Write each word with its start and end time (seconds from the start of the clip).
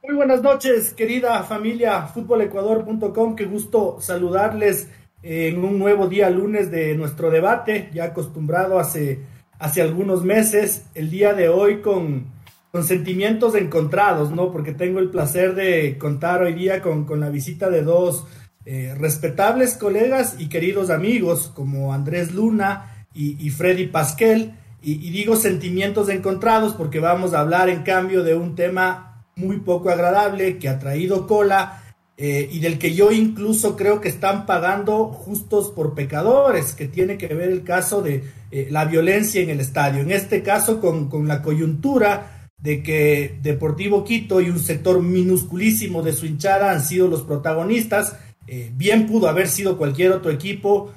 Muy 0.00 0.14
buenas 0.14 0.42
noches, 0.42 0.94
querida 0.94 1.42
familia 1.42 2.02
futbolecuador.com. 2.02 3.34
Qué 3.34 3.46
gusto 3.46 3.98
saludarles 4.00 4.88
en 5.22 5.64
un 5.64 5.76
nuevo 5.76 6.06
día 6.06 6.30
lunes 6.30 6.70
de 6.70 6.94
nuestro 6.94 7.32
debate, 7.32 7.90
ya 7.92 8.04
acostumbrado 8.04 8.78
hace, 8.78 9.18
hace 9.58 9.82
algunos 9.82 10.22
meses. 10.22 10.84
El 10.94 11.10
día 11.10 11.34
de 11.34 11.48
hoy 11.48 11.80
con, 11.80 12.26
con 12.70 12.84
sentimientos 12.84 13.56
encontrados, 13.56 14.30
¿no? 14.30 14.52
Porque 14.52 14.72
tengo 14.72 15.00
el 15.00 15.10
placer 15.10 15.56
de 15.56 15.98
contar 15.98 16.42
hoy 16.44 16.54
día 16.54 16.80
con, 16.80 17.04
con 17.04 17.18
la 17.18 17.28
visita 17.28 17.68
de 17.68 17.82
dos 17.82 18.24
eh, 18.66 18.94
respetables 18.96 19.74
colegas 19.74 20.36
y 20.38 20.48
queridos 20.48 20.90
amigos 20.90 21.50
como 21.52 21.92
Andrés 21.92 22.32
Luna 22.32 23.06
y, 23.12 23.44
y 23.44 23.50
Freddy 23.50 23.88
Pasquel. 23.88 24.54
Y, 24.80 24.92
y, 25.04 25.10
digo 25.10 25.34
sentimientos 25.34 26.08
encontrados 26.08 26.74
porque 26.74 27.00
vamos 27.00 27.34
a 27.34 27.40
hablar 27.40 27.68
en 27.68 27.82
cambio 27.82 28.22
de 28.22 28.36
un 28.36 28.54
tema 28.54 29.07
muy 29.38 29.58
poco 29.58 29.90
agradable 29.90 30.58
que 30.58 30.68
ha 30.68 30.78
traído 30.78 31.26
cola 31.26 31.82
eh, 32.20 32.48
y 32.50 32.58
del 32.58 32.78
que 32.78 32.94
yo 32.94 33.12
incluso 33.12 33.76
creo 33.76 34.00
que 34.00 34.08
están 34.08 34.44
pagando 34.44 35.06
justos 35.06 35.70
por 35.70 35.94
pecadores, 35.94 36.74
que 36.74 36.88
tiene 36.88 37.16
que 37.16 37.28
ver 37.28 37.48
el 37.48 37.62
caso 37.62 38.02
de 38.02 38.24
eh, 38.50 38.66
la 38.72 38.86
violencia 38.86 39.40
en 39.40 39.50
el 39.50 39.60
estadio. 39.60 40.00
En 40.00 40.10
este 40.10 40.42
caso 40.42 40.80
con, 40.80 41.08
con 41.08 41.28
la 41.28 41.42
coyuntura 41.42 42.48
de 42.58 42.82
que 42.82 43.38
Deportivo 43.40 44.02
Quito 44.02 44.40
y 44.40 44.50
un 44.50 44.58
sector 44.58 45.00
minusculísimo 45.00 46.02
de 46.02 46.12
su 46.12 46.26
hinchada 46.26 46.72
han 46.72 46.82
sido 46.82 47.06
los 47.06 47.22
protagonistas. 47.22 48.16
Eh, 48.48 48.72
bien 48.74 49.06
pudo 49.06 49.28
haber 49.28 49.46
sido 49.46 49.78
cualquier 49.78 50.10
otro 50.10 50.32
equipo, 50.32 50.92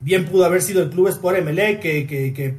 bien 0.00 0.26
pudo 0.26 0.44
haber 0.44 0.62
sido 0.62 0.82
el 0.82 0.90
Club 0.90 1.08
Sport 1.08 1.44
MLE 1.44 1.78
que, 1.78 2.06
que, 2.06 2.32
que 2.32 2.56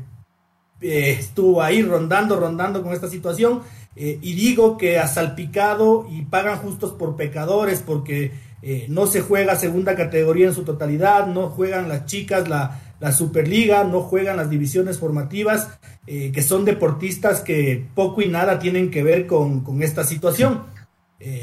estuvo 0.81 1.61
ahí 1.61 1.81
rondando, 1.81 2.37
rondando 2.37 2.81
con 2.81 2.93
esta 2.93 3.09
situación. 3.09 3.61
Eh, 3.95 4.17
y 4.21 4.33
digo 4.33 4.77
que 4.77 4.97
ha 4.97 5.07
salpicado 5.07 6.07
y 6.09 6.23
pagan 6.23 6.57
justos 6.57 6.93
por 6.93 7.15
pecadores 7.15 7.83
porque 7.85 8.31
eh, 8.63 8.87
no 8.89 9.05
se 9.05 9.21
juega 9.21 9.55
segunda 9.55 9.95
categoría 9.95 10.47
en 10.47 10.55
su 10.55 10.63
totalidad, 10.63 11.27
no 11.27 11.49
juegan 11.49 11.89
las 11.89 12.05
chicas 12.07 12.49
la, 12.49 12.81
la 12.99 13.11
Superliga, 13.11 13.83
no 13.83 14.01
juegan 14.01 14.37
las 14.37 14.49
divisiones 14.49 14.97
formativas, 14.97 15.69
eh, 16.07 16.31
que 16.31 16.41
son 16.41 16.65
deportistas 16.65 17.41
que 17.41 17.85
poco 17.93 18.21
y 18.23 18.29
nada 18.29 18.57
tienen 18.57 18.89
que 18.89 19.03
ver 19.03 19.27
con, 19.27 19.61
con 19.61 19.83
esta 19.83 20.03
situación. 20.03 20.73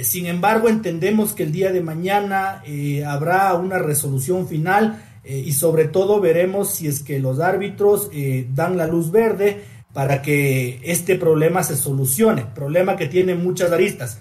Sin 0.02 0.26
embargo, 0.26 0.68
entendemos 0.68 1.32
que 1.32 1.42
el 1.42 1.52
día 1.52 1.72
de 1.72 1.80
mañana 1.80 2.62
habrá 3.06 3.54
una 3.54 3.78
resolución 3.78 4.46
final 4.46 5.02
y 5.24 5.54
sobre 5.54 5.86
todo 5.86 6.20
veremos 6.20 6.74
si 6.74 6.86
es 6.86 7.02
que 7.02 7.18
los 7.18 7.40
árbitros 7.40 8.10
dan 8.52 8.76
la 8.76 8.86
luz 8.86 9.10
verde 9.10 9.62
para 9.92 10.22
que 10.22 10.80
este 10.84 11.16
problema 11.16 11.62
se 11.62 11.76
solucione, 11.76 12.46
problema 12.54 12.96
que 12.96 13.06
tiene 13.06 13.34
muchas 13.34 13.72
aristas. 13.72 14.20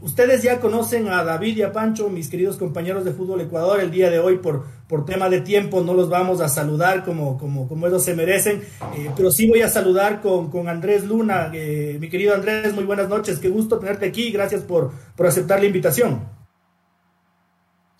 Ustedes 0.00 0.44
ya 0.44 0.60
conocen 0.60 1.08
a 1.08 1.24
David 1.24 1.56
y 1.56 1.62
a 1.62 1.72
Pancho, 1.72 2.08
mis 2.08 2.28
queridos 2.28 2.56
compañeros 2.56 3.04
de 3.04 3.12
Fútbol 3.12 3.40
Ecuador, 3.40 3.80
el 3.80 3.90
día 3.90 4.10
de 4.10 4.20
hoy 4.20 4.38
por, 4.38 4.64
por 4.86 5.04
tema 5.04 5.28
de 5.28 5.40
tiempo 5.40 5.80
no 5.80 5.92
los 5.92 6.08
vamos 6.08 6.40
a 6.40 6.48
saludar 6.48 7.04
como, 7.04 7.36
como, 7.36 7.66
como 7.66 7.88
ellos 7.88 8.04
se 8.04 8.14
merecen, 8.14 8.62
eh, 8.96 9.10
pero 9.16 9.32
sí 9.32 9.48
voy 9.48 9.62
a 9.62 9.68
saludar 9.68 10.20
con, 10.20 10.50
con 10.52 10.68
Andrés 10.68 11.04
Luna. 11.04 11.50
Eh, 11.52 11.96
mi 12.00 12.08
querido 12.08 12.32
Andrés, 12.32 12.72
muy 12.74 12.84
buenas 12.84 13.08
noches, 13.08 13.40
qué 13.40 13.48
gusto 13.48 13.80
tenerte 13.80 14.06
aquí, 14.06 14.30
gracias 14.30 14.62
por, 14.62 14.92
por 15.16 15.26
aceptar 15.26 15.58
la 15.58 15.66
invitación. 15.66 16.28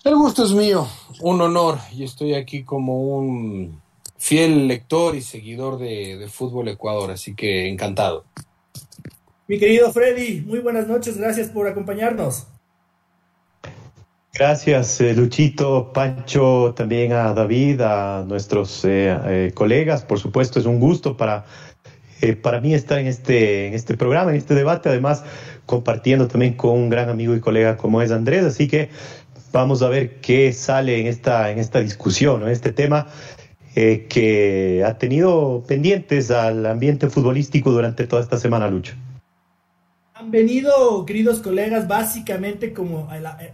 El 0.05 0.15
gusto 0.15 0.45
es 0.45 0.53
mío, 0.53 0.87
un 1.19 1.41
honor, 1.41 1.79
y 1.93 2.05
estoy 2.05 2.33
aquí 2.33 2.63
como 2.63 3.17
un 3.17 3.81
fiel 4.19 4.67
lector 4.67 5.15
y 5.15 5.21
seguidor 5.21 5.79
de, 5.79 6.17
de, 6.17 6.27
Fútbol 6.27 6.67
Ecuador, 6.67 7.09
así 7.09 7.33
que 7.33 7.67
encantado. 7.69 8.25
Mi 9.47 9.57
querido 9.57 9.91
Freddy, 9.91 10.41
muy 10.41 10.59
buenas 10.59 10.87
noches, 10.87 11.17
gracias 11.17 11.47
por 11.47 11.67
acompañarnos. 11.67 12.45
Gracias, 14.33 15.01
eh, 15.01 15.13
Luchito, 15.15 15.91
Pancho, 15.91 16.73
también 16.75 17.13
a 17.13 17.33
David, 17.33 17.81
a 17.81 18.25
nuestros 18.27 18.85
eh, 18.85 19.17
eh, 19.25 19.51
colegas, 19.53 20.03
por 20.03 20.19
supuesto, 20.19 20.59
es 20.59 20.65
un 20.65 20.79
gusto 20.79 21.17
para, 21.17 21.45
eh, 22.21 22.35
para 22.35 22.61
mí 22.61 22.73
estar 22.73 22.99
en 22.99 23.07
este, 23.07 23.67
en 23.67 23.73
este 23.73 23.97
programa, 23.97 24.31
en 24.31 24.37
este 24.37 24.53
debate, 24.53 24.89
además 24.89 25.23
compartiendo 25.65 26.27
también 26.27 26.53
con 26.53 26.71
un 26.71 26.89
gran 26.89 27.09
amigo 27.09 27.35
y 27.35 27.39
colega 27.39 27.77
como 27.77 28.01
es 28.01 28.11
Andrés, 28.11 28.43
así 28.43 28.67
que 28.67 28.89
vamos 29.51 29.81
a 29.81 29.89
ver 29.89 30.19
qué 30.19 30.53
sale 30.53 30.99
en 30.99 31.07
esta, 31.07 31.49
en 31.51 31.57
esta 31.57 31.79
discusión, 31.79 32.43
en 32.43 32.49
este 32.49 32.71
tema 32.71 33.07
eh, 33.81 34.07
que 34.09 34.83
ha 34.85 34.97
tenido 34.97 35.63
pendientes 35.65 36.31
al 36.31 36.65
ambiente 36.65 37.09
futbolístico 37.09 37.71
durante 37.71 38.07
toda 38.07 38.21
esta 38.21 38.37
semana, 38.37 38.69
Lucho. 38.69 38.93
Han 40.15 40.31
venido, 40.31 41.05
queridos 41.05 41.39
colegas, 41.39 41.87
básicamente 41.87 42.73
como 42.73 43.07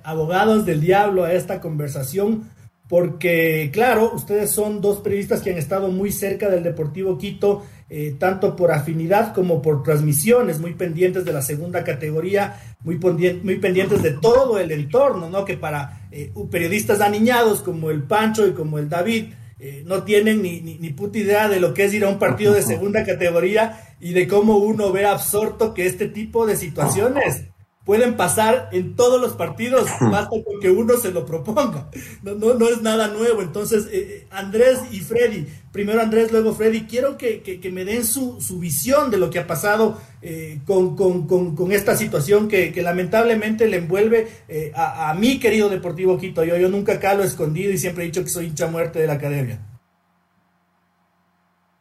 abogados 0.04 0.66
del 0.66 0.82
diablo 0.82 1.26
a 1.26 1.34
esta 1.34 1.62
conversación, 1.62 2.50
porque, 2.90 3.70
claro, 3.72 4.14
ustedes 4.16 4.50
son 4.50 4.82
dos 4.82 4.98
periodistas 4.98 5.44
que 5.44 5.52
han 5.52 5.60
estado 5.60 5.92
muy 5.92 6.12
cerca 6.12 6.50
del 6.50 6.64
Deportivo 6.64 7.20
Quito, 7.20 7.64
eh, 7.88 8.16
tanto 8.18 8.56
por 8.56 8.72
afinidad 8.72 9.32
como 9.32 9.62
por 9.62 9.84
transmisiones, 9.84 10.60
muy 10.60 10.74
pendientes 10.74 11.24
de 11.24 11.34
la 11.34 11.44
segunda 11.44 11.84
categoría, 11.84 12.60
muy, 12.84 12.98
pendientes 12.98 14.02
de 14.02 14.12
todo 14.14 14.58
el 14.58 14.72
entorno, 14.72 15.30
¿no? 15.30 15.46
Que 15.46 15.56
para 15.56 16.08
eh, 16.10 16.32
periodistas 16.50 17.00
aniñados 17.00 17.62
como 17.62 17.92
el 17.92 18.02
Pancho 18.02 18.48
y 18.48 18.54
como 18.54 18.80
el 18.80 18.90
David, 18.90 19.26
eh, 19.60 19.84
no 19.86 20.04
tienen 20.04 20.42
ni, 20.42 20.62
ni, 20.62 20.78
ni, 20.78 20.90
puta 20.90 21.18
idea 21.18 21.48
de 21.48 21.60
lo 21.60 21.74
que 21.74 21.86
es 21.86 21.94
ir 21.94 22.04
a 22.04 22.10
un 22.10 22.20
partido 22.20 22.54
de 22.54 22.62
segunda 22.62 23.06
categoría 23.06 23.82
y 24.02 24.12
de 24.12 24.28
cómo 24.28 24.58
uno 24.58 24.92
ve 24.92 25.06
absorto 25.06 25.74
que 25.74 25.86
este 25.86 26.08
tipo 26.08 26.46
de 26.46 26.58
situaciones 26.58 27.46
pueden 27.86 28.18
pasar 28.18 28.70
en 28.72 28.96
todos 28.96 29.22
los 29.22 29.34
partidos, 29.34 29.88
basta 30.02 30.30
con 30.30 30.60
que 30.60 30.72
uno 30.72 30.98
se 30.98 31.12
lo 31.12 31.26
proponga. 31.26 31.90
No, 32.24 32.34
no, 32.34 32.56
no 32.56 32.68
es 32.68 32.82
nada 32.82 33.08
nuevo. 33.10 33.42
Entonces, 33.42 33.88
eh, 33.92 34.28
Andrés 34.32 34.80
y 34.92 35.00
Freddy, 35.00 35.46
primero 35.72 36.02
Andrés, 36.02 36.32
luego 36.32 36.56
Freddy, 36.56 36.82
quiero 36.82 37.16
que, 37.18 37.42
que, 37.44 37.60
que 37.60 37.72
me 37.72 37.86
den 37.86 38.04
su, 38.04 38.42
su, 38.42 38.60
visión 38.60 39.12
de 39.12 39.18
lo 39.18 39.30
que 39.30 39.38
ha 39.38 39.46
pasado 39.46 40.02
eh, 40.24 40.60
con, 40.66 40.96
con, 40.96 41.28
con, 41.28 41.56
con, 41.56 41.72
esta 41.72 41.96
situación 41.96 42.48
que, 42.48 42.74
que 42.74 42.82
lamentablemente 42.82 43.68
le 43.68 43.78
envuelve 43.78 44.28
eh, 44.48 44.72
a, 44.76 45.12
a, 45.12 45.14
mi 45.14 45.40
querido 45.40 45.70
Deportivo 45.70 46.18
Quito. 46.18 46.44
Yo, 46.44 46.58
yo 46.58 46.70
nunca 46.70 46.94
acá 46.94 47.14
lo 47.14 47.24
he 47.24 47.28
escondido 47.28 47.72
y 47.72 47.78
siempre 47.78 48.04
he 48.04 48.08
dicho 48.08 48.24
que 48.24 48.30
soy 48.30 48.48
hincha 48.48 48.68
muerte 48.68 49.00
de 49.00 49.08
la 49.08 49.14
academia. 49.14 49.60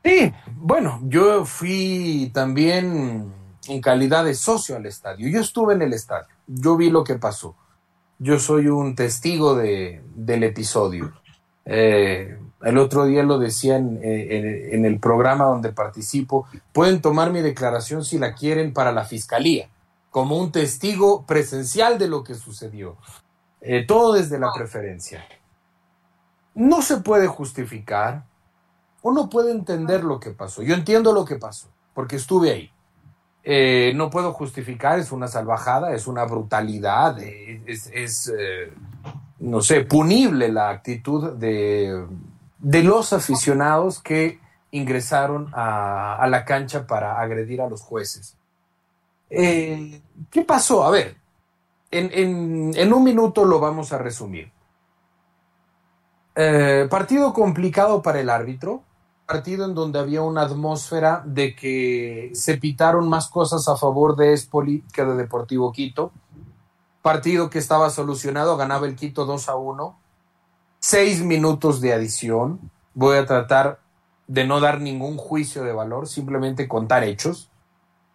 Sí, 0.04 0.30
bueno, 0.56 1.00
yo 1.04 1.46
fui 1.46 2.30
también 2.34 3.32
en 3.68 3.80
calidad 3.80 4.24
de 4.24 4.34
socio 4.34 4.76
al 4.76 4.86
estadio. 4.86 5.28
Yo 5.28 5.40
estuve 5.40 5.74
en 5.74 5.82
el 5.82 5.92
estadio, 5.92 6.28
yo 6.46 6.76
vi 6.76 6.90
lo 6.90 7.04
que 7.04 7.16
pasó. 7.16 7.56
Yo 8.18 8.38
soy 8.38 8.68
un 8.68 8.94
testigo 8.94 9.54
de, 9.54 10.02
del 10.14 10.44
episodio. 10.44 11.12
Eh, 11.64 12.38
el 12.62 12.78
otro 12.78 13.04
día 13.04 13.22
lo 13.22 13.38
decía 13.38 13.76
en, 13.76 13.98
en, 14.02 14.74
en, 14.74 14.84
el 14.84 15.00
programa 15.00 15.44
donde 15.44 15.72
participo. 15.72 16.46
Pueden 16.72 17.00
tomar 17.00 17.32
mi 17.32 17.40
declaración 17.40 18.04
si 18.04 18.18
la 18.18 18.34
quieren 18.34 18.72
para 18.72 18.92
la 18.92 19.04
fiscalía, 19.04 19.68
como 20.10 20.38
un 20.38 20.52
testigo 20.52 21.26
presencial 21.26 21.98
de 21.98 22.08
lo 22.08 22.22
que 22.22 22.34
sucedió. 22.34 22.96
Eh, 23.66 23.86
todo 23.86 24.12
desde 24.12 24.38
la 24.38 24.52
preferencia. 24.54 25.24
No 26.54 26.82
se 26.82 26.98
puede 26.98 27.26
justificar. 27.26 28.26
Uno 29.00 29.30
puede 29.30 29.52
entender 29.52 30.04
lo 30.04 30.20
que 30.20 30.30
pasó. 30.30 30.62
Yo 30.62 30.74
entiendo 30.74 31.12
lo 31.12 31.24
que 31.24 31.36
pasó, 31.36 31.68
porque 31.94 32.16
estuve 32.16 32.50
ahí. 32.50 32.70
Eh, 33.44 33.92
no 33.94 34.08
puedo 34.08 34.32
justificar, 34.32 34.98
es 34.98 35.12
una 35.12 35.28
salvajada, 35.28 35.94
es 35.94 36.06
una 36.06 36.24
brutalidad, 36.24 37.18
es, 37.20 37.90
es 37.92 38.32
eh, 38.36 38.72
no 39.40 39.60
sé, 39.60 39.82
punible 39.82 40.50
la 40.50 40.70
actitud 40.70 41.32
de, 41.32 42.06
de 42.58 42.82
los 42.82 43.12
aficionados 43.12 44.00
que 44.00 44.40
ingresaron 44.70 45.50
a, 45.52 46.26
la 46.28 46.44
cancha 46.44 46.86
para 46.86 47.20
agredir 47.20 47.60
a 47.60 47.68
los 47.68 47.82
jueces. 47.82 48.36
Eh, 49.30 50.00
¿Qué 50.30 50.42
pasó? 50.42 50.84
A 50.84 50.90
ver, 50.90 51.16
en, 51.90 52.72
en, 52.74 52.92
un 52.92 53.04
minuto 53.04 53.44
lo 53.44 53.60
vamos 53.60 53.92
a 53.92 53.98
resumir. 53.98 54.50
Eh, 56.34 56.88
partido 56.90 57.32
complicado 57.32 58.02
para 58.02 58.20
el 58.20 58.28
árbitro, 58.28 58.82
partido 59.26 59.64
en 59.64 59.74
donde 59.74 59.98
había 59.98 60.22
una 60.22 60.42
atmósfera 60.42 61.22
de 61.24 61.54
que 61.56 62.30
se 62.34 62.58
pitaron 62.58 63.08
más 63.08 63.28
cosas 63.28 63.68
a 63.68 63.76
favor 63.76 64.16
de 64.16 64.32
Espoli 64.32 64.84
que 64.92 65.04
de 65.04 65.16
Deportivo 65.16 65.72
Quito. 65.72 66.12
Partido 67.02 67.50
que 67.50 67.58
estaba 67.58 67.90
solucionado, 67.90 68.56
ganaba 68.56 68.86
el 68.86 68.96
Quito 68.96 69.24
2 69.24 69.48
a 69.48 69.56
1. 69.56 69.98
Seis 70.80 71.22
minutos 71.22 71.80
de 71.80 71.92
adición. 71.92 72.70
Voy 72.94 73.16
a 73.16 73.26
tratar 73.26 73.80
de 74.26 74.46
no 74.46 74.60
dar 74.60 74.80
ningún 74.80 75.16
juicio 75.16 75.64
de 75.64 75.72
valor, 75.72 76.08
simplemente 76.08 76.68
contar 76.68 77.04
hechos. 77.04 77.50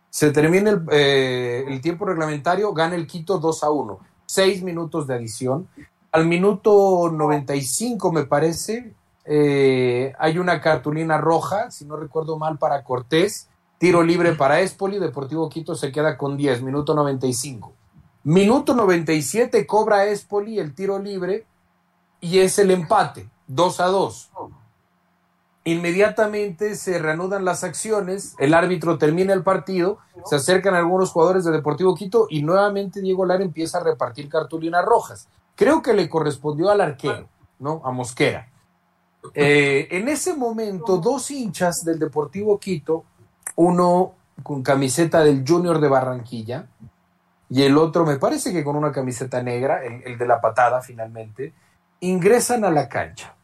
Se 0.10 0.32
termina 0.32 0.72
el, 0.72 0.86
eh, 0.92 1.80
tiempo 1.82 2.06
reglamentario, 2.06 2.74
gana 2.74 2.96
el 2.96 3.06
Quito 3.06 3.38
2 3.38 3.64
a 3.64 3.72
1. 3.72 4.00
Seis 4.26 4.64
minutos 4.64 5.08
de 5.08 5.16
adición. 5.16 5.68
Al 6.12 6.26
minuto 6.26 7.12
95, 7.12 8.12
me 8.12 8.26
parece, 8.26 8.96
eh, 9.26 10.14
hay 10.18 10.38
una 10.38 10.62
cartulina 10.62 11.18
roja, 11.18 11.72
si 11.72 11.86
no 11.86 11.96
recuerdo 11.96 12.38
mal, 12.38 12.58
para 12.58 12.84
Cortés. 12.84 13.50
Tiro 13.78 14.04
libre 14.04 14.34
para 14.34 14.60
Espoli. 14.60 15.00
Deportivo 15.00 15.50
Quito 15.50 15.76
se 15.76 15.92
queda 15.92 16.18
con 16.18 16.36
10, 16.38 16.62
minuto 16.64 16.94
95. 16.94 17.74
Minuto 18.24 18.74
97 18.74 19.66
cobra 19.66 20.06
Espoli 20.06 20.60
el 20.60 20.76
tiro 20.76 21.00
libre 21.00 21.46
y 22.20 22.40
es 22.40 22.60
el 22.60 22.70
empate, 22.72 23.30
2 23.48 23.80
a 23.80 23.86
2. 23.86 24.32
Inmediatamente 25.64 26.76
se 26.76 27.00
reanudan 27.00 27.46
las 27.46 27.64
acciones, 27.64 28.36
el 28.40 28.54
árbitro 28.54 28.98
termina 28.98 29.34
el 29.34 29.44
partido, 29.44 30.00
se 30.26 30.36
acercan 30.36 30.76
algunos 30.76 31.12
jugadores 31.12 31.46
de 31.46 31.52
Deportivo 31.52 31.96
Quito 31.96 32.28
y 32.30 32.42
nuevamente 32.42 33.02
Diego 33.02 33.26
Lara 33.26 33.44
empieza 33.44 33.78
a 33.78 33.84
repartir 33.84 34.28
cartulinas 34.30 34.84
rojas. 34.84 35.28
Creo 35.56 35.82
que 35.82 35.94
le 35.94 36.10
correspondió 36.10 36.70
al 36.70 36.82
arquero, 36.82 37.30
¿no? 37.60 37.82
A 37.86 37.92
Mosquera. 37.92 38.50
Eh, 39.34 39.88
en 39.92 40.08
ese 40.08 40.36
momento, 40.36 40.98
dos 40.98 41.30
hinchas 41.32 41.84
del 41.84 42.00
Deportivo 42.00 42.60
Quito, 42.60 43.04
uno 43.56 44.14
con 44.44 44.64
camiseta 44.64 45.24
del 45.24 45.44
Junior 45.46 45.80
de 45.80 45.88
Barranquilla 45.88 46.68
y 47.50 47.64
el 47.64 47.78
otro, 47.78 48.06
me 48.06 48.18
parece 48.18 48.54
que 48.54 48.64
con 48.64 48.76
una 48.76 48.92
camiseta 48.92 49.42
negra, 49.44 49.84
el, 49.84 50.04
el 50.04 50.18
de 50.18 50.28
la 50.28 50.40
patada 50.40 50.82
finalmente, 50.82 51.54
ingresan 52.02 52.64
a 52.64 52.72
la 52.72 52.88
cancha. 52.88 53.36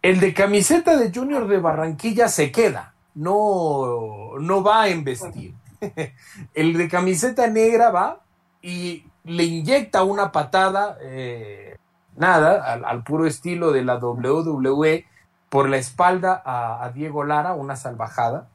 El 0.00 0.18
de 0.18 0.34
camiseta 0.34 0.96
de 0.96 1.12
Junior 1.14 1.46
de 1.46 1.58
Barranquilla 1.58 2.28
se 2.28 2.50
queda, 2.50 2.94
no, 3.14 4.38
no 4.40 4.62
va 4.62 4.82
a 4.82 4.88
embestir. 4.88 5.54
El 6.54 6.76
de 6.76 6.88
camiseta 6.88 7.46
negra 7.46 7.90
va 7.90 8.20
y 8.60 9.04
le 9.24 9.44
inyecta 9.44 10.02
una 10.02 10.32
patada, 10.32 10.98
eh, 11.00 11.76
nada, 12.16 12.74
al, 12.74 13.02
puro 13.04 13.26
estilo 13.26 13.72
de 13.72 13.84
la 13.84 13.96
WWE, 13.96 15.06
por 15.48 15.68
la 15.68 15.76
espalda 15.76 16.42
a, 16.44 16.84
a, 16.84 16.90
Diego 16.90 17.24
Lara, 17.24 17.54
una 17.54 17.76
salvajada. 17.76 18.48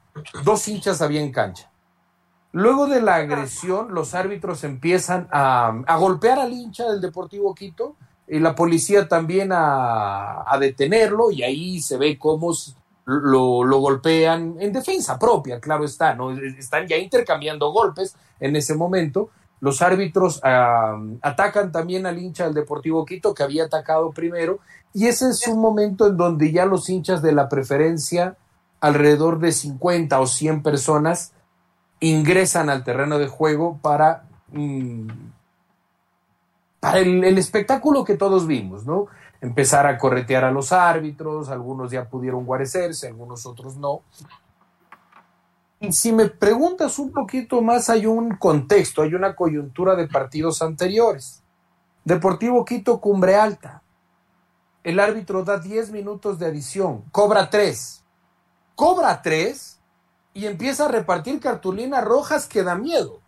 Dos 0.44 0.66
hinchas 0.66 1.00
había 1.00 1.20
en 1.20 1.32
cancha. 1.32 1.70
Luego 2.52 2.86
de 2.86 3.02
la 3.02 3.16
agresión, 3.16 3.94
los 3.94 4.14
árbitros 4.14 4.64
empiezan 4.64 5.28
a, 5.30 5.82
a 5.86 5.96
golpear 5.96 6.38
al 6.38 6.52
hincha 6.52 6.90
del 6.90 7.00
Deportivo 7.00 7.54
Quito 7.54 7.96
y 8.26 8.38
la 8.40 8.54
policía 8.54 9.08
también 9.08 9.52
a, 9.52 10.44
a 10.50 10.58
detenerlo 10.58 11.30
y 11.30 11.42
ahí 11.42 11.80
se 11.80 11.96
ve 11.96 12.18
cómo 12.18 12.52
lo, 13.04 13.64
lo, 13.64 13.78
golpean 13.78 14.56
en 14.60 14.72
defensa 14.72 15.18
propia, 15.18 15.60
claro 15.60 15.84
está, 15.84 16.14
¿no? 16.14 16.30
Están 16.30 16.86
ya 16.86 16.96
intercambiando 16.96 17.72
golpes 17.72 18.14
en 18.38 18.54
ese 18.56 18.74
momento. 18.74 19.30
Los 19.60 19.82
árbitros 19.82 20.40
atacan 20.42 21.72
también 21.72 22.06
al 22.06 22.18
hincha 22.18 22.44
del 22.44 22.54
Deportivo 22.54 23.04
Quito 23.04 23.34
que 23.34 23.42
había 23.42 23.64
atacado 23.64 24.10
primero 24.12 24.60
y 24.94 25.06
ese 25.06 25.28
es 25.30 25.46
un 25.48 25.60
momento 25.60 26.06
en 26.06 26.16
donde 26.16 26.52
ya 26.52 26.64
los 26.64 26.88
hinchas 26.88 27.22
de 27.22 27.32
la 27.32 27.48
preferencia, 27.48 28.36
alrededor 28.80 29.38
de 29.38 29.52
50 29.52 30.18
o 30.20 30.26
100 30.26 30.62
personas, 30.62 31.32
ingresan 32.00 32.70
al 32.70 32.84
terreno 32.84 33.18
de 33.18 33.26
juego 33.26 33.78
para 33.82 34.24
mmm, 34.52 35.08
para 36.80 36.98
el, 37.00 37.24
el, 37.24 37.38
espectáculo 37.38 38.04
que 38.04 38.16
todos 38.16 38.46
vimos, 38.46 38.86
¿no? 38.86 39.06
Empezar 39.40 39.86
a 39.86 39.98
corretear 39.98 40.44
a 40.44 40.52
los 40.52 40.72
árbitros, 40.72 41.48
algunos 41.48 41.90
ya 41.90 42.04
pudieron 42.04 42.44
guarecerse, 42.44 43.08
algunos 43.08 43.46
otros 43.46 43.76
no. 43.76 44.02
Y 45.80 45.92
si 45.92 46.12
me 46.12 46.28
preguntas 46.28 46.98
un 46.98 47.12
poquito 47.12 47.60
más, 47.62 47.88
hay 47.88 48.06
un 48.06 48.36
contexto, 48.36 49.02
hay 49.02 49.14
una 49.14 49.36
coyuntura 49.36 49.94
de 49.94 50.08
partidos 50.08 50.60
anteriores. 50.60 51.42
Deportivo 52.04 52.64
Quito, 52.64 53.00
Cumbre 53.00 53.36
Alta. 53.36 53.82
El 54.82 54.98
árbitro 54.98 55.44
da 55.44 55.58
10 55.58 55.90
minutos 55.90 56.38
de 56.38 56.46
adición, 56.46 57.04
cobra 57.12 57.50
3. 57.50 58.04
Cobra 58.74 59.20
3 59.22 59.80
y 60.34 60.46
empieza 60.46 60.86
a 60.86 60.88
repartir 60.88 61.40
cartulinas 61.40 62.04
rojas 62.04 62.46
que 62.46 62.62
da 62.62 62.74
miedo. 62.74 63.20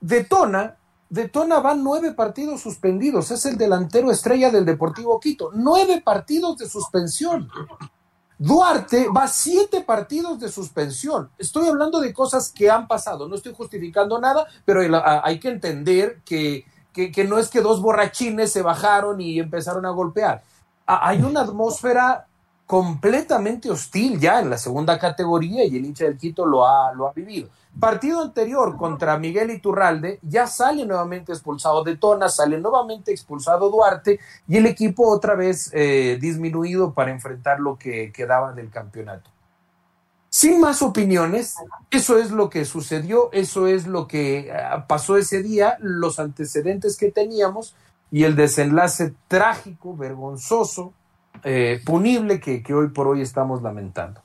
Detona 0.00 0.76
de 1.12 1.28
Tona 1.28 1.60
van 1.60 1.84
nueve 1.84 2.12
partidos 2.12 2.62
suspendidos. 2.62 3.30
Es 3.30 3.44
el 3.44 3.58
delantero 3.58 4.10
estrella 4.10 4.50
del 4.50 4.64
Deportivo 4.64 5.20
Quito. 5.20 5.50
Nueve 5.52 6.00
partidos 6.02 6.56
de 6.56 6.66
suspensión. 6.66 7.50
Duarte 8.42 9.06
va 9.08 9.28
siete 9.28 9.82
partidos 9.82 10.40
de 10.40 10.48
suspensión. 10.48 11.30
Estoy 11.38 11.68
hablando 11.68 12.00
de 12.00 12.12
cosas 12.12 12.50
que 12.50 12.68
han 12.68 12.88
pasado. 12.88 13.28
No 13.28 13.36
estoy 13.36 13.54
justificando 13.54 14.20
nada, 14.20 14.48
pero 14.64 14.80
hay 15.22 15.38
que 15.38 15.48
entender 15.48 16.18
que, 16.24 16.64
que, 16.92 17.24
no 17.24 17.38
es 17.38 17.48
que 17.48 17.60
dos 17.60 17.80
borrachines 17.80 18.52
se 18.52 18.62
bajaron 18.62 19.20
y 19.20 19.38
empezaron 19.38 19.86
a 19.86 19.90
golpear. 19.90 20.42
Hay 20.86 21.22
una 21.22 21.42
atmósfera 21.42 22.26
completamente 22.72 23.70
hostil 23.70 24.18
ya 24.18 24.40
en 24.40 24.48
la 24.48 24.56
segunda 24.56 24.98
categoría 24.98 25.62
y 25.62 25.76
el 25.76 25.84
hincha 25.84 26.06
del 26.06 26.16
Quito 26.16 26.46
lo 26.46 26.66
ha, 26.66 26.90
lo 26.94 27.06
ha 27.06 27.12
vivido. 27.12 27.50
Partido 27.78 28.22
anterior 28.22 28.78
contra 28.78 29.18
Miguel 29.18 29.50
Iturralde, 29.50 30.18
ya 30.22 30.46
sale 30.46 30.86
nuevamente 30.86 31.32
expulsado 31.32 31.84
de 31.84 31.98
Tona, 31.98 32.30
sale 32.30 32.58
nuevamente 32.58 33.12
expulsado 33.12 33.68
Duarte 33.68 34.20
y 34.48 34.56
el 34.56 34.64
equipo 34.64 35.06
otra 35.06 35.34
vez 35.34 35.70
eh, 35.74 36.16
disminuido 36.18 36.94
para 36.94 37.10
enfrentar 37.10 37.60
lo 37.60 37.76
que 37.76 38.10
quedaba 38.10 38.54
del 38.54 38.70
campeonato. 38.70 39.28
Sin 40.30 40.58
más 40.58 40.80
opiniones, 40.80 41.56
eso 41.90 42.16
es 42.16 42.30
lo 42.30 42.48
que 42.48 42.64
sucedió, 42.64 43.30
eso 43.32 43.66
es 43.66 43.86
lo 43.86 44.08
que 44.08 44.50
uh, 44.50 44.86
pasó 44.86 45.18
ese 45.18 45.42
día, 45.42 45.76
los 45.78 46.18
antecedentes 46.18 46.96
que 46.96 47.10
teníamos 47.10 47.76
y 48.10 48.24
el 48.24 48.34
desenlace 48.34 49.12
trágico, 49.28 49.94
vergonzoso, 49.94 50.94
eh, 51.44 51.80
punible 51.84 52.40
que, 52.40 52.62
que 52.62 52.74
hoy 52.74 52.88
por 52.88 53.08
hoy 53.08 53.22
estamos 53.22 53.62
lamentando. 53.62 54.22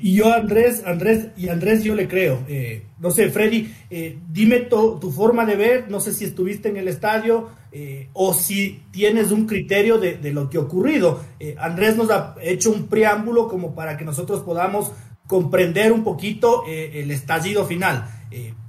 Y 0.00 0.14
yo, 0.14 0.32
Andrés, 0.32 0.82
Andrés, 0.84 1.28
y 1.36 1.48
Andrés, 1.48 1.84
yo 1.84 1.94
le 1.94 2.08
creo. 2.08 2.40
Eh, 2.48 2.82
no 2.98 3.12
sé, 3.12 3.30
Freddy, 3.30 3.72
eh, 3.90 4.18
dime 4.28 4.60
tu, 4.60 4.98
tu, 4.98 5.12
forma 5.12 5.46
de 5.46 5.54
ver, 5.54 5.88
no 5.88 6.00
sé 6.00 6.12
si 6.12 6.24
estuviste 6.24 6.68
en 6.68 6.76
el 6.76 6.88
estadio 6.88 7.48
eh, 7.70 8.08
o 8.12 8.34
si 8.34 8.82
tienes 8.90 9.30
un 9.30 9.46
criterio 9.46 9.98
de, 9.98 10.16
de 10.18 10.32
lo 10.32 10.50
que 10.50 10.58
ha 10.58 10.62
ocurrido. 10.62 11.20
Eh, 11.38 11.54
Andrés 11.58 11.96
nos 11.96 12.10
ha 12.10 12.34
hecho 12.42 12.72
un 12.72 12.88
preámbulo 12.88 13.48
como 13.48 13.74
para 13.74 13.96
que 13.96 14.04
nosotros 14.04 14.40
podamos 14.40 14.92
comprender 15.26 15.92
un 15.92 16.04
poquito 16.04 16.64
eh, 16.66 17.00
el 17.02 17.10
estallido 17.10 17.64
final. 17.64 18.08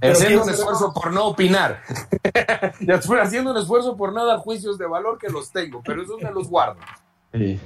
haciendo 0.02 0.44
un 0.44 0.50
esfuerzo 0.50 0.94
por 0.94 1.12
no 1.12 1.26
opinar. 1.26 1.82
estoy 2.80 3.20
haciendo 3.20 3.52
un 3.52 3.58
esfuerzo 3.58 3.96
por 3.96 4.14
no 4.14 4.26
dar 4.26 4.40
juicios 4.40 4.78
de 4.78 4.88
valor 4.88 5.18
que 5.18 5.30
los 5.30 5.52
tengo, 5.52 5.82
pero 5.86 6.04
esos 6.04 6.22
me 6.22 6.32
los 6.32 6.50
guardo. 6.50 6.80
Sí. 7.34 7.60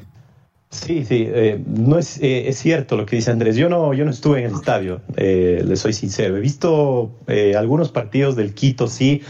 Sí, 0.70 1.06
sí, 1.06 1.26
eh, 1.30 1.64
no 1.66 1.98
es, 1.98 2.18
eh, 2.22 2.50
es, 2.50 2.58
cierto 2.58 2.98
lo 2.98 3.06
que 3.06 3.16
dice 3.16 3.32
Andrés. 3.32 3.56
Yo 3.56 3.70
no, 3.70 3.94
yo 3.94 4.04
no 4.04 4.12
estuve 4.12 4.40
en 4.40 4.48
el 4.48 4.56
estadio, 4.56 5.02
eh, 5.16 5.64
le 5.66 5.76
soy 5.78 5.94
sincero. 5.94 6.36
He 6.36 6.42
visto 6.42 7.12
eh, 7.28 7.56
algunos 7.56 7.90
partidos 7.92 8.36
del 8.36 8.54
Quito, 8.54 8.88
sí. 8.88 9.22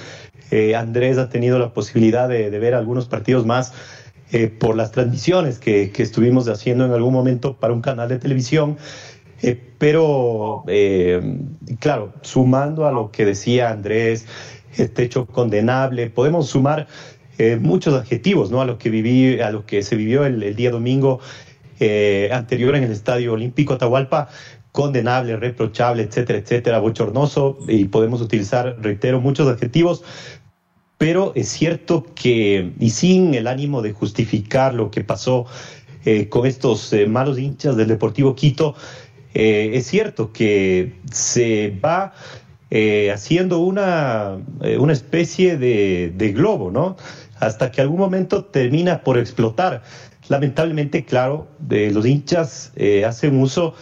Andrés 0.78 1.18
ha 1.18 1.28
tenido 1.28 1.60
la 1.60 1.74
posibilidad 1.74 2.30
de, 2.30 2.50
de 2.50 2.60
ver 2.60 2.74
algunos 2.74 3.06
partidos 3.08 3.46
más 3.46 3.74
por 4.60 4.78
las 4.78 4.94
transmisiones 4.94 5.60
que, 5.60 5.92
que, 5.92 6.04
estuvimos 6.04 6.48
haciendo 6.48 6.86
en 6.86 6.94
algún 6.94 7.14
momento 7.14 7.58
para 7.58 7.74
un 7.74 7.82
canal 7.82 8.08
de 8.08 8.18
televisión. 8.18 8.78
Pero, 9.78 10.64
claro, 11.80 12.14
sumando 12.22 12.88
a 12.88 12.92
lo 12.92 13.12
que 13.12 13.26
decía 13.26 13.70
Andrés, 13.70 14.26
este 14.76 15.04
hecho 15.04 15.26
condenable, 15.26 16.10
podemos 16.10 16.50
sumar 16.50 16.88
eh, 17.38 17.58
muchos 17.62 17.94
adjetivos 17.94 18.50
¿no? 18.50 18.62
a 18.62 18.66
lo 18.66 18.78
que 18.78 18.90
viví, 18.90 19.40
a 19.40 19.52
lo 19.52 19.66
que 19.66 19.84
se 19.84 19.96
vivió 19.96 20.26
el, 20.26 20.42
el 20.42 20.56
día 20.56 20.72
domingo 20.72 21.20
eh, 21.80 22.30
anterior 22.32 22.76
en 22.76 22.84
el 22.84 22.92
Estadio 22.92 23.34
Olímpico 23.34 23.74
Atahualpa, 23.74 24.30
condenable, 24.72 25.38
reprochable, 25.38 26.04
etcétera, 26.04 26.40
etcétera, 26.40 26.80
bochornoso, 26.80 27.60
y 27.68 27.86
podemos 27.86 28.22
utilizar, 28.22 28.78
reitero, 28.80 29.22
muchos 29.22 29.48
adjetivos, 29.48 30.04
pero 30.98 31.32
es 31.36 31.50
cierto 31.50 32.06
que, 32.16 32.74
y 32.80 32.90
sin 32.90 33.36
el 33.36 33.46
ánimo 33.46 33.84
de 33.84 33.92
justificar 33.92 34.74
lo 34.74 34.90
que 34.90 35.04
pasó 35.04 35.46
eh, 36.06 36.30
con 36.30 36.48
estos 36.48 36.92
eh, 36.94 37.06
malos 37.06 37.38
hinchas 37.38 37.76
del 37.76 37.88
Deportivo 37.88 38.34
Quito, 38.34 38.74
eh, 39.40 39.78
es 39.78 39.86
cierto 39.86 40.34
que 40.34 40.94
se 41.12 41.70
va 41.86 42.12
eh, 42.72 43.12
haciendo 43.12 43.60
una, 43.60 44.40
eh, 44.64 44.80
una 44.80 44.94
especie 44.94 45.58
de, 45.58 46.12
de, 46.16 46.32
globo, 46.32 46.72
¿no? 46.72 46.98
Hasta 47.40 47.70
que 47.70 47.82
algún 47.82 48.00
momento 48.00 48.46
termina 48.46 49.04
por 49.04 49.20
explotar. 49.20 49.84
lamentablemente, 50.28 51.06
claro, 51.06 51.48
de 51.60 51.92
los 51.92 52.08
hinchas 52.08 52.74
hacen 53.06 53.40
uso 53.40 53.76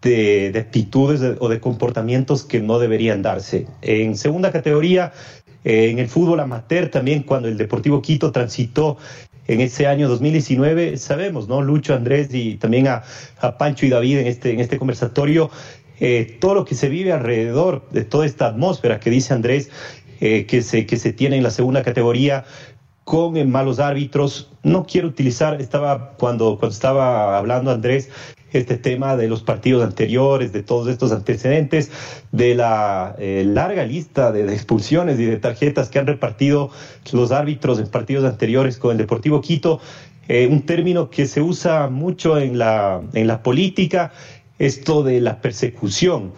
de, 0.00 0.54
actitudes 0.58 1.36
o 1.38 1.50
de 1.50 1.60
comportamientos 1.60 2.42
que 2.42 2.60
no 2.60 2.78
deberían 2.78 3.20
darse. 3.20 3.66
En 3.82 4.16
segunda 4.16 4.52
categoría, 4.52 5.12
en 5.64 5.98
el 5.98 6.08
fútbol 6.08 6.40
amateur 6.40 6.88
también, 6.88 7.24
cuando 7.24 7.48
el 7.48 7.58
Deportivo 7.58 8.00
Quito 8.00 8.32
transitó 8.32 8.96
en 9.46 9.60
ese 9.60 9.86
año 9.86 10.08
2019, 10.08 10.96
sabemos, 10.96 11.48
¿no? 11.48 11.62
Lucho, 11.62 11.94
Andrés 11.94 12.28
y 12.32 12.56
también 12.56 12.88
a, 12.88 13.02
Pancho 13.58 13.86
y 13.86 13.90
David 13.90 14.18
en 14.18 14.26
este, 14.26 14.52
en 14.52 14.60
este 14.60 14.78
conversatorio, 14.78 15.50
eh, 16.00 16.38
todo 16.40 16.54
lo 16.54 16.64
que 16.64 16.74
se 16.74 16.88
vive 16.88 17.12
alrededor 17.12 17.86
de 17.90 18.04
toda 18.04 18.26
esta 18.26 18.46
atmósfera 18.46 19.00
que 19.00 19.10
dice 19.10 19.34
Andrés, 19.34 19.70
eh, 20.20 20.46
que, 20.46 20.62
se, 20.62 20.86
que 20.86 20.96
se 20.96 21.12
tiene 21.12 21.36
en 21.36 21.42
la 21.42 21.50
segunda 21.50 21.82
categoría 21.82 22.44
con 23.04 23.50
malos 23.50 23.78
árbitros. 23.78 24.50
No 24.62 24.86
quiero 24.86 25.08
utilizar, 25.08 25.60
estaba 25.60 26.12
cuando, 26.12 26.58
cuando 26.58 26.72
estaba 26.72 27.36
hablando 27.36 27.70
Andrés, 27.70 28.08
este 28.58 28.76
tema 28.76 29.16
de 29.16 29.28
los 29.28 29.42
partidos 29.42 29.84
anteriores, 29.84 30.52
de 30.52 30.62
todos 30.62 30.88
estos 30.88 31.12
antecedentes, 31.12 31.90
de 32.32 32.54
la 32.54 33.16
eh, 33.18 33.44
larga 33.46 33.84
lista 33.84 34.32
de, 34.32 34.52
expulsiones 34.52 35.18
y 35.18 35.24
de 35.24 35.36
tarjetas 35.36 35.88
que 35.88 35.98
han 35.98 36.06
repartido 36.06 36.70
los 37.12 37.32
árbitros 37.32 37.78
en 37.78 37.88
partidos 37.88 38.24
anteriores 38.24 38.78
con 38.78 38.92
el 38.92 38.98
Deportivo 38.98 39.40
Quito, 39.40 39.80
eh, 40.28 40.48
un 40.50 40.62
término 40.62 41.10
que 41.10 41.26
se 41.26 41.42
usa 41.42 41.88
mucho 41.88 42.38
en 42.38 42.58
la, 42.58 43.02
en 43.12 43.26
la 43.26 43.42
política, 43.42 44.12
esto 44.58 45.02
de 45.02 45.20
la 45.20 45.40
persecución. 45.40 46.32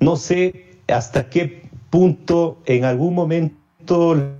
No 0.00 0.16
sé 0.16 0.78
hasta 0.88 1.30
qué 1.30 1.62
punto 1.90 2.60
en 2.66 2.84
algún 2.84 3.14
momento 3.14 4.38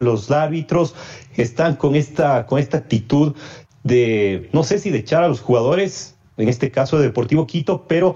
los 0.00 0.30
árbitros 0.30 0.94
están 1.36 1.76
con 1.76 1.94
esta, 1.94 2.46
con 2.46 2.58
esta 2.58 2.78
actitud 2.78 3.34
de, 3.82 4.48
no 4.52 4.62
sé 4.64 4.78
si 4.78 4.90
de 4.90 4.98
echar 4.98 5.24
a 5.24 5.28
los 5.28 5.40
jugadores 5.40 6.17
en 6.38 6.48
este 6.48 6.70
caso 6.70 6.98
de 6.98 7.04
Deportivo 7.04 7.46
Quito, 7.46 7.84
pero 7.86 8.14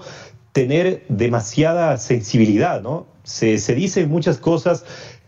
tener 0.51 1.05
demasiada 1.09 1.97
sensibilidad, 1.97 2.81
¿no? 2.81 3.05
Se, 3.23 3.57
se 3.57 3.75
dicen 3.75 4.09
muchas 4.09 4.37
cosas, 4.37 4.85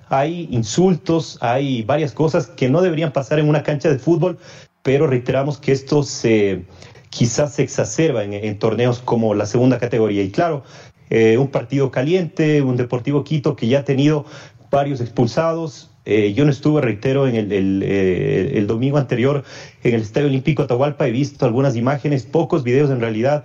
hay 0.10 0.48
insultos, 0.52 1.38
hay 1.42 1.84
varias 1.84 2.12
cosas 2.12 2.48
que 2.48 2.70
no 2.70 2.82
deberían 2.82 3.12
pasar 3.12 3.40
en 3.40 3.50
una 3.50 3.64
cancha 3.64 3.90
de 3.90 4.00
fútbol, 4.00 4.38
pero 4.84 5.08
reiteramos 5.08 5.58
que 5.58 5.72
esto 5.72 6.04
se 6.04 6.66
quizás 7.10 7.54
se 7.54 7.64
exacerba 7.64 8.24
en, 8.24 8.60
torneos 8.60 9.00
como 9.00 9.34
la 9.34 9.46
segunda 9.46 9.80
categoría. 9.80 10.22
Y 10.22 10.32
claro, 10.32 10.64
eh, 11.10 11.38
un 11.38 11.48
partido 11.48 11.90
caliente, 11.90 12.62
un 12.62 12.76
Deportivo 12.76 13.24
Quito 13.24 13.56
que 13.56 13.68
ya 13.68 13.80
ha 13.80 13.86
tenido 13.86 14.26
varios 14.70 15.00
expulsados, 15.00 15.90
eh, 16.06 16.34
yo 16.34 16.46
no 16.46 16.52
estuve, 16.52 16.82
reitero, 16.82 17.28
en 17.28 17.36
el, 17.36 17.82
eh, 17.84 18.58
el, 18.58 18.68
domingo 18.68 18.98
anterior 18.98 19.44
en 19.84 19.96
el 19.96 20.02
Estadio 20.02 20.28
Olímpico 20.28 20.64
Atahualpa. 20.64 21.08
He 21.08 21.12
visto 21.12 21.46
algunas 21.46 21.76
imágenes, 21.76 22.26
pocos 22.26 22.64
videos 22.64 22.92
en 22.92 23.00
realidad, 23.00 23.44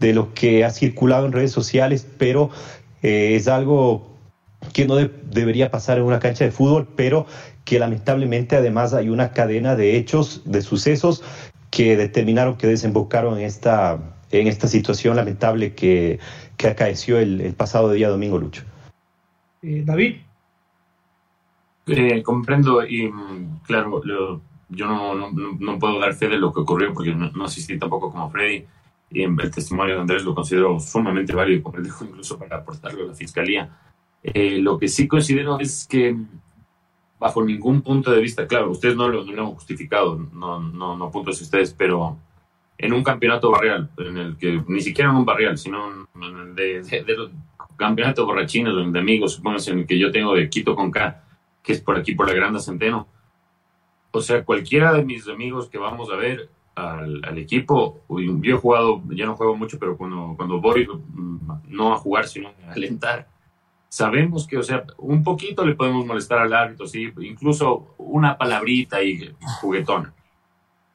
de 0.00 0.12
lo 0.12 0.34
que 0.34 0.64
ha 0.64 0.70
circulado 0.70 1.26
en 1.26 1.32
redes 1.32 1.52
sociales, 1.52 2.06
pero 2.18 2.50
eh, 3.02 3.36
es 3.36 3.46
algo 3.46 4.10
que 4.72 4.86
no 4.86 4.96
debería 4.96 5.70
pasar 5.70 5.98
en 5.98 6.04
una 6.04 6.18
cancha 6.18 6.44
de 6.44 6.50
fútbol, 6.50 6.88
pero 6.96 7.26
que 7.64 7.78
lamentablemente 7.78 8.56
además 8.56 8.92
hay 8.92 9.08
una 9.08 9.32
cadena 9.32 9.76
de 9.76 9.96
hechos, 9.96 10.42
de 10.44 10.62
sucesos 10.62 11.22
que 11.70 11.96
determinaron, 11.96 12.56
que 12.56 12.66
desembocaron 12.66 13.38
en 13.38 13.44
esta, 13.44 13.98
en 14.32 14.48
esta 14.48 14.66
situación 14.66 15.14
lamentable 15.14 15.74
que, 15.74 16.18
que 16.56 16.66
acaeció 16.66 17.20
el, 17.20 17.40
el 17.40 17.54
pasado 17.54 17.92
día 17.92 18.08
domingo, 18.08 18.38
Lucho. 18.38 18.64
David. 19.62 20.16
Eh, 21.90 22.22
comprendo 22.22 22.86
y 22.86 23.10
mm, 23.10 23.60
claro, 23.64 24.02
yo 24.68 24.86
no, 24.86 25.14
no, 25.14 25.30
no, 25.58 25.78
puedo 25.78 25.98
dar 25.98 26.14
fe 26.14 26.28
de 26.28 26.38
lo 26.38 26.52
que 26.52 26.60
ocurrió 26.60 26.92
porque 26.94 27.14
no, 27.14 27.44
asistí 27.44 27.78
tampoco 27.78 28.10
como 28.10 28.30
Freddy 28.30 28.64
y 29.10 29.22
el 29.22 29.50
testimonio 29.50 29.96
de 29.96 30.00
Andrés 30.02 30.24
lo 30.24 30.34
considero 30.34 30.78
sumamente 30.78 31.34
válido 31.34 31.62
como 31.62 31.80
dijo 31.80 32.04
incluso 32.04 32.38
para 32.38 32.58
aportarlo 32.58 33.04
a 33.04 33.06
la 33.08 33.14
fiscalía. 33.14 33.68
Eh, 34.22 34.58
lo 34.58 34.78
que 34.78 34.88
sí 34.88 35.08
considero 35.08 35.58
es 35.58 35.86
que 35.88 36.16
bajo 37.18 37.44
ningún 37.44 37.82
punto 37.82 38.10
de 38.10 38.20
vista, 38.20 38.46
claro, 38.46 38.70
ustedes 38.70 38.96
no 38.96 39.08
lo, 39.08 39.22
han 39.22 39.52
justificado, 39.52 40.16
no, 40.32 40.60
no, 40.60 40.96
no 40.96 41.10
puntos 41.10 41.40
ustedes, 41.40 41.74
pero 41.76 42.16
en 42.78 42.92
un 42.94 43.04
campeonato 43.04 43.50
barrial, 43.50 43.90
en 43.98 44.16
el 44.16 44.36
que 44.38 44.62
ni 44.68 44.80
siquiera 44.80 45.10
en 45.10 45.16
un 45.16 45.24
barrial, 45.26 45.58
sino 45.58 46.06
en 46.14 46.36
el 46.38 46.54
de, 46.54 46.82
de, 46.82 47.16
los 47.16 47.30
campeonatos 47.76 48.24
borrachinos, 48.24 48.90
de 48.90 48.98
amigos, 48.98 49.34
supongo, 49.34 49.58
en 49.66 49.80
el 49.80 49.86
que 49.86 49.98
yo 49.98 50.10
tengo 50.10 50.34
de 50.34 50.48
Quito 50.48 50.74
con 50.74 50.90
K, 50.90 51.22
que 51.62 51.72
es 51.72 51.80
por 51.80 51.96
aquí, 51.96 52.14
por 52.14 52.28
la 52.28 52.34
Granda 52.34 52.60
Centeno. 52.60 53.08
O 54.12 54.20
sea, 54.20 54.44
cualquiera 54.44 54.92
de 54.92 55.04
mis 55.04 55.28
amigos 55.28 55.68
que 55.68 55.78
vamos 55.78 56.10
a 56.10 56.16
ver 56.16 56.50
al, 56.74 57.38
equipo, 57.38 58.00
yo 58.08 58.56
he 58.56 58.58
jugado, 58.58 59.02
ya 59.10 59.26
no 59.26 59.36
juego 59.36 59.56
mucho, 59.56 59.78
pero 59.78 59.96
cuando, 59.96 60.34
cuando 60.36 60.60
voy, 60.60 60.86
mm, 60.86 61.50
no 61.68 61.92
a 61.92 61.98
jugar, 61.98 62.26
sino 62.26 62.48
a 62.48 62.72
alentar, 62.72 63.28
sabemos 63.88 64.46
que, 64.46 64.56
o 64.56 64.62
sea, 64.62 64.84
un 64.98 65.22
poquito 65.22 65.64
le 65.64 65.74
podemos 65.74 66.06
molestar 66.06 66.38
al 66.38 66.52
árbitro, 66.52 66.86
sí, 66.86 67.12
incluso 67.20 67.94
una 67.98 68.38
palabrita 68.38 69.02
y 69.02 69.34
juguetona. 69.60 70.14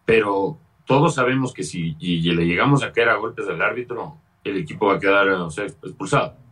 Pero 0.05 0.57
todos 0.85 1.15
sabemos 1.15 1.53
que 1.53 1.63
si 1.63 1.95
le 1.99 2.45
llegamos 2.45 2.83
a 2.83 2.91
caer 2.91 3.09
a 3.09 3.17
golpes 3.17 3.47
al 3.47 3.61
árbitro, 3.61 4.17
el 4.43 4.57
equipo 4.57 4.87
va 4.87 4.95
a 4.95 4.99
quedar, 4.99 5.29
o 5.29 5.49
sea, 5.49 5.65
expulsado 5.65 6.44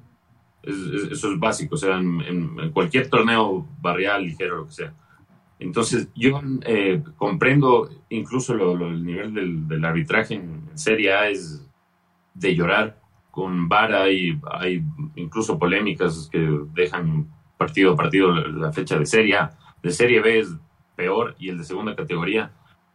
eso 0.64 1.34
es 1.34 1.40
básico, 1.40 1.76
o 1.76 1.78
sea, 1.78 1.98
en, 1.98 2.72
cualquier 2.72 3.10
torneo 3.10 3.68
barrial, 3.82 4.24
ligero, 4.24 4.58
lo 4.58 4.66
que 4.68 4.72
sea. 4.72 4.94
Entonces, 5.60 6.10
yo 6.16 6.42
eh, 6.66 7.02
comprendo 7.18 7.90
incluso 8.10 8.54
el 8.54 9.06
nivel 9.06 9.68
del, 9.68 9.86
arbitraje 9.86 10.36
en, 10.36 10.64
Serie 10.76 11.14
A 11.14 11.30
es 11.30 11.68
de 12.34 12.56
llorar. 12.56 13.00
Con 13.30 13.68
VAR 13.68 13.94
hay, 13.94 14.40
hay 14.52 14.84
incluso 15.16 15.60
polémicas 15.60 16.30
que 16.32 16.40
dejan 16.74 17.28
partido 17.58 17.94
a 17.94 17.96
partido 17.96 18.32
la, 18.34 18.72
fecha 18.72 18.98
de 18.98 19.06
Serie 19.06 19.38
A. 19.38 19.58
De 19.82 19.92
Serie 19.92 20.22
B 20.22 20.40
es 20.40 20.56
peor 20.96 21.36
y 21.38 21.50
el 21.50 21.58
de 21.58 21.64
segunda 21.64 21.96
categoría. 21.96 22.52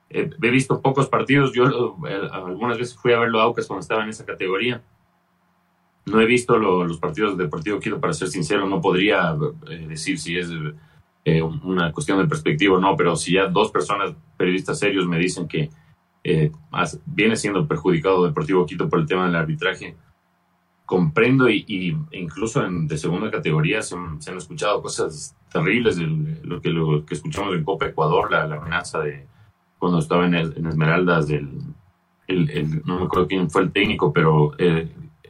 he 0.08 0.50
visto 0.50 0.80
pocos 0.80 1.08
partidos, 1.08 1.52
yo 1.52 1.96
eh, 2.08 2.28
algunas 2.32 2.78
veces 2.78 2.96
fui 2.96 3.12
a 3.12 3.20
verlo 3.20 3.40
a 3.40 3.44
Aucas 3.44 3.66
cuando 3.66 3.82
estaba 3.82 4.02
en 4.02 4.10
esa 4.10 4.24
categoría 4.24 4.82
no 6.10 6.20
he 6.20 6.26
visto 6.26 6.58
los 6.58 6.98
partidos 6.98 7.36
del 7.36 7.46
Deportivo 7.46 7.80
Quito, 7.80 8.00
para 8.00 8.12
ser 8.12 8.28
sincero, 8.28 8.66
no 8.66 8.80
podría 8.80 9.36
eh, 9.68 9.86
decir 9.88 10.18
si 10.18 10.36
es 10.36 10.50
eh, 11.24 11.42
una 11.42 11.92
cuestión 11.92 12.18
de 12.18 12.26
perspectiva 12.26 12.76
o 12.76 12.80
no, 12.80 12.96
pero 12.96 13.16
si 13.16 13.34
ya 13.34 13.46
dos 13.46 13.70
personas, 13.70 14.14
periodistas 14.36 14.78
serios, 14.78 15.06
me 15.06 15.18
dicen 15.18 15.48
que 15.48 15.70
eh, 16.24 16.50
viene 17.06 17.36
siendo 17.36 17.66
perjudicado 17.66 18.26
Deportivo 18.26 18.66
Quito 18.66 18.88
por 18.88 19.00
el 19.00 19.06
tema 19.06 19.26
del 19.26 19.36
arbitraje, 19.36 19.96
comprendo 20.84 21.50
y, 21.50 21.96
incluso 22.12 22.64
en, 22.64 22.86
de 22.86 22.96
segunda 22.96 23.30
categoría 23.30 23.82
se, 23.82 23.94
han 23.94 24.36
escuchado 24.36 24.80
cosas 24.80 25.36
terribles, 25.52 25.98
lo, 25.98 26.60
que, 26.60 26.70
lo 26.70 27.04
que 27.04 27.14
escuchamos 27.14 27.54
en 27.54 27.64
Copa 27.64 27.86
Ecuador, 27.86 28.30
la, 28.30 28.44
amenaza 28.44 29.00
de 29.00 29.26
cuando 29.78 29.98
estaba 29.98 30.26
en, 30.26 30.34
Esmeraldas, 30.34 31.28
del, 31.28 31.50
no 32.84 32.98
me 32.98 33.04
acuerdo 33.04 33.28
quién 33.28 33.50
fue 33.50 33.62
el 33.62 33.72
técnico, 33.72 34.12
pero 34.12 34.52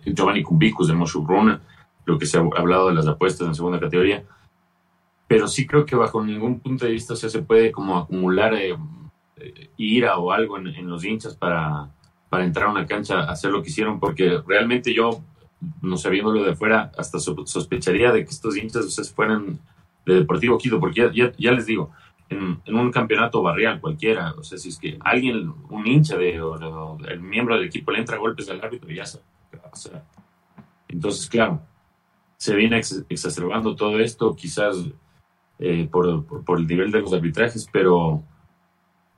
Giovanni 0.05 0.43
Kumbicus 0.43 0.89
de 0.89 0.95
Moshurruna, 0.95 1.61
lo 2.05 2.19
que 2.19 2.27
se 2.27 2.39
ha 2.39 2.41
hablado 2.41 2.89
de 2.89 2.95
las 2.95 3.07
apuestas 3.07 3.47
en 3.47 3.55
segunda 3.55 3.81
categoría. 3.81 4.25
Pero 5.27 5.47
sí 5.47 5.67
creo 5.67 5.85
que 5.85 5.95
bajo 5.95 6.25
ningún 6.25 6.61
punto 6.61 6.87
de 6.87 6.93
vista 6.93 7.15
se 7.15 7.43
puede 7.43 7.71
como 7.71 7.99
acumular 7.99 8.55
eh, 8.55 8.75
eh, 9.37 9.71
ira 9.77 10.19
o 10.19 10.33
algo 10.33 10.59
en, 10.59 10.89
los 10.89 11.05
hinchas 11.05 11.37
para, 11.37 11.91
para 12.29 12.45
entrar 12.45 12.69
a 12.69 12.73
una 12.73 12.87
cancha 12.87 13.21
a 13.21 13.33
hacer 13.33 13.51
lo 13.51 13.63
que 13.63 13.69
hicieron, 13.69 14.01
porque 14.01 14.41
realmente 14.47 14.95
yo, 14.95 15.23
no 15.83 15.97
sabiéndolo 15.97 16.43
de 16.43 16.53
afuera, 16.53 16.91
hasta 16.97 17.19
sospecharía 17.19 18.11
de 18.11 18.25
que 18.25 18.31
estos 18.31 18.57
hinchas 18.57 19.13
fueran 19.15 19.59
de 20.07 20.15
Deportivo 20.15 20.59
Quito, 20.59 20.81
porque 20.81 21.11
ya, 21.37 21.53
les 21.53 21.67
digo, 21.67 21.91
en, 22.31 22.61
un 22.67 22.91
campeonato 22.91 23.43
barrial 23.43 23.81
cualquiera, 23.81 24.35
o 24.37 24.43
sea, 24.43 24.59
si 24.59 24.71
es 24.71 24.79
que 24.79 24.99
alguien, 25.01 25.53
un 25.69 25.87
hincha 25.87 26.17
de, 26.17 26.41
o, 26.41 26.99
el 27.07 27.21
miembro 27.21 27.55
del 27.55 27.67
equipo 27.67 27.93
le 27.93 27.99
entra 27.99 28.17
golpes 28.17 28.49
al 28.49 28.63
árbitro, 28.63 28.91
ya 28.91 29.05
entonces, 30.89 31.29
claro, 31.29 31.63
se 32.37 32.55
viene 32.55 32.81
exacerbando 33.09 33.75
todo 33.77 33.99
esto, 33.99 34.35
quizás 34.35 34.77
eh, 35.59 35.89
por, 35.91 36.59
el 36.59 36.67
nivel 36.67 36.91
de 36.91 37.01
los 37.01 37.13
arbitrajes, 37.13 37.69
pero 37.71 38.23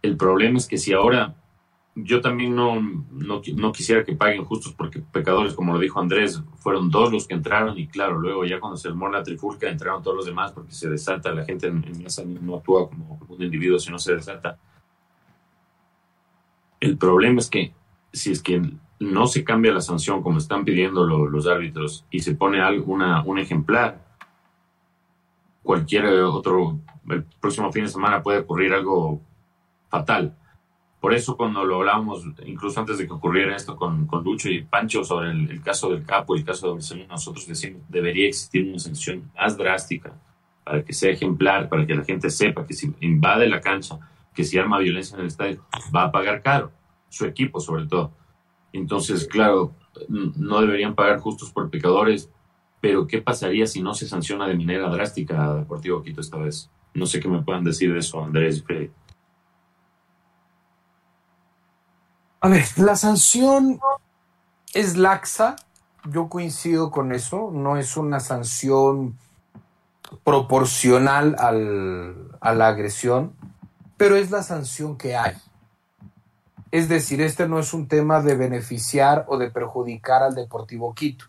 el 0.02 0.16
problema 0.16 0.58
es 0.58 0.66
que 0.66 0.78
si 0.78 0.92
ahora 0.92 1.36
yo 1.94 2.20
también 2.20 2.54
no, 2.54 2.80
no, 3.10 3.72
quisiera 3.72 4.04
que 4.04 4.14
paguen 4.14 4.44
justos 4.44 4.72
porque 4.72 5.00
pecadores, 5.00 5.54
como 5.54 5.74
lo 5.74 5.78
dijo 5.78 6.00
Andrés, 6.00 6.42
fueron 6.56 6.88
dos 6.88 7.12
los 7.12 7.26
que 7.26 7.34
entraron 7.34 7.78
y 7.78 7.88
claro, 7.88 8.18
luego 8.18 8.44
ya 8.46 8.58
cuando 8.58 8.78
se 8.78 8.88
armó 8.88 9.08
la 9.08 9.22
trifulca 9.22 9.68
entraron 9.68 10.02
todos 10.02 10.16
los 10.16 10.26
demás 10.26 10.52
porque 10.52 10.72
se 10.72 10.88
desata, 10.88 11.34
la 11.34 11.44
gente 11.44 11.66
en, 11.66 11.84
en 11.84 12.46
no 12.46 12.56
actúa 12.56 12.88
como 12.88 13.20
un 13.28 13.42
individuo, 13.42 13.78
sino 13.78 13.98
se 13.98 14.14
desata. 14.14 14.58
El 16.78 16.96
problema 16.96 17.40
es 17.40 17.50
que 17.50 17.74
si 18.12 18.32
es 18.32 18.42
que 18.42 18.62
no 19.00 19.26
se 19.26 19.42
cambia 19.42 19.72
la 19.72 19.80
sanción 19.80 20.22
como 20.22 20.38
están 20.38 20.64
pidiendo 20.64 21.04
los 21.04 21.46
árbitros 21.46 22.04
y 22.10 22.20
se 22.20 22.34
pone 22.34 22.60
alguna, 22.60 23.22
un 23.24 23.38
ejemplar, 23.38 24.04
cualquier 25.62 26.04
otro, 26.22 26.78
el 27.08 27.24
próximo 27.40 27.72
fin 27.72 27.84
de 27.84 27.88
semana 27.88 28.22
puede 28.22 28.40
ocurrir 28.40 28.74
algo 28.74 29.22
fatal. 29.88 30.36
Por 31.00 31.14
eso 31.14 31.34
cuando 31.34 31.64
lo 31.64 31.76
hablábamos, 31.76 32.26
incluso 32.44 32.78
antes 32.78 32.98
de 32.98 33.06
que 33.06 33.12
ocurriera 33.14 33.56
esto 33.56 33.74
con, 33.74 34.06
con 34.06 34.22
Lucho 34.22 34.50
y 34.50 34.64
Pancho 34.64 35.02
sobre 35.02 35.30
el, 35.30 35.62
caso 35.62 35.88
del 35.88 36.04
Capo 36.04 36.36
y 36.36 36.40
el 36.40 36.44
caso 36.44 36.66
de 36.66 36.74
Barcelona, 36.74 37.08
nosotros 37.12 37.46
decimos 37.46 37.80
debería 37.88 38.28
existir 38.28 38.68
una 38.68 38.78
sanción 38.78 39.30
más 39.34 39.56
drástica 39.56 40.12
para 40.62 40.84
que 40.84 40.92
sea 40.92 41.10
ejemplar, 41.10 41.70
para 41.70 41.86
que 41.86 41.94
la 41.94 42.04
gente 42.04 42.28
sepa 42.28 42.66
que 42.66 42.74
si 42.74 42.94
invade 43.00 43.48
la 43.48 43.62
cancha, 43.62 43.98
que 44.34 44.44
si 44.44 44.58
arma 44.58 44.78
violencia 44.78 45.14
en 45.14 45.22
el 45.22 45.28
estadio, 45.28 45.64
va 45.94 46.04
a 46.04 46.12
pagar 46.12 46.42
caro, 46.42 46.70
su 47.08 47.24
equipo 47.24 47.60
sobre 47.60 47.86
todo. 47.86 48.19
Entonces, 48.72 49.26
claro, 49.26 49.74
no 50.08 50.60
deberían 50.60 50.94
pagar 50.94 51.18
justos 51.20 51.50
por 51.50 51.70
pecadores, 51.70 52.30
pero 52.80 53.06
¿qué 53.06 53.20
pasaría 53.20 53.66
si 53.66 53.82
no 53.82 53.94
se 53.94 54.08
sanciona 54.08 54.46
de 54.46 54.56
manera 54.56 54.88
drástica 54.88 55.44
a 55.44 55.54
Deportivo 55.54 56.02
Quito 56.02 56.20
esta 56.20 56.38
vez? 56.38 56.70
No 56.94 57.06
sé 57.06 57.20
qué 57.20 57.28
me 57.28 57.42
puedan 57.42 57.64
decir 57.64 57.92
de 57.92 57.98
eso, 57.98 58.22
Andrés. 58.22 58.64
A 62.40 62.48
ver, 62.48 62.64
la 62.76 62.96
sanción 62.96 63.80
es 64.72 64.96
laxa, 64.96 65.56
yo 66.04 66.28
coincido 66.28 66.90
con 66.90 67.12
eso, 67.12 67.50
no 67.52 67.76
es 67.76 67.96
una 67.96 68.20
sanción 68.20 69.18
proporcional 70.24 71.36
al, 71.38 72.30
a 72.40 72.54
la 72.54 72.68
agresión, 72.68 73.34
pero 73.96 74.16
es 74.16 74.30
la 74.30 74.42
sanción 74.42 74.96
que 74.96 75.16
hay. 75.16 75.36
Es 76.70 76.88
decir, 76.88 77.20
este 77.20 77.48
no 77.48 77.58
es 77.58 77.74
un 77.74 77.88
tema 77.88 78.20
de 78.20 78.36
beneficiar 78.36 79.24
o 79.28 79.38
de 79.38 79.50
perjudicar 79.50 80.22
al 80.22 80.34
Deportivo 80.34 80.94
Quito, 80.94 81.24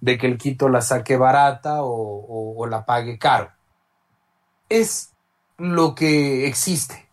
de 0.00 0.16
que 0.16 0.26
el 0.26 0.38
Quito 0.38 0.68
la 0.68 0.80
saque 0.80 1.16
barata 1.16 1.78
o, 1.82 2.66
la 2.66 2.86
pague 2.86 3.18
caro. 3.18 3.50
Es 4.68 5.12
lo 5.58 5.94
que 5.94 6.46
existe. 6.46 7.06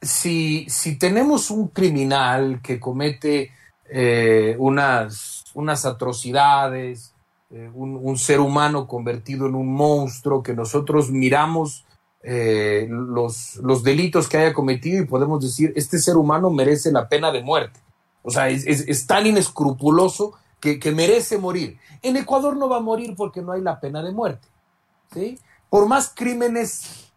Si, 0.00 0.66
si 0.68 0.96
tenemos 0.98 1.50
un 1.50 1.68
criminal 1.68 2.60
que 2.62 2.78
comete 2.78 3.50
eh, 3.88 4.54
unas, 4.58 5.44
unas 5.54 5.84
atrocidades, 5.84 7.12
eh, 7.50 7.70
un, 7.74 7.98
un, 8.00 8.18
ser 8.18 8.40
humano 8.40 8.86
convertido 8.86 9.46
en 9.46 9.54
un 9.54 9.72
monstruo 9.72 10.42
que 10.42 10.54
nosotros 10.54 11.10
miramos 11.10 11.85
eh, 12.28 12.88
los, 12.90 13.54
los 13.62 13.84
delitos 13.84 14.28
que 14.28 14.36
haya 14.36 14.52
cometido 14.52 15.00
y 15.00 15.06
podemos 15.06 15.40
decir, 15.40 15.72
este 15.76 16.00
ser 16.00 16.16
humano 16.16 16.50
merece 16.50 16.90
la 16.90 17.08
pena 17.08 17.30
de 17.30 17.40
muerte. 17.40 17.78
O 18.22 18.32
sea, 18.32 18.48
es, 18.48 19.06
tan 19.06 19.28
inescrupuloso 19.28 20.32
que, 20.58 20.80
merece 20.90 21.38
morir. 21.38 21.78
En 22.02 22.16
Ecuador 22.16 22.56
no 22.56 22.68
va 22.68 22.78
a 22.78 22.80
morir 22.80 23.14
porque 23.16 23.42
no 23.42 23.52
hay 23.52 23.60
la 23.60 23.78
pena 23.78 24.02
de 24.02 24.10
muerte. 24.10 24.48
¿sí? 25.14 25.38
Por 25.70 25.86
más 25.86 26.12
crímenes 26.12 27.12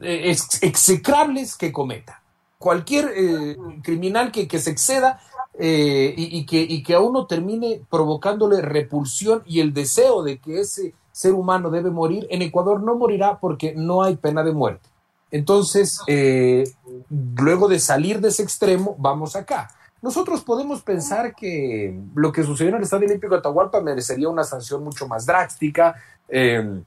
eh, 0.00 0.36
execrables 0.62 1.56
que 1.56 1.72
cometa. 1.72 2.22
Cualquier 2.58 3.12
eh, 3.12 3.56
criminal 3.82 4.30
que, 4.30 4.46
que, 4.46 4.60
se 4.60 4.70
exceda 4.70 5.20
y, 5.58 6.46
que, 6.46 6.60
y 6.60 6.84
que 6.84 6.94
a 6.94 7.00
uno 7.00 7.26
termine 7.26 7.80
provocándole 7.90 8.62
repulsión 8.62 9.42
y 9.46 9.58
el 9.58 9.74
deseo 9.74 10.22
de 10.22 10.38
que 10.38 10.60
ese 10.60 10.94
ser 11.16 11.32
humano 11.32 11.70
debe 11.70 11.90
morir, 11.90 12.26
en 12.28 12.42
Ecuador 12.42 12.82
no 12.82 12.94
morirá 12.94 13.38
porque 13.40 13.72
no 13.74 14.02
hay 14.02 14.16
pena 14.16 14.44
de 14.44 14.52
muerte. 14.52 14.86
Entonces, 15.30 15.98
eh, 16.06 16.64
luego 17.08 17.68
de 17.68 17.78
salir 17.78 18.20
de 18.20 18.28
ese 18.28 18.42
extremo, 18.42 18.94
vamos 18.98 19.34
acá. 19.34 19.70
Nosotros 20.02 20.42
podemos 20.42 20.82
pensar 20.82 21.34
que 21.34 21.98
lo 22.14 22.30
que 22.32 22.42
sucedió 22.42 22.68
en 22.68 22.76
el 22.76 22.82
Estadio 22.82 23.06
Olímpico 23.06 23.32
de 23.32 23.38
Atahualpa 23.38 23.80
merecería 23.80 24.28
una 24.28 24.44
sanción 24.44 24.84
mucho 24.84 25.08
más 25.08 25.24
drástica, 25.24 25.94
eh, 26.28 26.82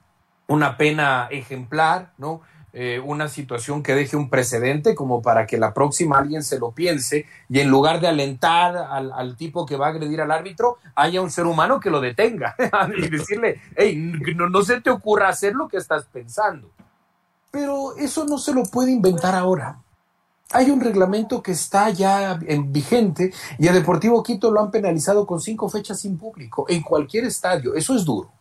una 0.48 0.78
pena 0.78 1.28
ejemplar, 1.32 2.14
¿no? 2.20 2.42
Eh, 2.82 2.98
una 2.98 3.28
situación 3.28 3.84
que 3.84 3.94
deje 3.94 4.16
un 4.16 4.30
precedente 4.30 4.96
como 4.96 5.22
para 5.22 5.46
que 5.46 5.58
la 5.58 5.74
próxima 5.74 6.18
alguien 6.18 6.44
se 6.44 6.60
lo 6.60 6.72
piense 6.72 7.26
y 7.50 7.60
en 7.60 7.70
lugar 7.70 8.00
de 8.00 8.08
alentar 8.08 8.78
al, 8.78 9.36
tipo 9.36 9.66
que 9.66 9.76
va 9.76 9.88
a 9.88 9.90
agredir 9.90 10.22
al 10.22 10.32
árbitro, 10.32 10.78
haya 10.96 11.22
un 11.22 11.30
ser 11.30 11.46
humano 11.46 11.82
que 11.82 11.90
lo 11.90 12.00
detenga 12.00 12.56
y 12.98 13.10
decirle, 13.10 13.60
hey, 13.76 13.98
no, 14.34 14.48
no 14.48 14.62
se 14.62 14.80
te 14.80 14.90
ocurra 14.90 15.28
hacer 15.28 15.56
lo 15.56 15.68
que 15.68 15.76
estás 15.76 16.06
pensando. 16.06 16.72
Pero 17.52 17.98
eso 17.98 18.24
no 18.24 18.38
se 18.38 18.54
lo 18.54 18.64
puede 18.64 18.92
inventar 18.92 19.36
ahora. 19.36 19.78
Hay 20.54 20.72
un 20.72 20.80
reglamento 20.80 21.44
que 21.44 21.52
está 21.52 21.90
ya 21.90 22.40
en 22.48 22.72
vigente 22.72 23.34
y 23.58 23.68
a 23.68 23.74
Deportivo 23.74 24.24
Quito 24.24 24.52
lo 24.52 24.62
han 24.62 24.72
penalizado 24.72 25.28
con 25.28 25.42
cinco 25.42 25.68
fechas 25.68 26.00
sin 26.00 26.18
público 26.18 26.66
en 26.70 26.82
cualquier 26.82 27.26
estadio. 27.26 27.76
Eso 27.76 27.94
es 27.94 28.06
duro 28.06 28.39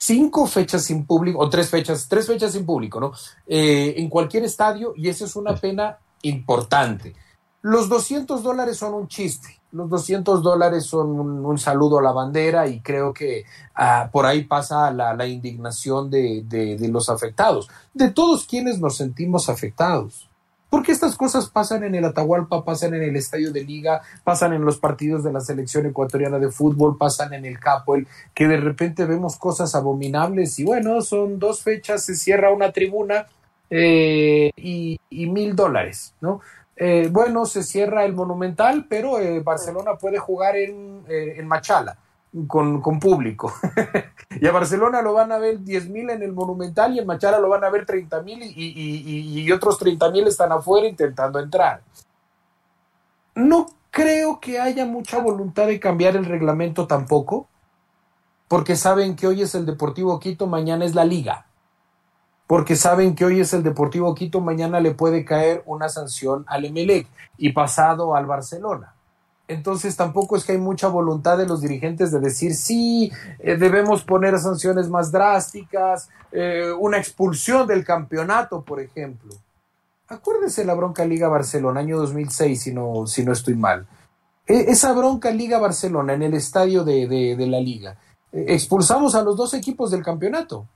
cinco 0.00 0.46
fechas 0.46 0.84
sin 0.84 1.04
público, 1.04 1.38
o 1.38 1.50
tres 1.50 1.68
fechas, 1.68 2.08
tres 2.08 2.26
fechas 2.26 2.52
sin 2.52 2.64
público, 2.64 2.98
¿no? 2.98 3.12
Eh, 3.46 3.94
en 3.98 4.08
cualquier 4.08 4.44
estadio, 4.44 4.94
y 4.96 5.08
esa 5.08 5.26
es 5.26 5.36
una 5.36 5.54
pena 5.54 5.98
importante. 6.22 7.14
Los 7.62 7.90
200 7.90 8.42
dólares 8.42 8.78
son 8.78 8.94
un 8.94 9.08
chiste, 9.08 9.60
los 9.72 9.90
200 9.90 10.42
dólares 10.42 10.86
son 10.86 11.20
un, 11.20 11.58
saludo 11.58 11.98
a 11.98 12.02
la 12.02 12.12
bandera 12.12 12.66
y 12.66 12.80
creo 12.80 13.12
que 13.12 13.44
ah, 13.74 14.08
por 14.10 14.24
ahí 14.24 14.44
pasa 14.44 14.90
la, 14.90 15.26
indignación 15.26 16.08
de, 16.08 16.42
de 16.46 16.88
los 16.88 17.10
afectados, 17.10 17.68
de 17.92 18.10
todos 18.10 18.46
quienes 18.46 18.80
nos 18.80 18.96
sentimos 18.96 19.50
afectados. 19.50 20.29
Porque 20.70 20.92
estas 20.92 21.16
cosas 21.16 21.50
pasan 21.50 21.82
en 21.82 21.96
el 21.96 22.04
Atahualpa, 22.04 22.64
pasan 22.64 22.94
en 22.94 23.02
el 23.02 23.16
estadio 23.16 23.52
de 23.52 23.64
liga, 23.64 24.00
pasan 24.24 24.52
en 24.52 24.64
los 24.64 24.78
partidos 24.78 25.24
de 25.24 25.32
la 25.32 25.40
selección 25.40 25.84
ecuatoriana 25.86 26.38
de 26.38 26.50
fútbol, 26.50 26.96
pasan 26.96 27.34
en 27.34 27.44
el 27.44 27.58
Capoel, 27.58 28.06
que 28.32 28.46
de 28.46 28.56
repente 28.56 29.04
vemos 29.04 29.36
cosas 29.36 29.74
abominables 29.74 30.58
y 30.60 30.64
bueno, 30.64 31.00
son 31.02 31.40
dos 31.40 31.62
fechas, 31.62 32.04
se 32.04 32.14
cierra 32.14 32.52
una 32.52 32.72
tribuna 32.72 33.26
eh, 33.68 34.50
y, 34.56 34.98
mil 35.10 35.54
dólares, 35.56 36.14
¿no? 36.20 36.40
Eh, 36.76 37.08
bueno, 37.12 37.44
se 37.44 37.62
cierra 37.62 38.04
el 38.04 38.14
Monumental, 38.14 38.86
pero 38.88 39.20
eh, 39.20 39.40
Barcelona 39.40 39.96
puede 39.96 40.18
jugar 40.18 40.56
en, 40.56 41.04
en 41.08 41.46
Machala 41.46 41.98
con, 42.46 42.80
con 42.80 43.00
público. 43.00 43.52
y 44.40 44.46
a 44.46 44.52
Barcelona 44.52 45.02
lo 45.02 45.12
van 45.12 45.32
a 45.32 45.38
ver 45.38 45.58
10.000 45.60 46.12
en 46.12 46.22
el 46.22 46.32
Monumental 46.32 46.94
y 46.94 46.98
en 46.98 47.06
Machara 47.06 47.38
lo 47.38 47.48
van 47.48 47.64
a 47.64 47.70
ver 47.70 47.86
30.000 47.86 48.52
y, 48.54 48.64
y, 48.64 49.40
y, 49.40 49.52
otros 49.52 49.80
30.000 49.80 50.28
están 50.28 50.52
afuera 50.52 50.86
intentando 50.86 51.38
entrar. 51.40 51.82
No 53.34 53.66
creo 53.90 54.40
que 54.40 54.60
haya 54.60 54.86
mucha 54.86 55.18
voluntad 55.18 55.66
de 55.66 55.80
cambiar 55.80 56.16
el 56.16 56.24
reglamento 56.24 56.86
tampoco, 56.86 57.48
porque 58.48 58.76
saben 58.76 59.16
que 59.16 59.26
hoy 59.26 59.42
es 59.42 59.54
el 59.54 59.66
Deportivo 59.66 60.18
Quito, 60.18 60.46
mañana 60.46 60.84
es 60.84 60.94
la 60.94 61.04
liga. 61.04 61.46
Porque 62.46 62.74
saben 62.74 63.14
que 63.14 63.24
hoy 63.24 63.40
es 63.40 63.52
el 63.52 63.62
Deportivo 63.62 64.12
Quito, 64.14 64.40
mañana 64.40 64.80
le 64.80 64.92
puede 64.92 65.24
caer 65.24 65.62
una 65.66 65.88
sanción 65.88 66.44
al 66.48 66.64
Emelec 66.64 67.06
y 67.38 67.52
pasado 67.52 68.16
al 68.16 68.26
Barcelona 68.26 68.94
entonces 69.50 69.96
tampoco 69.96 70.36
es 70.36 70.44
que 70.44 70.52
hay 70.52 70.58
mucha 70.58 70.86
voluntad 70.86 71.36
de 71.36 71.44
los 71.44 71.60
dirigentes 71.60 72.12
de 72.12 72.20
decir 72.20 72.54
sí, 72.54 73.10
eh, 73.40 73.56
debemos 73.56 74.04
poner 74.04 74.38
sanciones 74.38 74.88
más 74.88 75.10
drásticas, 75.10 76.08
eh, 76.30 76.70
una 76.78 76.98
expulsión 76.98 77.66
del 77.66 77.84
campeonato, 77.84 78.62
por 78.62 78.78
ejemplo. 78.78 79.34
Acuérdese 80.06 80.64
la 80.64 80.74
bronca 80.74 81.04
Liga 81.04 81.26
Barcelona, 81.26 81.80
año 81.80 81.98
2006, 81.98 82.62
si 82.62 82.72
no, 82.72 83.08
si 83.08 83.24
no 83.24 83.32
estoy 83.32 83.56
mal. 83.56 83.88
E, 84.46 84.70
esa 84.70 84.92
bronca 84.92 85.32
Liga 85.32 85.58
Barcelona 85.58 86.12
en 86.12 86.22
el 86.22 86.34
estadio 86.34 86.84
de, 86.84 87.08
de 87.08 87.46
la 87.48 87.58
liga. 87.58 87.96
E, 88.30 88.54
expulsamos 88.54 89.16
a 89.16 89.22
los 89.22 89.36
dos 89.36 89.52
equipos 89.54 89.90
del 89.90 90.04
campeonato. 90.04 90.68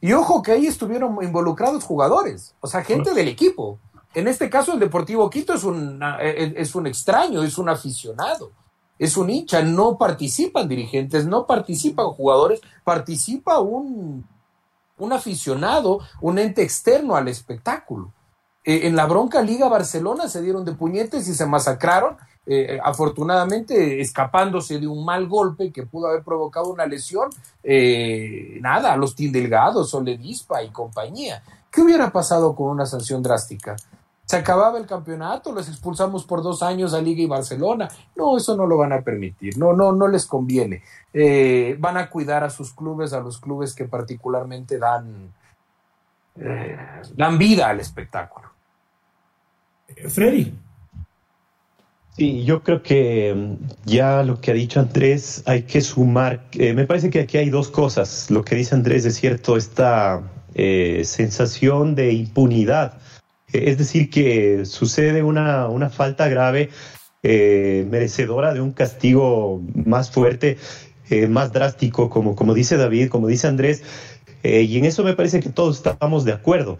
Y 0.00 0.12
ojo 0.12 0.42
que 0.42 0.52
ahí 0.52 0.66
estuvieron 0.66 1.16
involucrados 1.22 1.84
jugadores, 1.84 2.54
o 2.60 2.66
sea, 2.66 2.82
gente 2.82 3.14
del 3.14 3.28
equipo. 3.28 3.78
En 4.16 4.28
este 4.28 4.48
caso, 4.48 4.72
el 4.72 4.78
Deportivo 4.78 5.28
Quito 5.28 5.52
es 5.52 5.62
un, 5.62 6.02
eh, 6.02 6.16
eh, 6.22 6.54
es 6.56 6.74
un 6.74 6.86
extraño, 6.86 7.42
es 7.42 7.58
un 7.58 7.68
aficionado, 7.68 8.50
es 8.98 9.14
un 9.18 9.28
hincha, 9.28 9.60
no 9.60 9.98
participan 9.98 10.66
dirigentes, 10.66 11.26
no 11.26 11.44
participan 11.44 12.06
jugadores, 12.06 12.62
participa 12.82 13.60
un, 13.60 14.26
un 14.96 15.12
aficionado, 15.12 16.00
un 16.22 16.38
ente 16.38 16.62
externo 16.62 17.14
al 17.14 17.28
espectáculo. 17.28 18.10
Eh, 18.64 18.86
en 18.86 18.96
la 18.96 19.04
bronca 19.04 19.42
Liga 19.42 19.68
Barcelona 19.68 20.28
se 20.28 20.40
dieron 20.40 20.64
de 20.64 20.72
puñetes 20.72 21.28
y 21.28 21.34
se 21.34 21.44
masacraron, 21.44 22.16
afortunadamente 22.84 24.00
escapándose 24.00 24.78
de 24.78 24.86
un 24.86 25.04
mal 25.04 25.26
golpe 25.26 25.72
que 25.72 25.84
pudo 25.84 26.06
haber 26.06 26.22
provocado 26.22 26.68
una 26.68 26.86
lesión, 26.86 27.28
nada, 28.60 28.96
los 28.96 29.16
Tindelgados, 29.16 29.90
Soledispa 29.90 30.62
y 30.62 30.70
compañía. 30.70 31.42
¿Qué 31.72 31.82
hubiera 31.82 32.10
pasado 32.12 32.54
con 32.54 32.68
una 32.68 32.86
sanción 32.86 33.20
drástica? 33.20 33.74
Se 34.26 34.36
acababa 34.36 34.76
el 34.78 34.86
campeonato, 34.86 35.52
los 35.52 35.68
expulsamos 35.68 36.24
por 36.24 36.42
dos 36.42 36.60
años 36.60 36.92
a 36.94 37.00
Liga 37.00 37.22
y 37.22 37.26
Barcelona. 37.26 37.88
No, 38.16 38.36
eso 38.36 38.56
no 38.56 38.66
lo 38.66 38.76
van 38.76 38.92
a 38.92 39.00
permitir, 39.00 39.56
no, 39.56 39.72
no, 39.72 39.92
no 39.92 40.08
les 40.08 40.26
conviene. 40.26 40.82
Eh, 41.14 41.76
van 41.78 41.96
a 41.96 42.10
cuidar 42.10 42.42
a 42.42 42.50
sus 42.50 42.72
clubes, 42.72 43.12
a 43.12 43.20
los 43.20 43.38
clubes 43.38 43.72
que 43.72 43.84
particularmente 43.84 44.78
dan, 44.78 45.32
eh, 46.40 46.76
dan 47.14 47.38
vida 47.38 47.68
al 47.68 47.78
espectáculo. 47.78 48.48
Freddy. 50.08 50.52
Sí, 52.16 52.44
yo 52.44 52.64
creo 52.64 52.82
que 52.82 53.32
mm, 53.32 53.66
ya 53.84 54.24
lo 54.24 54.40
que 54.40 54.50
ha 54.50 54.54
dicho 54.54 54.80
Andrés 54.80 55.44
hay 55.46 55.62
que 55.62 55.80
sumar, 55.80 56.48
eh, 56.52 56.72
me 56.72 56.84
parece 56.84 57.10
que 57.10 57.20
aquí 57.20 57.38
hay 57.38 57.50
dos 57.50 57.68
cosas. 57.68 58.28
Lo 58.28 58.44
que 58.44 58.56
dice 58.56 58.74
Andrés 58.74 59.04
es 59.04 59.14
cierto, 59.14 59.56
esta 59.56 60.20
sensación 61.04 61.94
de 61.94 62.14
impunidad 62.14 62.98
Es 63.52 63.78
decir, 63.78 64.10
que 64.10 64.64
sucede 64.64 65.22
una, 65.22 65.68
una 65.68 65.88
falta 65.88 66.28
grave, 66.28 66.70
eh, 67.22 67.84
merecedora 67.90 68.54
de 68.54 68.60
un 68.60 68.72
castigo 68.72 69.60
más 69.74 70.10
fuerte, 70.10 70.58
eh, 71.10 71.26
más 71.26 71.52
drástico, 71.52 72.08
como, 72.10 72.36
como 72.36 72.54
dice 72.54 72.76
David, 72.76 73.08
como 73.08 73.26
dice 73.26 73.48
Andrés, 73.48 73.82
eh, 74.42 74.62
y 74.62 74.78
en 74.78 74.84
eso 74.84 75.02
me 75.02 75.14
parece 75.14 75.40
que 75.40 75.48
todos 75.48 75.76
estamos 75.76 76.24
de 76.24 76.32
acuerdo. 76.32 76.78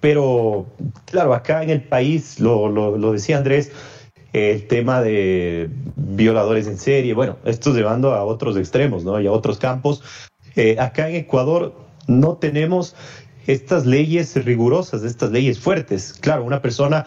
pero, 0.00 0.66
claro, 1.06 1.34
acá 1.34 1.62
en 1.62 1.70
el 1.70 1.82
país, 1.82 2.38
lo, 2.40 2.68
lo, 2.68 3.12
decía 3.12 3.38
Andrés, 3.38 3.72
el 4.32 4.66
tema 4.66 5.00
de 5.02 5.70
violadores 5.96 6.66
en 6.66 6.78
serie, 6.78 7.14
bueno, 7.14 7.38
esto 7.44 7.74
llevando 7.74 8.14
a 8.14 8.24
otros 8.24 8.56
extremos, 8.56 9.04
¿no? 9.04 9.20
Y 9.20 9.26
a 9.26 9.32
otros 9.32 9.58
campos. 9.58 10.02
acá 10.78 11.08
en 11.08 11.16
Ecuador 11.16 11.74
no 12.06 12.36
tenemos 12.36 12.94
estas 13.48 13.86
leyes 13.86 14.36
rigurosas, 14.44 15.02
estas 15.02 15.30
leyes 15.30 15.58
fuertes. 15.58 16.12
Claro, 16.12 16.44
una 16.44 16.60
persona 16.60 17.06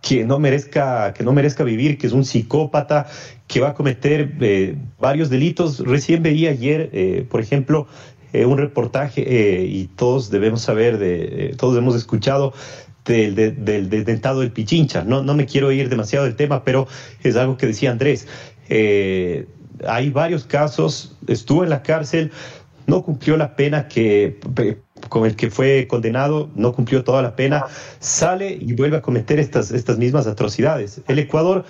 que 0.00 0.24
no 0.24 0.38
merezca, 0.38 1.12
que 1.12 1.24
no 1.24 1.32
merezca 1.32 1.64
vivir, 1.64 1.98
que 1.98 2.06
es 2.06 2.12
un 2.12 2.24
psicópata, 2.24 3.06
que 3.48 3.60
va 3.60 3.70
a 3.70 3.74
cometer 3.74 4.32
eh, 4.40 4.76
varios 5.00 5.30
delitos. 5.30 5.80
Recién 5.80 6.22
veía 6.22 6.50
ayer, 6.50 6.90
eh, 6.92 7.26
por 7.28 7.40
ejemplo, 7.40 7.88
eh, 8.32 8.46
un 8.46 8.56
reportaje 8.56 9.64
y 9.66 9.88
todos 9.96 10.30
debemos 10.30 10.62
saber, 10.62 10.98
de, 10.98 11.56
todos 11.58 11.76
hemos 11.76 11.96
escuchado 11.96 12.54
del, 13.04 13.34
del, 13.34 13.90
del, 13.90 14.04
del 14.04 14.52
Pichincha. 14.52 15.02
No, 15.02 15.24
no 15.24 15.34
me 15.34 15.44
quiero 15.44 15.72
ir 15.72 15.88
demasiado 15.88 16.24
del 16.24 16.36
tema, 16.36 16.62
pero 16.62 16.86
es 17.24 17.34
algo 17.34 17.56
que 17.56 17.66
decía 17.66 17.90
Andrés. 17.90 18.28
hay 18.68 20.10
varios 20.10 20.44
casos, 20.44 21.16
estuvo 21.26 21.64
en 21.64 21.70
la 21.70 21.82
cárcel, 21.82 22.30
no 22.86 23.02
cumplió 23.02 23.36
la 23.36 23.56
pena 23.56 23.88
que 23.88 24.38
con 25.08 25.26
el 25.26 25.36
que 25.36 25.50
fue 25.50 25.86
condenado, 25.88 26.50
no 26.54 26.72
cumplió 26.72 27.04
toda 27.04 27.22
la 27.22 27.36
pena, 27.36 27.64
sale 27.98 28.56
y 28.60 28.72
vuelve 28.74 28.96
a 28.96 29.02
cometer 29.02 29.38
estas, 29.38 29.70
estas 29.70 29.98
mismas 29.98 30.26
atrocidades. 30.26 31.00
El 31.08 31.18
Ecuador 31.18 31.64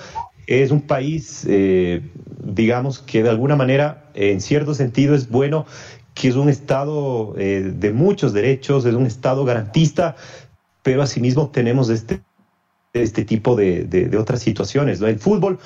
es 0.47 0.71
un 0.71 0.81
país, 0.81 1.45
eh, 1.49 2.03
digamos, 2.43 2.99
que 2.99 3.23
de 3.23 3.31
alguna 3.31 3.57
manera, 3.57 4.11
en 4.14 4.40
cierto 4.40 4.75
sentido, 4.75 5.14
es 5.14 5.29
bueno, 5.29 5.66
que 6.14 6.29
es 6.29 6.37
un 6.37 6.49
Estado 6.49 7.35
eh, 7.38 7.73
de 7.75 7.93
muchos 7.93 8.33
derechos, 8.33 8.85
es 8.85 8.95
un 8.95 9.07
Estado 9.07 9.45
garantista, 9.45 10.16
pero 10.83 11.03
asimismo 11.03 11.51
tenemos 11.51 11.88
este, 11.88 12.21
este 12.93 13.25
tipo 13.25 13.55
de, 13.55 13.85
de, 13.85 14.16
otras 14.19 14.40
situaciones. 14.40 15.01
El 15.01 15.19
fútbol 15.19 15.59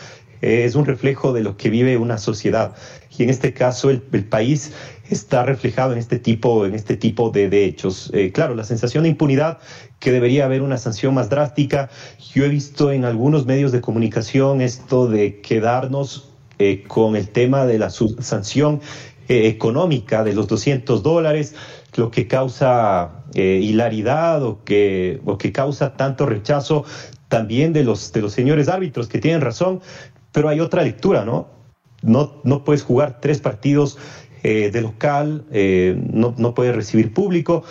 es 0.44 0.74
un 0.74 0.84
reflejo 0.84 1.32
de 1.32 1.42
lo 1.42 1.56
que 1.56 1.70
vive 1.70 1.96
una 1.96 2.18
sociedad. 2.18 2.74
Y 3.16 3.22
en 3.22 3.30
este 3.30 3.52
caso 3.52 3.90
el, 3.90 4.00
país 4.00 4.72
está 5.08 5.44
reflejado 5.44 5.92
en 5.92 5.98
este 5.98 6.18
tipo, 6.18 6.66
en 6.66 6.74
este 6.74 6.96
tipo 6.96 7.30
de, 7.30 7.64
hechos. 7.64 8.10
Eh, 8.12 8.32
claro, 8.32 8.54
la 8.54 8.64
sensación 8.64 9.04
de 9.04 9.10
impunidad, 9.10 9.58
que 10.00 10.12
debería 10.12 10.44
haber 10.44 10.62
una 10.62 10.76
sanción 10.76 11.14
más 11.14 11.30
drástica. 11.30 11.88
Yo 12.34 12.44
he 12.44 12.48
visto 12.48 12.92
en 12.92 13.04
algunos 13.04 13.46
medios 13.46 13.72
de 13.72 13.80
comunicación 13.80 14.60
esto 14.60 15.06
de 15.06 15.40
quedarnos 15.40 16.30
eh, 16.58 16.84
con 16.86 17.16
el 17.16 17.28
tema 17.28 17.66
de 17.66 17.78
la 17.78 17.90
sanción 17.90 18.80
eh, 19.28 19.46
económica 19.46 20.24
de 20.24 20.34
los 20.34 20.46
200 20.48 21.02
dólares, 21.02 21.54
lo 21.96 22.10
que 22.10 22.26
causa 22.26 23.20
hilaridad 23.34 24.44
o 24.44 24.62
que, 24.62 25.20
o 25.24 25.38
que 25.38 25.50
causa 25.50 25.96
tanto 25.96 26.24
rechazo 26.24 26.84
también 27.28 27.72
de 27.72 27.82
los, 27.82 28.12
de 28.12 28.22
los 28.22 28.32
señores 28.32 28.68
árbitros 28.68 29.08
que 29.08 29.18
tienen 29.18 29.40
razón, 29.40 29.80
pero 30.34 30.48
hay 30.48 30.58
otra 30.58 30.82
lectura, 30.82 31.24
¿no? 31.24 31.48
No, 32.02 32.40
no 32.42 32.64
puedes 32.64 32.82
jugar 32.82 33.20
tres 33.20 33.40
partidos 33.40 33.96
eh, 34.42 34.70
de 34.72 34.80
local, 34.82 35.44
eh, 35.52 35.96
no, 36.12 36.34
no, 36.36 36.54
puedes 36.54 36.74
recibir 36.74 37.14
público, 37.14 37.62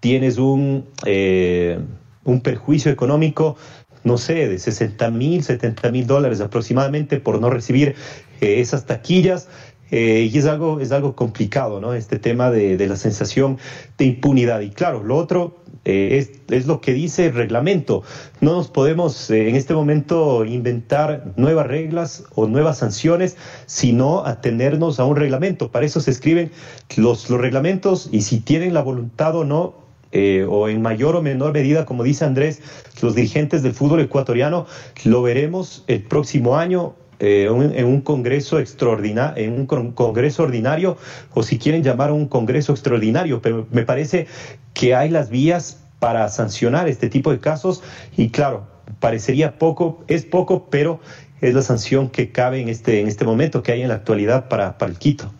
tienes 0.00 0.36
un, 0.36 0.84
eh, 1.06 1.80
un 2.22 2.42
perjuicio 2.42 2.92
económico, 2.92 3.56
no 4.04 4.18
sé, 4.18 4.48
de 4.48 4.58
60 4.58 5.10
mil, 5.10 5.42
70 5.42 5.90
mil 5.90 6.06
dólares 6.06 6.42
aproximadamente 6.42 7.20
por 7.20 7.40
no 7.40 7.48
recibir 7.48 7.96
esas 8.40 8.84
taquillas. 8.84 9.48
Y 9.90 10.36
es 10.36 10.46
algo, 10.46 10.80
es 10.80 10.92
algo 10.92 11.16
complicado, 11.16 11.80
¿no? 11.80 11.94
Este 11.94 12.18
tema 12.18 12.50
de, 12.50 12.76
de 12.76 12.86
la 12.86 12.96
sensación 12.96 13.58
de 13.98 14.04
impunidad. 14.04 14.60
Y 14.60 14.70
claro, 14.70 15.02
lo 15.02 15.16
otro 15.16 15.60
eh, 15.86 16.28
es, 16.48 16.66
lo 16.66 16.80
que 16.80 16.92
dice 16.92 17.26
el 17.26 17.34
reglamento. 17.34 18.02
No 18.40 18.52
nos 18.52 18.68
podemos 18.68 19.30
eh, 19.30 19.48
en 19.48 19.56
este 19.56 19.72
momento 19.72 20.44
inventar 20.44 21.32
nuevas 21.36 21.66
reglas 21.66 22.24
o 22.34 22.46
nuevas 22.46 22.78
sanciones, 22.78 23.36
sino 23.64 24.26
atenernos 24.26 25.00
a 25.00 25.06
un 25.06 25.16
reglamento. 25.16 25.70
Para 25.70 25.86
eso 25.86 26.00
se 26.00 26.10
escriben 26.10 26.52
los, 26.96 27.30
los 27.30 27.40
reglamentos 27.40 28.10
y 28.12 28.22
si 28.22 28.40
tienen 28.40 28.74
la 28.74 28.82
voluntad 28.82 29.34
o 29.36 29.44
no, 29.44 29.74
eh, 30.12 30.44
o 30.48 30.68
en 30.68 30.82
mayor 30.82 31.16
o 31.16 31.22
menor 31.22 31.52
medida, 31.52 31.86
como 31.86 32.02
dice 32.02 32.24
Andrés, 32.24 32.60
los 33.00 33.14
dirigentes 33.14 33.62
del 33.62 33.72
fútbol 33.72 34.00
ecuatoriano, 34.00 34.66
lo 35.04 35.22
veremos 35.22 35.84
el 35.86 36.02
próximo 36.02 36.58
año 36.58 36.94
en 37.20 37.86
un 37.86 38.00
congreso 38.00 38.58
extraordinario, 38.58 39.44
en 39.44 39.52
un 39.52 39.92
congreso 39.92 40.42
ordinario, 40.42 40.96
o 41.32 41.42
si 41.42 41.58
quieren 41.58 41.82
llamar 41.82 42.12
un 42.12 42.26
congreso 42.26 42.72
extraordinario, 42.72 43.42
pero 43.42 43.66
me 43.70 43.84
parece 43.84 44.26
que 44.74 44.94
hay 44.94 45.10
las 45.10 45.28
vías 45.28 45.84
para 46.00 46.28
sancionar 46.28 46.88
este 46.88 47.08
tipo 47.08 47.30
de 47.30 47.38
casos 47.38 47.84
y 48.16 48.30
claro, 48.30 48.66
parecería 48.98 49.58
poco, 49.58 50.02
es 50.08 50.24
poco, 50.24 50.68
pero 50.70 51.00
es 51.40 51.54
la 51.54 51.62
sanción 51.62 52.08
que 52.08 52.32
cabe 52.32 52.60
en 52.60 52.68
este, 52.68 53.00
en 53.00 53.06
este 53.06 53.24
momento 53.24 53.62
que 53.62 53.72
hay 53.72 53.82
en 53.82 53.88
la 53.88 53.94
actualidad 53.94 54.48
para, 54.48 54.76
para 54.78 54.90
el 54.90 54.98
Quito. 54.98 55.30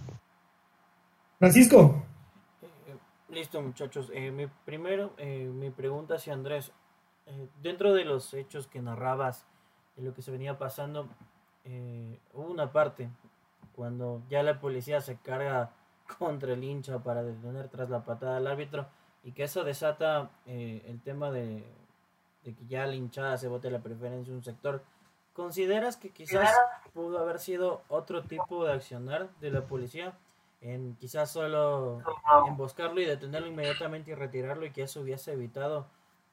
Francisco. 1.39 2.05
Eh, 2.63 3.35
listo, 3.35 3.61
muchachos. 3.61 4.11
Eh, 4.15 4.31
mi, 4.31 4.47
primero, 4.65 5.15
eh, 5.19 5.51
mi 5.53 5.71
pregunta 5.71 6.15
hacia 6.17 6.35
Andrés. 6.35 6.73
dentro 7.63 7.95
de 7.95 8.05
los 8.05 8.35
hechos 8.35 8.67
que 8.67 8.83
narrabas, 8.83 9.47
de 9.97 10.03
lo 10.03 10.15
que 10.15 10.23
se 10.23 10.31
venía 10.31 10.59
pasando, 10.59 11.09
hubo 11.65 12.51
una 12.51 12.73
parte 12.73 13.09
cuando 13.75 14.23
ya 14.29 14.43
la 14.43 14.61
policía 14.61 15.01
se 15.01 15.17
carga 15.17 15.71
contra 16.19 16.53
el 16.53 16.65
hincha 16.65 16.99
para 16.99 17.23
detener 17.23 17.69
tras 17.69 17.91
la 17.91 18.05
patada 18.05 18.37
al 18.37 18.47
árbitro 18.47 18.87
y 19.23 19.33
que 19.33 19.45
eso 19.45 19.65
desata 19.65 20.31
eh, 20.47 20.83
el 20.87 21.01
tema 21.01 21.31
de, 21.31 21.65
que 22.43 22.55
ya 22.69 22.87
la 22.87 22.95
hinchada 22.95 23.37
se 23.37 23.49
vote 23.49 23.71
la 23.71 23.81
preferencia 23.81 24.33
de 24.33 24.39
un 24.39 24.45
sector. 24.45 24.83
¿Consideras 25.33 25.97
que 25.97 26.11
quizás 26.11 26.51
pudo 26.93 27.19
haber 27.19 27.39
sido 27.39 27.83
otro 27.89 28.23
tipo 28.23 28.65
de 28.65 28.73
accionar 28.73 29.31
de 29.41 29.51
la 29.51 29.67
policía? 29.67 30.19
En 30.61 30.97
quizás 30.97 31.31
solo 31.31 32.03
emboscarlo 32.47 33.01
y 33.01 33.07
detenerlo 33.07 33.49
inmediatamente 33.49 34.11
y 34.11 34.15
retirarlo 34.15 34.67
y 34.67 34.73
que 34.73 34.83
eso 34.83 35.01
hubiese 35.01 35.33
evitado 35.33 35.87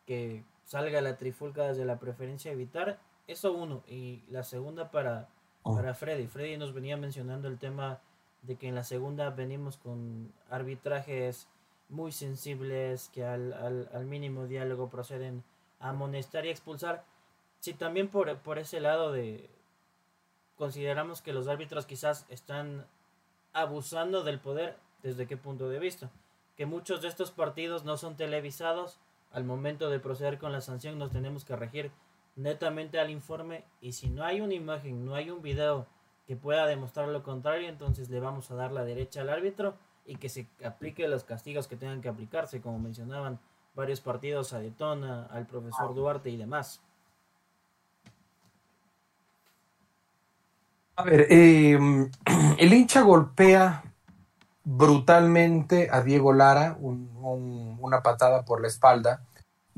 que 0.06 0.44
salga 0.66 1.00
la 1.00 1.16
trifulca 1.16 1.63
desde 1.63 1.86
la 1.86 2.00
preferencia 2.00 2.52
evitar. 2.52 3.00
Eso 3.28 3.52
uno. 3.54 3.84
Y 3.88 4.24
la 4.30 4.44
segunda 4.44 4.90
para, 4.90 5.28
oh. 5.63 5.76
para 5.76 5.94
Freddy. 5.94 6.28
Freddy 6.28 6.58
nos 6.58 6.74
venía 6.74 6.98
mencionando 6.98 7.48
el 7.48 7.60
tema 7.60 8.00
de 8.42 8.56
que 8.56 8.68
en 8.68 8.76
la 8.76 8.84
segunda 8.84 9.30
venimos 9.30 9.78
con 9.78 10.32
arbitrajes 10.50 11.48
muy 11.90 12.12
sensibles 12.12 13.10
que 13.13 13.26
al, 13.26 13.54
al, 13.54 13.90
al, 13.94 14.06
mínimo 14.06 14.48
diálogo 14.48 14.90
proceden 14.90 15.44
a 15.80 15.90
amonestar 15.90 16.46
y 16.46 16.50
expulsar. 16.50 17.04
Si 17.60 17.74
también 17.74 18.10
por, 18.10 18.36
por 18.40 18.60
ese 18.60 18.80
lado 18.80 19.12
de 19.12 19.50
consideramos 20.58 21.22
que 21.22 21.34
los 21.34 21.48
árbitros 21.48 21.86
quizás 21.86 22.26
están 22.30 22.86
abusando 23.54 24.24
del 24.24 24.40
poder, 24.40 24.78
¿desde 25.04 25.28
qué 25.28 25.38
punto 25.38 25.70
de 25.70 25.80
vista? 25.80 26.10
Que 26.56 26.66
muchos 26.66 27.02
de 27.02 27.08
estos 27.08 27.32
partidos 27.32 27.84
no 27.86 27.98
son 27.98 28.18
televisados, 28.18 29.00
al 29.32 29.44
momento 29.44 29.90
de 29.90 30.00
proceder 30.00 30.40
con 30.40 30.52
la 30.52 30.62
sanción 30.62 30.98
nos 30.98 31.12
tenemos 31.12 31.46
que 31.46 31.56
regir 31.56 31.92
netamente 32.38 33.00
al 33.00 33.10
informe 33.10 33.65
y 33.82 33.91
si 33.91 34.10
no 34.10 34.23
hay 34.23 34.39
una 34.39 34.54
imagen, 34.54 35.04
no 35.04 35.15
hay 35.15 35.30
un 35.30 35.41
video 35.41 35.86
que 36.26 36.36
pueda 36.36 36.65
demostrar 36.67 37.10
lo 37.10 37.23
contrario, 37.23 37.67
entonces 37.67 38.10
le 38.10 38.19
vamos 38.19 38.50
a 38.52 38.56
dar 38.56 38.71
la 38.71 38.86
derecha 38.86 39.21
al 39.21 39.30
árbitro 39.30 39.76
y 40.06 40.15
que 40.15 40.30
se 40.30 40.47
aplique 40.63 41.08
los 41.08 41.23
castigos 41.23 41.67
que 41.67 41.76
tengan 41.76 42.02
que 42.02 42.10
aplicarse, 42.10 42.62
como 42.62 42.80
mencionaban 42.80 43.39
varios 43.76 44.02
partidos 44.02 44.54
a 44.54 44.60
Detona, 44.60 45.26
al 45.28 45.45
profesor 45.45 45.93
Duarte 45.93 46.30
y 46.30 46.38
demás. 46.38 46.82
A 50.95 51.04
ver, 51.04 51.28
em, 51.30 52.10
el 52.58 52.73
hincha 52.73 53.02
golpea 53.02 53.84
brutalmente 54.63 55.89
a 55.91 56.02
Diego 56.02 56.34
Lara, 56.34 56.78
una 56.80 58.02
patada 58.02 58.43
por 58.43 58.62
la 58.62 58.67
espalda, 58.67 59.23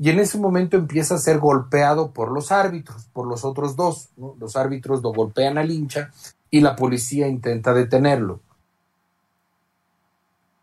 y 0.02 0.08
en 0.08 0.18
ese 0.18 0.38
momento 0.38 0.78
empieza 0.78 1.16
a 1.16 1.18
ser 1.18 1.38
golpeado 1.38 2.10
por 2.12 2.32
los 2.32 2.52
árbitros, 2.52 3.04
por 3.12 3.26
los 3.26 3.44
otros 3.44 3.76
dos. 3.76 4.08
Los 4.16 4.56
árbitros 4.56 5.02
lo 5.02 5.12
golpean 5.12 5.58
al 5.58 5.70
hincha 5.70 6.10
y 6.50 6.62
la 6.62 6.74
policía 6.74 7.28
intenta 7.28 7.74
detenerlo. 7.74 8.40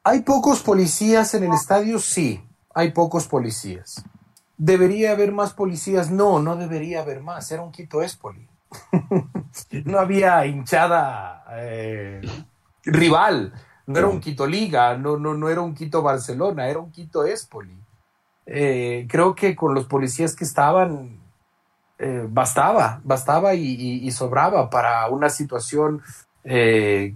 ¿Hay 0.04 0.21
pocos 0.21 0.63
policías 0.63 1.36
en 1.36 1.43
el 1.43 1.54
estadio? 1.54 2.00
Sí, 2.00 2.43
hay 2.73 2.93
pocos 2.93 3.28
policías. 3.28 4.04
¿Debería 4.58 5.12
haber 5.12 5.32
más 5.32 5.54
policías? 5.54 6.10
No, 6.10 6.39
no 6.39 6.56
debería 6.56 7.02
haber 7.02 7.21
más. 7.21 7.52
Era 7.52 7.62
un 7.62 7.71
Quito 7.71 8.02
Espoli. 8.02 8.47
no 9.86 10.00
había 10.00 10.43
hinchada 10.47 11.45
eh, 11.52 12.21
rival. 12.86 13.54
No 13.86 14.00
era 14.00 14.08
un 14.08 14.19
Quito 14.19 14.47
Liga, 14.47 14.97
no, 14.97 15.17
no, 15.17 15.36
no 15.36 15.47
era 15.47 15.62
un 15.62 15.76
Quito 15.76 16.02
Barcelona, 16.02 16.67
era 16.67 16.80
un 16.80 16.91
Quito 16.91 17.23
Espoli. 17.23 17.78
Eh, 18.49 19.05
creo 19.10 19.36
que 19.36 19.57
con 19.57 19.75
los 19.75 19.86
policías 19.86 20.33
que 20.33 20.45
estaban, 20.45 21.19
eh, 21.99 22.25
bastaba, 22.29 23.01
bastaba 23.03 23.53
y, 23.55 24.10
sobraba 24.12 24.69
para 24.69 25.07
una 25.10 25.29
situación 25.29 26.01
eh, 26.45 27.13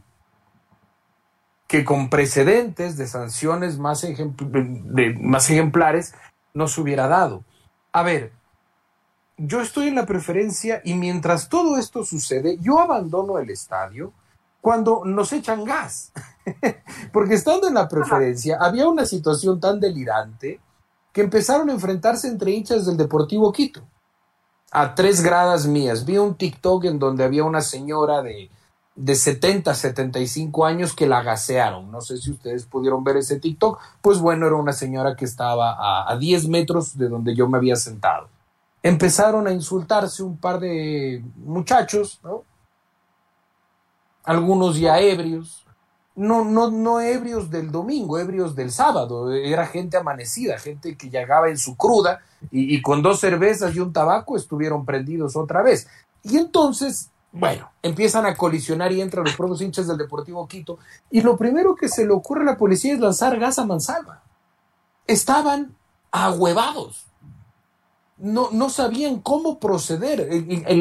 que 1.67 1.85
con 1.85 2.09
precedentes 2.09 2.97
de 2.97 3.07
sanciones 3.07 3.79
más, 3.79 4.01
de, 4.01 5.17
más 5.21 5.49
ejemplares 5.49 6.13
no 6.53 6.67
se 6.67 6.81
hubiera 6.81 7.07
dado. 7.07 7.45
A 7.93 8.03
ver, 8.03 8.33
yo 9.37 9.61
estoy 9.61 9.87
en 9.87 9.95
la 9.95 10.05
preferencia 10.05 10.81
y 10.83 10.95
mientras 10.95 11.47
todo 11.47 11.77
esto 11.77 12.03
sucede, 12.03 12.57
yo 12.59 12.79
abandono 12.79 13.39
el 13.39 13.49
estadio 13.49 14.11
cuando 14.59 15.03
nos 15.05 15.31
echan 15.31 15.63
gas. 15.63 16.11
Porque 17.13 17.35
estando 17.35 17.69
en 17.69 17.75
la 17.75 17.87
preferencia, 17.87 18.57
había 18.59 18.89
una 18.89 19.05
situación 19.05 19.61
tan 19.61 19.79
delirante 19.79 20.59
que 21.11 21.21
empezaron 21.21 21.69
a 21.69 21.73
enfrentarse 21.73 22.27
entre 22.27 22.51
hinchas 22.51 22.85
del 22.85 22.97
Deportivo 22.97 23.51
Quito. 23.51 23.81
A 24.71 24.95
tres 24.95 25.21
gradas 25.21 25.67
mías. 25.67 26.05
Vi 26.05 26.17
un 26.17 26.35
TikTok 26.35 26.85
en 26.85 26.99
donde 26.99 27.25
había 27.25 27.43
una 27.43 27.61
señora 27.61 28.21
de, 28.21 28.49
de 28.95 29.15
70, 29.15 29.73
75 29.73 30.65
años 30.65 30.93
que 30.95 31.07
la 31.07 31.21
gasearon. 31.21 31.91
No 31.91 31.99
sé 31.99 32.17
si 32.17 32.31
ustedes 32.31 32.65
pudieron 32.65 33.03
ver 33.03 33.17
ese 33.17 33.39
TikTok. 33.39 33.79
Pues 34.01 34.19
bueno, 34.19 34.47
era 34.47 34.55
una 34.55 34.71
señora 34.71 35.15
que 35.15 35.25
estaba 35.25 35.73
a, 35.73 36.09
a 36.09 36.17
10 36.17 36.47
metros 36.47 36.97
de 36.97 37.09
donde 37.09 37.35
yo 37.35 37.49
me 37.49 37.57
había 37.57 37.75
sentado. 37.75 38.29
Empezaron 38.81 39.45
a 39.47 39.51
insultarse 39.51 40.23
un 40.23 40.37
par 40.37 40.59
de 40.59 41.23
muchachos, 41.35 42.19
¿no? 42.23 42.43
Algunos 44.23 44.77
ya 44.77 44.99
ebrios, 44.99 45.65
no, 46.15 46.43
no, 46.43 46.69
no 46.69 46.99
ebrios 46.99 47.49
del 47.49 47.71
domingo, 47.71 48.19
ebrios 48.19 48.55
del 48.55 48.71
sábado, 48.71 49.31
era 49.31 49.65
gente 49.65 49.97
amanecida, 49.97 50.59
gente 50.59 50.97
que 50.97 51.09
llegaba 51.09 51.49
en 51.49 51.57
su 51.57 51.77
cruda 51.77 52.21
y, 52.51 52.81
con 52.81 53.01
dos 53.01 53.19
cervezas 53.19 53.75
y 53.75 53.79
un 53.79 53.93
tabaco 53.93 54.35
estuvieron 54.35 54.85
prendidos 54.85 55.35
otra 55.35 55.61
vez. 55.61 55.87
Y 56.23 56.37
entonces, 56.37 57.09
bueno, 57.31 57.71
empiezan 57.81 58.25
a 58.25 58.35
colisionar 58.35 58.91
y 58.91 59.01
entran 59.01 59.23
los 59.23 59.35
propios 59.35 59.61
hinchas 59.61 59.87
del 59.87 59.97
Deportivo 59.97 60.47
Quito 60.47 60.79
y 61.09 61.21
lo 61.21 61.37
primero 61.37 61.75
que 61.75 61.87
se 61.87 62.05
le 62.05 62.11
ocurre 62.11 62.41
a 62.41 62.45
la 62.45 62.57
policía 62.57 62.93
es 62.93 62.99
lanzar 62.99 63.39
gas 63.39 63.57
a 63.57 63.65
mansalva. 63.65 64.23
Estaban 65.07 65.75
ahuevados. 66.11 67.05
No, 68.17 68.49
no 68.51 68.69
sabían 68.69 69.19
cómo 69.21 69.59
proceder. 69.59 70.29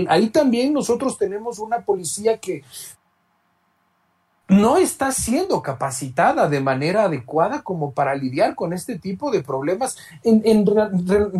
ahí 0.09 0.29
también 0.29 0.75
nosotros 0.75 1.17
tenemos 1.17 1.59
una 1.59 1.85
policía 1.85 2.39
que 2.39 2.63
no 4.51 4.79
está 4.79 5.13
siendo 5.13 5.63
capacitada 5.63 6.49
de 6.49 6.61
manera 6.61 7.05
adecuada 7.05 7.63
como 7.63 7.93
para 7.93 8.17
lidiar 8.17 8.57
con 8.57 8.73
este 8.73 8.99
tipo 8.99 9.31
de 9.31 9.45
problemas 9.45 9.97
en, 10.25 10.67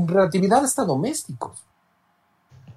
relatividad 0.07 0.65
hasta 0.65 0.85
domésticos. 0.85 1.65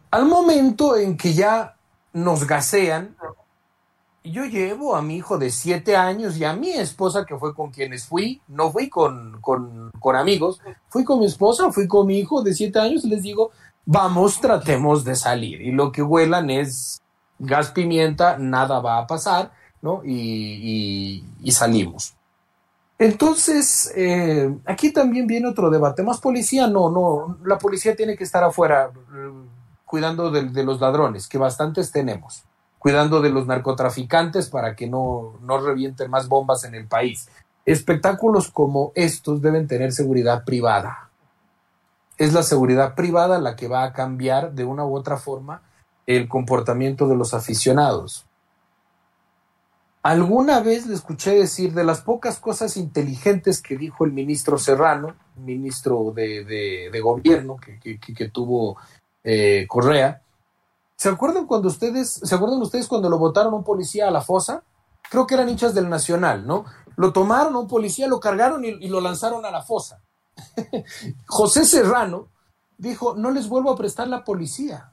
Al 0.10 0.26
momento 0.26 0.98
en 0.98 1.18
que 1.18 1.34
ya 1.34 1.76
nos 2.14 2.48
gasean, 2.48 3.16
yo 4.24 4.46
llevo 4.46 4.96
a 4.96 5.04
mi 5.04 5.18
hijo 5.18 5.38
de 5.38 5.52
siete 5.52 5.96
años 5.96 6.36
y 6.38 6.46
a 6.46 6.54
mi 6.54 6.72
esposa, 6.72 7.26
que 7.26 7.38
fue 7.38 7.54
con 7.54 7.70
quienes 7.70 8.06
fui, 8.06 8.42
no 8.48 8.72
fui 8.72 8.90
con, 8.90 9.40
con, 9.40 9.92
con 10.00 10.16
amigos, 10.16 10.60
fui 10.90 11.04
con 11.04 11.20
mi 11.20 11.28
esposa, 11.28 11.72
fui 11.72 11.88
con 11.88 12.08
mi 12.08 12.18
hijo 12.18 12.42
de 12.42 12.56
siete 12.56 12.80
años 12.80 13.06
y 13.06 13.10
les 13.10 13.22
digo, 13.22 13.52
vamos, 13.86 14.42
tratemos 14.42 15.04
de 15.04 15.16
salir. 15.16 15.62
Y 15.62 15.72
lo 15.72 15.92
que 15.92 16.02
huelan 16.02 16.50
es 16.50 17.02
gas 17.38 17.70
pimienta, 17.70 18.38
nada 18.40 18.80
va 18.80 18.98
a 18.98 19.06
pasar 19.06 19.52
¿no? 19.84 20.02
Y, 20.04 21.24
salimos. 21.52 22.16
Entonces, 22.98 23.92
eh, 23.96 24.56
aquí 24.66 24.92
también 24.92 25.28
viene 25.28 25.50
otro 25.50 25.70
debate. 25.70 26.02
¿Más 26.02 26.20
policía? 26.20 26.68
No, 26.68 26.90
no. 26.90 27.38
La 27.44 27.60
policía 27.60 27.96
tiene 27.96 28.16
que 28.16 28.24
estar 28.24 28.44
afuera 28.44 28.90
eh, 29.14 29.32
cuidando 29.86 30.32
de, 30.32 30.64
los 30.64 30.80
ladrones, 30.80 31.28
que 31.28 31.38
bastantes 31.38 31.92
tenemos. 31.92 32.46
Cuidando 32.80 33.22
de 33.22 33.30
los 33.30 33.46
narcotraficantes 33.46 34.50
para 34.50 34.76
que 34.76 34.88
no, 34.88 35.34
no 35.42 35.60
revienten 35.60 36.10
más 36.10 36.30
bombas 36.30 36.64
en 36.64 36.76
el 36.76 36.88
país. 36.88 37.28
Espectáculos 37.66 38.50
como 38.50 38.94
estos 38.96 39.42
deben 39.42 39.68
tener 39.68 39.92
seguridad 39.92 40.46
privada. 40.46 41.10
Es 42.18 42.32
la 42.34 42.44
seguridad 42.44 42.96
privada 42.96 43.38
la 43.38 43.56
que 43.58 43.68
va 43.68 43.84
a 43.84 43.94
cambiar 43.94 44.54
de 44.54 44.64
una 44.64 44.86
u 44.86 44.96
otra 44.96 45.18
forma 45.18 45.62
el 46.06 46.30
comportamiento 46.30 47.08
de 47.08 47.16
los 47.16 47.34
aficionados. 47.34 48.26
Alguna 50.04 50.60
vez 50.60 50.86
le 50.86 50.96
escuché 50.96 51.34
decir 51.34 51.74
de 51.74 51.86
las 51.86 52.02
pocas 52.02 52.38
cosas 52.38 52.76
inteligentes 52.76 53.62
que 53.62 53.78
dijo 53.78 54.04
el 54.04 54.12
ministro 54.12 54.58
Serrano, 54.58 55.16
ministro 55.38 56.12
de, 56.14 57.00
gobierno 57.02 57.56
que, 57.56 58.30
tuvo 58.30 58.76
eh, 59.24 59.66
Correa. 59.68 60.22
¿Se 60.98 61.08
acuerdan 61.08 61.48
cuando 61.48 61.70
ustedes, 61.70 62.20
se 62.22 62.36
acuerdan 62.36 62.62
ustedes 62.62 62.90
cuando 62.90 63.10
lo 63.10 63.18
votaron 63.18 63.54
un 63.54 63.64
policía 63.64 64.10
a 64.10 64.12
la 64.12 64.22
fosa? 64.22 64.64
Creo 65.10 65.26
que 65.26 65.36
eran 65.36 65.48
hinchas 65.48 65.74
del 65.74 65.90
Nacional, 65.90 66.46
¿no? 66.46 66.66
Lo 66.98 67.14
tomaron 67.14 67.56
a 67.56 67.60
un 67.60 67.70
policía, 67.70 68.08
lo 68.08 68.20
cargaron 68.20 68.66
y 68.66 68.88
lo 68.90 69.00
lanzaron 69.00 69.46
a 69.46 69.52
la 69.52 69.62
fosa. 69.62 70.02
José 71.28 71.64
Serrano 71.64 72.28
dijo, 72.78 73.16
no 73.16 73.32
les 73.32 73.48
vuelvo 73.48 73.72
a 73.72 73.78
prestar 73.78 74.10
la 74.10 74.26
policía. 74.26 74.93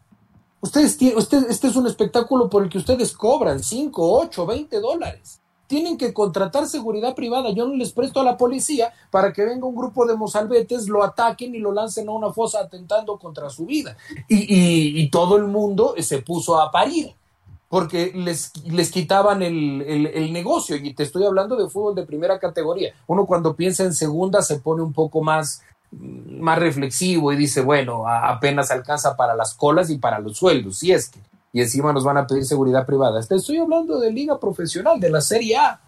Ustedes 0.60 0.98
este 1.00 1.66
es 1.68 1.76
un 1.76 1.86
espectáculo 1.86 2.50
por 2.50 2.62
el 2.62 2.68
que 2.68 2.78
ustedes 2.78 3.12
cobran 3.16 3.62
5, 3.62 4.20
8, 4.20 4.46
20 4.46 4.80
dólares. 4.80 5.40
Tienen 5.66 5.96
que 5.96 6.12
contratar 6.12 6.66
seguridad 6.66 7.14
privada. 7.14 7.50
Yo 7.52 7.66
no 7.66 7.76
les 7.76 7.92
presto 7.92 8.20
a 8.20 8.24
la 8.24 8.36
policía 8.36 8.92
para 9.10 9.32
que 9.32 9.44
venga 9.44 9.66
un 9.66 9.76
grupo 9.76 10.04
de 10.04 10.16
mozalbetes, 10.16 10.88
lo 10.88 11.02
ataquen 11.02 11.54
y 11.54 11.58
lo 11.58 11.72
lancen 11.72 12.08
a 12.08 12.12
una 12.12 12.32
fosa 12.32 12.60
atentando 12.60 13.16
contra 13.18 13.48
su 13.48 13.66
vida. 13.66 13.96
Y, 14.28 15.08
todo 15.10 15.36
el 15.36 15.44
mundo 15.44 15.94
se 15.98 16.22
puso 16.22 16.60
a 16.60 16.70
parir 16.70 17.14
porque 17.68 18.12
les, 18.14 18.52
les 18.66 18.90
quitaban 18.90 19.42
el, 19.42 19.80
el, 19.82 20.32
negocio. 20.32 20.76
Y 20.76 20.92
te 20.92 21.04
estoy 21.04 21.24
hablando 21.24 21.54
de 21.54 21.70
fútbol 21.70 21.94
de 21.94 22.04
primera 22.04 22.38
categoría. 22.40 22.92
Uno 23.06 23.24
cuando 23.24 23.54
piensa 23.54 23.84
en 23.84 23.94
segunda 23.94 24.42
se 24.42 24.58
pone 24.58 24.82
un 24.82 24.92
poco 24.92 25.22
más 25.22 25.62
más 25.92 26.58
reflexivo 26.58 27.32
y 27.32 27.36
dice, 27.36 27.60
bueno, 27.62 28.06
apenas 28.06 28.70
alcanza 28.70 29.16
para 29.16 29.34
las 29.34 29.54
colas 29.54 29.90
y 29.90 29.98
para 29.98 30.18
los 30.20 30.36
sueldos, 30.36 30.78
si 30.78 30.92
es 30.92 31.08
que, 31.08 31.20
y 31.52 31.60
encima 31.60 31.92
nos 31.92 32.04
van 32.04 32.16
a 32.16 32.26
pedir 32.26 32.44
seguridad 32.44 32.86
privada. 32.86 33.20
Estoy 33.20 33.58
hablando 33.58 33.98
de 33.98 34.12
liga 34.12 34.38
profesional, 34.38 35.00
de 35.00 35.10
la 35.10 35.20
Serie 35.20 35.56
A. 35.56 35.80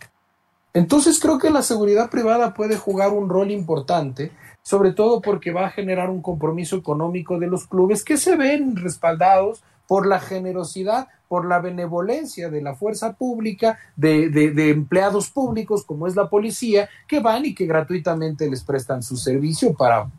Entonces 0.74 1.20
creo 1.20 1.38
que 1.38 1.50
la 1.50 1.62
seguridad 1.62 2.10
privada 2.10 2.54
puede 2.54 2.76
jugar 2.76 3.10
un 3.10 3.28
rol 3.28 3.50
importante, 3.50 4.32
sobre 4.62 4.92
todo 4.92 5.20
porque 5.20 5.52
va 5.52 5.66
a 5.66 5.70
generar 5.70 6.10
un 6.10 6.22
compromiso 6.22 6.76
económico 6.76 7.38
de 7.38 7.46
los 7.46 7.66
clubes 7.66 8.04
que 8.04 8.16
se 8.16 8.36
ven 8.36 8.76
respaldados 8.76 9.62
por 9.86 10.06
la 10.06 10.18
generosidad, 10.18 11.08
por 11.32 11.46
la 11.46 11.60
benevolencia 11.60 12.50
de 12.50 12.60
la 12.60 12.74
fuerza 12.74 13.14
pública, 13.14 13.78
de, 13.96 14.70
empleados 14.70 15.30
públicos 15.30 15.82
como 15.82 16.06
es 16.06 16.14
la 16.14 16.28
policía, 16.28 16.90
que 17.08 17.20
van 17.20 17.46
y 17.46 17.54
que 17.54 17.64
gratuitamente 17.64 18.50
les 18.50 18.62
prestan 18.62 19.02
su 19.02 19.16
servicio 19.16 19.72
para, 19.72 20.10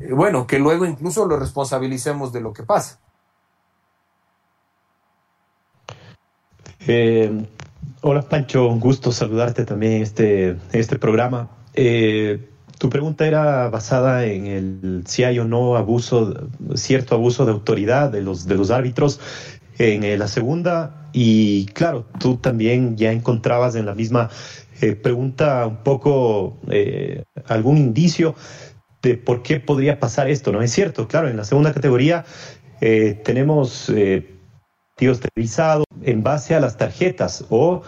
eh, 0.00 0.12
bueno, 0.12 0.46
que 0.46 0.58
luego 0.58 0.84
incluso 0.84 1.24
lo 1.24 1.38
responsabilicemos 1.38 2.30
de 2.30 2.42
lo 2.42 2.52
que 2.52 2.62
pasa. 2.62 3.00
Eh, 6.86 7.46
hola 8.02 8.20
Pancho, 8.20 8.68
un 8.68 8.80
gusto 8.80 9.12
saludarte 9.12 9.64
también 9.64 9.92
en 9.94 10.02
este, 10.02 10.58
este 10.72 10.98
programa. 10.98 11.48
Eh, 11.72 12.50
tu 12.76 12.90
pregunta 12.90 13.26
era 13.26 13.70
basada 13.70 14.26
en 14.26 14.46
el 14.46 15.04
si 15.06 15.24
hay 15.24 15.38
o 15.38 15.46
no 15.46 15.76
abuso, 15.76 16.50
cierto 16.74 17.14
abuso 17.14 17.46
de 17.46 17.52
autoridad 17.52 18.10
de 18.10 18.20
los, 18.20 18.46
de 18.46 18.56
los 18.56 18.70
árbitros 18.70 19.20
en 19.78 20.04
eh, 20.04 20.16
la 20.16 20.28
segunda. 20.28 21.08
Y 21.12 21.66
claro, 21.66 22.06
tú 22.18 22.36
también 22.36 22.96
ya 22.96 23.12
encontrabas 23.12 23.74
en 23.76 23.86
la 23.86 23.94
misma 23.94 24.30
eh, 24.80 24.94
pregunta 24.94 25.66
un 25.66 25.76
poco 25.78 26.58
eh, 26.70 27.24
algún 27.46 27.78
indicio 27.78 28.34
de 29.02 29.16
por 29.16 29.42
qué 29.42 29.60
podría 29.60 30.00
pasar 30.00 30.28
esto, 30.28 30.50
¿no? 30.50 30.62
Es 30.62 30.72
cierto, 30.72 31.06
claro, 31.06 31.28
en 31.28 31.36
la 31.36 31.44
segunda 31.44 31.72
categoría 31.72 32.24
tenemos 33.24 33.90
tíos 34.96 35.20
televisados 35.20 35.86
en 36.02 36.22
base 36.22 36.54
a 36.54 36.60
las 36.60 36.76
tarjetas 36.76 37.46
o 37.48 37.82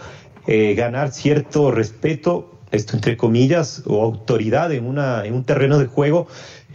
ganar 0.47 1.11
cierto 1.11 1.69
respeto 1.69 2.57
esto 2.71 2.95
entre 2.95 3.17
comillas, 3.17 3.83
o 3.85 4.03
autoridad 4.03 4.71
en, 4.71 4.85
una, 4.85 5.25
en 5.25 5.33
un 5.33 5.43
terreno 5.43 5.77
de 5.77 5.85
juego, 5.85 6.27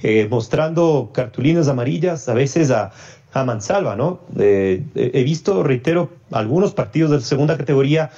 eh, 0.02 0.26
mostrando 0.30 1.10
cartulinas 1.12 1.68
amarillas 1.68 2.28
a 2.28 2.34
veces 2.34 2.70
a, 2.70 2.92
a 3.32 3.44
mansalva, 3.44 3.96
¿no? 3.96 4.20
Eh, 4.38 4.82
he 4.94 5.22
visto, 5.24 5.62
reitero, 5.62 6.10
algunos 6.30 6.72
partidos 6.74 7.10
de 7.10 7.20
segunda 7.20 7.56
categoría, 7.56 8.10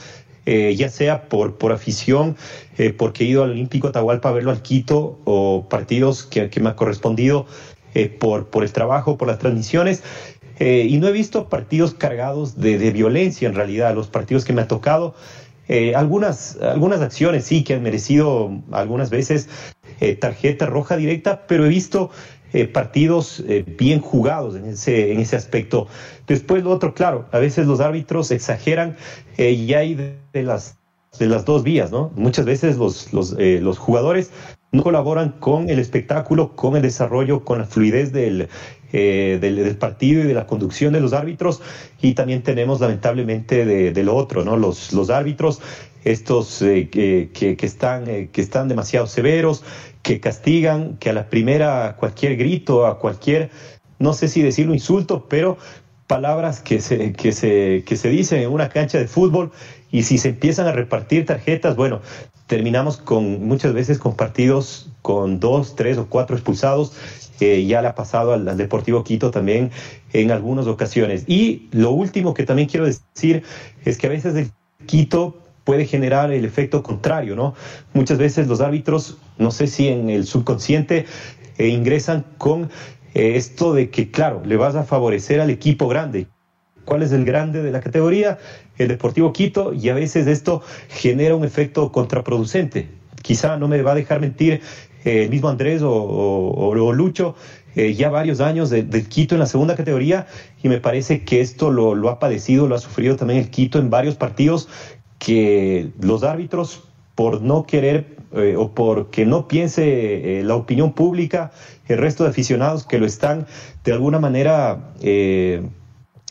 eh, 0.47 0.75
ya 0.77 0.89
sea 0.89 1.29
por, 1.29 1.57
por 1.57 1.73
afición, 1.73 2.37
porque 2.99 3.25
he 3.25 3.29
ido 3.29 3.45
al 3.45 3.53
Olímpico 3.53 3.89
Atahualpa 3.89 4.29
a 4.29 4.33
verlo 4.33 4.51
al 4.51 4.63
Quito, 4.63 5.21
o 5.25 5.67
partidos 5.69 6.25
que, 6.25 6.51
que 6.51 6.61
me 6.61 6.71
ha 6.71 6.77
correspondido 6.77 7.47
por, 8.19 8.49
por 8.49 8.65
el 8.65 8.73
trabajo, 8.73 9.17
por 9.17 9.29
las 9.29 9.39
transmisiones, 9.39 10.03
y 10.59 10.99
no 10.99 11.07
he 11.07 11.13
visto 11.13 11.49
partidos 11.49 11.95
cargados 11.95 12.59
de, 12.59 12.79
de 12.79 12.91
violencia 12.91 13.49
en 13.49 13.55
realidad, 13.55 13.95
los 13.95 14.09
partidos 14.09 14.45
que 14.45 14.53
me 14.53 14.63
ha 14.63 14.69
tocado. 14.69 15.15
Eh, 15.67 15.95
algunas, 15.95 16.59
algunas 16.61 17.01
acciones 17.01 17.45
sí 17.45 17.65
que 17.65 17.75
han 17.75 17.83
merecido 17.83 18.51
algunas 18.71 19.09
veces 19.09 19.49
eh, 20.01 20.15
tarjeta 20.15 20.67
roja 20.67 20.97
directa, 20.97 21.47
pero 21.47 21.65
he 21.65 21.69
visto 21.69 22.11
eh, 22.55 22.69
partidos 22.69 23.43
eh, 23.49 23.65
bien 23.67 23.99
jugados 23.99 24.55
en 24.55 24.67
ese, 24.67 25.11
en 25.11 25.19
ese 25.19 25.35
aspecto. 25.35 25.89
Después 26.29 26.63
lo 26.63 26.71
otro, 26.71 26.95
claro, 26.95 27.27
a 27.33 27.41
veces 27.41 27.67
los 27.67 27.81
árbitros 27.81 28.31
exageran 28.31 28.97
y 29.37 29.75
hay 29.75 29.97
de, 29.97 30.43
las, 30.45 30.79
de 31.19 31.27
las 31.27 31.45
dos 31.45 31.65
vías, 31.65 31.91
¿no? 31.91 32.13
Muchas 32.15 32.45
veces 32.45 32.77
los, 32.77 33.13
los, 33.13 33.33
los 33.33 33.79
jugadores 33.79 34.31
no 34.71 34.85
colaboran 34.85 35.31
con 35.41 35.69
el 35.69 35.81
espectáculo, 35.81 36.55
con 36.55 36.77
el 36.77 36.83
desarrollo, 36.83 37.45
con 37.45 37.59
la 37.59 37.65
fluidez 37.65 38.13
del, 38.13 38.49
del, 38.93 39.77
partido 39.77 40.23
y 40.23 40.29
de 40.29 40.35
la 40.35 40.47
conducción 40.47 40.93
de 40.93 41.01
los 41.01 41.13
árbitros. 41.13 41.61
Y 42.01 42.15
también 42.15 42.45
tenemos 42.45 42.81
lamentablemente 42.81 43.67
de, 43.67 44.05
lo 44.05 44.15
otro, 44.15 44.45
¿no? 44.45 44.57
Los, 44.57 44.93
los 44.93 45.11
árbitros, 45.11 45.61
estos 46.05 46.61
que, 46.61 47.31
que, 47.33 47.67
están, 47.67 48.05
que 48.05 48.41
están 48.41 48.69
demasiado 48.69 49.09
severos, 49.09 49.65
que 50.05 50.21
castigan, 50.21 50.99
que 50.99 51.11
a 51.11 51.13
la 51.15 51.29
primera 51.31 51.97
cualquier 51.99 52.37
grito, 52.37 52.87
a 52.87 52.99
cualquier, 52.99 53.51
no 53.99 54.13
sé 54.13 54.29
si 54.29 54.43
decirlo 54.43 54.75
insulto, 54.75 55.27
pero 55.29 55.57
palabras 56.07 56.61
que 56.61 56.81
se, 56.81 57.15
que 57.15 57.33
se, 57.33 57.83
que 57.87 57.97
se 57.97 58.11
dicen 58.11 58.43
en 58.43 58.51
una 58.51 58.69
cancha 58.69 58.99
de 58.99 59.09
fútbol 59.09 59.51
y 59.91 60.03
si 60.03 60.19
se 60.19 60.29
empiezan 60.29 60.67
a 60.67 60.73
repartir 60.73 61.25
tarjetas, 61.25 61.75
bueno, 61.75 62.03
terminamos 62.47 62.99
con 62.99 63.49
muchas 63.49 63.73
veces 63.73 63.99
con 63.99 64.15
partidos 64.15 64.91
con 65.01 65.41
dos, 65.41 65.75
tres 65.75 65.97
o 65.97 66.07
cuatro 66.07 66.37
expulsados. 66.37 66.93
Eh, 67.41 67.65
ya 67.67 67.81
le 67.83 67.89
ha 67.89 67.95
pasado 67.95 68.35
al, 68.35 68.47
al, 68.47 68.57
Deportivo 68.59 69.03
Quito 69.03 69.31
también 69.31 69.71
en 70.13 70.31
algunas 70.31 70.67
ocasiones. 70.67 71.25
Y 71.27 71.69
lo 71.73 71.91
último 71.91 72.35
que 72.35 72.45
también 72.45 72.69
quiero 72.69 72.85
decir 72.85 73.43
es 73.85 73.97
que 73.99 74.07
a 74.07 74.11
veces 74.11 74.37
el 74.37 74.51
Quito 74.87 75.44
puede 75.65 75.87
generar 75.87 76.33
el 76.33 76.45
efecto 76.45 76.83
contrario, 76.83 77.35
¿no? 77.35 77.55
Muchas 77.95 78.19
veces 78.19 78.47
los 78.47 78.61
árbitros, 78.61 79.17
no 79.39 79.51
sé 79.51 79.67
si 79.67 79.89
en 79.89 80.11
el 80.11 80.27
subconsciente, 80.27 81.07
eh, 81.59 81.69
ingresan 81.69 82.25
con 82.39 82.71
eh, 83.15 83.37
esto 83.37 83.73
de 83.75 83.91
que, 83.91 84.11
claro, 84.11 84.43
le 84.45 84.57
vas 84.57 84.75
a 84.77 84.85
favorecer 84.85 85.41
al 85.41 85.51
equipo 85.51 85.89
grande. 85.89 86.27
¿Cuál 86.85 87.03
es 87.03 87.13
el 87.13 87.25
grande 87.25 87.63
de 87.63 87.73
la 87.73 87.81
categoría? 87.81 88.39
El 88.77 88.89
Deportivo 88.89 89.33
Quito, 89.33 89.73
y 89.73 89.89
a 89.89 89.95
veces 89.95 90.27
esto 90.27 90.63
genera 90.89 91.35
un 91.35 91.45
efecto 91.45 91.91
contraproducente. 91.93 92.89
Quizá 93.23 93.57
no 93.57 93.69
me 93.69 93.81
va 93.81 93.93
a 93.93 93.95
dejar 93.95 94.21
mentir 94.21 94.61
eh, 95.05 95.23
el 95.25 95.31
mismo 95.31 95.49
Andrés 95.49 95.81
o, 95.83 96.93
Lucho, 96.95 97.37
ya 97.75 98.09
varios 98.09 98.41
años 98.41 98.71
del 98.71 99.09
Quito 99.09 99.35
en 99.35 99.41
la 99.41 99.47
segunda 99.47 99.75
categoría 99.75 100.29
y 100.63 100.69
me 100.69 100.79
parece 100.79 101.25
que 101.25 101.41
esto 101.41 101.73
lo, 101.73 101.97
lo, 101.97 102.09
ha 102.09 102.21
padecido, 102.21 102.69
lo 102.69 102.77
ha 102.77 102.79
sufrido 102.79 103.17
también 103.17 103.41
el 103.41 103.51
Quito 103.51 103.81
en 103.81 103.91
varios 103.91 104.15
partidos 104.15 104.69
que 105.25 105.91
los 106.01 106.23
árbitros, 106.23 106.83
por 107.15 107.41
no 107.41 107.65
querer 107.65 108.19
eh, 108.33 108.57
o 108.59 108.73
porque 108.73 109.25
no 109.25 109.49
piense 109.49 110.41
eh, 110.41 110.43
la 110.45 110.55
opinión 110.55 110.93
pública, 110.93 111.51
el 111.89 111.97
resto 111.97 112.25
de 112.25 112.31
aficionados 112.31 112.85
que 112.85 112.99
lo 112.99 113.07
están 113.07 113.47
de 113.85 113.93
alguna 113.93 114.19
manera 114.19 114.93
eh, 115.01 115.67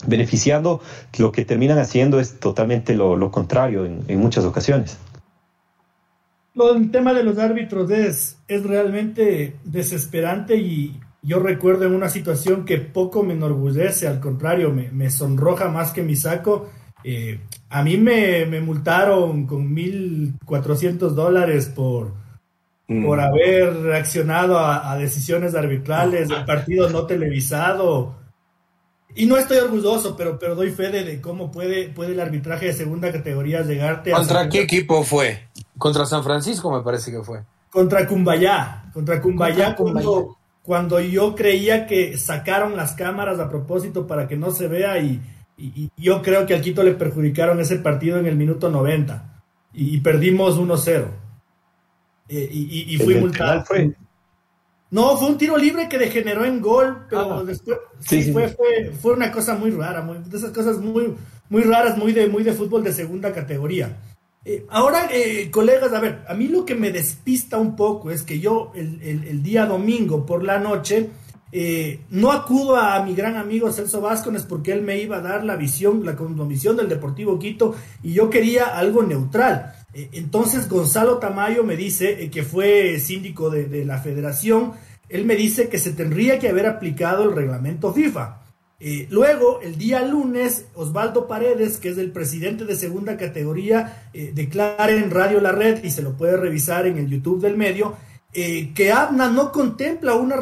beneficiando, 0.06 0.80
lo 1.18 1.32
que 1.32 1.44
terminan 1.44 1.80
haciendo 1.80 2.20
es 2.20 2.40
totalmente 2.40 2.94
lo, 2.94 3.32
contrario 3.32 3.86
en, 3.86 4.20
muchas 4.20 4.46
ocasiones. 4.46 5.00
Lo, 6.54 6.76
el 6.76 6.92
tema 6.92 7.14
de 7.14 7.24
los 7.24 7.40
árbitros 7.40 7.90
es, 7.90 8.38
es 8.48 8.64
realmente 8.64 9.56
desesperante 9.64 10.56
y 10.58 11.00
yo 11.24 11.40
recuerdo 11.40 11.86
en 11.86 11.96
una 11.96 12.10
situación 12.10 12.64
que 12.64 12.78
poco 12.78 13.24
me 13.24 13.34
enorgullece, 13.34 14.08
al 14.08 14.20
contrario, 14.20 14.72
me, 14.72 14.92
me 14.92 15.10
sonroja 15.10 15.70
más 15.70 15.94
que 15.94 16.04
mi 16.04 16.16
saco 16.16 16.70
a 17.74 17.82
mí 17.82 17.98
me, 17.98 18.46
multaron 18.62 19.48
con 19.48 19.76
1.400 19.76 21.10
dólares 21.10 21.72
por, 21.76 22.14
mm. 22.88 23.04
por 23.04 23.20
haber 23.20 23.76
reaccionado 23.78 24.60
a, 24.60 24.96
decisiones 24.96 25.56
arbitrales 25.56 26.30
del 26.30 26.46
partido 26.46 26.88
no 26.92 27.08
televisado. 27.08 28.14
Y 29.16 29.26
no 29.26 29.38
estoy 29.38 29.58
orgulloso, 29.58 30.16
pero, 30.16 30.38
pero 30.38 30.54
doy 30.54 30.70
fe 30.70 30.90
de, 30.90 31.20
cómo 31.20 31.52
puede, 31.52 31.90
puede 31.90 32.12
el 32.12 32.20
arbitraje 32.20 32.68
de 32.68 32.74
segunda 32.74 33.12
categoría 33.12 33.64
llegarte 33.64 34.14
a... 34.14 34.18
¿Contra 34.18 34.48
qué 34.50 34.62
equipo 34.62 35.04
fue? 35.04 35.48
Contra 35.80 36.06
San 36.06 36.24
Francisco 36.24 36.72
me 36.72 36.84
parece 36.84 37.10
que 37.10 37.24
fue. 37.24 37.42
Contra 37.72 38.06
Cumbayá. 38.06 38.92
Contra 38.94 39.20
Cumbayá, 39.20 39.76
cuando, 39.76 40.38
cuando 40.62 41.00
yo 41.00 41.34
creía 41.34 41.88
que 41.88 42.20
sacaron 42.20 42.78
las 42.78 42.94
cámaras 42.94 43.40
a 43.40 43.50
propósito 43.50 44.06
para 44.06 44.28
que 44.28 44.38
no 44.38 44.52
se 44.52 44.68
vea 44.68 45.00
y 45.00 45.20
y, 45.58 45.90
yo 45.98 46.22
creo 46.22 46.46
que 46.46 46.56
al 46.56 46.62
Quito 46.62 46.84
le 46.84 46.94
perjudicaron 46.94 47.60
ese 47.60 47.78
partido 47.78 48.18
en 48.18 48.26
el 48.26 48.36
minuto 48.36 48.70
90 48.70 49.42
y, 49.74 50.00
perdimos 50.02 50.60
1-0. 50.60 51.06
Eh, 52.30 52.50
y, 52.52 52.98
fui 52.98 53.16
multado. 53.16 53.64
Fue? 53.66 53.96
No, 54.92 55.18
fue 55.18 55.30
un 55.30 55.38
tiro 55.38 55.58
libre 55.58 55.90
que 55.90 55.98
degeneró 55.98 56.46
en 56.46 56.62
gol, 56.62 57.06
pero 57.10 57.40
ah. 57.40 57.44
después 57.44 57.80
sí, 58.00 58.32
fue, 58.32 58.50
fue, 58.50 58.92
fue, 59.02 59.14
una 59.14 59.32
cosa 59.32 59.56
muy 59.56 59.72
rara, 59.72 60.02
muy, 60.02 60.20
de 60.20 60.38
esas 60.38 60.52
cosas 60.52 60.78
muy, 60.78 61.16
muy 61.50 61.64
raras, 61.64 61.98
muy 61.98 62.14
de, 62.14 62.28
muy 62.28 62.44
de 62.44 62.54
fútbol 62.54 62.84
de 62.84 62.94
segunda 62.94 63.34
categoría. 63.34 63.98
Eh, 64.46 64.66
ahora, 64.70 65.10
eh, 65.12 65.50
colegas, 65.50 65.94
a 65.94 66.00
ver, 66.00 66.24
a 66.28 66.36
mí 66.36 66.48
lo 66.48 66.66
que 66.66 66.76
me 66.76 66.92
despista 66.92 67.58
un 67.58 67.76
poco 67.76 68.12
es 68.12 68.22
que 68.22 68.40
yo 68.40 68.72
el, 68.76 69.02
el 69.02 69.42
día 69.42 69.66
domingo 69.66 70.26
por 70.26 70.44
la 70.44 70.60
noche 70.60 71.10
eh, 71.56 72.00
no 72.10 72.32
acudo 72.32 72.78
a 72.78 73.04
mi 73.04 73.14
gran 73.14 73.36
amigo 73.36 73.72
Celso 73.72 74.02
Vázquez 74.02 74.42
porque 74.42 74.72
él 74.72 74.82
me 74.82 75.00
iba 75.00 75.18
a 75.18 75.22
dar 75.22 75.44
la 75.44 75.56
visión, 75.56 76.04
la 76.04 76.16
condomisión 76.16 76.76
del 76.76 76.90
Deportivo 76.90 77.38
Quito 77.38 77.76
y 78.02 78.14
yo 78.14 78.32
quería 78.32 78.76
algo 78.76 79.04
neutral. 79.04 79.72
Eh, 79.94 80.10
entonces 80.14 80.68
Gonzalo 80.68 81.20
Tamayo 81.20 81.64
me 81.64 81.78
dice, 81.78 82.24
eh, 82.24 82.32
que 82.32 82.42
fue 82.42 83.00
síndico 83.00 83.52
de, 83.52 83.86
la 83.86 84.00
federación, 84.00 84.72
él 85.10 85.26
me 85.26 85.36
dice 85.36 85.70
que 85.70 85.78
se 85.78 85.92
tendría 85.92 86.40
que 86.40 86.50
haber 86.50 86.66
aplicado 86.66 87.26
el 87.26 87.36
reglamento 87.36 87.94
FIFA. 87.94 88.40
luego, 89.12 89.62
el 89.62 89.78
día 89.78 90.04
lunes, 90.04 90.66
Osvaldo 90.74 91.28
Paredes, 91.28 91.78
que 91.78 91.90
es 91.90 92.00
el 92.00 92.12
presidente 92.12 92.66
de 92.66 92.76
segunda 92.76 93.16
categoría, 93.16 94.10
declara 94.34 94.92
en 94.92 95.12
Radio 95.12 95.40
La 95.40 95.52
Red, 95.52 95.84
y 95.84 95.92
se 95.92 96.02
lo 96.02 96.18
puede 96.18 96.36
revisar 96.36 96.88
en 96.88 96.98
el 96.98 97.08
YouTube 97.08 97.42
del 97.42 97.56
medio, 97.58 97.96
eh, 98.34 98.72
que 98.74 98.92
ABNA 98.92 99.30
no 99.30 99.52
contempla 99.52 100.16
una, 100.16 100.38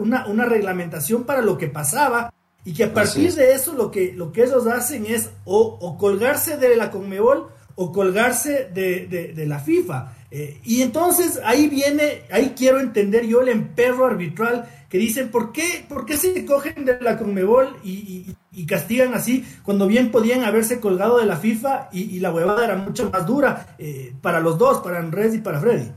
una, 0.00 0.26
una, 0.26 0.44
reglamentación 0.46 1.24
para 1.24 1.42
lo 1.42 1.58
que 1.58 1.68
pasaba 1.68 2.32
y 2.64 2.72
que 2.72 2.84
a 2.84 2.94
partir 2.94 3.32
de 3.34 3.52
eso 3.52 3.74
lo 3.74 3.90
que, 3.90 4.12
lo 4.12 4.32
que 4.32 4.44
ellos 4.44 4.66
hacen 4.66 5.04
es 5.06 5.30
o, 5.44 5.96
colgarse 5.98 6.56
de 6.56 6.76
la 6.76 6.90
Conmebol 6.90 7.48
o 7.74 7.92
colgarse 7.92 8.70
de, 8.72 9.44
la 9.46 9.58
FIFA. 9.58 10.14
Eh, 10.30 10.60
y 10.64 10.80
entonces 10.80 11.38
ahí 11.44 11.68
viene, 11.68 12.22
ahí 12.30 12.54
quiero 12.56 12.80
entender 12.80 13.26
yo 13.26 13.42
el 13.42 13.50
emperro 13.50 14.06
arbitral 14.06 14.68
que 14.88 14.98
dicen, 14.98 15.30
¿por 15.30 15.52
qué, 15.52 15.84
por 15.88 16.06
qué 16.06 16.16
se 16.16 16.44
cogen 16.46 16.84
de 16.84 16.98
la 17.00 17.18
Conmebol 17.18 17.76
y, 17.84 18.34
castigan 18.66 19.12
así 19.14 19.44
cuando 19.62 19.86
bien 19.86 20.10
podían 20.10 20.42
haberse 20.42 20.80
colgado 20.80 21.18
de 21.18 21.26
la 21.26 21.36
FIFA 21.36 21.90
y, 21.92 22.18
la 22.18 22.32
huevada 22.32 22.64
era 22.64 22.76
mucho 22.76 23.10
más 23.10 23.26
dura 23.26 23.76
eh, 23.78 24.14
para 24.22 24.40
los 24.40 24.56
dos, 24.56 24.78
para 24.78 24.98
Andrés 24.98 25.34
y 25.34 25.38
para 25.38 25.60
Freddy? 25.60 25.92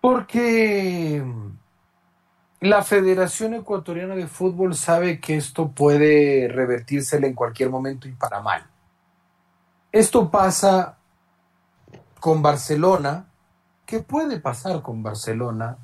Porque 0.00 1.24
la 2.60 2.82
Federación 2.82 3.54
Ecuatoriana 3.54 4.16
de 4.16 4.26
Fútbol 4.26 4.74
sabe 4.74 5.20
que 5.20 5.36
esto 5.36 5.68
puede 5.68 6.48
revertírsele 6.48 7.28
en 7.28 7.34
cualquier 7.34 7.70
momento 7.70 8.08
y 8.08 8.12
para 8.12 8.40
mal. 8.40 8.66
Esto 9.92 10.30
pasa 10.30 10.98
con 12.20 12.42
Barcelona, 12.42 13.26
que 13.86 14.00
puede 14.00 14.40
pasar 14.40 14.82
con 14.82 15.02
Barcelona, 15.02 15.78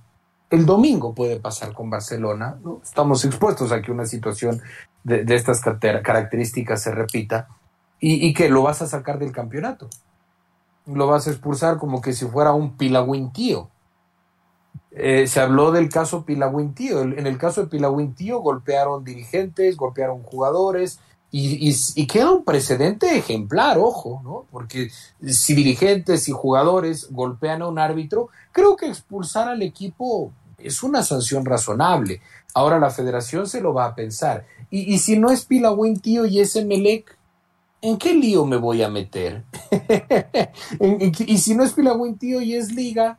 el 0.50 0.66
domingo 0.66 1.14
puede 1.14 1.40
pasar 1.40 1.72
con 1.72 1.90
Barcelona, 1.90 2.59
estamos 2.83 3.24
expuestos 3.24 3.72
a 3.72 3.81
que 3.81 3.90
una 3.90 4.07
situación 4.07 4.61
de, 5.03 5.24
estas 5.35 5.61
características 5.61 6.83
se 6.83 6.90
repita 6.90 7.48
y, 8.00 8.27
y, 8.27 8.35
que 8.35 8.48
lo 8.48 8.62
vas 8.62 8.83
a 8.83 8.87
sacar 8.87 9.18
del 9.18 9.33
campeonato. 9.33 9.88
Lo 10.87 11.07
vas 11.07 11.27
a 11.27 11.31
expulsar 11.31 11.79
como 11.79 12.00
que 12.00 12.12
si 12.12 12.27
fuera 12.27 12.53
un 12.53 12.77
pilagüintío. 12.77 13.70
Eh, 14.96 15.26
se 15.26 15.40
habló 15.40 15.72
del 15.72 15.88
caso 15.88 16.24
Pilagüintío. 16.24 17.02
En 17.02 17.26
el 17.26 17.37
caso 17.37 17.62
de 17.62 17.66
Pilagüintío 17.66 18.38
golpearon 18.40 19.04
dirigentes, 19.04 19.77
golpearon 19.77 20.23
jugadores 20.23 21.00
y, 21.37 22.06
queda 22.06 22.31
un 22.31 22.44
precedente 22.44 23.16
ejemplar, 23.16 23.77
ojo, 23.77 24.21
¿no? 24.23 24.46
Porque 24.52 24.90
si 25.27 25.54
dirigentes 25.54 26.29
y 26.29 26.33
jugadores 26.33 27.08
golpean 27.10 27.62
a 27.62 27.66
un 27.66 27.81
árbitro, 27.81 28.29
creo 28.52 28.77
que 28.77 28.87
expulsar 28.87 29.48
al 29.48 29.62
equipo 29.62 30.31
es 30.58 30.85
una 30.85 31.02
sanción 31.02 31.44
razonable. 31.44 32.21
Ahora 32.54 32.79
la 32.79 32.90
federación 32.90 33.48
se 33.48 33.60
lo 33.60 33.75
va 33.75 33.87
a 33.87 33.94
pensar. 33.96 34.46
Y, 34.71 34.94
y 34.94 34.98
si 34.98 35.19
no 35.19 35.33
es 35.33 35.44
Pilagüintío 35.44 36.25
y 36.25 36.38
es 36.38 36.54
Emelec, 36.54 37.19
¿en 37.81 37.98
qué 37.98 38.14
lío 38.14 38.46
me 38.46 38.56
voy 38.56 38.85
a 38.85 38.88
meter? 38.88 39.42
y 41.27 41.38
si 41.38 41.56
no 41.56 41.64
es 41.64 41.73
Pilagüintío 41.73 42.42
y 42.42 42.54
es 42.54 42.71
Liga, 42.71 43.19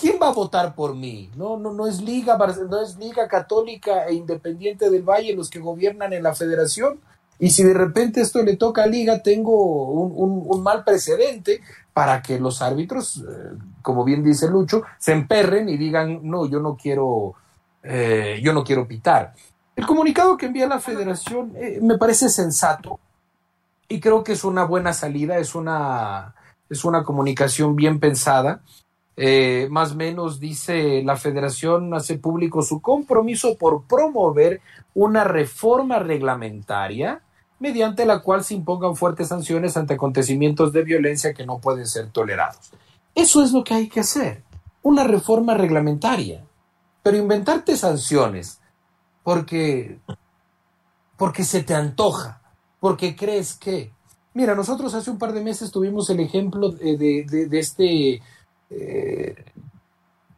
¿quién 0.00 0.18
va 0.20 0.28
a 0.28 0.32
votar 0.32 0.74
por 0.74 0.94
mí? 0.94 1.30
No, 1.36 1.56
no, 1.58 1.72
no 1.72 1.86
es 1.86 2.00
Liga, 2.00 2.38
no 2.68 2.82
es 2.82 2.96
Liga 2.96 3.28
Católica 3.28 4.06
e 4.06 4.14
Independiente 4.14 4.90
del 4.90 5.02
Valle 5.02 5.34
los 5.34 5.50
que 5.50 5.58
gobiernan 5.58 6.12
en 6.12 6.22
la 6.22 6.34
federación. 6.34 7.00
Y 7.38 7.50
si 7.50 7.62
de 7.62 7.74
repente 7.74 8.20
esto 8.20 8.42
le 8.42 8.56
toca 8.56 8.84
a 8.84 8.86
Liga, 8.86 9.22
tengo 9.22 9.52
un, 9.52 10.62
mal 10.62 10.84
precedente 10.84 11.60
para 11.92 12.20
que 12.20 12.38
los 12.38 12.62
árbitros, 12.62 13.18
eh, 13.18 13.56
como 13.82 14.04
bien 14.04 14.24
dice 14.24 14.48
Lucho, 14.48 14.82
se 14.98 15.12
emperren 15.12 15.68
y 15.68 15.76
digan, 15.76 16.20
no, 16.22 16.46
yo 16.46 16.60
no 16.60 16.76
quiero, 16.76 17.34
eh, 17.82 18.40
yo 18.42 18.52
no 18.52 18.64
quiero 18.64 18.86
pitar. 18.86 19.34
El 19.76 19.86
comunicado 19.86 20.36
que 20.36 20.46
envía 20.46 20.66
la 20.66 20.80
federación 20.80 21.52
eh, 21.56 21.78
me 21.80 21.96
parece 21.96 22.28
sensato 22.28 22.98
y 23.88 24.00
creo 24.00 24.24
que 24.24 24.32
es 24.32 24.44
una 24.44 24.64
buena 24.64 24.92
salida, 24.92 25.38
es 25.38 25.54
una, 25.54 26.34
es 26.68 26.84
una 26.84 27.04
comunicación 27.04 27.76
bien 27.76 28.00
pensada. 28.00 28.60
Más 29.70 29.92
o 29.92 29.94
menos 29.96 30.38
dice 30.38 31.02
la 31.02 31.16
federación 31.16 31.92
hace 31.94 32.18
público 32.18 32.62
su 32.62 32.80
compromiso 32.80 33.56
por 33.56 33.82
promover 33.84 34.60
una 34.94 35.24
reforma 35.24 35.98
reglamentaria 35.98 37.20
mediante 37.58 38.06
la 38.06 38.20
cual 38.20 38.44
se 38.44 38.54
impongan 38.54 38.94
fuertes 38.94 39.28
sanciones 39.28 39.76
ante 39.76 39.94
acontecimientos 39.94 40.72
de 40.72 40.84
violencia 40.84 41.34
que 41.34 41.44
no 41.44 41.58
pueden 41.58 41.86
ser 41.86 42.10
tolerados. 42.10 42.70
Eso 43.14 43.42
es 43.42 43.52
lo 43.52 43.64
que 43.64 43.74
hay 43.74 43.88
que 43.88 44.00
hacer, 44.00 44.44
una 44.82 45.02
reforma 45.02 45.54
reglamentaria. 45.54 46.44
Pero 47.02 47.16
inventarte 47.16 47.76
sanciones 47.76 48.60
porque 49.24 49.98
porque 51.16 51.42
se 51.42 51.64
te 51.64 51.74
antoja, 51.74 52.40
porque 52.78 53.16
crees 53.16 53.54
que 53.54 53.92
Mira, 54.38 54.54
nosotros 54.54 54.94
hace 54.94 55.10
un 55.10 55.18
par 55.18 55.32
de 55.32 55.42
meses 55.42 55.72
tuvimos 55.72 56.08
el 56.10 56.20
ejemplo 56.20 56.70
de, 56.70 57.24
de, 57.26 57.58
este 57.58 58.22
eh, 58.70 59.34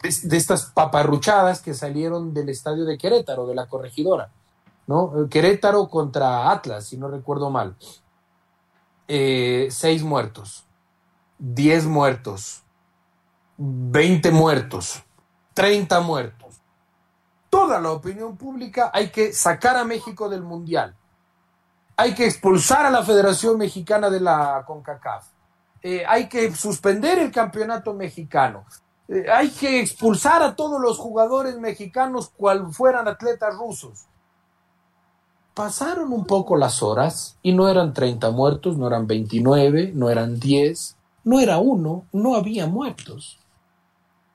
de, 0.03 0.37
estas 0.37 0.67
paparruchadas 0.67 1.61
que 1.61 1.75
salieron 1.75 2.33
del 2.33 2.49
estadio 2.49 2.85
de 2.85 2.99
Querétaro, 2.99 3.47
de 3.47 3.55
la 3.55 3.67
corregidora. 3.67 4.31
¿no? 4.87 5.29
Querétaro 5.29 5.89
contra 5.89 6.51
Atlas, 6.51 6.87
si 6.87 6.97
no 6.97 7.09
recuerdo 7.09 7.51
mal. 7.51 7.77
Eh, 9.09 9.69
seis 9.71 10.03
muertos, 10.03 10.65
diez 11.39 11.85
muertos, 11.85 12.63
veinte 13.57 14.31
muertos, 14.31 15.03
treinta 15.55 16.01
muertos. 16.01 16.61
Toda 17.51 17.81
la 17.81 17.91
opinión 17.91 18.37
pública 18.37 18.91
hay 18.95 19.11
que 19.11 19.33
sacar 19.33 19.77
a 19.77 19.85
México 19.85 20.29
del 20.29 20.43
Mundial. 20.43 20.97
Hay 21.97 22.15
que 22.15 22.25
expulsar 22.25 22.87
a 22.87 22.91
la 22.91 23.03
Federación 23.03 23.59
Mexicana 23.59 24.09
de 24.09 24.21
la 24.21 24.65
CONCACAF. 24.67 25.27
Eh, 25.83 26.05
hay 26.07 26.29
que 26.29 26.55
suspender 26.55 27.19
el 27.19 27.31
campeonato 27.31 27.95
mexicano. 27.95 28.65
Eh, 29.09 29.27
hay 29.31 29.51
que 29.51 29.81
expulsar 29.81 30.43
a 30.43 30.55
todos 30.55 30.81
los 30.81 30.99
jugadores 30.99 31.59
mexicanos 31.59 32.31
cual 32.37 32.73
fueran 32.73 33.09
atletas 33.09 33.55
rusos 33.57 34.07
pasaron 35.61 36.13
un 36.15 36.25
poco 36.25 36.57
las 36.57 36.83
horas 36.83 37.37
y 37.43 37.53
no 37.53 37.69
eran 37.69 37.93
30 37.93 38.31
muertos, 38.31 38.79
no 38.79 38.87
eran 38.87 39.07
29, 39.07 39.93
no 39.95 40.09
eran 40.09 40.41
10, 40.41 40.97
no 41.25 41.39
era 41.39 41.59
uno, 41.59 42.07
no 42.13 42.35
había 42.35 42.67
muertos. 42.67 43.39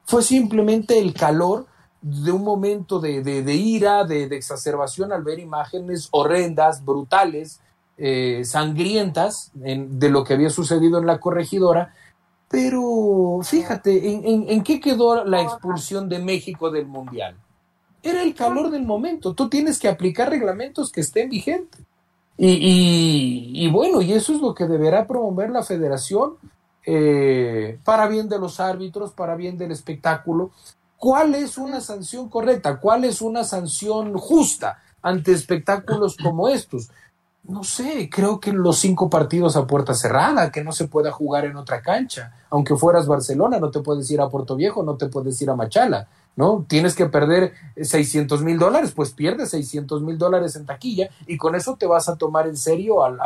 Fue 0.03 0.21
simplemente 0.21 0.99
el 0.99 1.15
calor 1.15 1.65
de 1.99 2.31
un 2.31 2.43
momento 2.43 2.99
de, 2.99 3.55
ira, 3.55 4.03
de, 4.03 4.25
exacerbación 4.25 5.11
al 5.11 5.23
ver 5.23 5.39
imágenes 5.39 6.09
horrendas, 6.11 6.85
brutales, 6.85 7.59
eh, 7.97 8.41
sangrientas 8.45 9.51
de 9.53 10.09
lo 10.09 10.23
que 10.23 10.33
había 10.33 10.49
sucedido 10.49 10.99
en 10.99 11.05
la 11.05 11.19
corregidora. 11.19 11.93
Pero 12.49 13.39
fíjate, 13.43 14.13
en 14.51 14.63
qué 14.63 14.79
quedó 14.79 15.25
la 15.25 15.41
expulsión 15.41 16.07
de 16.07 16.19
México 16.19 16.69
del 16.69 16.85
Mundial? 16.85 17.35
Era 18.03 18.21
el 18.21 18.35
calor 18.35 18.69
del 18.69 18.83
momento. 18.83 19.33
Tú 19.33 19.49
tienes 19.49 19.79
que 19.79 19.87
aplicar 19.87 20.29
reglamentos 20.29 20.91
que 20.91 21.01
estén 21.01 21.27
vigentes. 21.29 21.81
Y, 22.37 23.67
bueno, 23.71 24.01
y 24.01 24.13
eso 24.13 24.33
es 24.33 24.41
lo 24.41 24.53
que 24.53 24.67
deberá 24.67 25.07
promover 25.07 25.49
la 25.49 25.63
federación 25.63 26.35
eh, 26.85 27.79
para 27.83 28.07
bien 28.07 28.27
de 28.27 28.37
los 28.37 28.59
árbitros, 28.59 29.11
para 29.11 29.35
bien 29.35 29.57
del 29.57 29.71
espectáculo. 29.71 30.51
¿Cuál 30.97 31.35
es 31.35 31.57
una 31.57 31.81
sanción 31.81 32.29
correcta? 32.29 32.79
¿Cuál 32.79 33.05
es 33.05 33.21
una 33.21 33.43
sanción 33.43 34.13
justa 34.17 34.81
ante 35.01 35.31
espectáculos 35.31 36.17
como 36.21 36.49
estos? 36.49 36.89
No 37.47 37.63
sé, 37.63 38.09
creo 38.11 38.39
que 38.39 38.51
los 38.51 38.79
cinco 38.79 39.09
partidos 39.09 39.55
a 39.55 39.67
puerta 39.67 39.93
cerrada, 39.93 40.51
que 40.51 40.63
no 40.63 40.71
se 40.71 40.87
pueda 40.87 41.11
jugar 41.11 41.45
en 41.45 41.55
otra 41.57 41.81
cancha. 41.81 42.33
Aunque 42.49 42.75
fueras 42.75 43.07
Barcelona, 43.07 43.59
no 43.59 43.69
te 43.69 43.81
puedes 43.81 44.09
ir 44.09 44.19
a 44.19 44.29
Puerto 44.29 44.55
Viejo, 44.55 44.81
no 44.81 44.95
te 44.95 45.07
puedes 45.07 45.39
ir 45.41 45.49
a 45.49 45.55
Machala. 45.55 46.07
¿no? 46.35 46.65
Tienes 46.67 46.95
que 46.95 47.05
perder 47.05 47.53
600 47.79 48.41
mil 48.41 48.59
dólares, 48.59 48.91
pues 48.95 49.11
pierdes 49.11 49.49
600 49.51 50.01
mil 50.01 50.17
dólares 50.17 50.55
en 50.55 50.65
taquilla 50.65 51.09
y 51.27 51.37
con 51.37 51.55
eso 51.55 51.75
te 51.77 51.85
vas 51.85 52.09
a 52.09 52.15
tomar 52.15 52.47
en 52.47 52.57
serio 52.57 53.03
al, 53.03 53.19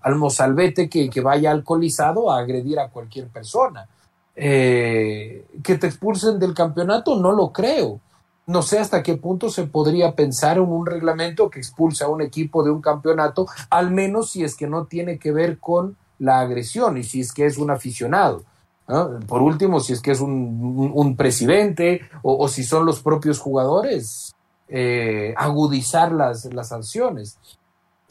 al, 0.00 0.14
mozalbete 0.16 0.88
que, 0.88 1.08
vaya 1.20 1.50
alcoholizado 1.50 2.30
a 2.30 2.38
agredir 2.38 2.78
a 2.80 2.88
cualquier 2.88 3.28
persona. 3.28 3.86
Eh, 4.34 5.46
que 5.64 5.76
te 5.76 5.88
expulsen 5.88 6.38
del 6.38 6.54
campeonato, 6.54 7.16
no 7.16 7.32
lo 7.32 7.52
creo. 7.52 8.00
No 8.48 8.62
sé 8.62 8.78
hasta 8.78 9.02
qué 9.02 9.14
punto 9.14 9.50
se 9.50 9.64
podría 9.64 10.14
pensar 10.14 10.56
en 10.56 10.64
un 10.64 10.86
reglamento 10.86 11.50
que 11.50 11.58
expulse 11.58 12.02
a 12.02 12.08
un 12.08 12.22
equipo 12.22 12.64
de 12.64 12.70
un 12.70 12.80
campeonato, 12.80 13.46
al 13.68 13.90
menos 13.90 14.30
si 14.30 14.42
es 14.42 14.56
que 14.56 14.66
no 14.66 14.86
tiene 14.86 15.18
que 15.18 15.32
ver 15.32 15.58
con 15.58 15.98
la 16.18 16.40
agresión 16.40 16.96
y 16.96 17.04
si 17.04 17.20
es 17.20 17.32
que 17.32 17.44
es 17.44 17.58
un 17.58 17.70
aficionado. 17.70 18.44
Por 19.26 19.42
último, 19.42 19.80
si 19.80 19.92
es 19.92 20.00
que 20.00 20.12
es 20.12 20.20
un, 20.22 21.14
presidente 21.14 22.08
o, 22.22 22.48
si 22.48 22.64
son 22.64 22.86
los 22.86 23.00
propios 23.00 23.38
jugadores, 23.38 24.34
eh, 24.66 25.34
agudizar 25.36 26.10
las, 26.10 26.46
las 26.46 26.68
sanciones. 26.68 27.36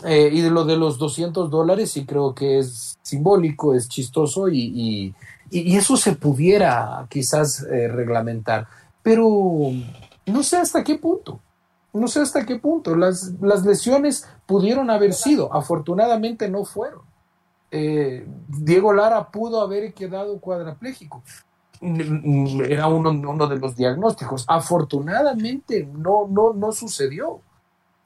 Eh, 0.06 0.30
y 0.32 0.42
de 0.42 0.52
lo 0.52 0.66
de 0.66 0.78
los 0.78 1.00
200 1.00 1.50
dólares 1.50 1.94
sí 1.94 2.06
creo 2.06 2.36
que 2.36 2.60
es 2.60 3.00
simbólico, 3.02 3.74
es 3.74 3.90
chistoso 3.90 4.50
y, 4.50 5.16
eso 5.50 5.98
se 5.98 6.12
pudiera 6.12 7.08
quizás 7.10 7.64
eh, 7.64 7.88
reglamentar. 7.88 8.68
Pero 9.02 9.72
no 10.28 10.44
sé 10.44 10.58
hasta 10.58 10.84
qué 10.84 10.98
punto. 10.98 11.42
No 11.94 12.08
sé 12.08 12.22
hasta 12.22 12.46
qué 12.46 12.60
punto. 12.60 12.96
Las, 12.96 13.34
lesiones 13.66 14.28
pudieron 14.46 14.90
haber 14.90 15.14
sido, 15.14 15.54
afortunadamente 15.54 16.50
no 16.50 16.64
fueron. 16.66 17.02
Eh, 17.72 18.26
Diego 18.48 18.94
Lara 18.94 19.30
pudo 19.30 19.62
haber 19.62 19.94
quedado 19.94 20.40
cuadrapléjico. 20.40 21.24
Era 21.82 22.88
uno, 22.88 23.12
uno, 23.12 23.48
de 23.48 23.58
los 23.58 23.76
diagnósticos. 23.76 24.46
Afortunadamente 24.48 25.86
no, 25.86 26.28
no, 26.28 26.54
no 26.54 26.72
sucedió, 26.72 27.42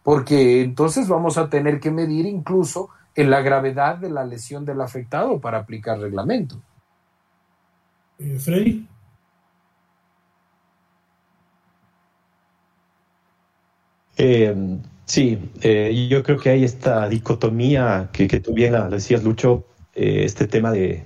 porque 0.04 0.62
entonces 0.62 1.08
vamos 1.08 1.38
a 1.38 1.50
tener 1.50 1.80
que 1.80 1.92
medir 1.92 2.26
incluso 2.26 2.90
en 3.16 3.30
la 3.30 3.42
gravedad 3.42 3.98
de 3.98 4.10
la 4.10 4.24
lesión 4.26 4.66
del 4.66 4.82
afectado 4.82 5.40
para 5.40 5.60
aplicar 5.60 6.00
reglamento. 6.00 6.62
Eh, 8.20 8.38
Freddy. 8.40 8.88
Eh, 14.24 14.56
Sí, 15.06 15.52
eh, 15.62 16.08
yo 16.10 16.24
creo 16.24 16.38
que 16.38 16.52
hay 16.52 16.64
esta 16.64 17.10
dicotomía 17.10 18.10
que, 18.14 18.30
que 18.30 18.40
tú 18.40 18.54
bien 18.54 18.74
decías, 18.90 19.24
Lucho, 19.26 19.66
eh, 19.94 20.22
este 20.24 20.48
tema 20.48 20.72
de, 20.72 21.04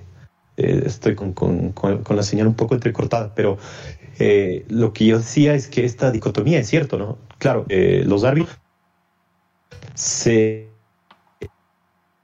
estoy 0.56 1.16
con, 1.16 1.32
con, 1.32 1.72
con, 1.72 2.14
la 2.14 2.22
señal 2.22 2.46
un 2.46 2.54
poco 2.54 2.74
entrecortada, 2.74 3.34
pero 3.34 3.58
lo 4.68 4.92
que 4.92 5.06
yo 5.06 5.18
decía 5.18 5.54
es 5.54 5.66
que 5.66 5.84
esta 5.84 6.12
dicotomía 6.12 6.60
es 6.60 6.68
cierto, 6.68 6.98
¿no? 6.98 7.18
Claro, 7.38 7.66
los 7.68 8.22
árbitros 8.22 8.58
se 9.94 10.68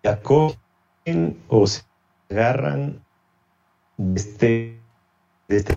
acogen 0.04 1.38
o 1.48 1.66
se 1.66 1.82
agarran 2.30 3.02
de 3.96 4.20
este, 4.20 4.78
de 5.48 5.56
este 5.56 5.76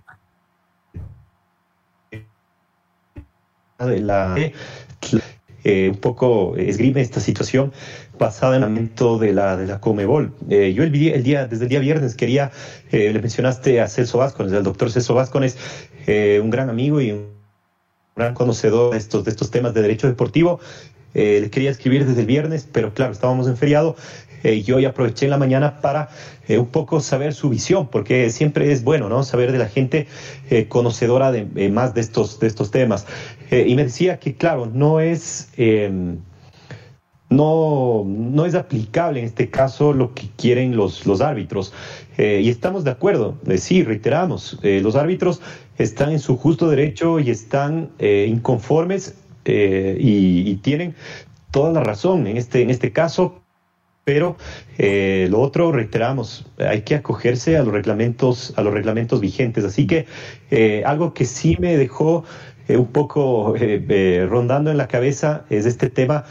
de 3.80 4.00
la 4.00 4.36
eh, 5.68 5.90
un 5.90 5.98
poco 5.98 6.56
esgrime 6.58 7.02
esta 7.02 7.20
situación 7.20 7.74
basada 8.20 8.56
en 8.56 8.62
el 8.62 8.70
momento 8.70 9.18
de 9.18 9.34
la, 9.34 9.58
de 9.58 9.66
la 9.66 9.80
Comebol. 9.80 10.32
Eh, 10.48 10.74
yo 10.76 10.84
el, 10.84 10.94
el, 10.94 11.24
día, 11.24 11.48
desde 11.48 11.64
el 11.64 11.70
día 11.70 11.80
viernes 11.80 12.14
quería, 12.14 12.52
eh, 12.92 13.12
le 13.12 13.20
mencionaste 13.20 13.82
a 13.82 13.88
Celso 13.88 14.20
Vázquez, 14.20 14.52
el 14.52 14.64
doctor 14.64 14.92
Celso 14.92 15.16
Vázquez, 15.16 15.58
un 16.40 16.52
gran 16.52 16.70
amigo 16.70 17.02
y 17.02 17.14
un 17.14 17.30
gran 18.16 18.36
conocedor 18.36 18.92
de 18.92 19.00
estos, 19.00 19.26
de 19.26 19.32
estos 19.32 19.50
temas 19.50 19.74
de 19.74 19.82
derecho 19.82 20.06
deportivo. 20.06 20.60
le 21.16 21.50
quería 21.50 21.72
escribir 21.72 22.06
desde 22.06 22.22
el 22.22 22.28
viernes, 22.28 22.68
pero 22.72 22.94
claro, 22.94 23.14
estábamos 23.14 23.48
en 23.48 23.58
feriado. 23.58 23.96
Y 24.54 24.64
yo 24.64 24.78
hoy 24.78 24.86
aproveché 24.86 25.28
la 25.28 25.38
mañana 25.38 25.82
para 25.82 26.10
un 26.48 26.68
poco 26.68 27.00
saber 27.00 27.34
su 27.34 27.50
visión, 27.50 27.88
porque 27.88 28.30
siempre 28.30 28.72
es 28.72 28.84
bueno, 28.84 29.10
¿no? 29.10 29.24
Saber 29.24 29.52
de 29.52 29.58
la 29.58 29.68
gente 29.68 30.08
conocedora 30.70 31.32
de 31.32 31.70
más 31.70 31.94
de 31.94 32.02
estos, 32.02 32.40
de 32.40 32.48
estos 32.48 32.72
temas. 32.72 33.06
Eh, 33.52 33.66
y 33.68 33.76
me 33.76 33.84
decía 33.84 34.20
que, 34.20 34.36
claro, 34.36 34.66
no 34.66 35.00
es, 35.00 35.50
eh, 35.58 35.92
no, 37.30 38.04
no 38.06 38.46
es 38.46 38.56
aplicable 38.56 39.20
en 39.20 39.26
este 39.26 39.50
caso 39.50 39.94
lo 39.94 40.14
que 40.14 40.30
quieren 40.36 40.76
los, 40.76 41.06
los 41.06 41.22
árbitros. 41.22 41.74
Eh, 42.18 42.42
y 42.44 42.50
estamos 42.50 42.84
de 42.84 42.92
acuerdo, 42.92 43.38
sí, 43.58 43.84
reiteramos, 43.84 44.60
los 44.64 44.96
árbitros 44.96 45.42
están 45.78 46.12
en 46.12 46.20
su 46.20 46.38
justo 46.38 46.70
derecho 46.70 47.20
y 47.20 47.30
están 47.30 47.92
inconformes 48.00 49.16
y, 49.46 50.50
y, 50.50 50.56
tienen 50.64 50.96
toda 51.52 51.72
la 51.72 51.84
razón 51.84 52.26
en 52.26 52.38
este, 52.38 52.62
en 52.62 52.70
este 52.70 52.92
caso 52.92 53.42
Pero 54.06 54.38
eh, 54.78 55.28
lo 55.32 55.42
otro, 55.42 55.72
reiteramos, 55.72 56.46
hay 56.60 56.84
que 56.84 56.94
acogerse 56.94 57.58
a 57.58 57.64
los 57.64 57.74
reglamentos, 57.74 58.54
a 58.56 58.62
los 58.62 58.72
reglamentos 58.72 59.20
vigentes. 59.20 59.66
Así 59.66 59.88
que 59.88 60.06
eh, 60.52 60.84
algo 60.86 61.16
que 61.16 61.26
sí 61.26 61.58
me 61.60 61.76
dejó 61.76 62.24
eh, 62.68 62.78
un 62.78 62.86
poco 62.86 63.56
rondando 64.30 64.70
en 64.70 64.78
la 64.78 64.88
cabeza 64.88 65.46
es 65.50 65.66
este 65.66 65.90
tema 65.90 66.24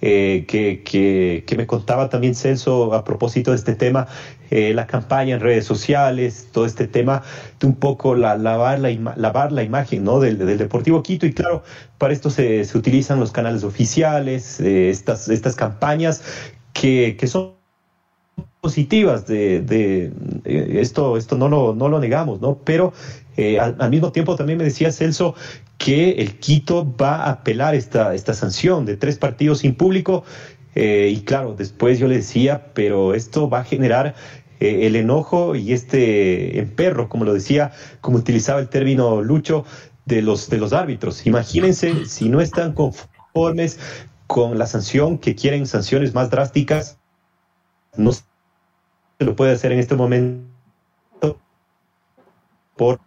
que, 0.00 0.46
que, 0.84 1.44
que, 1.44 1.56
me 1.56 1.66
contaba 1.66 2.08
también 2.08 2.36
Celso 2.36 2.94
a 2.94 3.02
propósito 3.02 3.50
de 3.50 3.56
este 3.56 3.74
tema, 3.74 4.06
la 4.48 4.86
campaña 4.86 5.34
en 5.34 5.40
redes 5.40 5.64
sociales, 5.64 6.46
todo 6.52 6.66
este 6.66 6.86
tema 6.86 7.24
de 7.58 7.66
un 7.66 7.74
poco 7.74 8.14
la, 8.14 8.36
lavar, 8.36 8.78
la, 8.78 8.90
lavar 9.16 9.50
la 9.50 9.64
imagen 9.64 10.04
¿no? 10.04 10.20
del, 10.20 10.38
del, 10.38 10.56
Deportivo 10.56 11.02
Quito. 11.02 11.26
Y 11.26 11.32
claro, 11.32 11.64
para 11.98 12.12
esto 12.12 12.30
se, 12.30 12.64
se 12.64 12.78
utilizan 12.78 13.18
los 13.18 13.32
canales 13.32 13.64
oficiales, 13.64 14.60
estas, 14.60 15.28
estas 15.28 15.56
campañas 15.56 16.22
que, 16.72 17.16
que 17.18 17.26
son 17.26 17.54
positivas 18.60 19.26
de, 19.26 19.60
de, 19.62 20.12
esto, 20.80 21.16
esto 21.16 21.36
no 21.36 21.48
lo, 21.48 21.74
no 21.74 21.88
lo 21.88 22.00
negamos, 22.00 22.40
¿no? 22.40 22.58
Pero 22.64 22.92
eh, 23.36 23.58
al, 23.58 23.90
mismo 23.90 24.10
tiempo 24.12 24.36
también 24.36 24.58
me 24.58 24.64
decía 24.64 24.90
Celso 24.90 25.34
que 25.78 26.12
el 26.12 26.38
Quito 26.38 26.94
va 26.96 27.24
a 27.24 27.30
apelar 27.30 27.74
esta, 27.74 28.14
esta 28.14 28.34
sanción 28.34 28.84
de 28.84 28.96
tres 28.96 29.16
partidos 29.18 29.60
sin 29.60 29.74
público. 29.74 30.24
Eh, 30.74 31.12
y 31.14 31.20
claro, 31.20 31.54
después 31.54 31.98
yo 31.98 32.08
le 32.08 32.16
decía, 32.16 32.66
pero 32.74 33.14
esto 33.14 33.48
va 33.48 33.60
a 33.60 33.64
generar 33.64 34.14
eh, 34.60 34.86
el 34.86 34.96
enojo 34.96 35.54
y 35.54 35.72
este 35.72 36.58
emperro, 36.58 37.08
como 37.08 37.24
lo 37.24 37.32
decía, 37.32 37.72
como 38.00 38.18
utilizaba 38.18 38.60
el 38.60 38.68
término 38.68 39.22
Lucho, 39.22 39.64
de 40.08 40.22
los, 40.22 40.48
de 40.48 40.58
los 40.58 40.72
árbitros. 40.72 41.26
Imagínense 41.26 42.06
si 42.06 42.28
no 42.28 42.40
están 42.40 42.72
conformes 42.72 43.78
con 44.28 44.58
la 44.58 44.66
sanción, 44.68 45.18
que 45.18 45.34
quieren 45.34 45.66
sanciones 45.66 46.14
más 46.14 46.30
drásticas, 46.30 46.98
no 47.96 48.12
se 48.12 48.22
lo 49.18 49.34
puede 49.34 49.52
hacer 49.52 49.72
en 49.72 49.80
este 49.80 49.96
momento 49.96 50.46
por 52.76 53.00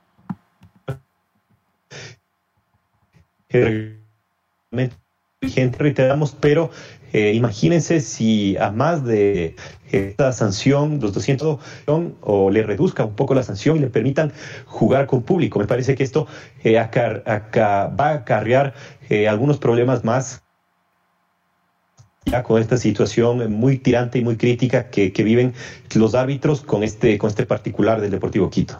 vigente, 5.41 5.77
reiteramos, 5.77 6.35
pero 6.39 6.71
eh, 7.13 7.33
imagínense 7.33 7.99
si 7.99 8.57
a 8.57 8.71
más 8.71 9.03
de 9.05 9.55
esta 9.91 10.31
sanción, 10.31 10.99
los 11.01 11.13
200, 11.13 11.59
o 12.21 12.49
le 12.49 12.63
reduzca 12.63 13.05
un 13.05 13.15
poco 13.15 13.33
la 13.35 13.43
sanción 13.43 13.77
y 13.77 13.79
le 13.81 13.87
permitan 13.87 14.31
jugar 14.65 15.05
con 15.07 15.21
público. 15.21 15.59
Me 15.59 15.67
parece 15.67 15.95
que 15.95 16.03
esto 16.03 16.27
eh, 16.63 16.75
va 16.75 17.95
a 17.97 18.13
acarrear 18.13 18.73
eh, 19.09 19.27
algunos 19.27 19.57
problemas 19.57 20.03
más 20.03 20.43
ya 22.25 22.43
con 22.43 22.61
esta 22.61 22.77
situación 22.77 23.51
muy 23.51 23.77
tirante 23.77 24.19
y 24.19 24.23
muy 24.23 24.37
crítica 24.37 24.89
que, 24.89 25.11
viven 25.23 25.53
los 25.95 26.15
árbitros 26.15 26.61
con 26.61 26.83
este, 26.83 27.17
con 27.17 27.29
este 27.29 27.45
particular 27.45 27.99
del 27.99 28.11
Deportivo 28.11 28.49
Quito. 28.49 28.79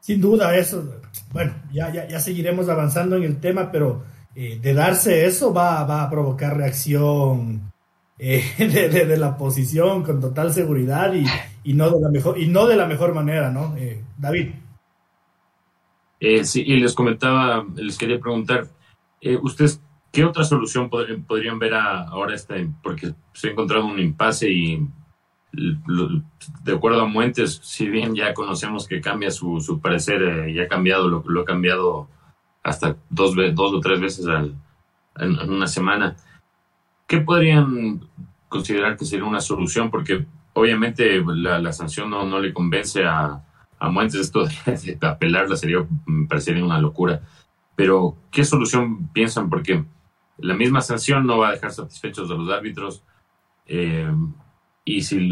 Sin 0.00 0.20
duda, 0.20 0.56
eso, 0.56 1.00
bueno, 1.32 1.54
ya, 1.72 1.92
ya, 1.92 2.06
ya 2.06 2.20
seguiremos 2.20 2.68
avanzando 2.68 3.16
en 3.16 3.24
el 3.24 3.40
tema, 3.40 3.72
pero 3.72 4.04
eh, 4.34 4.58
de 4.60 4.74
darse 4.74 5.26
eso 5.26 5.52
va, 5.52 5.84
va 5.84 6.02
a 6.02 6.10
provocar 6.10 6.56
reacción 6.56 7.72
eh, 8.18 8.44
de, 8.58 9.16
la 9.16 9.36
posición 9.36 10.02
con 10.02 10.20
total 10.20 10.52
seguridad 10.52 11.14
y, 11.14 11.24
y, 11.64 11.74
no 11.74 11.90
de 11.90 12.00
la 12.00 12.10
mejor, 12.10 12.38
y 12.38 12.48
no 12.48 12.66
de 12.66 12.76
la 12.76 12.86
mejor 12.86 13.14
manera, 13.14 13.50
¿no? 13.50 13.76
Eh, 13.76 14.04
David. 14.18 14.50
sí, 16.42 16.62
y 16.66 16.76
les 16.80 16.94
comentaba, 16.94 17.64
les 17.74 17.96
quería 17.96 18.20
preguntar, 18.20 18.66
¿ustedes 19.42 19.80
¿Qué 20.14 20.24
otra 20.24 20.44
solución 20.44 20.88
podrían 20.88 21.58
ver 21.58 21.74
ahora? 21.74 22.36
Este, 22.36 22.70
porque 22.84 23.14
se 23.32 23.48
ha 23.48 23.50
encontrado 23.50 23.86
un 23.86 23.98
impasse 23.98 24.48
y 24.48 24.88
de 25.50 26.72
acuerdo 26.72 27.02
a 27.02 27.08
Muentes, 27.08 27.60
si 27.64 27.88
bien 27.88 28.14
ya 28.14 28.32
conocemos 28.32 28.86
que 28.86 29.00
cambia 29.00 29.32
su, 29.32 29.80
parecer 29.82 30.22
eh, 30.22 30.52
y 30.52 30.60
ha 30.60 30.68
cambiado, 30.68 31.08
lo, 31.08 31.40
ha 31.40 31.44
cambiado 31.44 32.08
hasta 32.62 32.96
dos, 33.10 33.34
dos 33.54 33.72
o 33.72 33.80
tres 33.80 34.00
veces 34.00 34.26
en, 35.16 35.50
una 35.50 35.66
semana, 35.66 36.14
¿qué 37.08 37.18
podrían 37.18 38.08
considerar 38.48 38.96
que 38.96 39.06
sería 39.06 39.24
una 39.24 39.40
solución? 39.40 39.90
Porque 39.90 40.26
obviamente 40.52 41.24
la, 41.26 41.72
sanción 41.72 42.08
no, 42.08 42.24
no, 42.24 42.38
le 42.38 42.54
convence 42.54 43.04
a, 43.04 43.44
a 43.80 43.88
Muentes, 43.90 44.20
esto 44.20 44.46
de, 44.46 44.96
apelarla 45.00 45.56
sería, 45.56 45.84
me 46.06 46.28
parecería 46.28 46.64
una 46.64 46.80
locura. 46.80 47.20
Pero, 47.74 48.16
¿qué 48.30 48.44
solución 48.44 49.08
piensan? 49.08 49.50
Porque 49.50 49.84
la 50.38 50.54
misma 50.54 50.80
sanción 50.80 51.26
no 51.26 51.38
va 51.38 51.48
a 51.48 51.52
dejar 51.52 51.72
satisfechos 51.72 52.30
a 52.30 52.34
los 52.34 52.50
árbitros. 52.50 53.02
Eh, 53.66 54.12
y 54.84 55.02
si 55.02 55.28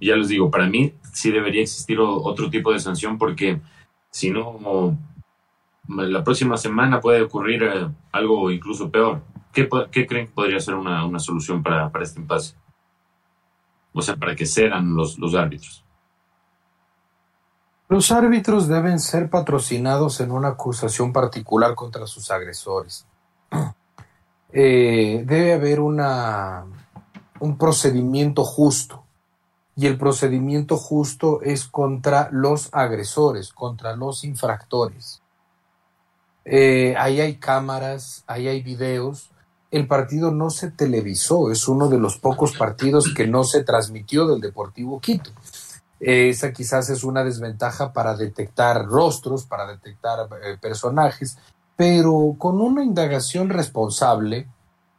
ya 0.00 0.16
les 0.16 0.28
digo, 0.28 0.50
para 0.50 0.66
mí 0.66 0.94
sí 1.12 1.30
debería 1.30 1.62
existir 1.62 1.98
otro 2.00 2.48
tipo 2.48 2.72
de 2.72 2.80
sanción 2.80 3.18
porque 3.18 3.60
si 4.10 4.30
no, 4.30 4.96
la 5.88 6.24
próxima 6.24 6.56
semana 6.56 7.00
puede 7.00 7.22
ocurrir 7.22 7.62
eh, 7.64 7.88
algo 8.12 8.50
incluso 8.50 8.90
peor. 8.90 9.22
¿Qué, 9.52 9.68
creen 9.68 10.26
que 10.26 10.32
podría 10.32 10.60
ser 10.60 10.74
una, 10.74 11.18
solución 11.18 11.62
para, 11.62 11.90
este 12.00 12.20
impasse? 12.20 12.54
O 13.92 14.00
sea, 14.00 14.16
para 14.16 14.36
que 14.36 14.46
cedan 14.46 14.94
los 14.94 15.34
árbitros. 15.34 15.84
Los 17.88 18.12
árbitros 18.12 18.68
deben 18.68 19.00
ser 19.00 19.30
patrocinados 19.30 20.20
en 20.20 20.30
una 20.30 20.48
acusación 20.48 21.10
particular 21.10 21.74
contra 21.74 22.06
sus 22.06 22.30
agresores. 22.30 23.07
Eh, 24.52 25.24
debe 25.26 25.52
haber 25.52 25.80
una, 25.80 26.64
un 27.40 27.58
procedimiento 27.58 28.44
justo. 28.44 29.04
Y 29.76 29.86
el 29.86 29.96
procedimiento 29.96 30.76
justo 30.76 31.40
es 31.42 31.64
contra 31.64 32.28
los 32.32 32.68
agresores, 32.72 33.52
contra 33.52 33.94
los 33.94 34.24
infractores. 34.24 35.22
Eh, 36.44 36.96
ahí 36.98 37.20
hay 37.20 37.36
cámaras, 37.36 38.24
ahí 38.26 38.48
hay 38.48 38.62
videos. 38.62 39.30
El 39.70 39.86
partido 39.86 40.32
no 40.32 40.50
se 40.50 40.70
televisó, 40.70 41.52
es 41.52 41.68
uno 41.68 41.88
de 41.88 41.98
los 41.98 42.18
pocos 42.18 42.56
partidos 42.56 43.12
que 43.14 43.26
no 43.26 43.44
se 43.44 43.62
transmitió 43.62 44.26
del 44.26 44.40
Deportivo 44.40 44.98
Quito. 44.98 45.30
esa 46.00 46.52
quizás 46.52 46.88
es 46.88 47.04
una 47.04 47.22
desventaja 47.22 47.92
para 47.92 48.16
detectar 48.16 48.86
rostros, 48.86 49.44
para 49.44 49.66
detectar 49.66 50.28
eh, 50.42 50.56
personajes, 50.60 51.36
pero 51.78 52.34
con 52.36 52.60
una 52.60 52.82
indagación 52.82 53.50
responsable, 53.50 54.48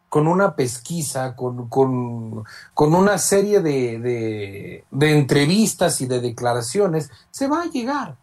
con 0.08 0.28
una 0.28 0.56
pesquisa, 0.56 1.36
con, 1.36 1.68
con, 1.68 2.46
una 2.74 3.18
serie 3.18 3.60
de, 3.60 4.86
de, 4.90 5.12
entrevistas 5.12 6.00
y 6.00 6.08
de 6.08 6.22
declaraciones, 6.22 7.12
se 7.32 7.50
va 7.50 7.64
a 7.64 7.70
llegar 7.70 8.16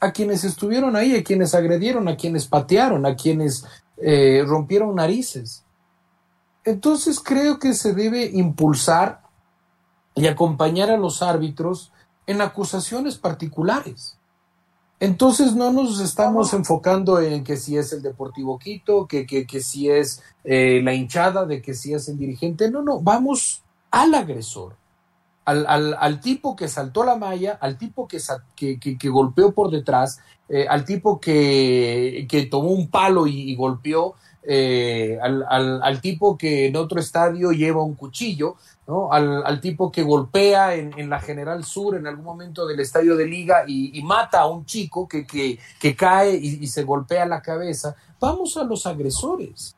a 0.00 0.12
quienes 0.12 0.44
estuvieron 0.44 0.96
ahí, 0.96 1.16
a 1.16 1.24
quienes 1.24 1.54
agredieron, 1.54 2.06
a 2.06 2.14
quienes 2.18 2.46
patearon, 2.46 3.06
a 3.06 3.16
quienes 3.16 3.64
eh, 3.96 4.44
rompieron 4.46 4.94
narices. 4.96 5.64
Entonces 6.62 7.20
creo 7.20 7.58
que 7.58 7.72
se 7.72 7.94
debe 7.94 8.26
impulsar 8.26 9.22
y 10.14 10.26
acompañar 10.26 10.90
a 10.90 10.98
los 10.98 11.22
árbitros 11.22 11.90
en 12.26 12.42
acusaciones 12.42 13.16
particulares. 13.16 14.18
Entonces 15.00 15.54
no 15.54 15.72
nos 15.72 16.00
estamos 16.00 16.54
enfocando 16.54 17.20
en 17.20 17.44
que 17.44 17.56
si 17.56 17.76
es 17.76 17.92
el 17.92 18.02
Deportivo 18.02 18.58
Quito, 18.58 19.06
que, 19.06 19.26
que, 19.26 19.46
que 19.46 19.60
si 19.60 19.90
es 19.90 20.22
eh, 20.44 20.80
la 20.82 20.94
hinchada, 20.94 21.46
de 21.46 21.60
que 21.60 21.74
si 21.74 21.92
es 21.92 22.08
el 22.08 22.16
dirigente. 22.16 22.70
No, 22.70 22.82
no, 22.82 23.00
vamos 23.00 23.62
al 23.90 24.14
agresor, 24.14 24.76
al, 25.44 25.66
al, 25.66 25.94
al 25.98 26.20
tipo 26.20 26.56
que 26.56 26.68
saltó 26.68 27.04
la 27.04 27.16
malla, 27.16 27.58
al 27.60 27.76
tipo 27.76 28.06
que, 28.08 28.18
que, 28.56 28.78
que, 28.78 29.08
golpeó 29.08 29.52
por 29.52 29.70
detrás, 29.70 30.20
eh, 30.48 30.66
al 30.68 30.84
tipo 30.84 31.20
que, 31.20 32.26
que 32.28 32.46
tomó 32.46 32.70
un 32.70 32.88
palo 32.88 33.26
y, 33.26 33.54
golpeó, 33.56 34.14
eh, 34.42 35.18
al, 35.22 35.44
al, 35.48 35.82
al 35.82 36.00
tipo 36.00 36.38
que 36.38 36.66
en 36.66 36.76
otro 36.76 37.00
estadio 37.00 37.50
lleva 37.52 37.82
un 37.82 37.94
cuchillo. 37.94 38.56
¿No? 38.86 39.10
Al, 39.12 39.60
tipo 39.60 39.90
que 39.90 40.02
golpea 40.02 40.74
en, 40.74 41.08
la 41.08 41.20
General 41.20 41.64
Sur 41.64 41.96
en 41.96 42.06
algún 42.06 42.24
momento 42.24 42.66
del 42.66 42.80
estadio 42.80 43.16
de 43.16 43.26
liga 43.26 43.64
y, 43.66 44.02
mata 44.02 44.40
a 44.40 44.46
un 44.46 44.66
chico 44.66 45.08
que, 45.08 45.26
que, 45.26 45.96
cae 45.96 46.36
y, 46.36 46.66
se 46.66 46.84
golpea 46.84 47.24
la 47.26 47.40
cabeza. 47.40 47.96
Vamos 48.20 48.56
a 48.56 48.64
los 48.64 48.86
agresores. 48.86 49.76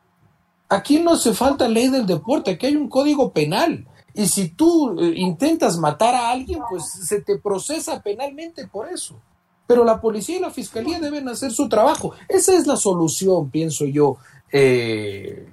Aquí 0.69 0.99
no 0.99 1.13
hace 1.13 1.33
falta 1.33 1.69
ley 1.69 1.89
del 1.89 2.07
deporte, 2.07 2.53
aquí 2.53 2.67
hay 2.67 2.77
un 2.77 2.89
código 2.89 3.31
penal. 3.31 3.87
Y 4.15 4.27
si 4.27 4.49
tú 4.49 4.99
eh, 4.99 5.13
intentas 5.17 5.77
matar 5.77 6.15
a 6.15 6.31
alguien, 6.31 6.61
pues 6.69 6.85
se 6.91 7.21
te 7.21 7.39
procesa 7.39 8.03
penalmente 8.03 8.67
por 8.67 8.89
eso. 8.89 9.21
Pero 9.67 9.85
la 9.85 10.01
policía 10.01 10.39
y 10.39 10.41
la 10.41 10.51
fiscalía 10.51 10.99
deben 10.99 11.29
hacer 11.29 11.53
su 11.53 11.69
trabajo. 11.69 12.13
Esa 12.29 12.55
es 12.55 12.67
la 12.67 12.77
solución, 12.77 13.51
pienso 13.51 13.85
yo, 13.85 14.17
eh, 14.51 15.49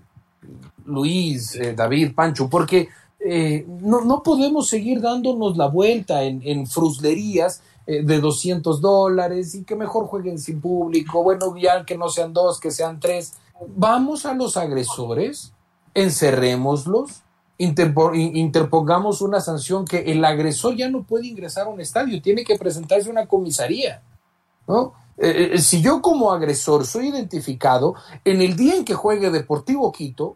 Luis, 0.86 1.56
eh, 1.56 1.74
David, 1.74 2.14
Pancho, 2.16 2.50
porque 2.50 2.90
eh, 3.26 3.66
no, 3.82 4.02
no, 4.02 4.22
podemos 4.22 4.68
seguir 4.68 5.00
dándonos 5.00 5.56
la 5.56 5.68
vuelta 5.68 6.24
en, 6.24 6.68
fruslerías 6.68 7.62
eh, 7.88 8.04
de 8.04 8.20
200 8.20 8.82
dólares 8.82 9.56
y 9.56 9.64
que 9.64 9.76
mejor 9.76 10.08
jueguen 10.08 10.38
sin 10.38 10.60
público, 10.60 11.24
bueno, 11.24 11.56
ya 11.56 11.86
que 11.86 11.98
no 11.98 12.10
sean 12.10 12.34
dos, 12.34 12.60
que 12.60 12.72
sean 12.72 13.00
tres. 13.00 13.34
Vamos 13.76 14.26
a 14.26 14.34
los 14.34 14.58
agresores, 14.58 15.54
encerrémoslos, 15.94 17.22
interpongamos 17.58 19.22
una 19.22 19.40
sanción 19.40 19.86
que 19.86 20.00
el 20.12 20.26
agresor 20.26 20.76
ya 20.76 20.90
no 20.90 21.04
puede 21.04 21.28
ingresar 21.28 21.68
a 21.68 21.70
un 21.70 21.80
estadio, 21.80 22.22
tiene 22.22 22.44
que 22.44 22.58
presentarse 22.58 23.08
a 23.08 23.12
una 23.12 23.26
comisaría. 23.26 24.02
¿no? 24.68 24.94
Eh, 25.18 25.60
si 25.60 25.82
yo 25.82 26.02
como 26.02 26.32
agresor 26.32 26.86
soy 26.86 27.08
identificado, 27.08 27.96
en 28.26 28.42
el 28.42 28.58
día 28.58 28.76
en 28.76 28.84
que 28.84 28.96
juegue 28.96 29.30
Deportivo 29.30 29.92
Quito, 29.94 30.36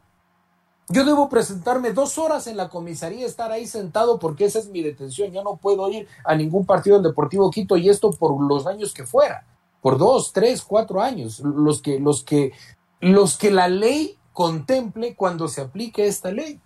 yo 0.90 1.04
debo 1.04 1.28
presentarme 1.28 1.92
dos 1.92 2.18
horas 2.18 2.48
en 2.48 2.56
la 2.56 2.70
comisaría, 2.70 3.26
estar 3.26 3.52
ahí 3.52 3.68
sentado 3.68 4.20
porque 4.20 4.46
esa 4.46 4.60
es 4.60 4.70
mi 4.70 4.82
detención. 4.82 5.32
Ya 5.32 5.44
no 5.44 5.58
puedo 5.58 5.90
ir 5.90 6.08
a 6.24 6.36
ningún 6.36 6.66
partido 6.66 6.96
del 6.98 7.12
Deportivo 7.12 7.52
Quito 7.52 7.76
y 7.76 7.90
esto 7.90 8.12
por 8.12 8.42
los 8.42 8.66
años 8.68 8.94
que 8.94 9.06
fuera, 9.06 9.46
por 9.82 9.98
dos, 9.98 10.32
tres, 10.32 10.62
cuatro 10.62 11.02
años, 11.02 11.42
los 11.42 11.82
que, 11.82 12.00
los 12.00 12.24
que, 12.24 12.54
los 13.02 13.38
que 13.38 13.52
la 13.52 13.68
ley 13.68 14.18
contemple 14.32 15.16
cuando 15.16 15.50
se 15.50 15.62
aplique 15.62 16.08
esta 16.08 16.32
ley. 16.32 16.62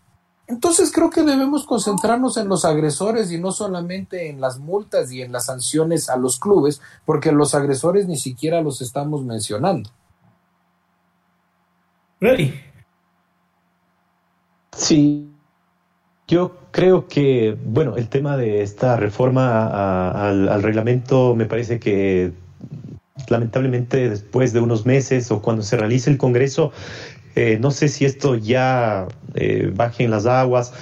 Entonces 0.47 0.91
creo 0.91 1.09
que 1.09 1.23
debemos 1.23 1.65
concentrarnos 1.65 2.37
en 2.37 2.47
los 2.47 2.63
agresores 2.65 3.31
y 3.31 3.39
no 3.39 3.51
solamente 3.51 4.29
en 4.29 4.39
las 4.39 4.59
multas 4.59 5.11
y 5.11 5.21
en 5.21 5.31
las 5.31 5.45
sanciones 5.45 6.09
a 6.09 6.17
los 6.17 6.39
clubes, 6.39 6.81
porque 7.05 7.31
los 7.31 7.55
agresores 7.55 8.05
ni 8.07 8.17
siquiera 8.17 8.61
los 8.61 8.81
estamos 8.81 9.23
mencionando. 9.23 9.89
Ready. 12.19 12.70
Sí, 14.75 15.31
yo 16.27 16.55
creo 16.71 17.07
que, 17.07 17.57
bueno, 17.65 17.97
el 17.97 18.07
tema 18.07 18.37
de 18.37 18.61
esta 18.61 18.95
reforma 18.95 20.29
al, 20.29 20.63
reglamento 20.63 21.35
me 21.35 21.45
parece 21.45 21.79
que 21.79 22.31
lamentablemente 23.27 24.09
después 24.09 24.53
de 24.53 24.61
unos 24.61 24.85
meses 24.85 25.29
o 25.31 25.41
cuando 25.41 25.61
se 25.63 25.77
realice 25.77 26.09
el 26.09 26.17
Congreso, 26.17 26.71
eh, 27.35 27.57
no 27.59 27.71
sé 27.71 27.89
si 27.89 28.05
esto 28.05 28.35
ya 28.35 29.07
eh, 29.35 29.71
baje 29.75 30.03
en 30.05 30.11
las 30.11 30.25
aguas 30.25 30.73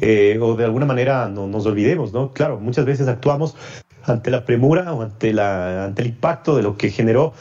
eh, 0.00 0.38
o 0.40 0.54
de 0.54 0.64
alguna 0.64 0.86
manera 0.86 1.28
no 1.28 1.46
nos 1.46 1.66
olvidemos, 1.66 2.12
¿no? 2.12 2.32
Claro, 2.32 2.60
muchas 2.60 2.84
veces 2.84 3.08
actuamos 3.08 3.56
ante 4.04 4.30
la 4.30 4.44
premura 4.44 4.92
o 4.92 5.02
ante, 5.02 5.32
la, 5.32 5.84
ante 5.84 6.02
el 6.02 6.08
impacto 6.08 6.56
de 6.56 6.62
lo 6.62 6.76
que 6.76 6.90
generó 6.90 7.32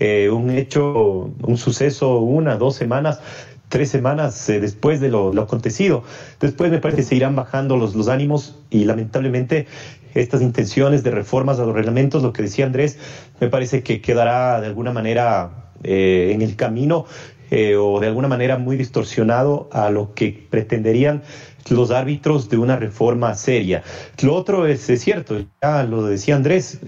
eh, 0.00 0.30
un 0.30 0.48
hecho, 0.50 1.30
un 1.42 1.58
suceso, 1.58 2.20
una, 2.20 2.56
dos 2.56 2.74
semanas, 2.74 3.20
tres 3.68 3.90
semanas 3.90 4.48
eh, 4.48 4.58
después 4.58 4.98
de 4.98 5.10
lo, 5.10 5.38
acontecido. 5.42 6.04
Después 6.40 6.70
me 6.70 6.78
parece 6.78 7.02
que 7.02 7.08
se 7.08 7.16
irán 7.16 7.36
bajando 7.36 7.76
los, 7.76 7.94
los 7.94 8.08
ánimos 8.08 8.58
y 8.70 8.86
lamentablemente 8.86 9.66
estas 10.14 10.40
intenciones 10.40 11.02
de 11.02 11.10
reformas 11.10 11.60
a 11.60 11.66
los 11.66 11.74
reglamentos, 11.74 12.22
lo 12.22 12.32
que 12.32 12.40
decía 12.40 12.64
Andrés, 12.64 12.98
me 13.40 13.48
parece 13.48 13.82
que 13.82 14.00
quedará 14.00 14.62
de 14.62 14.68
alguna 14.68 14.90
manera 14.90 15.70
eh, 15.84 16.30
en 16.34 16.40
el 16.40 16.56
camino 16.56 17.04
o 17.52 17.98
de 17.98 18.06
alguna 18.06 18.28
manera 18.28 18.58
muy 18.58 18.76
distorsionado 18.76 19.68
a 19.72 19.90
lo 19.90 20.14
que 20.14 20.46
pretenderían 20.50 21.24
los 21.68 21.90
árbitros 21.90 22.48
de 22.48 22.58
una 22.58 22.76
reforma 22.76 23.34
seria. 23.34 23.82
Lo 24.22 24.36
otro 24.36 24.68
es, 24.68 24.88
es 24.88 25.00
cierto, 25.00 25.36
ya 25.60 25.82
lo 25.82 26.04
decía 26.04 26.36
Andrés, 26.36 26.78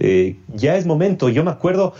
ya 0.55 0.77
es 0.77 0.87
momento. 0.87 1.29
Yo 1.31 1.43
me 1.43 1.51
acuerdo 1.51 1.95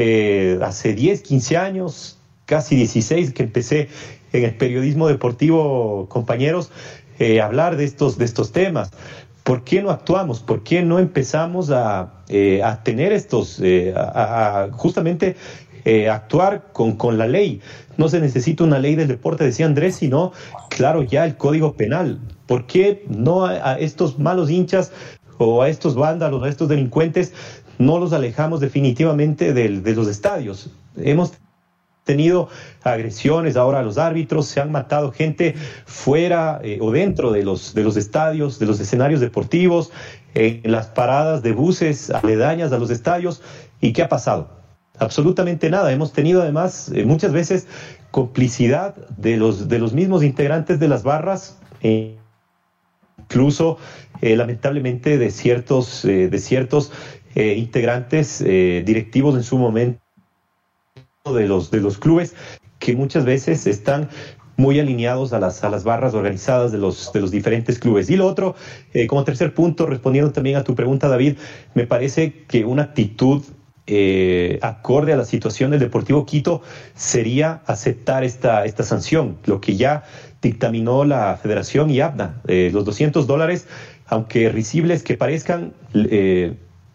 eh, 0.00 0.60
hace 0.62 0.94
10, 0.94 1.22
15 1.22 1.56
años, 1.56 2.18
casi 2.46 2.76
16 2.76 3.32
que 3.32 3.42
empecé 3.42 3.88
en 4.32 4.44
el 4.44 4.54
periodismo 4.54 5.08
deportivo, 5.08 6.06
compañeros, 6.08 6.70
eh, 7.18 7.40
hablar 7.40 7.76
de 7.76 7.82
estos, 7.82 8.16
de 8.16 8.24
estos 8.24 8.52
temas. 8.52 8.92
¿Por 9.42 9.64
qué 9.64 9.82
no 9.82 9.90
actuamos? 9.90 10.38
¿Por 10.38 10.62
qué 10.62 10.82
no 10.82 11.00
empezamos 11.00 11.72
a, 11.72 12.22
eh, 12.28 12.62
a 12.62 12.84
tener 12.84 13.12
estos, 13.12 13.60
a, 13.96 14.68
justamente 14.70 15.34
actuar 16.08 16.68
con, 16.72 16.92
con 16.92 17.18
la 17.18 17.26
ley? 17.26 17.60
No 17.96 18.08
se 18.08 18.20
necesita 18.20 18.62
una 18.62 18.78
ley 18.78 18.94
del 18.94 19.08
deporte, 19.08 19.42
decía 19.42 19.66
Andrés, 19.66 19.96
sino, 19.96 20.30
claro, 20.70 21.02
ya 21.02 21.24
el 21.24 21.36
código 21.36 21.72
penal. 21.72 22.20
¿Por 22.46 22.66
qué 22.66 23.04
no 23.08 23.46
a 23.46 23.76
estos 23.80 24.20
malos 24.20 24.48
hinchas 24.48 24.92
o 25.38 25.62
a 25.62 25.68
estos 25.68 25.94
vándalos, 25.94 26.42
a 26.42 26.48
estos 26.48 26.68
delincuentes, 26.68 27.32
no 27.78 27.98
los 27.98 28.12
alejamos 28.12 28.60
definitivamente 28.60 29.52
de 29.54 29.94
los 29.94 30.08
estadios. 30.08 30.70
Hemos 30.96 31.32
tenido 32.08 32.48
agresiones 32.84 33.58
ahora 33.58 33.80
a 33.80 33.82
los 33.82 33.98
árbitros, 33.98 34.46
se 34.46 34.62
han 34.62 34.72
matado 34.72 35.12
gente 35.12 35.54
fuera 35.84 36.58
eh, 36.64 36.78
o 36.80 36.90
dentro 36.90 37.32
de 37.32 37.42
los, 37.42 37.74
de 37.74 37.84
los 37.84 37.98
estadios, 37.98 38.58
de 38.58 38.64
los 38.64 38.80
escenarios 38.80 39.20
deportivos, 39.20 39.92
en 40.32 40.72
las 40.72 40.86
paradas 40.86 41.42
de 41.42 41.52
buses 41.52 42.08
aledañas 42.08 42.72
a 42.72 42.78
los 42.78 42.88
estadios. 42.88 43.42
¿Y 43.82 43.92
qué 43.92 44.02
ha 44.02 44.08
pasado? 44.08 44.48
Absolutamente 44.98 45.68
nada. 45.68 45.92
Hemos 45.92 46.14
tenido 46.14 46.40
además 46.40 46.90
eh, 46.94 47.04
muchas 47.04 47.32
veces 47.32 47.66
complicidad 48.10 48.94
de 49.18 49.36
los, 49.36 49.68
de 49.68 49.78
los 49.78 49.92
mismos 49.92 50.22
integrantes 50.22 50.80
de 50.80 50.88
las 50.88 51.02
barras. 51.02 51.58
Eh, 51.82 52.16
incluso 53.18 53.76
lamentablemente 54.22 55.18
de 55.18 55.30
ciertos, 55.30 56.02
de 56.02 56.38
ciertos 56.38 56.90
eh, 57.34 57.54
integrantes 57.54 58.40
eh, 58.40 58.82
directivos 58.84 59.36
en 59.36 59.42
su 59.42 59.58
momento 59.58 60.00
de 61.34 61.46
los, 61.46 61.70
de 61.70 61.80
los 61.80 61.98
clubes 61.98 62.34
que 62.78 62.96
muchas 62.96 63.24
veces 63.24 63.66
están 63.66 64.08
muy 64.56 64.80
alineados 64.80 65.32
a 65.32 65.38
las, 65.38 65.62
a 65.62 65.68
las 65.68 65.84
barras 65.84 66.14
organizadas 66.14 66.72
de 66.72 66.78
los, 66.78 67.12
de 67.12 67.20
los 67.20 67.30
diferentes 67.30 67.78
clubes. 67.78 68.08
Y 68.10 68.16
lo 68.16 68.26
otro, 68.26 68.56
eh, 68.92 69.06
como 69.06 69.24
tercer 69.24 69.54
punto, 69.54 69.86
respondiendo 69.86 70.32
también 70.32 70.56
a 70.56 70.64
tu 70.64 70.74
pregunta, 70.74 71.06
David, 71.06 71.36
me 71.74 71.86
parece 71.86 72.44
que 72.48 72.64
una 72.64 72.84
actitud 72.84 73.42
acorde 74.60 75.14
a 75.14 75.16
la 75.16 75.24
situación 75.24 75.70
del 75.70 75.80
Deportivo 75.80 76.26
Quito 76.26 76.60
sería 76.94 77.62
aceptar 77.64 78.22
esta, 78.22 78.66
esta 78.66 78.82
sanción, 78.82 79.38
lo 79.46 79.62
que 79.62 79.76
ya 79.76 80.04
dictaminó 80.42 81.04
la 81.04 81.38
Federación 81.40 81.88
y 81.88 82.00
ABNA. 82.00 82.42
los 82.46 82.84
200 82.84 83.26
dólares, 83.26 83.66
aunque 84.06 84.50
risibles 84.50 85.02
que 85.02 85.16
parezcan, 85.16 85.72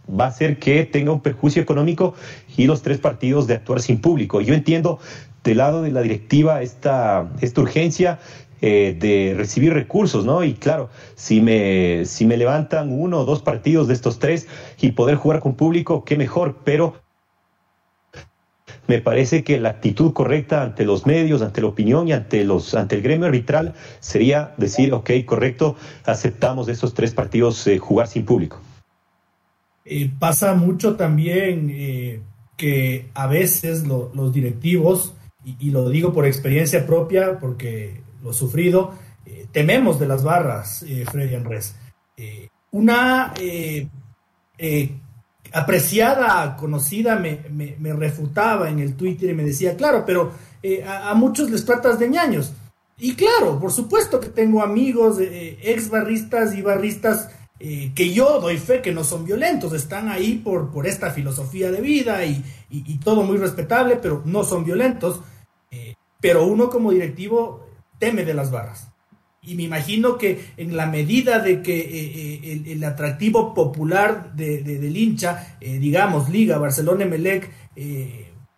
va 0.10 0.26
a 0.26 0.28
hacer 0.28 0.60
que 0.60 0.86
tenga 0.86 1.12
un 1.12 1.22
perjuicio 1.22 1.62
económico 1.62 2.14
y 2.58 2.66
los 2.66 2.82
tres 2.82 3.00
partidos 3.00 3.48
de 3.48 3.56
actuar 3.56 3.82
sin 3.82 4.00
público. 4.00 4.42
Yo 4.42 4.54
entiendo 4.54 5.00
del 5.44 5.58
lado 5.58 5.82
de 5.82 5.92
la 5.92 6.02
directiva 6.02 6.62
esta, 6.62 7.30
esta 7.42 7.62
urgencia 7.62 8.20
eh, 8.62 8.96
de 8.98 9.34
recibir 9.36 9.74
recursos, 9.74 10.26
¿no? 10.26 10.44
Y 10.44 10.54
claro, 10.54 10.90
si 11.16 11.42
me, 11.42 12.06
si 12.06 12.26
me 12.26 12.38
levantan 12.38 12.92
uno 12.92 13.20
o 13.20 13.26
dos 13.26 13.42
partidos 13.42 13.90
de 13.90 13.94
estos 13.94 14.20
tres 14.20 14.48
y 14.80 14.92
poder 14.92 15.16
jugar 15.16 15.42
con 15.42 15.56
público, 15.56 16.06
qué 16.06 16.16
mejor, 16.16 16.60
pero 16.64 16.96
me 18.88 19.00
parece 19.00 19.44
que 19.44 19.60
la 19.60 19.70
actitud 19.70 20.14
correcta 20.14 20.62
ante 20.62 20.86
los 20.86 21.06
medios, 21.06 21.42
ante 21.42 21.62
la 21.62 21.68
opinión 21.68 22.08
y 22.08 22.14
ante, 22.14 22.46
los, 22.46 22.74
ante 22.74 22.96
el 22.96 23.02
gremio 23.02 23.26
arbitral 23.26 23.74
sería 24.00 24.54
decir, 24.58 24.94
ok, 24.94 25.12
correcto, 25.26 25.76
aceptamos 26.06 26.70
esos 26.70 26.94
tres 26.94 27.14
partidos 27.14 27.68
eh, 27.68 27.80
jugar 27.80 28.08
sin 28.08 28.24
público. 28.24 28.62
Eh, 29.86 30.10
pasa 30.18 30.54
mucho 30.54 30.96
también 30.96 31.70
eh, 31.70 32.22
que 32.56 33.10
a 33.14 33.28
veces 33.28 33.86
los 33.86 34.34
directivos, 34.34 35.14
y, 35.44 35.72
lo 35.72 35.90
digo 35.90 36.14
por 36.14 36.26
experiencia 36.26 36.86
propia, 36.86 37.38
porque 37.40 38.02
lo 38.24 38.32
he 38.32 38.34
sufrido, 38.34 38.94
eh, 39.26 39.48
tememos 39.52 40.00
de 40.00 40.08
las 40.08 40.24
barras, 40.24 40.86
Freddy 41.12 41.36
Andrés. 41.36 41.76
una 42.72 43.34
apreciada, 45.52 46.56
conocida, 46.56 47.18
me, 47.18 47.42
me, 47.52 47.94
refutaba 47.94 48.70
en 48.70 48.80
el 48.80 48.96
Twitter 48.96 49.30
y 49.30 49.34
me 49.34 49.44
decía, 49.44 49.76
claro, 49.76 50.04
pero 50.06 50.32
a, 50.88 51.10
a, 51.10 51.14
muchos 51.14 51.50
les 51.52 51.66
tratas 51.66 52.00
de 52.00 52.10
ñaños. 52.10 52.54
Y 52.98 53.16
claro, 53.16 53.60
por 53.60 53.72
supuesto 53.72 54.20
que 54.20 54.30
tengo 54.30 54.64
amigos, 54.64 55.18
ex 55.20 55.90
barristas 55.90 56.56
y 56.56 56.62
barristas 56.62 57.30
eh, 57.60 57.92
que 57.96 58.14
yo 58.14 58.40
doy 58.40 58.58
fe 58.58 58.82
que 58.82 58.92
no 58.92 59.04
son 59.04 59.26
violentos, 59.26 59.74
están 59.74 60.10
ahí 60.10 60.42
por, 60.44 60.72
por 60.72 60.88
esta 60.88 61.12
filosofía 61.12 61.72
de 61.72 61.82
vida 61.82 62.26
y, 62.26 62.44
todo 63.04 63.24
muy 63.24 63.38
respetable, 63.38 63.98
pero 63.98 64.24
no 64.26 64.44
son 64.44 64.66
violentos. 64.66 65.22
Eh, 65.72 65.94
pero 66.20 66.46
uno 66.46 66.70
como 66.70 66.92
directivo 66.92 67.68
teme 68.00 68.26
de 68.26 68.34
las 68.34 68.50
barras. 68.50 68.88
Y 69.42 69.56
me 69.56 69.64
imagino 69.64 70.18
que 70.18 70.54
en 70.58 70.76
la 70.76 70.86
medida 70.86 71.40
de 71.40 71.62
que 71.62 71.80
eh, 71.80 72.64
el, 72.66 72.84
atractivo 72.84 73.54
popular 73.54 74.34
de, 74.34 74.64
del 74.64 74.96
hincha, 74.96 75.58
digamos, 75.60 76.30
Liga, 76.30 76.58
Barcelona, 76.58 77.04
Emelec, 77.04 77.52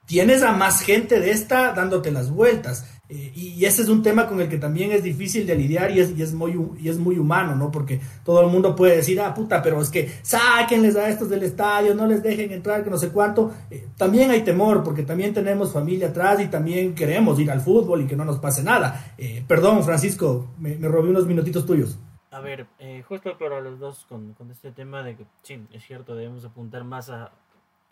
tienes 0.05 0.43
a 0.43 0.53
más 0.53 0.81
gente 0.81 1.19
de 1.19 1.31
esta 1.31 1.73
dándote 1.73 2.11
las 2.11 2.29
vueltas. 2.29 2.85
Eh, 3.07 3.31
y 3.35 3.65
ese 3.65 3.83
es 3.83 3.89
un 3.89 4.01
tema 4.01 4.27
con 4.27 4.41
el 4.41 4.49
que 4.49 4.57
también 4.57 4.91
es 4.91 5.03
difícil 5.03 5.45
de 5.45 5.55
lidiar 5.55 5.91
y 5.91 5.99
es, 5.99 6.17
y 6.17 6.23
es, 6.23 6.33
muy, 6.33 6.59
y 6.79 6.89
es 6.89 6.97
muy 6.97 7.19
humano, 7.19 7.55
¿no? 7.55 7.71
Porque 7.71 8.01
todo 8.23 8.41
el 8.41 8.47
mundo 8.47 8.75
puede 8.75 8.97
decir, 8.97 9.19
ah, 9.21 9.33
puta, 9.33 9.61
pero 9.61 9.79
es 9.79 9.89
que 9.89 10.09
sáquenles 10.23 10.95
a 10.95 11.07
estos 11.07 11.29
del 11.29 11.43
estadio, 11.43 11.93
no 11.93 12.07
les 12.07 12.23
dejen 12.23 12.51
entrar, 12.51 12.83
que 12.83 12.89
no 12.89 12.97
sé 12.97 13.09
cuánto. 13.09 13.53
Eh, 13.69 13.87
también 13.95 14.31
hay 14.31 14.41
temor, 14.41 14.83
porque 14.83 15.03
también 15.03 15.33
tenemos 15.35 15.71
familia 15.71 16.07
atrás 16.07 16.39
y 16.39 16.47
también 16.47 16.95
queremos 16.95 17.39
ir 17.39 17.51
al 17.51 17.61
fútbol 17.61 18.01
y 18.01 18.07
que 18.07 18.15
no 18.15 18.25
nos 18.25 18.39
pase 18.39 18.63
nada. 18.63 19.13
Eh, 19.17 19.43
perdón, 19.47 19.83
Francisco, 19.83 20.53
me, 20.57 20.75
me, 20.75 20.87
robé 20.87 21.09
unos 21.09 21.27
minutitos 21.27 21.65
tuyos. 21.65 21.99
A 22.31 22.39
ver, 22.39 22.67
justo 23.07 23.37
para 23.37 23.61
los 23.61 23.79
dos 23.79 24.05
con, 24.09 24.33
con, 24.33 24.51
este 24.51 24.71
tema 24.71 25.03
de 25.03 25.15
que, 25.15 25.25
sí, 25.43 25.61
es 25.71 25.85
cierto, 25.85 26.15
debemos 26.15 26.43
apuntar 26.43 26.83
más 26.83 27.09
a, 27.09 27.31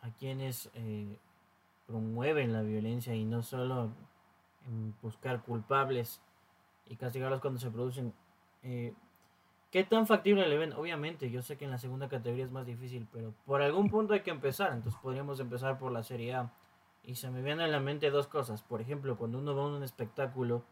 a 0.02 0.10
quienes 0.20 0.70
promueven 1.88 2.52
la 2.52 2.62
violencia 2.62 3.16
y 3.16 3.24
no 3.24 3.42
solo 3.42 3.92
buscar 5.02 5.42
culpables 5.44 6.22
y 6.86 6.96
castigarlos 6.96 7.42
cuando 7.42 7.60
se 7.60 7.72
producen. 7.72 8.14
Eh, 8.62 8.94
¿Qué 9.72 9.84
tan 9.84 10.06
factible 10.06 10.48
le 10.48 10.58
ven? 10.58 10.74
Obviamente, 10.74 11.32
yo 11.32 11.42
sé 11.42 11.58
que 11.58 11.66
en 11.66 11.72
la 11.72 11.80
segunda 11.80 12.08
categoría 12.08 12.46
es 12.46 12.52
más 12.52 12.66
difícil, 12.66 13.08
pero 13.12 13.34
por 13.46 13.62
algún 13.62 13.90
punto 13.90 14.14
hay 14.14 14.22
que 14.22 14.30
empezar. 14.30 14.72
Entonces 14.72 15.00
podríamos 15.02 15.40
empezar 15.40 15.80
por 15.80 15.92
la 15.92 16.04
Serie 16.04 16.36
A. 16.36 16.54
Y 17.04 17.16
se 17.16 17.30
me 17.32 17.42
vienen 17.42 17.62
a 17.62 17.68
la 17.68 17.80
mente 17.80 18.12
dos 18.12 18.28
cosas. 18.28 18.62
Por 18.62 18.82
ejemplo, 18.82 19.18
cuando 19.18 19.40
uno 19.40 19.56
va 19.56 19.64
a 19.64 19.68
un 19.68 19.84
espectáculo 19.84 20.64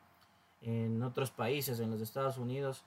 en 0.61 1.01
otros 1.01 1.31
países, 1.31 1.79
en 1.79 1.89
los 1.89 1.99
Estados 1.99 2.37
Unidos, 2.37 2.85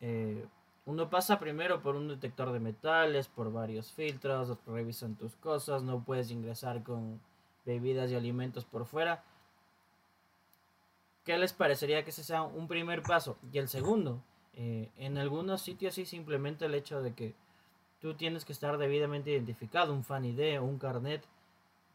eh, 0.00 0.46
uno 0.84 1.10
pasa 1.10 1.38
primero 1.38 1.82
por 1.82 1.96
un 1.96 2.08
detector 2.08 2.52
de 2.52 2.60
metales, 2.60 3.28
por 3.28 3.52
varios 3.52 3.92
filtros, 3.92 4.56
revisan 4.66 5.16
tus 5.16 5.34
cosas, 5.36 5.82
no 5.82 6.04
puedes 6.04 6.30
ingresar 6.30 6.82
con 6.82 7.20
bebidas 7.64 8.10
y 8.10 8.14
alimentos 8.14 8.64
por 8.64 8.86
fuera. 8.86 9.24
¿Qué 11.28 11.36
les 11.36 11.52
parecería 11.52 12.04
que 12.04 12.08
ese 12.08 12.24
sea 12.24 12.40
un 12.40 12.68
primer 12.68 13.02
paso? 13.02 13.36
Y 13.52 13.58
el 13.58 13.68
segundo, 13.68 14.22
eh, 14.54 14.88
en 14.96 15.18
algunos 15.18 15.60
sitios 15.60 15.92
sí 15.92 16.06
simplemente 16.06 16.64
el 16.64 16.74
hecho 16.74 17.02
de 17.02 17.12
que 17.12 17.34
tú 18.00 18.14
tienes 18.14 18.46
que 18.46 18.54
estar 18.54 18.78
debidamente 18.78 19.32
identificado, 19.32 19.92
un 19.92 20.04
fan 20.04 20.24
ID 20.24 20.58
o 20.58 20.64
un 20.64 20.78
carnet, 20.78 21.22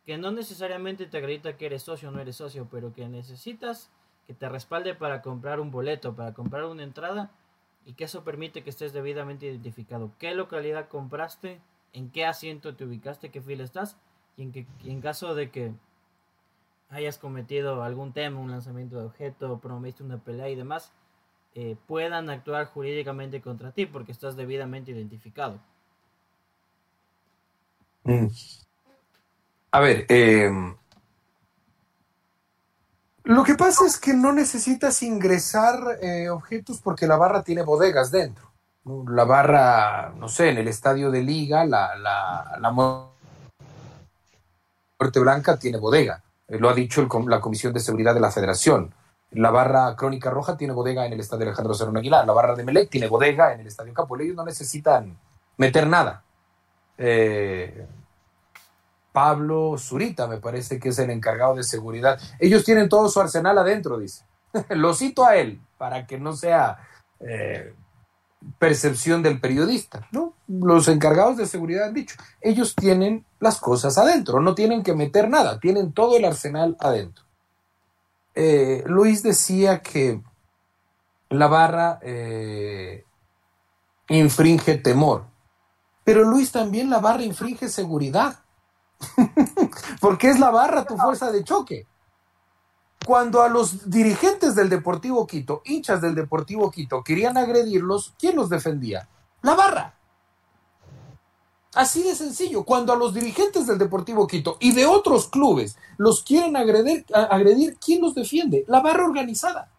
que 0.05 0.19
no 0.19 0.29
necesariamente 0.29 1.07
te 1.07 1.17
acredita 1.17 1.57
que 1.57 1.65
eres 1.65 1.81
socio 1.81 2.09
o 2.09 2.11
no 2.11 2.19
eres 2.19 2.35
socio, 2.35 2.67
pero 2.69 2.93
que 2.93 3.09
necesitas 3.09 3.89
que 4.27 4.35
te 4.35 4.47
respalde 4.49 4.93
para 4.93 5.23
comprar 5.23 5.59
un 5.59 5.71
boleto, 5.71 6.13
para 6.13 6.35
comprar 6.35 6.65
una 6.65 6.83
entrada 6.83 7.31
y 7.87 7.93
que 7.93 8.03
eso 8.03 8.23
permite 8.23 8.61
que 8.63 8.69
estés 8.69 8.93
debidamente 8.93 9.47
identificado. 9.47 10.11
¿Qué 10.19 10.35
localidad 10.35 10.89
compraste? 10.89 11.59
¿En 11.91 12.11
qué 12.11 12.27
asiento 12.27 12.75
te 12.75 12.85
ubicaste? 12.85 13.31
¿Qué 13.31 13.41
fila 13.41 13.63
estás? 13.63 13.97
Y 14.37 14.43
en, 14.43 14.51
que, 14.51 14.67
en 14.85 15.01
caso 15.01 15.33
de 15.33 15.49
que 15.49 15.73
hayas 16.89 17.17
cometido 17.17 17.83
algún 17.83 18.13
tema, 18.13 18.39
un 18.39 18.51
lanzamiento 18.51 18.97
de 18.97 19.05
objeto, 19.05 19.59
promoviste 19.59 20.03
una 20.03 20.17
pelea 20.17 20.49
y 20.49 20.55
demás, 20.55 20.91
eh, 21.55 21.75
puedan 21.87 22.29
actuar 22.29 22.67
jurídicamente 22.67 23.41
contra 23.41 23.71
ti 23.71 23.85
porque 23.85 24.11
estás 24.11 24.35
debidamente 24.35 24.91
identificado. 24.91 25.59
Mm. 28.03 28.27
A 29.71 29.79
ver, 29.79 30.05
eh, 30.09 30.51
lo 33.23 33.43
que 33.43 33.55
pasa 33.55 33.85
es 33.85 33.99
que 33.99 34.13
no 34.13 34.33
necesitas 34.33 35.01
ingresar 35.03 35.99
eh, 36.01 36.29
objetos 36.29 36.81
porque 36.81 37.07
la 37.07 37.17
barra 37.17 37.43
tiene 37.43 37.61
bodegas 37.61 38.11
dentro. 38.11 38.51
La 39.07 39.23
barra, 39.23 40.13
no 40.17 40.27
sé, 40.27 40.49
en 40.49 40.57
el 40.57 40.67
estadio 40.67 41.09
de 41.09 41.23
liga, 41.23 41.63
la, 41.65 41.95
la, 41.95 42.57
la 42.59 42.71
Muerte 42.71 43.13
Blanca 45.19 45.57
tiene 45.57 45.77
bodega. 45.77 46.22
Eh, 46.47 46.59
lo 46.59 46.69
ha 46.69 46.73
dicho 46.73 47.07
la 47.27 47.41
Comisión 47.41 47.73
de 47.73 47.79
Seguridad 47.79 48.13
de 48.13 48.19
la 48.19 48.31
Federación. 48.31 48.93
La 49.31 49.49
barra 49.49 49.95
Crónica 49.95 50.29
Roja 50.29 50.55
tiene 50.55 50.73
bodega 50.73 51.05
en 51.05 51.13
el 51.13 51.19
estadio 51.19 51.45
Alejandro 51.45 51.73
Serrano 51.73 51.99
Aguilar. 51.99 52.25
La 52.25 52.33
barra 52.33 52.55
de 52.55 52.63
Melec 52.63 52.89
tiene 52.89 53.07
bodega 53.07 53.53
en 53.53 53.61
el 53.61 53.67
estadio 53.67 53.93
Capo. 53.93 54.19
Ellos 54.19 54.35
no 54.35 54.45
necesitan 54.45 55.17
meter 55.57 55.87
nada. 55.87 56.23
Eh, 56.97 57.87
Pablo 59.11 59.75
Zurita, 59.77 60.27
me 60.27 60.37
parece 60.37 60.79
que 60.79 60.89
es 60.89 60.99
el 60.99 61.09
encargado 61.09 61.55
de 61.55 61.63
seguridad. 61.63 62.19
Ellos 62.39 62.63
tienen 62.63 62.89
todo 62.89 63.09
su 63.09 63.19
arsenal 63.19 63.57
adentro, 63.57 63.97
dice. 63.97 64.25
Lo 64.69 64.93
cito 64.93 65.25
a 65.25 65.35
él, 65.35 65.61
para 65.77 66.05
que 66.05 66.19
no 66.19 66.33
sea 66.33 66.77
eh, 67.19 67.73
percepción 68.59 69.23
del 69.23 69.39
periodista, 69.39 70.07
¿no? 70.11 70.33
Los 70.47 70.87
encargados 70.87 71.37
de 71.37 71.45
seguridad 71.45 71.87
han 71.87 71.93
dicho, 71.93 72.15
ellos 72.41 72.75
tienen 72.75 73.25
las 73.39 73.59
cosas 73.59 73.97
adentro, 73.97 74.39
no 74.39 74.55
tienen 74.55 74.83
que 74.83 74.93
meter 74.93 75.29
nada, 75.29 75.59
tienen 75.59 75.93
todo 75.93 76.17
el 76.17 76.25
arsenal 76.25 76.77
adentro. 76.79 77.25
Eh, 78.35 78.83
Luis 78.85 79.23
decía 79.23 79.81
que 79.81 80.21
la 81.29 81.47
barra 81.47 81.99
eh, 82.01 83.05
infringe 84.09 84.75
temor, 84.77 85.25
pero 86.03 86.23
Luis 86.23 86.51
también 86.51 86.89
la 86.89 86.99
barra 86.99 87.23
infringe 87.23 87.69
seguridad. 87.69 88.39
Porque 90.01 90.29
es 90.29 90.39
la 90.39 90.49
barra 90.49 90.85
tu 90.85 90.97
fuerza 90.97 91.31
de 91.31 91.43
choque. 91.43 91.87
Cuando 93.05 93.41
a 93.41 93.49
los 93.49 93.89
dirigentes 93.89 94.55
del 94.55 94.69
Deportivo 94.69 95.27
Quito, 95.27 95.61
hinchas 95.65 96.01
del 96.01 96.15
Deportivo 96.15 96.71
Quito, 96.71 97.03
querían 97.03 97.37
agredirlos, 97.37 98.13
¿quién 98.17 98.35
los 98.35 98.49
defendía? 98.49 99.09
La 99.41 99.55
barra. 99.55 99.95
Así 101.73 102.03
de 102.03 102.15
sencillo. 102.15 102.63
Cuando 102.63 102.93
a 102.93 102.95
los 102.95 103.13
dirigentes 103.13 103.67
del 103.67 103.77
Deportivo 103.77 104.27
Quito 104.27 104.57
y 104.59 104.73
de 104.73 104.85
otros 104.85 105.27
clubes 105.27 105.75
los 105.97 106.23
quieren 106.23 106.55
agredir, 106.55 107.05
agredir 107.13 107.77
¿quién 107.83 108.01
los 108.01 108.15
defiende? 108.15 108.63
La 108.67 108.79
barra 108.79 109.05
organizada. 109.05 109.69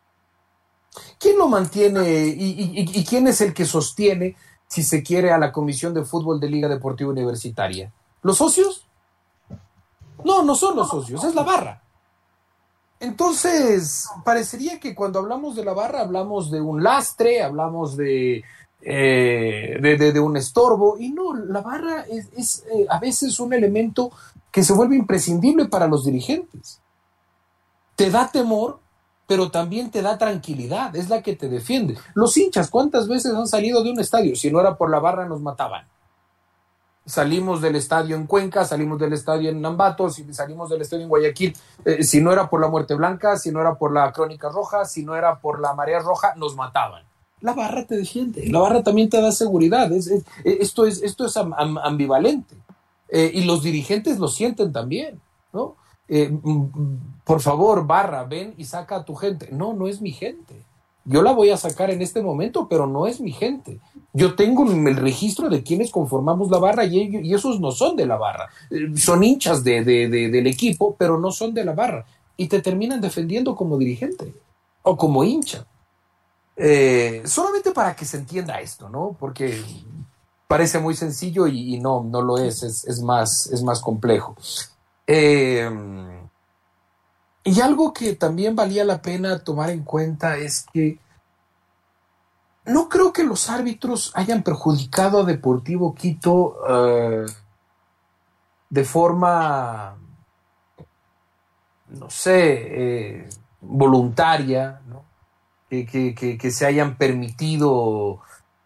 ¿Quién 1.18 1.38
lo 1.38 1.48
mantiene 1.48 2.26
y, 2.26 2.74
y 2.92 3.04
quién 3.04 3.26
es 3.26 3.40
el 3.40 3.54
que 3.54 3.64
sostiene, 3.64 4.36
si 4.68 4.82
se 4.82 5.02
quiere, 5.02 5.32
a 5.32 5.38
la 5.38 5.50
Comisión 5.50 5.94
de 5.94 6.04
Fútbol 6.04 6.40
de 6.40 6.50
Liga 6.50 6.68
Deportiva 6.68 7.10
Universitaria? 7.10 7.92
¿Los 8.22 8.38
socios? 8.38 8.86
No, 10.24 10.42
no 10.42 10.54
son 10.54 10.76
los 10.76 10.88
socios, 10.88 11.22
es 11.24 11.34
la 11.34 11.42
barra. 11.42 11.83
Entonces, 13.04 14.08
parecería 14.24 14.80
que 14.80 14.94
cuando 14.94 15.18
hablamos 15.18 15.54
de 15.54 15.62
la 15.62 15.74
barra 15.74 16.00
hablamos 16.00 16.50
de 16.50 16.62
un 16.62 16.82
lastre, 16.82 17.42
hablamos 17.42 17.98
de, 17.98 18.42
eh, 18.80 19.78
de, 19.78 20.20
un 20.20 20.38
estorbo, 20.38 20.96
y 20.98 21.10
no, 21.10 21.34
la 21.34 21.60
barra 21.60 22.06
es, 22.06 22.64
eh, 22.74 22.86
a 22.88 22.98
veces 22.98 23.38
un 23.40 23.52
elemento 23.52 24.10
que 24.50 24.64
se 24.64 24.72
vuelve 24.72 24.96
imprescindible 24.96 25.66
para 25.66 25.86
los 25.86 26.06
dirigentes. 26.06 26.80
Te 27.94 28.10
da 28.10 28.30
temor, 28.32 28.80
pero 29.26 29.50
también 29.50 29.90
te 29.90 30.00
da 30.00 30.16
tranquilidad, 30.16 30.96
es 30.96 31.10
la 31.10 31.20
que 31.20 31.36
te 31.36 31.50
defiende. 31.50 31.98
Los 32.14 32.34
hinchas, 32.38 32.70
¿cuántas 32.70 33.06
veces 33.06 33.34
han 33.34 33.46
salido 33.46 33.84
de 33.84 33.90
un 33.90 34.00
estadio? 34.00 34.34
Si 34.34 34.50
no 34.50 34.60
era 34.60 34.78
por 34.78 34.90
la 34.90 34.98
barra, 34.98 35.28
nos 35.28 35.42
mataban 35.42 35.86
salimos 37.06 37.60
del 37.60 37.76
estadio 37.76 38.16
en 38.16 38.26
Cuenca, 38.26 38.64
salimos 38.64 38.98
del 38.98 39.12
estadio 39.12 39.50
en 39.50 39.60
Nambato, 39.60 40.08
salimos 40.30 40.70
del 40.70 40.82
estadio 40.82 41.04
en 41.04 41.08
Guayaquil, 41.08 41.56
eh, 41.84 42.02
si 42.02 42.20
no 42.20 42.32
era 42.32 42.48
por 42.48 42.60
la 42.60 42.68
muerte 42.68 42.94
blanca, 42.94 43.36
si 43.36 43.50
no 43.50 43.60
era 43.60 43.74
por 43.74 43.92
la 43.92 44.12
crónica 44.12 44.48
roja, 44.48 44.84
si 44.84 45.04
no 45.04 45.14
era 45.14 45.38
por 45.38 45.60
la 45.60 45.74
marea 45.74 46.00
roja, 46.00 46.34
nos 46.36 46.56
mataban. 46.56 47.04
La 47.40 47.52
barra 47.52 47.86
te 47.86 47.96
defiende, 47.96 48.48
la 48.48 48.58
barra 48.58 48.82
también 48.82 49.10
te 49.10 49.20
da 49.20 49.30
seguridad, 49.30 49.90
esto 49.92 50.86
es, 50.86 51.02
esto 51.02 51.26
es 51.26 51.36
ambivalente. 51.36 52.56
Eh, 53.08 53.30
y 53.34 53.44
los 53.44 53.62
dirigentes 53.62 54.18
lo 54.18 54.28
sienten 54.28 54.72
también, 54.72 55.20
¿no? 55.52 55.76
Eh, 56.08 56.30
mm, 56.30 57.22
por 57.24 57.40
favor, 57.40 57.86
barra, 57.86 58.24
ven 58.24 58.54
y 58.56 58.64
saca 58.64 58.96
a 58.96 59.04
tu 59.04 59.14
gente. 59.14 59.50
No, 59.52 59.72
no 59.72 59.86
es 59.88 60.00
mi 60.00 60.12
gente. 60.12 60.64
Yo 61.04 61.22
la 61.22 61.32
voy 61.32 61.50
a 61.50 61.56
sacar 61.56 61.90
en 61.90 62.00
este 62.00 62.22
momento, 62.22 62.66
pero 62.68 62.86
no 62.86 63.06
es 63.06 63.20
mi 63.20 63.32
gente. 63.32 63.78
Yo 64.12 64.34
tengo 64.34 64.64
el 64.64 64.96
registro 64.96 65.50
de 65.50 65.62
quienes 65.62 65.90
conformamos 65.90 66.50
la 66.50 66.58
barra 66.58 66.84
y, 66.84 67.32
esos 67.32 67.60
no 67.60 67.72
son 67.72 67.94
de 67.96 68.06
la 68.06 68.16
barra. 68.16 68.48
Eh, 68.70 68.96
son 68.96 69.22
hinchas 69.22 69.62
de, 69.62 69.84
del 69.84 70.46
equipo, 70.46 70.96
pero 70.98 71.18
no 71.18 71.30
son 71.30 71.52
de 71.52 71.64
la 71.64 71.72
barra. 71.72 72.06
Y 72.36 72.48
te 72.48 72.62
terminan 72.62 73.00
defendiendo 73.00 73.54
como 73.54 73.76
dirigente 73.76 74.34
o 74.82 74.96
como 74.96 75.24
hincha. 75.24 75.66
Eh, 76.56 77.22
solamente 77.26 77.72
para 77.72 77.94
que 77.94 78.04
se 78.04 78.16
entienda 78.16 78.60
esto, 78.60 78.88
¿no? 78.88 79.16
Porque 79.18 79.62
parece 80.48 80.78
muy 80.78 80.94
sencillo 80.94 81.46
y, 81.46 81.78
no, 81.80 82.02
no 82.02 82.22
lo 82.22 82.38
es, 82.38 82.62
es, 82.62 83.02
más, 83.02 83.50
es 83.52 83.62
más 83.62 83.80
complejo. 83.80 84.36
Eh, 85.06 85.68
y 87.44 87.60
algo 87.60 87.92
que 87.92 88.14
también 88.14 88.56
valía 88.56 88.84
la 88.84 89.02
pena 89.02 89.38
tomar 89.38 89.68
en 89.68 89.84
cuenta 89.84 90.38
es 90.38 90.64
que 90.72 90.98
no 92.64 92.88
creo 92.88 93.12
que 93.12 93.22
los 93.22 93.50
árbitros 93.50 94.12
hayan 94.14 94.42
perjudicado 94.42 95.20
a 95.20 95.24
Deportivo 95.24 95.94
Quito 95.94 96.56
eh, 96.66 97.26
de 98.70 98.84
forma, 98.84 99.98
no 101.88 102.08
sé, 102.08 103.18
eh, 103.20 103.28
voluntaria, 103.60 104.80
¿no? 104.86 105.04
que, 105.68 106.50
se 106.50 106.66
hayan 106.66 106.96
permitido 106.96 108.20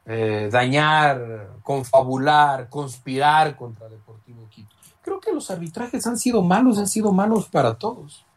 eh, 0.07 0.49
dañar, 0.53 1.55
confabular, 1.65 2.69
conspirar 2.69 3.57
contra 3.57 3.89
Deportivo 3.89 4.49
Quito. 4.49 4.77
Creo 5.03 5.19
que 5.19 5.33
los 5.33 5.51
arbitrajes 5.51 6.07
han 6.07 6.17
sido 6.17 6.43
malos, 6.43 6.79
han 6.79 6.87
sido 6.87 7.13
malos 7.13 7.49
para 7.49 7.75
todos. 7.75 8.28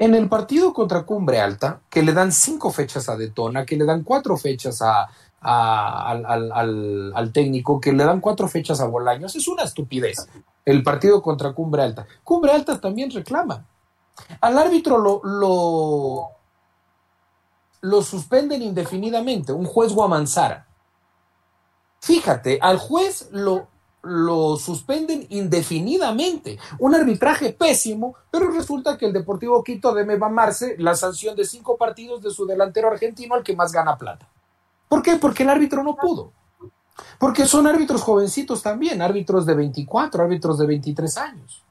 En 0.00 0.14
el 0.14 0.30
partido 0.30 0.72
contra 0.72 1.02
Cumbre 1.02 1.40
Alta, 1.40 1.82
que 1.90 2.02
le 2.02 2.14
dan 2.14 2.32
cinco 2.32 2.70
fechas 2.70 3.10
a 3.10 3.18
Detona, 3.18 3.66
que 3.66 3.76
le 3.76 3.84
dan 3.84 4.02
cuatro 4.02 4.38
fechas 4.38 4.80
a, 4.80 5.10
al, 5.42 7.30
técnico, 7.34 7.78
que 7.78 7.92
le 7.92 8.04
dan 8.04 8.22
cuatro 8.22 8.48
fechas 8.48 8.80
a 8.80 8.86
Bolaños, 8.86 9.36
es 9.36 9.46
una 9.46 9.64
estupidez. 9.64 10.26
El 10.64 10.82
partido 10.82 11.20
contra 11.20 11.52
Cumbre 11.52 11.82
Alta. 11.82 12.06
Cumbre 12.24 12.50
Alta 12.50 12.80
también 12.80 13.10
reclama. 13.10 13.66
Al 14.40 14.56
árbitro 14.56 14.96
lo, 14.96 15.20
lo, 15.22 16.30
lo 17.82 18.02
suspenden 18.02 18.62
indefinidamente, 18.62 19.52
un 19.52 19.66
juez 19.66 19.92
Guamanzara. 19.92 20.66
Fíjate, 22.00 22.58
al 22.62 22.78
juez 22.78 23.28
lo, 23.32 23.68
lo 24.02 24.56
suspenden 24.56 25.26
indefinidamente. 25.30 26.58
Un 26.78 26.94
arbitraje 26.94 27.52
pésimo, 27.52 28.14
pero 28.30 28.50
resulta 28.50 28.96
que 28.96 29.06
el 29.06 29.12
Deportivo 29.12 29.62
Quito 29.62 29.92
debe 29.92 30.16
mamarse 30.16 30.76
la 30.78 30.94
sanción 30.94 31.36
de 31.36 31.44
cinco 31.44 31.76
partidos 31.76 32.22
de 32.22 32.30
su 32.30 32.46
delantero 32.46 32.88
argentino 32.88 33.34
al 33.34 33.42
que 33.42 33.56
más 33.56 33.72
gana 33.72 33.96
plata. 33.96 34.28
¿Por 34.88 35.02
qué? 35.02 35.16
Porque 35.16 35.42
el 35.42 35.50
árbitro 35.50 35.82
no 35.82 35.96
pudo. 35.96 36.32
Porque 37.18 37.46
son 37.46 37.66
árbitros 37.66 38.02
jovencitos 38.02 38.62
también, 38.62 39.00
árbitros 39.02 39.46
de 39.46 39.54
24, 39.54 40.22
árbitros 40.22 40.58
de 40.58 40.66
23 40.66 41.16
años, 41.18 41.64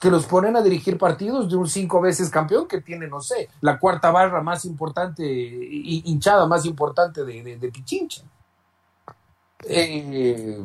que 0.00 0.10
los 0.10 0.26
ponen 0.26 0.56
a 0.56 0.62
dirigir 0.62 0.98
partidos 0.98 1.48
de 1.48 1.56
un 1.56 1.68
cinco 1.68 2.00
veces 2.00 2.30
campeón 2.30 2.66
que 2.66 2.80
tiene, 2.80 3.06
no 3.06 3.20
sé, 3.20 3.48
la 3.60 3.78
cuarta 3.78 4.10
barra 4.10 4.42
más 4.42 4.64
importante, 4.64 5.24
hinchada 5.24 6.46
más 6.46 6.64
importante 6.64 7.24
de, 7.24 7.56
de 7.56 7.68
Pichincha. 7.70 8.22
Eh, 9.64 10.64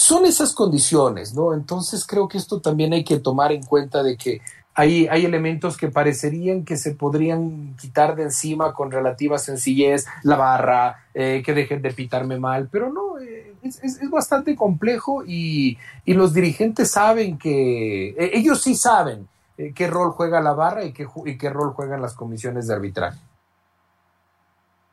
son 0.00 0.24
esas 0.24 0.54
condiciones, 0.54 1.34
¿no? 1.34 1.52
Entonces 1.52 2.06
creo 2.06 2.26
que 2.26 2.38
esto 2.38 2.58
también 2.62 2.94
hay 2.94 3.04
que 3.04 3.18
tomar 3.18 3.52
en 3.52 3.62
cuenta 3.62 4.02
de 4.02 4.16
que 4.16 4.40
hay, 4.74 5.06
hay 5.08 5.26
elementos 5.26 5.76
que 5.76 5.88
parecerían 5.88 6.64
que 6.64 6.78
se 6.78 6.94
podrían 6.94 7.76
quitar 7.76 8.16
de 8.16 8.22
encima 8.22 8.72
con 8.72 8.90
relativa 8.90 9.36
sencillez, 9.36 10.06
la 10.22 10.36
barra, 10.36 11.04
eh, 11.12 11.42
que 11.44 11.52
dejen 11.52 11.82
de 11.82 11.92
pitarme 11.92 12.38
mal, 12.38 12.70
pero 12.72 12.90
no, 12.90 13.18
eh, 13.18 13.52
es, 13.62 13.84
es, 13.84 14.08
bastante 14.08 14.56
complejo 14.56 15.22
y, 15.26 15.76
y, 16.06 16.14
los 16.14 16.32
dirigentes 16.32 16.92
saben 16.92 17.36
que, 17.36 18.08
eh, 18.08 18.30
ellos 18.32 18.62
sí 18.62 18.74
saben 18.74 19.28
qué 19.74 19.86
rol 19.86 20.12
juega 20.12 20.40
la 20.40 20.54
barra 20.54 20.82
y 20.82 20.94
qué, 20.94 21.06
y 21.26 21.36
qué 21.36 21.50
rol 21.50 21.74
juegan 21.74 22.00
las 22.00 22.14
comisiones 22.14 22.68
de 22.68 22.74
arbitraje. 22.74 23.18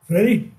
Freddy. 0.05 0.56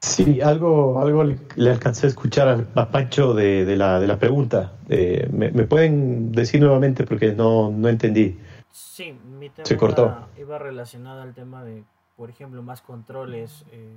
Sí, 0.00 0.40
algo, 0.40 1.00
algo 1.00 1.24
le, 1.24 1.70
alcancé 1.70 2.06
a 2.06 2.10
escuchar 2.10 2.66
a, 2.74 2.90
Pancho 2.90 3.34
de, 3.34 3.76
la, 3.76 3.98
de 3.98 4.06
la 4.06 4.18
pregunta. 4.18 4.74
Eh, 4.88 5.28
me, 5.32 5.50
pueden 5.64 6.30
decir 6.30 6.60
nuevamente 6.60 7.04
porque 7.04 7.32
no, 7.32 7.70
no 7.70 7.88
entendí? 7.88 8.38
Sí, 8.70 9.12
mi 9.12 9.50
tema 9.50 9.66
Se 9.66 9.76
cortó. 9.76 10.28
Iba, 10.36 10.58
relacionado 10.58 11.22
al 11.22 11.34
tema 11.34 11.64
de, 11.64 11.82
por 12.16 12.30
ejemplo, 12.30 12.62
más 12.62 12.80
controles. 12.80 13.64
Eh, 13.72 13.92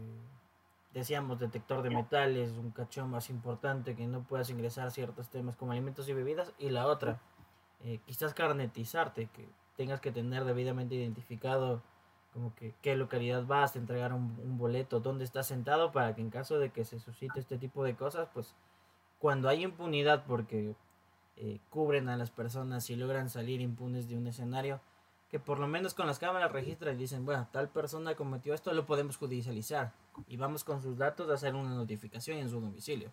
decíamos 0.91 1.39
detector 1.39 1.83
de 1.83 1.91
metales, 1.91 2.51
un 2.53 2.71
cachón 2.71 3.11
más 3.11 3.29
importante 3.29 3.95
que 3.95 4.07
no 4.07 4.23
puedas 4.23 4.49
ingresar 4.49 4.89
ciertos 4.89 5.29
temas 5.29 5.55
como 5.55 5.71
alimentos 5.71 6.09
y 6.09 6.13
bebidas. 6.13 6.51
Y 6.57 6.69
la 6.69 6.87
otra, 6.87 7.19
eh, 7.83 7.99
quizás 8.07 8.33
carnetizarte, 8.33 9.27
que 9.27 9.47
tengas 9.77 10.01
que 10.01 10.11
tener 10.11 10.45
debidamente 10.45 10.95
identificado 10.95 11.83
como 12.33 12.55
que 12.55 12.73
qué 12.81 12.95
localidad 12.95 13.45
vas, 13.45 13.75
a 13.75 13.79
entregar 13.79 14.13
un, 14.13 14.57
boleto, 14.57 14.99
dónde 14.99 15.25
estás 15.25 15.47
sentado, 15.47 15.91
para 15.91 16.15
que 16.15 16.21
en 16.21 16.29
caso 16.29 16.59
de 16.59 16.69
que 16.69 16.85
se 16.85 16.99
suscite 16.99 17.39
este 17.39 17.57
tipo 17.57 17.83
de 17.83 17.95
cosas, 17.95 18.29
pues 18.33 18.55
cuando 19.19 19.49
hay 19.49 19.63
impunidad 19.63 20.23
porque 20.25 20.75
eh, 21.37 21.59
cubren 21.69 22.09
a 22.09 22.17
las 22.17 22.31
personas 22.31 22.89
y 22.89 22.95
logran 22.95 23.29
salir 23.29 23.61
impunes 23.61 24.07
de 24.07 24.17
un 24.17 24.27
escenario, 24.27 24.79
que 25.29 25.39
por 25.39 25.59
lo 25.59 25.67
menos 25.67 25.93
con 25.93 26.07
las 26.07 26.19
cámaras 26.19 26.51
registran 26.51 26.95
y 26.95 26.99
dicen, 26.99 27.25
bueno, 27.25 27.47
tal 27.51 27.69
persona 27.69 28.15
cometió 28.15 28.53
esto, 28.53 28.73
lo 28.73 28.85
podemos 28.85 29.17
judicializar 29.17 29.93
y 30.27 30.37
vamos 30.37 30.63
con 30.63 30.81
sus 30.81 30.97
datos 30.97 31.29
a 31.29 31.35
hacer 31.35 31.55
una 31.55 31.73
notificación 31.73 32.37
en 32.37 32.49
su 32.49 32.59
domicilio. 32.59 33.11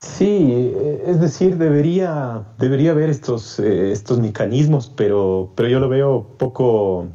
Sí, 0.00 0.50
eh, 0.52 1.04
es 1.06 1.20
decir, 1.20 1.56
debería, 1.56 2.44
debería 2.58 2.90
haber 2.90 3.08
estos, 3.08 3.58
eh, 3.58 3.92
estos 3.92 4.18
mecanismos, 4.18 4.92
pero, 4.94 5.52
pero 5.56 5.68
yo 5.68 5.80
lo 5.80 5.88
veo 5.88 6.36
poco, 6.38 7.08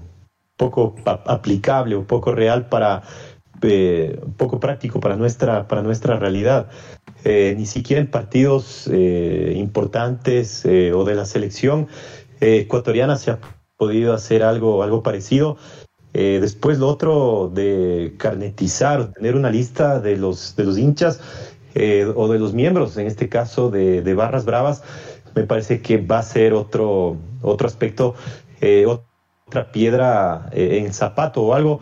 poco 0.57 0.95
aplicable 1.05 1.95
o 1.95 2.07
poco 2.07 2.33
real 2.33 2.69
para, 2.69 3.03
eh, 3.61 4.19
poco 4.37 4.59
práctico 4.59 4.99
para 4.99 5.15
nuestra, 5.15 5.67
para 5.67 5.83
nuestra 5.83 6.17
realidad. 6.17 6.69
ni 7.23 7.65
siquiera 7.67 8.01
en 8.01 8.09
partidos 8.09 8.87
importantes 8.87 10.65
o 10.65 11.03
de 11.05 11.15
la 11.15 11.25
selección 11.25 11.87
ecuatoriana 12.39 13.15
se 13.17 13.31
ha 13.31 13.39
podido 13.77 14.13
hacer 14.13 14.41
algo, 14.41 14.81
algo 14.81 15.03
parecido. 15.03 15.57
después 16.13 16.79
lo 16.79 16.87
otro 16.87 17.51
de 17.53 18.15
carnetizar, 18.17 19.13
tener 19.13 19.35
una 19.35 19.51
lista 19.51 19.99
de 19.99 20.17
los, 20.17 20.55
de 20.55 20.63
los 20.63 20.77
hinchas, 20.79 21.19
eh, 21.73 22.11
o 22.15 22.27
de 22.27 22.39
los 22.39 22.53
miembros, 22.53 22.97
en 22.97 23.07
este 23.07 23.29
caso 23.29 23.69
de, 23.69 24.13
Barras 24.13 24.45
Bravas, 24.45 24.83
me 25.35 25.43
parece 25.43 25.81
que 25.81 25.97
va 25.97 26.19
a 26.19 26.23
ser 26.23 26.53
otro, 26.53 27.17
otro 27.41 27.67
aspecto, 27.67 28.15
eh, 28.59 28.85
otra 28.85 29.71
piedra 29.71 30.49
eh, 30.51 30.83
en 30.83 30.93
zapato 30.93 31.43
o 31.43 31.53
algo 31.53 31.79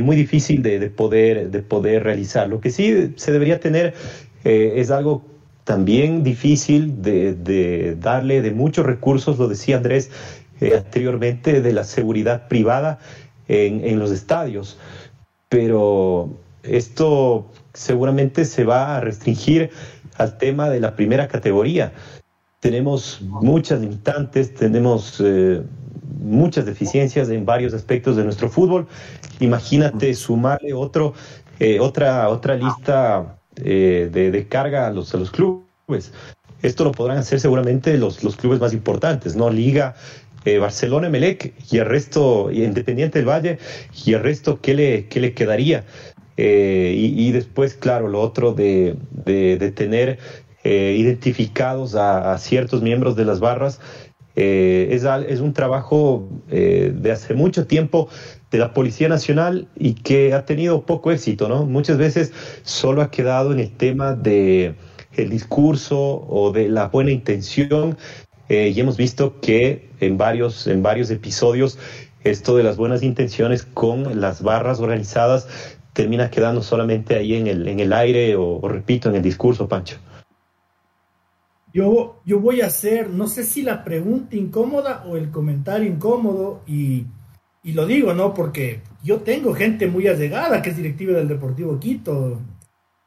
muy 0.00 0.16
difícil 0.16 0.62
de, 0.62 0.88
poder, 0.88 1.50
de 1.50 1.60
poder 1.60 2.04
realizar. 2.04 2.48
Lo 2.48 2.58
que 2.58 2.70
sí 2.70 3.12
se 3.16 3.32
debería 3.32 3.60
tener 3.60 3.92
es 4.42 4.90
algo 4.90 5.26
también 5.64 6.22
difícil 6.22 7.02
de, 7.02 7.94
darle 8.00 8.40
de 8.40 8.50
muchos 8.50 8.86
recursos, 8.86 9.38
lo 9.38 9.46
decía 9.46 9.76
Andrés 9.76 10.10
anteriormente, 10.62 11.60
de 11.60 11.72
la 11.74 11.84
seguridad 11.84 12.48
privada 12.48 12.98
en, 13.46 13.84
en 13.84 13.98
los 13.98 14.10
estadios. 14.10 14.78
Pero 15.50 16.30
esto 16.64 17.50
seguramente 17.72 18.44
se 18.44 18.64
va 18.64 18.96
a 18.96 19.00
restringir 19.00 19.70
al 20.16 20.38
tema 20.38 20.70
de 20.70 20.80
la 20.80 20.96
primera 20.96 21.28
categoría. 21.28 21.92
Tenemos 22.60 23.20
muchas 23.20 23.80
limitantes, 23.80 24.54
tenemos 24.54 25.20
eh, 25.22 25.62
muchas 26.18 26.64
deficiencias 26.64 27.28
en 27.28 27.44
varios 27.44 27.74
aspectos 27.74 28.16
de 28.16 28.24
nuestro 28.24 28.48
fútbol. 28.48 28.86
Imagínate 29.40 30.14
sumarle 30.14 30.72
otro, 30.72 31.12
eh, 31.58 31.78
otra, 31.80 32.28
otra 32.28 32.54
lista 32.54 33.38
eh, 33.56 34.08
de, 34.10 34.48
carga 34.48 34.86
a 34.86 34.90
los, 34.90 35.14
a 35.14 35.18
los 35.18 35.30
clubes. 35.30 36.12
Esto 36.62 36.84
lo 36.84 36.92
podrán 36.92 37.18
hacer 37.18 37.40
seguramente 37.40 37.98
los, 37.98 38.24
los 38.24 38.36
clubes 38.36 38.60
más 38.60 38.72
importantes, 38.72 39.36
¿no? 39.36 39.50
Liga, 39.50 39.94
Barcelona, 40.60 41.08
Melec 41.08 41.54
y 41.70 41.78
el 41.78 41.86
resto, 41.86 42.50
Independiente 42.50 43.18
del 43.18 43.28
Valle, 43.28 43.58
y 44.04 44.12
el 44.12 44.22
resto, 44.22 44.60
¿qué 44.60 44.74
le, 44.74 45.08
qué 45.08 45.20
le 45.20 45.32
quedaría? 45.32 45.84
Eh, 46.36 46.94
y, 46.96 47.30
después, 47.30 47.74
claro, 47.74 48.08
lo 48.08 48.20
otro 48.20 48.52
de, 48.52 48.96
de, 49.10 49.70
tener 49.70 50.18
eh, 50.64 50.96
identificados 50.98 51.94
a, 51.94 52.36
ciertos 52.38 52.82
miembros 52.82 53.14
de 53.14 53.24
las 53.24 53.38
barras 53.38 53.80
eh, 54.34 54.88
es, 54.90 55.04
es, 55.28 55.40
un 55.40 55.52
trabajo 55.52 56.28
de 56.48 57.12
hace 57.12 57.34
mucho 57.34 57.66
tiempo 57.68 58.08
de 58.50 58.58
la 58.58 58.72
Policía 58.72 59.08
Nacional 59.08 59.68
y 59.76 59.94
que 59.94 60.34
ha 60.34 60.44
tenido 60.44 60.82
poco 60.82 61.12
éxito, 61.12 61.48
¿no? 61.48 61.66
Muchas 61.66 61.98
veces 61.98 62.32
solo 62.62 63.02
ha 63.02 63.12
quedado 63.12 63.52
en 63.52 63.60
el 63.60 63.70
tema 63.70 64.14
de 64.14 64.74
el 65.12 65.30
discurso 65.30 66.26
o 66.28 66.50
de 66.50 66.68
la 66.68 66.88
buena 66.88 67.12
intención 67.12 67.96
y 68.48 68.78
hemos 68.78 68.96
visto 68.96 69.40
que 69.40 69.88
en 70.00 70.18
varios, 70.18 70.66
en 70.66 70.82
varios 70.82 71.10
episodios 71.10 71.78
esto 72.24 72.56
de 72.56 72.62
las 72.62 72.76
buenas 72.76 73.02
intenciones 73.02 73.62
con 73.62 74.20
las 74.20 74.42
barras 74.42 74.80
organizadas 74.80 75.46
termina 75.94 76.30
quedando 76.30 76.62
solamente 76.62 77.14
ahí 77.14 77.34
en 77.34 77.46
el, 77.46 77.66
en 77.66 77.80
el 77.80 77.92
aire 77.92 78.36
o, 78.36 78.60
repito, 78.68 79.08
en 79.08 79.14
el 79.14 79.22
discurso, 79.22 79.66
Pancho. 79.66 79.96
Yo, 81.72 82.20
yo 82.24 82.38
voy 82.40 82.60
a 82.60 82.66
hacer, 82.66 83.08
no 83.08 83.26
sé 83.26 83.44
si 83.44 83.62
la 83.62 83.82
pregunta 83.82 84.36
incómoda 84.36 85.04
o 85.06 85.16
el 85.16 85.30
comentario 85.30 85.88
incómodo, 85.88 86.60
y, 86.66 87.06
y 87.62 87.72
lo 87.72 87.86
digo, 87.86 88.12
¿no? 88.12 88.34
Porque 88.34 88.80
yo 89.02 89.20
tengo 89.20 89.54
gente 89.54 89.86
muy 89.86 90.06
allegada 90.06 90.60
que 90.60 90.70
es 90.70 90.76
directiva 90.76 91.14
del 91.14 91.28
Deportivo 91.28 91.80
Quito, 91.80 92.40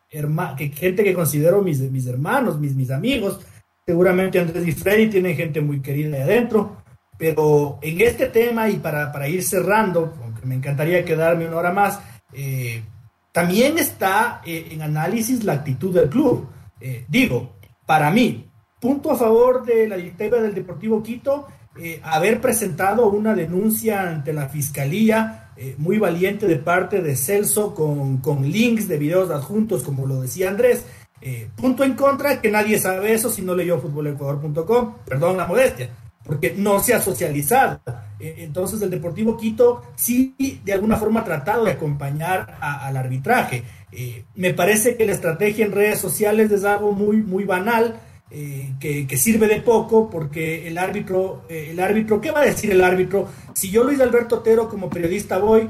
que, 0.09 0.69
gente 0.69 1.03
que 1.03 1.13
considero 1.13 1.61
mis, 1.61 1.79
mis 1.91 2.07
hermanos, 2.07 2.59
mis, 2.59 2.75
mis 2.75 2.91
amigos. 2.91 3.39
Seguramente 3.85 4.39
Andrés 4.39 4.67
y 4.67 4.71
Freddy 4.71 5.07
tienen 5.07 5.35
gente 5.35 5.61
muy 5.61 5.81
querida 5.81 6.17
ahí 6.17 6.23
adentro, 6.23 6.77
pero 7.17 7.79
en 7.81 8.01
este 8.01 8.27
tema 8.27 8.69
y 8.69 8.77
para, 8.77 9.11
para 9.11 9.29
ir 9.29 9.43
cerrando, 9.43 10.13
aunque 10.23 10.45
me 10.45 10.55
encantaría 10.55 11.05
quedarme 11.05 11.47
una 11.47 11.57
hora 11.57 11.71
más, 11.71 11.99
eh, 12.33 12.83
también 13.31 13.77
está 13.77 14.41
eh, 14.45 14.69
en 14.71 14.81
análisis 14.81 15.43
la 15.43 15.53
actitud 15.53 15.93
del 15.93 16.09
club. 16.09 16.47
Eh, 16.79 17.05
digo, 17.07 17.57
para 17.85 18.11
mí, 18.11 18.49
punto 18.79 19.11
a 19.11 19.17
favor 19.17 19.65
de 19.65 19.87
la 19.87 19.97
directiva 19.97 20.39
del 20.39 20.53
Deportivo 20.53 21.01
Quito, 21.01 21.47
haber 22.01 22.41
presentado 22.41 23.07
una 23.07 23.35
denuncia 23.35 24.09
ante 24.09 24.33
la 24.33 24.49
fiscalía 24.49 25.51
muy 25.77 25.99
valiente 25.99 26.47
de 26.47 26.55
parte 26.55 27.03
de 27.03 27.15
Celso 27.15 27.75
con, 27.75 28.17
con 28.17 28.49
links 28.49 28.87
de 28.87 28.97
videos 28.97 29.29
adjuntos, 29.29 29.83
como 29.83 30.07
lo 30.07 30.21
decía 30.21 30.49
Andrés. 30.49 30.85
punto 31.55 31.83
en 31.83 31.93
contra, 31.93 32.41
que 32.41 32.49
nadie 32.49 32.79
sabe 32.79 33.13
eso 33.13 33.29
si 33.29 33.43
no 33.43 33.53
leyó 33.53 33.79
futbolecuador.com, 33.79 34.95
perdón 35.05 35.37
la 35.37 35.45
modestia 35.45 35.91
porque 36.27 36.53
no 36.55 36.79
se 36.79 36.93
ha 36.93 37.01
socializado. 37.01 37.79
Eh, 38.19 38.35
entonces 38.39 38.81
el 38.81 38.89
Deportivo 38.89 39.37
Quito 39.37 39.83
sí 39.95 40.35
de 40.63 40.73
alguna 40.73 40.97
forma 40.97 41.21
ha 41.21 41.23
tratado 41.23 41.65
de 41.65 41.71
acompañar 41.71 42.57
al 42.59 42.97
arbitraje. 42.97 43.63
Eh, 43.91 44.25
me 44.35 44.53
parece 44.53 44.97
que 44.97 45.05
la 45.05 45.13
estrategia 45.13 45.65
en 45.65 45.71
redes 45.71 45.99
sociales 45.99 46.51
es 46.51 46.63
algo 46.65 46.91
muy, 46.91 47.17
muy 47.17 47.45
banal, 47.45 47.99
eh, 48.29 48.73
que, 48.79 49.17
sirve 49.17 49.47
de 49.47 49.61
poco 49.61 50.09
porque 50.09 50.67
el 50.67 50.77
árbitro, 50.77 51.45
el 51.47 51.79
árbitro, 51.79 52.19
¿qué 52.19 52.31
va 52.31 52.41
a 52.41 52.45
decir 52.45 52.69
el 52.71 52.83
árbitro? 52.83 53.29
Si 53.53 53.71
yo 53.71 53.85
Luis 53.85 54.01
Alberto 54.01 54.39
Otero 54.39 54.67
como 54.67 54.89
periodista 54.89 55.37
voy 55.37 55.69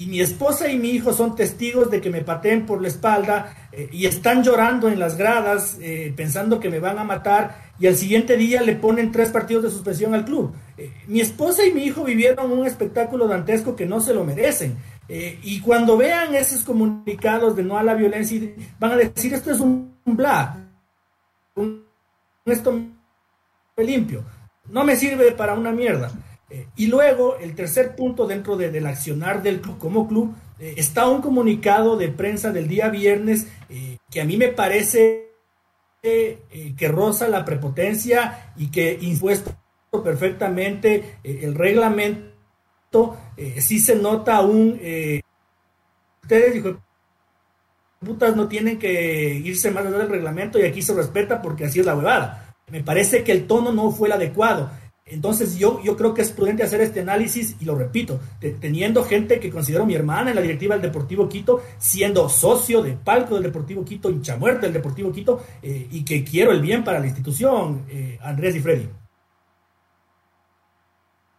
y 0.00 0.06
mi 0.06 0.22
esposa 0.22 0.70
y 0.70 0.78
mi 0.78 0.92
hijo 0.92 1.12
son 1.12 1.36
testigos 1.36 1.90
de 1.90 2.00
que 2.00 2.08
me 2.08 2.22
pateen 2.22 2.64
por 2.64 2.80
la 2.80 2.88
espalda 2.88 3.68
eh, 3.70 3.86
y 3.92 4.06
están 4.06 4.42
llorando 4.42 4.88
en 4.88 4.98
las 4.98 5.18
gradas 5.18 5.76
eh, 5.78 6.10
pensando 6.16 6.58
que 6.58 6.70
me 6.70 6.80
van 6.80 6.98
a 6.98 7.04
matar 7.04 7.69
y 7.80 7.86
al 7.86 7.96
siguiente 7.96 8.36
día 8.36 8.62
le 8.62 8.76
ponen 8.76 9.10
tres 9.10 9.30
partidos 9.30 9.64
de 9.64 9.70
suspensión 9.70 10.14
al 10.14 10.24
club. 10.24 10.52
Eh, 10.76 10.92
mi 11.08 11.20
esposa 11.20 11.66
y 11.66 11.72
mi 11.72 11.84
hijo 11.84 12.04
vivieron 12.04 12.52
un 12.52 12.66
espectáculo 12.66 13.26
dantesco 13.26 13.74
que 13.74 13.86
no 13.86 14.00
se 14.00 14.14
lo 14.14 14.24
merecen. 14.24 14.76
y 15.08 15.60
cuando 15.60 15.96
vean 15.96 16.36
esos 16.36 16.62
comunicados 16.62 17.56
de 17.56 17.64
no 17.64 17.76
a 17.76 17.82
la 17.82 17.94
violencia, 17.94 18.40
van 18.78 18.92
a 18.92 18.96
decir 18.96 19.34
esto 19.34 19.50
es 19.50 19.58
un, 19.58 19.96
bla, 20.04 20.56
un, 21.56 21.84
esto 22.44 22.80
limpio, 23.76 24.24
no 24.68 24.84
me 24.84 24.96
sirve 24.96 25.32
para 25.32 25.54
una 25.54 25.72
mierda. 25.72 26.10
Eh, 26.50 26.66
y 26.76 26.86
luego, 26.86 27.36
el 27.38 27.54
tercer 27.54 27.94
punto 27.94 28.26
dentro 28.26 28.56
del 28.56 28.86
accionar 28.86 29.42
del 29.42 29.60
club 29.60 29.78
como 29.78 30.08
club, 30.08 30.34
eh, 30.58 30.74
está 30.76 31.08
un 31.08 31.22
comunicado 31.22 31.96
de 31.96 32.08
prensa 32.08 32.50
del 32.50 32.66
día 32.66 32.88
viernes 32.88 33.46
eh, 33.68 33.98
que 34.10 34.20
a 34.20 34.24
mí 34.24 34.36
me 34.36 34.48
parece 34.48 35.29
que 36.02 36.88
roza 36.88 37.28
la 37.28 37.44
prepotencia 37.44 38.52
y 38.56 38.70
que 38.70 38.98
impuesto 39.00 39.54
perfectamente 40.02 41.18
el 41.22 41.54
reglamento, 41.54 43.16
sí 43.58 43.78
se 43.78 43.96
nota 43.96 44.40
un... 44.40 44.80
ustedes, 46.22 46.54
dijo, 46.54 46.80
putas, 48.00 48.34
no 48.34 48.48
tienen 48.48 48.78
que 48.78 49.34
irse 49.34 49.70
más 49.70 49.84
allá 49.84 49.98
del 49.98 50.08
reglamento 50.08 50.58
y 50.58 50.62
aquí 50.62 50.80
se 50.80 50.94
respeta 50.94 51.42
porque 51.42 51.66
así 51.66 51.80
es 51.80 51.86
la 51.86 51.96
huevada. 51.96 52.54
Me 52.70 52.82
parece 52.82 53.24
que 53.24 53.32
el 53.32 53.46
tono 53.46 53.72
no 53.72 53.90
fue 53.90 54.08
el 54.08 54.12
adecuado. 54.12 54.70
Entonces 55.10 55.58
yo, 55.58 55.80
yo 55.82 55.96
creo 55.96 56.14
que 56.14 56.22
es 56.22 56.30
prudente 56.30 56.62
hacer 56.62 56.80
este 56.80 57.00
análisis 57.00 57.56
y 57.60 57.64
lo 57.64 57.74
repito, 57.74 58.20
teniendo 58.60 59.04
gente 59.04 59.40
que 59.40 59.50
considero 59.50 59.84
mi 59.84 59.94
hermana 59.94 60.30
en 60.30 60.36
la 60.36 60.42
directiva 60.42 60.74
del 60.74 60.82
Deportivo 60.82 61.28
Quito, 61.28 61.62
siendo 61.78 62.28
socio 62.28 62.82
de 62.82 62.92
palco 62.92 63.34
del 63.34 63.44
Deportivo 63.44 63.84
Quito, 63.84 64.08
hincha 64.10 64.36
muerte 64.36 64.66
del 64.66 64.72
Deportivo 64.72 65.12
Quito 65.12 65.42
eh, 65.62 65.88
y 65.90 66.04
que 66.04 66.24
quiero 66.24 66.52
el 66.52 66.60
bien 66.60 66.84
para 66.84 67.00
la 67.00 67.06
institución, 67.06 67.84
eh, 67.88 68.18
Andrés 68.22 68.54
y 68.56 68.60
Freddy. 68.60 68.88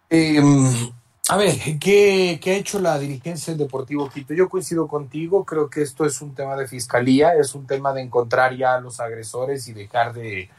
Em, 0.10 0.92
a 1.30 1.38
ver, 1.38 1.56
¿qué, 1.80 2.40
¿qué, 2.42 2.52
ha 2.52 2.58
hecho 2.58 2.80
la 2.80 3.00
dirigencia 3.00 3.54
del 3.54 3.60
Deportivo 3.60 4.10
Quito? 4.10 4.34
Yo 4.34 4.50
coincido 4.50 4.88
contigo, 4.88 5.46
creo 5.46 5.70
que 5.70 5.82
esto 5.82 6.06
es 6.06 6.22
un 6.22 6.36
tema 6.36 6.58
de 6.58 6.68
fiscalía, 6.68 7.34
es 7.36 7.56
un 7.56 7.66
tema 7.66 7.94
de 7.94 8.02
encontrar 8.02 8.56
ya 8.58 8.76
a 8.76 8.82
los 8.82 9.00
agresores 9.00 9.68
y 9.70 9.74
dejar 9.74 10.14
de... 10.14 10.50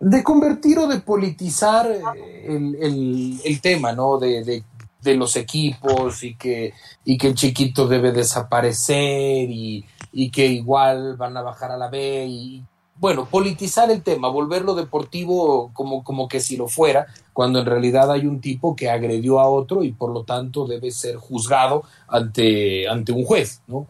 De 0.00 0.24
convertir 0.24 0.78
o 0.78 0.86
de 0.86 1.00
politizar 1.00 1.86
eh, 2.16 3.38
el, 3.44 3.60
tema, 3.60 3.92
¿no? 3.92 4.18
De, 4.18 4.64
los 5.04 5.36
equipos 5.36 6.22
y 6.24 6.34
que, 6.34 6.72
y 7.04 7.18
que 7.18 7.28
el 7.28 7.34
chiquito 7.34 7.86
debe 7.86 8.10
desaparecer 8.12 9.48
y, 9.50 9.84
que 10.32 10.46
igual 10.46 11.16
van 11.16 11.36
a 11.36 11.42
bajar 11.42 11.70
a 11.70 11.76
la 11.76 11.88
B 11.88 12.26
y, 12.26 12.64
bueno, 12.96 13.26
politizar 13.26 13.90
el 13.90 14.02
tema, 14.02 14.28
volverlo 14.28 14.74
deportivo 14.74 15.70
como, 15.72 16.02
como 16.02 16.28
que 16.28 16.40
si 16.40 16.56
lo 16.56 16.66
fuera, 16.66 17.06
cuando 17.32 17.60
en 17.60 17.66
realidad 17.66 18.10
hay 18.10 18.26
un 18.26 18.40
tipo 18.40 18.74
que 18.76 18.90
agredió 18.90 19.40
a 19.40 19.48
otro 19.48 19.82
y 19.82 19.92
por 19.92 20.12
lo 20.12 20.24
tanto 20.24 20.66
debe 20.66 20.90
ser 20.90 21.16
juzgado 21.16 21.84
ante, 22.08 22.88
ante 22.88 23.12
un 23.12 23.24
juez, 23.24 23.62
¿no? 23.66 23.86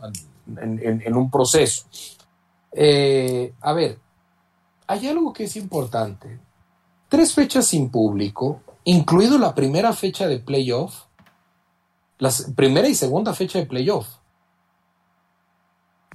En, 0.61 1.17
un 1.17 1.31
proceso. 1.31 1.85
Eh, 2.73 3.53
a 3.61 3.73
ver, 3.73 3.99
hay 4.91 5.07
algo 5.07 5.33
que 5.33 5.45
es 5.45 5.55
importante. 5.55 6.41
Tres 7.09 7.33
fechas 7.33 7.69
sin 7.69 7.91
público, 7.91 8.61
incluido 8.83 9.39
la 9.39 9.55
primera 9.55 9.93
fecha 9.93 10.27
de 10.27 10.41
playoff, 10.41 11.05
la 12.19 12.33
primera 12.57 12.89
y 12.89 12.97
segunda 12.97 13.33
fecha 13.33 13.61
de 13.61 13.67
playoff, 13.67 14.09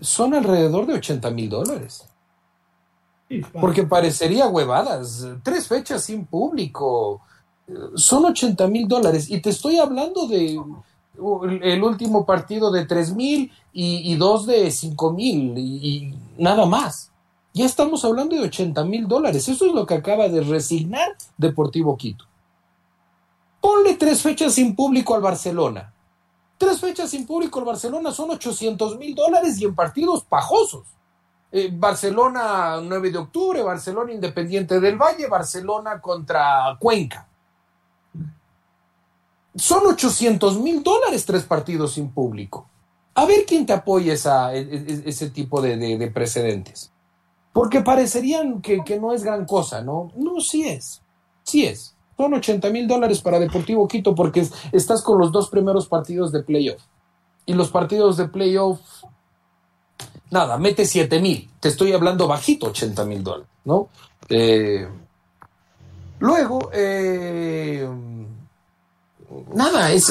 son 0.01 0.34
alrededor 0.34 0.88
de 0.88 0.95
80 0.95 1.32
mil 1.32 1.49
dólares. 1.49 2.03
Porque 3.61 3.84
parecería 3.84 4.47
huevadas. 4.47 5.26
Tres 5.41 5.69
fechas 5.69 6.03
sin 6.03 6.26
público. 6.26 7.21
Son 7.95 8.26
80 8.26 8.67
mil 8.67 8.89
dólares. 8.89 9.32
Y 9.32 9.39
te 9.39 9.51
estoy 9.51 9.78
hablando 9.78 10.28
de 10.28 10.59
el 11.61 11.82
último 11.82 12.26
partido 12.26 12.71
de 12.71 12.86
3 12.86 13.15
mil 13.15 13.53
y, 13.71 14.15
dos 14.15 14.45
de 14.45 14.69
5 14.69 15.13
mil 15.13 15.57
y, 15.57 16.13
nada 16.38 16.65
más 16.65 17.13
ya 17.56 17.66
estamos 17.66 18.03
hablando 18.03 18.36
de 18.36 18.41
80 18.41 18.84
mil 18.84 19.08
dólares. 19.08 19.47
Eso 19.47 19.66
es 19.66 19.72
lo 19.72 19.86
que 19.86 19.93
acaba 19.93 20.28
de 20.28 20.41
resignar 20.41 21.16
Deportivo 21.38 21.95
Quito. 21.95 22.26
Ponle 23.62 23.93
tres 23.93 24.22
fechas 24.22 24.56
sin 24.56 24.76
público 24.76 25.16
al 25.16 25.22
Barcelona. 25.22 25.93
Tres 26.58 26.82
fechas 26.82 27.10
sin 27.10 27.26
público 27.26 27.60
al 27.60 27.66
Barcelona 27.66 28.12
son 28.12 28.32
800 28.32 28.97
mil 28.97 29.16
dólares 29.16 29.58
y 29.62 29.64
en 29.64 29.74
partidos 29.74 30.26
pajosos. 30.26 30.84
Eh, 31.49 31.70
Barcelona 31.72 32.82
9 32.84 33.12
de 33.12 33.18
octubre, 33.20 33.64
Barcelona 33.64 34.12
Independiente 34.12 34.82
del 34.82 34.97
Valle, 34.97 35.28
Barcelona 35.28 36.01
contra 36.01 36.78
Cuenca. 36.78 37.26
Son 39.56 39.88
800 39.88 40.60
mil 40.60 40.84
dólares 40.84 41.26
tres 41.26 41.43
partidos 41.43 41.93
sin 41.93 42.12
público. 42.12 42.68
A 43.14 43.24
ver 43.24 43.45
quién 43.47 43.66
te 43.66 43.72
apoya 43.72 44.12
esa, 44.12 44.53
e, 44.53 44.60
e, 44.60 45.03
ese 45.06 45.30
tipo 45.30 45.62
de 45.62 46.12
precedentes. 46.14 46.91
Porque 47.56 47.80
parecerían 47.80 48.62
que, 48.62 48.99
no 48.99 49.14
es 49.14 49.24
gran 49.24 49.45
cosa, 49.45 49.82
¿no? 49.82 50.12
No, 50.18 50.41
sí 50.41 50.68
es. 50.68 51.01
Sí 51.43 51.66
es. 51.66 51.95
Son 52.18 52.34
80 52.34 52.70
mil 52.70 52.86
dólares 52.86 53.22
para 53.22 53.39
Deportivo 53.39 53.88
Quito 53.88 54.14
porque 54.14 54.45
estás 54.74 55.01
con 55.01 55.18
los 55.20 55.32
dos 55.32 55.49
primeros 55.49 55.88
partidos 55.88 56.34
de 56.34 56.43
playoff. 56.43 56.82
Y 57.45 57.53
los 57.53 57.70
partidos 57.72 58.18
de 58.18 58.28
playoff, 58.28 58.82
nada, 60.32 60.58
mete 60.58 60.86
7 60.86 61.22
mil. 61.22 61.49
Te 61.62 61.70
estoy 61.70 61.93
hablando 61.93 62.28
bajito, 62.28 62.68
80 62.68 63.06
mil 63.06 63.24
dólares, 63.24 63.47
¿no? 63.64 63.88
Eh, 64.28 64.89
luego, 66.20 66.70
eh, 66.74 67.88
nada, 69.53 69.93
es, 69.93 70.10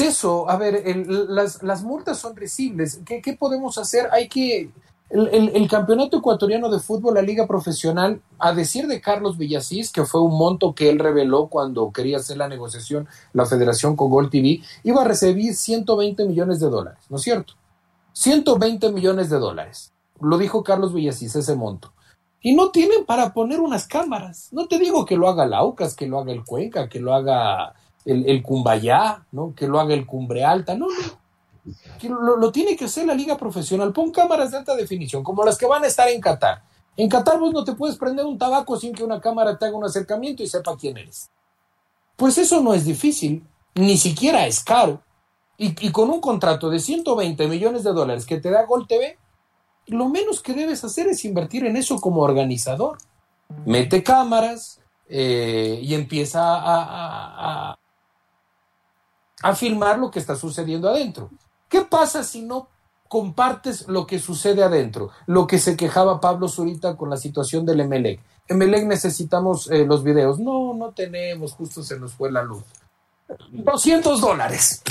eso. 0.00 0.50
A 0.50 0.56
ver, 0.58 0.84
las, 1.06 1.82
multas 1.82 2.18
son 2.18 2.36
recibles. 2.36 3.00
¿Qué, 3.06 3.22
¿Qué 3.22 3.32
podemos 3.32 3.78
hacer? 3.78 4.10
Hay 4.12 4.28
que 4.28 4.70
el, 5.10 5.68
campeonato 5.68 6.18
ecuatoriano 6.18 6.68
de 6.68 6.80
fútbol, 6.80 7.14
la 7.14 7.22
liga 7.22 7.46
profesional, 7.46 8.20
a 8.38 8.52
decir 8.52 8.86
de 8.86 9.00
Carlos 9.00 9.38
Villasís, 9.38 9.90
que 9.90 10.04
fue 10.04 10.20
un 10.20 10.36
monto 10.36 10.74
que 10.74 10.90
él 10.90 10.98
reveló 10.98 11.46
cuando 11.46 11.90
quería 11.92 12.18
hacer 12.18 12.36
la 12.36 12.48
negociación 12.48 13.08
la 13.32 13.46
federación 13.46 13.96
con 13.96 14.10
Gol 14.10 14.28
TV, 14.28 14.60
iba 14.84 15.02
a 15.02 15.04
recibir 15.04 15.54
120 15.54 16.26
millones 16.26 16.60
de 16.60 16.68
dólares, 16.68 17.00
¿no 17.08 17.16
es 17.16 17.22
cierto? 17.22 17.54
120 18.12 18.92
millones 18.92 19.30
de 19.30 19.38
dólares. 19.38 19.92
Lo 20.20 20.36
dijo 20.36 20.62
Carlos 20.62 20.92
Villasís, 20.92 21.36
ese 21.36 21.54
monto. 21.54 21.92
Y 22.40 22.54
no 22.54 22.70
tienen 22.70 23.04
para 23.06 23.32
poner 23.32 23.60
unas 23.60 23.86
cámaras. 23.86 24.48
No 24.52 24.66
te 24.66 24.78
digo 24.78 25.04
que 25.06 25.16
lo 25.16 25.28
haga 25.28 25.46
Laucas, 25.46 25.94
que 25.94 26.06
lo 26.06 26.18
haga 26.18 26.32
el 26.32 26.44
Cuenca, 26.44 26.88
que 26.88 27.00
lo 27.00 27.14
haga 27.14 27.74
el, 28.04 28.28
el 28.28 28.42
Cumbayá, 28.42 29.24
¿no? 29.32 29.54
que 29.54 29.66
lo 29.66 29.80
haga 29.80 29.94
el 29.94 30.06
Cumbre 30.06 30.44
Alta. 30.44 30.74
No, 30.74 30.86
no 30.86 31.27
lo, 32.08 32.52
tiene 32.52 32.76
que 32.76 32.86
hacer 32.86 33.06
la 33.06 33.14
liga 33.14 33.36
profesional. 33.36 33.92
Pon 33.92 34.10
cámaras 34.10 34.50
de 34.50 34.58
alta 34.58 34.74
definición, 34.76 35.22
como 35.22 35.44
las 35.44 35.58
que 35.58 35.66
van 35.66 35.84
a 35.84 35.86
estar 35.86 36.08
en 36.08 36.20
Qatar. 36.20 36.62
En 36.96 37.08
Qatar 37.08 37.38
vos 37.38 37.52
no 37.52 37.64
te 37.64 37.74
puedes 37.74 37.96
prender 37.96 38.26
un 38.26 38.38
tabaco 38.38 38.78
sin 38.78 38.92
que 38.92 39.04
una 39.04 39.20
cámara 39.20 39.56
te 39.56 39.66
haga 39.66 39.76
un 39.76 39.84
acercamiento 39.84 40.42
y 40.42 40.48
sepa 40.48 40.76
quién 40.76 40.96
eres. 40.96 41.30
Pues 42.16 42.38
eso 42.38 42.60
no 42.60 42.74
es 42.74 42.84
difícil, 42.84 43.46
ni 43.74 43.96
siquiera 43.96 44.46
es 44.46 44.62
caro. 44.64 45.00
Y, 45.56 45.90
con 45.90 46.10
un 46.10 46.20
contrato 46.20 46.70
de 46.70 46.78
120 46.78 47.48
millones 47.48 47.82
de 47.82 47.92
dólares 47.92 48.26
que 48.26 48.40
te 48.40 48.50
da 48.50 48.64
Gol 48.64 48.86
TV, 48.86 49.18
lo 49.86 50.08
menos 50.08 50.40
que 50.40 50.54
debes 50.54 50.84
hacer 50.84 51.08
es 51.08 51.24
invertir 51.24 51.64
en 51.66 51.76
eso 51.76 52.00
como 52.00 52.22
organizador. 52.22 52.98
Mete 53.64 54.02
cámaras 54.02 54.80
eh, 55.08 55.80
y 55.82 55.94
empieza 55.94 56.40
a, 56.42 57.72
a, 57.72 57.78
a 59.42 59.54
filmar 59.54 59.98
lo 59.98 60.10
que 60.10 60.18
está 60.18 60.36
sucediendo 60.36 60.88
adentro. 60.88 61.30
¿Qué 61.68 61.82
pasa 61.82 62.24
si 62.24 62.42
no 62.42 62.68
compartes 63.08 63.88
lo 63.88 64.06
que 64.06 64.18
sucede 64.18 64.62
adentro? 64.62 65.10
Lo 65.26 65.46
que 65.46 65.58
se 65.58 65.76
quejaba 65.76 66.20
Pablo 66.20 66.48
Zurita 66.48 66.96
con 66.96 67.10
la 67.10 67.16
situación 67.16 67.66
del 67.66 67.80
Emelec. 67.80 68.20
Emelec 68.48 68.86
necesitamos 68.86 69.70
eh, 69.70 69.84
los 69.84 70.02
videos. 70.02 70.38
No, 70.38 70.74
no 70.74 70.92
tenemos, 70.92 71.52
justo 71.52 71.82
se 71.82 71.98
nos 71.98 72.14
fue 72.14 72.32
la 72.32 72.42
luz. 72.42 72.64
200 73.50 74.20
dólares. 74.20 74.82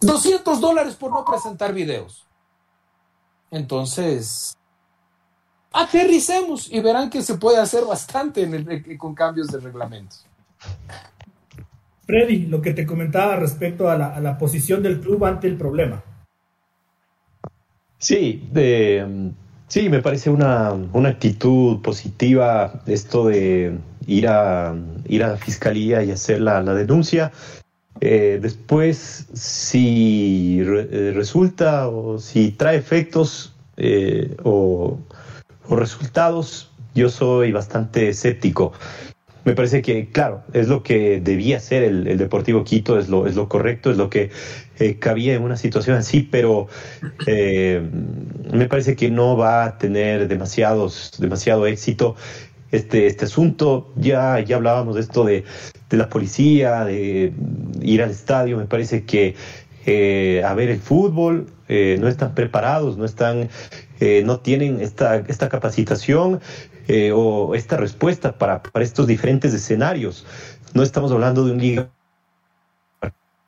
200 0.00 0.60
dólares 0.60 0.96
por 0.96 1.12
no 1.12 1.24
presentar 1.24 1.72
videos. 1.72 2.26
Entonces, 3.50 4.56
aterricemos 5.72 6.70
y 6.70 6.80
verán 6.80 7.08
que 7.08 7.22
se 7.22 7.34
puede 7.34 7.58
hacer 7.58 7.84
bastante 7.84 8.48
con 8.98 9.14
cambios 9.14 9.48
de 9.48 9.60
reglamentos. 9.60 10.26
Freddy, 12.06 12.46
lo 12.46 12.62
que 12.62 12.72
te 12.72 12.86
comentaba 12.86 13.36
respecto 13.36 13.90
a 13.90 13.96
la, 13.96 14.38
posición 14.38 14.82
del 14.82 15.00
club 15.00 15.24
ante 15.24 15.48
el 15.48 15.56
problema. 15.56 16.04
Sí, 17.98 18.48
sí, 19.66 19.88
me 19.88 20.00
parece 20.00 20.30
una, 20.30 20.68
actitud 21.08 21.82
positiva 21.82 22.80
esto 22.86 23.26
de 23.26 23.78
ir 24.06 24.28
a, 24.28 24.76
ir 25.08 25.24
a 25.24 25.28
la 25.28 25.36
fiscalía 25.36 26.04
y 26.04 26.12
hacer 26.12 26.40
la, 26.40 26.62
denuncia. 26.62 27.32
Eh, 28.00 28.38
después, 28.40 29.26
si 29.32 30.60
eh, 30.60 31.12
resulta 31.14 31.88
o 31.88 32.18
si 32.18 32.52
trae 32.52 32.76
efectos 32.76 33.54
o, 34.44 34.98
resultados, 35.70 36.70
yo 36.94 37.08
soy 37.08 37.50
bastante 37.50 38.10
escéptico. 38.10 38.72
Me 39.46 39.54
parece 39.54 39.80
que, 39.80 40.10
claro, 40.10 40.42
es 40.52 40.68
lo 40.68 40.82
que 40.82 41.20
debía 41.20 41.58
ser 41.60 41.84
el, 41.84 42.18
Deportivo 42.18 42.64
Quito, 42.64 42.98
es 42.98 43.08
lo, 43.08 43.26
es 43.26 43.34
lo 43.34 43.48
correcto, 43.48 43.90
es 43.90 43.96
lo 43.96 44.10
que 44.10 44.30
cabía 44.98 45.34
en 45.34 45.42
una 45.42 45.56
situación 45.56 45.96
así, 45.96 46.20
pero 46.20 46.66
me 48.52 48.66
parece 48.68 48.94
que 48.96 49.10
no 49.10 49.36
va 49.36 49.64
a 49.64 49.78
tener 49.78 50.28
demasiados, 50.28 51.12
demasiado 51.18 51.66
éxito 51.66 52.16
este, 52.72 53.06
este 53.06 53.24
asunto. 53.24 53.92
Ya, 53.96 54.40
ya 54.40 54.56
hablábamos 54.56 54.96
de 54.96 55.00
esto 55.00 55.24
de, 55.24 55.44
la 55.90 56.08
policía, 56.08 56.84
de 56.84 57.32
ir 57.80 58.02
al 58.02 58.10
estadio. 58.10 58.56
Me 58.56 58.66
parece 58.66 59.04
que 59.04 59.34
eh, 59.86 60.42
a 60.44 60.54
ver 60.54 60.70
el 60.70 60.80
fútbol 60.80 61.46
eh, 61.68 61.96
no 62.00 62.08
están 62.08 62.34
preparados, 62.34 62.96
no 62.96 63.04
están, 63.04 63.48
eh, 64.00 64.22
no 64.24 64.40
tienen 64.40 64.80
esta, 64.80 65.16
esta 65.16 65.48
capacitación 65.48 66.40
o 67.14 67.54
esta 67.54 67.76
respuesta 67.76 68.38
para, 68.38 68.62
para 68.62 68.84
estos 68.84 69.06
diferentes 69.06 69.52
escenarios. 69.52 70.24
No 70.74 70.82
estamos 70.82 71.10
hablando 71.12 71.44
de 71.44 71.52
un 71.52 71.58
Liga 71.58 71.90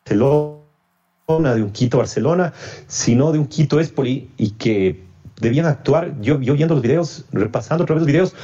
Barcelona, 0.09 1.55
de 1.55 1.63
un 1.63 1.71
Quito 1.71 1.99
Barcelona, 1.99 2.53
sino 2.87 3.33
de 3.33 3.39
un 3.39 3.47
Quito 3.47 3.81
Espoli 3.81 4.31
y 4.39 4.53
que 4.53 5.09
debían 5.41 5.67
actuar. 5.67 6.15
Yo, 6.21 6.41
yo 6.41 6.55
viendo 6.55 6.75
los 6.75 6.83
videos, 6.83 7.27
repasando 7.33 7.85
otra 7.85 7.95
vez 7.95 8.03
los 8.03 8.07
videos, 8.07 8.35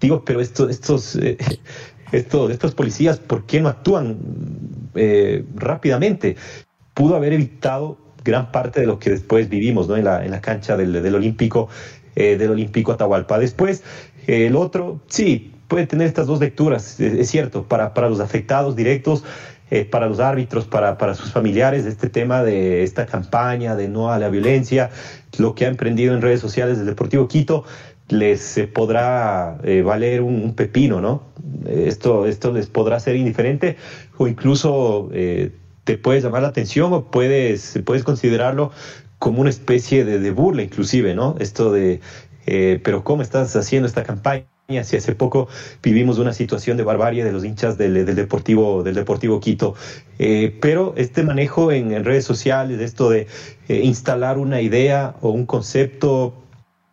digo, 0.00 0.24
pero 0.24 0.40
estos, 0.40 0.70
estos, 0.70 1.16
eh, 1.16 1.38
estos, 2.12 2.50
estos 2.50 2.74
policías, 2.74 3.18
¿por 3.18 3.46
qué 3.46 3.60
no 3.60 3.68
actúan 3.68 4.18
eh, 4.94 5.44
rápidamente? 5.54 6.36
Pudo 6.92 7.16
haber 7.16 7.32
evitado 7.32 7.98
gran 8.22 8.52
parte 8.52 8.80
de 8.80 8.86
lo 8.86 8.98
que 8.98 9.10
después 9.10 9.48
vivimos 9.48 9.88
¿no? 9.88 9.96
en, 9.96 10.04
la, 10.04 10.24
en 10.24 10.30
la 10.30 10.40
cancha 10.40 10.76
del, 10.76 10.92
del 10.92 11.14
Olímpico, 11.14 11.68
eh, 12.14 12.36
del 12.36 12.50
Olímpico 12.50 12.92
Atahualpa. 12.92 13.38
Después, 13.38 13.82
el 14.26 14.56
otro, 14.56 15.00
sí, 15.06 15.52
puede 15.68 15.86
tener 15.86 16.06
estas 16.06 16.26
dos 16.26 16.40
lecturas, 16.40 17.00
es, 17.00 17.28
cierto, 17.30 17.64
para, 17.64 17.94
para 17.94 18.08
los 18.08 18.20
afectados 18.20 18.76
directos, 18.76 19.24
para 19.90 20.06
los 20.06 20.20
árbitros, 20.20 20.66
para, 20.66 20.98
para 20.98 21.14
sus 21.14 21.32
familiares, 21.32 21.84
este 21.84 22.08
tema 22.08 22.44
de 22.44 22.84
esta 22.84 23.06
campaña 23.06 23.74
de 23.74 23.88
no 23.88 24.12
a 24.12 24.18
la 24.20 24.28
violencia, 24.28 24.90
lo 25.36 25.56
que 25.56 25.64
ha 25.64 25.68
emprendido 25.68 26.14
en 26.14 26.22
redes 26.22 26.40
sociales 26.40 26.78
del 26.78 26.86
Deportivo 26.86 27.26
Quito, 27.26 27.64
les 28.08 28.58
eh, 28.58 28.66
podrá 28.66 29.58
eh, 29.64 29.82
valer 29.82 30.22
un, 30.22 30.54
pepino, 30.54 31.00
¿no? 31.00 31.22
Esto, 31.66 32.26
esto 32.26 32.52
les 32.52 32.66
podrá 32.66 33.00
ser 33.00 33.16
indiferente 33.16 33.76
o 34.18 34.26
incluso 34.26 35.08
eh, 35.12 35.52
te 35.84 35.98
puedes 35.98 36.24
llamar 36.24 36.42
la 36.42 36.48
atención 36.48 36.92
o 36.92 37.10
puedes, 37.10 37.78
puedes 37.84 38.04
considerarlo 38.04 38.70
como 39.18 39.40
una 39.40 39.50
especie 39.50 40.04
de, 40.04 40.30
burla 40.32 40.62
inclusive, 40.62 41.14
¿no? 41.14 41.36
Esto 41.38 41.72
de, 41.72 42.00
pero 42.46 43.04
¿cómo 43.04 43.22
estás 43.22 43.54
haciendo 43.56 43.86
esta 43.86 44.02
campaña? 44.02 44.46
Si 44.82 44.96
hace 44.96 45.14
poco 45.14 45.48
vivimos 45.82 46.18
una 46.18 46.32
situación 46.32 46.76
de 46.76 46.84
barbarie 46.84 47.22
de 47.22 47.32
los 47.32 47.44
hinchas 47.44 47.76
del, 47.76 48.06
Deportivo, 48.06 48.82
del 48.82 48.94
Deportivo 48.94 49.40
Quito. 49.40 49.74
pero 50.16 50.94
este 50.96 51.22
manejo 51.22 51.70
en, 51.70 52.04
redes 52.04 52.24
sociales, 52.24 52.80
esto 52.80 53.10
de 53.10 53.26
instalar 53.68 54.38
una 54.38 54.60
idea 54.60 55.16
o 55.20 55.30
un 55.30 55.44
concepto 55.44 56.34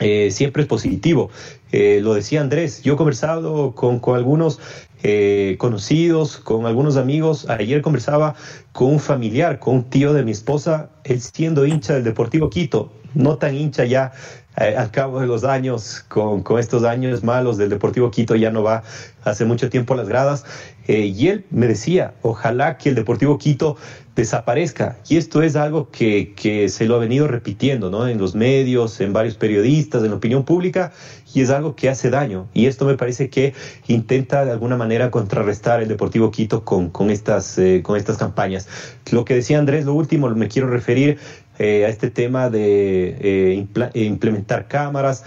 eh, 0.01 0.31
siempre 0.31 0.63
es 0.63 0.67
positivo. 0.67 1.29
Eh, 1.71 1.99
lo 2.01 2.15
decía 2.15 2.41
Andrés, 2.41 2.81
yo 2.81 2.95
he 2.95 2.97
conversado 2.97 3.75
con, 3.75 4.01
algunos 4.15 4.59
eh, 5.03 5.55
conocidos, 5.59 6.37
con 6.37 6.65
algunos 6.65 6.97
amigos. 6.97 7.47
Ayer 7.49 7.83
conversaba 7.83 8.35
con 8.71 8.87
un 8.87 8.99
familiar, 8.99 9.59
con 9.59 9.75
un 9.75 9.83
tío 9.83 10.13
de 10.13 10.23
mi 10.23 10.31
esposa, 10.31 10.89
él 11.03 11.21
siendo 11.21 11.67
hincha 11.67 11.93
del 11.93 12.03
Deportivo 12.03 12.49
Quito, 12.49 12.91
no 13.13 13.37
tan 13.37 13.55
hincha 13.55 13.85
ya 13.85 14.11
al 14.55 14.91
cabo 14.91 15.21
de 15.21 15.27
los 15.27 15.43
años, 15.45 16.03
con, 16.09 16.43
con, 16.43 16.59
estos 16.59 16.83
años 16.83 17.23
malos 17.23 17.57
del 17.57 17.69
Deportivo 17.69 18.11
Quito, 18.11 18.35
ya 18.35 18.51
no 18.51 18.63
va 18.63 18.83
hace 19.23 19.45
mucho 19.45 19.69
tiempo 19.69 19.93
a 19.93 19.97
las 19.97 20.09
gradas. 20.09 20.43
y 20.87 21.27
él 21.27 21.45
me 21.51 21.67
decía, 21.67 22.13
ojalá 22.21 22.77
que 22.77 22.89
el 22.89 22.95
Deportivo 22.95 23.37
Quito 23.37 23.77
desaparezca. 24.15 24.97
Y 25.07 25.15
esto 25.17 25.41
es 25.41 25.55
algo 25.55 25.89
que, 25.89 26.33
que, 26.35 26.67
se 26.67 26.85
lo 26.85 26.95
ha 26.95 26.99
venido 26.99 27.27
repitiendo 27.27 27.89
¿no? 27.89 28.07
en 28.07 28.17
los 28.17 28.35
medios, 28.35 28.99
en 28.99 29.13
varios 29.13 29.35
periodistas, 29.35 30.03
en 30.03 30.09
la 30.09 30.17
opinión 30.17 30.43
pública, 30.43 30.91
y 31.33 31.41
es 31.41 31.49
algo 31.49 31.75
que 31.75 31.89
hace 31.89 32.09
daño. 32.09 32.49
Y 32.53 32.65
esto 32.65 32.85
me 32.85 32.95
parece 32.95 33.29
que 33.29 33.53
intenta 33.87 34.43
de 34.43 34.51
alguna 34.51 34.75
manera 34.75 35.11
contrarrestar 35.11 35.81
el 35.81 35.87
Deportivo 35.87 36.29
Quito 36.29 36.65
con, 36.65 36.89
con, 36.89 37.09
estas, 37.09 37.57
eh, 37.57 37.81
con 37.83 37.95
estas 37.95 38.17
campañas. 38.17 38.67
Lo 39.11 39.23
que 39.23 39.35
decía 39.35 39.59
Andrés, 39.59 39.85
lo 39.85 39.93
último, 39.93 40.29
me 40.29 40.49
quiero 40.49 40.67
referir 40.67 41.17
eh, 41.61 41.85
a 41.85 41.89
este 41.89 42.09
tema 42.09 42.49
de 42.49 43.15
eh, 43.19 43.65
implementar 43.93 44.67
cámaras, 44.67 45.23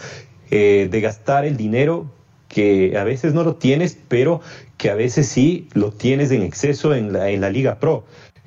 de 0.50 1.00
gastar 1.00 1.44
el 1.44 1.56
dinero 1.56 2.06
que 2.54 2.96
a 2.96 3.02
veces 3.02 3.34
no 3.34 3.42
lo 3.42 3.56
tienes, 3.56 3.98
pero 4.08 4.40
que 4.76 4.88
a 4.88 4.94
veces 4.94 5.26
sí 5.26 5.68
lo 5.74 5.90
tienes 5.90 6.30
en 6.30 6.42
exceso 6.42 6.94
en 6.94 7.12
la, 7.12 7.30
en 7.30 7.40
la 7.40 7.50
Liga 7.50 7.80
Pro. 7.80 8.04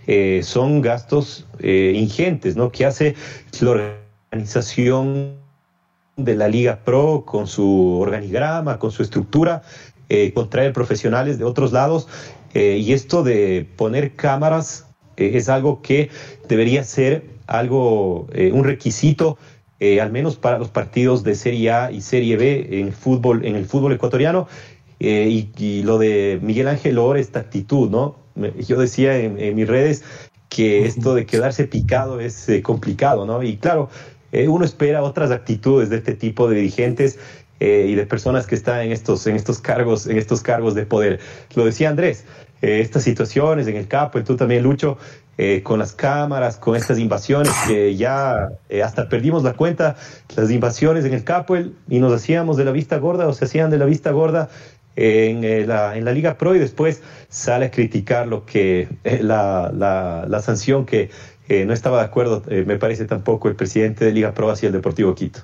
Eh, 0.07 0.39
son 0.43 0.81
gastos 0.81 1.45
eh, 1.59 1.91
ingentes, 1.93 2.55
¿no? 2.55 2.71
Que 2.71 2.85
hace 2.85 3.15
la 3.59 3.91
organización 4.31 5.35
de 6.15 6.35
la 6.35 6.47
Liga 6.47 6.79
Pro 6.85 7.23
con 7.25 7.47
su 7.47 7.99
organigrama, 7.99 8.79
con 8.79 8.91
su 8.91 9.03
estructura, 9.03 9.61
eh, 10.07 10.31
contraer 10.33 10.71
profesionales 10.71 11.37
de 11.37 11.43
otros 11.43 11.71
lados. 11.73 12.07
y 12.53 12.93
esto 12.93 13.21
de 13.21 13.67
poner 13.75 14.15
cámaras 14.15 14.87
es 15.15 15.47
algo 15.47 15.81
que 15.83 16.09
debería 16.47 16.83
ser 16.83 17.36
algo, 17.47 18.27
un 18.53 18.63
requisito 18.63 19.37
al 19.79 20.11
menos 20.11 20.37
para 20.37 20.57
los 20.57 20.69
partidos 20.69 21.23
de 21.23 21.35
Serie 21.35 21.71
A 21.71 21.91
y 21.91 22.01
Serie 22.01 22.35
B 22.37 22.79
en, 22.79 22.93
fútbol, 22.93 23.45
en 23.45 23.55
el 23.55 23.65
fútbol 23.65 23.93
ecuatoriano. 23.93 24.47
y, 24.99 25.49
y, 25.57 25.83
lo 25.83 25.97
de 25.97 26.39
Miguel 26.41 26.67
Ángel 26.67 26.97
Or, 26.97 27.17
esta 27.17 27.39
actitud, 27.39 27.89
¿no? 27.89 28.15
yo 28.67 28.79
decía 28.79 29.17
en, 29.17 29.55
mis 29.55 29.67
redes 29.67 30.03
que 30.49 30.85
esto 30.85 31.15
de 31.15 31.25
quedarse 31.25 31.65
picado 31.65 32.19
es 32.19 32.47
eh, 32.49 32.61
complicado, 32.61 33.25
¿no? 33.25 33.43
Y 33.43 33.57
claro, 33.57 33.89
eh, 34.31 34.47
uno 34.47 34.65
espera 34.65 35.03
otras 35.03 35.31
actitudes 35.31 35.89
de 35.89 35.97
este 35.97 36.13
tipo 36.13 36.49
de 36.49 36.57
dirigentes 36.57 37.19
eh, 37.59 37.85
y 37.89 37.95
de 37.95 38.05
personas 38.05 38.47
que 38.47 38.55
están 38.55 38.81
en 38.81 38.91
estos, 38.91 39.27
en 39.27 39.35
estos 39.35 39.59
cargos, 39.59 40.07
en 40.07 40.17
estos 40.17 40.41
cargos 40.41 40.75
de 40.75 40.85
poder. 40.85 41.19
Lo 41.55 41.65
decía 41.65 41.89
Andrés, 41.89 42.25
estas 42.61 43.03
situaciones 43.03 43.67
en 43.67 43.75
el 43.75 43.87
campo, 43.87 44.17
y 44.17 44.23
tú 44.23 44.35
también, 44.35 44.63
Lucho, 44.63 44.97
con 45.61 45.77
las 45.77 45.93
cámaras, 45.93 46.57
con 46.57 46.75
estas 46.75 46.97
invasiones 46.97 47.53
que 47.67 47.95
ya 47.95 48.49
hasta 48.83 49.07
perdimos 49.07 49.43
la 49.43 49.53
cuenta, 49.53 49.95
las 50.35 50.49
invasiones 50.49 51.05
en 51.05 51.13
el 51.13 51.23
Capuel 51.23 51.75
y 51.87 51.99
nos 51.99 52.11
hacíamos 52.11 52.57
de 52.57 52.65
la 52.65 52.71
vista 52.71 52.97
gorda 52.97 53.27
o 53.27 53.33
se 53.33 53.45
hacían 53.45 53.69
de 53.69 53.77
la 53.77 53.85
vista 53.85 54.09
gorda 54.09 54.49
en, 54.97 55.43
eh, 55.43 55.65
la, 55.65 55.95
en 55.95 56.03
la 56.03 56.11
Liga 56.11 56.37
Pro 56.37 56.55
y 56.55 56.59
después 56.59 57.01
sale 57.29 57.67
a 57.67 57.71
criticar 57.71 58.27
lo 58.27 58.45
que 58.45 58.89
eh, 59.03 59.19
la, 59.21 59.71
la, 60.27 60.41
sanción 60.41 60.85
que 60.85 61.11
eh, 61.47 61.65
no 61.65 61.73
estaba 61.73 61.99
de 61.99 62.05
acuerdo, 62.05 62.43
me 62.47 62.77
parece 62.77 63.05
tampoco 63.05 63.47
el 63.47 63.55
presidente 63.55 64.03
de 64.03 64.11
Liga 64.11 64.33
Pro 64.33 64.49
hacia 64.49 64.67
el 64.67 64.73
Deportivo 64.73 65.15
Quito. 65.15 65.41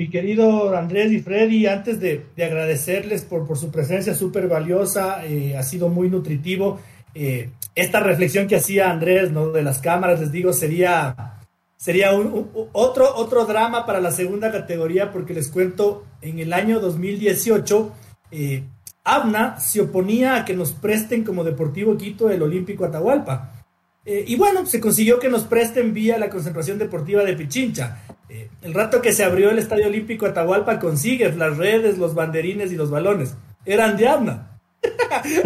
Mi 0.00 0.08
querido 0.08 0.74
Andrés 0.74 1.12
y 1.12 1.20
Freddy, 1.20 1.66
antes 1.66 2.00
de, 2.00 2.24
de 2.34 2.44
agradecerles 2.46 3.20
por, 3.20 3.46
su 3.58 3.70
presencia 3.70 4.14
súper 4.14 4.48
valiosa, 4.48 5.20
ha 5.58 5.62
sido 5.62 5.90
muy 5.90 6.08
nutritivo. 6.08 6.80
esta 7.74 8.00
reflexión 8.00 8.46
que 8.48 8.56
hacía 8.56 8.90
Andrés 8.90 9.30
¿no? 9.30 9.50
de 9.50 9.62
las 9.62 9.78
cámaras, 9.80 10.18
les 10.18 10.32
digo, 10.32 10.54
sería 10.54 11.36
sería 11.76 12.12
otro, 12.72 13.14
otro 13.14 13.44
drama 13.44 13.84
para 13.84 14.00
la 14.00 14.10
segunda 14.10 14.50
categoría, 14.50 15.12
porque 15.12 15.34
les 15.34 15.48
cuento, 15.48 16.06
en 16.22 16.38
el 16.38 16.54
año 16.54 16.80
2018 16.80 17.92
eh, 18.30 18.64
Abna 19.04 19.60
se 19.60 19.82
oponía 19.82 20.36
a 20.36 20.44
que 20.46 20.54
nos 20.54 20.72
presten 20.72 21.24
como 21.24 21.44
Deportivo 21.44 21.98
Quito 21.98 22.30
el 22.30 22.40
Olímpico 22.40 22.86
Atahualpa. 22.86 23.52
Eh, 24.06 24.24
y 24.26 24.36
bueno, 24.36 24.64
se 24.64 24.80
consiguió 24.80 25.18
que 25.18 25.28
nos 25.28 25.44
presten 25.44 25.92
vía 25.92 26.16
la 26.16 26.30
concentración 26.30 26.78
deportiva 26.78 27.22
de 27.22 27.34
Pichincha. 27.34 28.02
Eh, 28.30 28.48
el 28.62 28.74
rato 28.74 29.02
que 29.02 29.12
se 29.12 29.24
abrió 29.24 29.50
el 29.50 29.58
Estadio 29.58 29.88
Olímpico 29.88 30.24
Atahualpa 30.24 30.78
consigue 30.78 31.32
las 31.32 31.56
redes, 31.56 31.98
los 31.98 32.14
banderines 32.14 32.70
y 32.70 32.76
los 32.76 32.88
balones. 32.88 33.34
Eran 33.64 33.96
de 33.96 34.08
Abna. 34.08 34.60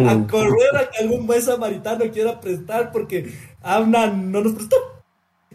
a 0.07 0.13
mm. 0.13 0.27
correr 0.27 0.77
a 0.77 0.89
que 0.89 1.03
algún 1.03 1.25
buen 1.25 1.41
samaritano 1.41 2.05
quiera 2.11 2.39
prestar 2.39 2.91
porque 2.91 3.33
Abna 3.63 4.05
no 4.07 4.41
nos 4.41 4.53
prestó. 4.53 4.75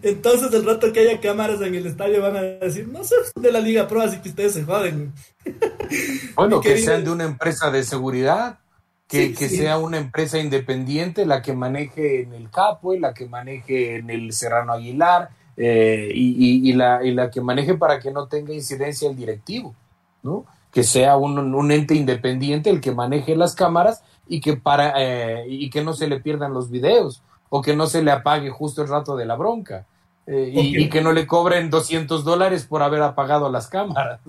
Entonces, 0.02 0.52
el 0.52 0.64
rato 0.64 0.92
que 0.92 1.00
haya 1.00 1.20
cámaras 1.20 1.60
en 1.60 1.74
el 1.74 1.86
estadio 1.86 2.20
van 2.20 2.36
a 2.36 2.42
decir, 2.42 2.88
no 2.88 3.04
sé, 3.04 3.14
de 3.36 3.52
la 3.52 3.60
Liga 3.60 3.86
Pro, 3.86 4.00
así 4.00 4.18
que 4.18 4.30
ustedes 4.30 4.54
se 4.54 4.64
joden. 4.64 5.12
Bueno, 6.36 6.60
que 6.60 6.78
sean 6.78 7.04
de 7.04 7.10
una 7.10 7.24
empresa 7.24 7.70
de 7.70 7.82
seguridad, 7.82 8.60
que, 9.08 9.34
sea 9.34 9.76
una 9.78 9.98
empresa 9.98 10.38
independiente 10.38 11.26
la 11.26 11.42
que 11.42 11.52
maneje 11.52 12.22
en 12.22 12.32
el 12.32 12.48
Capo, 12.48 12.94
la 12.94 13.12
que 13.12 13.26
maneje 13.26 13.96
en 13.96 14.08
el 14.08 14.32
Serrano 14.32 14.72
Aguilar 14.72 15.30
eh, 15.62 16.10
y, 16.14 16.72
la, 16.72 17.04
y 17.04 17.12
la 17.12 17.30
que 17.30 17.42
maneje 17.42 17.74
para 17.74 18.00
que 18.00 18.10
no 18.10 18.28
tenga 18.28 18.54
incidencia 18.54 19.10
el 19.10 19.14
directivo, 19.16 19.74
¿no? 20.22 20.46
Que 20.72 20.84
sea 20.84 21.18
un, 21.18 21.38
un 21.38 21.70
ente 21.70 21.94
independiente 21.94 22.70
el 22.70 22.80
que 22.80 22.92
maneje 22.92 23.36
las 23.36 23.54
cámaras 23.54 24.02
y 24.26 24.40
que, 24.40 24.56
para, 24.56 24.94
eh, 24.96 25.44
y 25.48 25.68
que 25.68 25.84
no 25.84 25.92
se 25.92 26.08
le 26.08 26.18
pierdan 26.18 26.54
los 26.54 26.70
videos 26.70 27.22
o 27.50 27.60
que 27.60 27.76
no 27.76 27.86
se 27.88 28.02
le 28.02 28.10
apague 28.10 28.48
justo 28.48 28.80
el 28.80 28.88
rato 28.88 29.16
de 29.16 29.26
la 29.26 29.36
bronca. 29.36 29.84
Eh, 30.26 30.50
y, 30.54 30.88
que 30.88 31.02
no 31.02 31.12
le 31.12 31.26
cobren 31.26 31.68
200 31.68 32.24
dólares 32.24 32.64
por 32.64 32.82
haber 32.82 33.02
apagado 33.02 33.50
las 33.50 33.66
cámaras. 33.66 34.20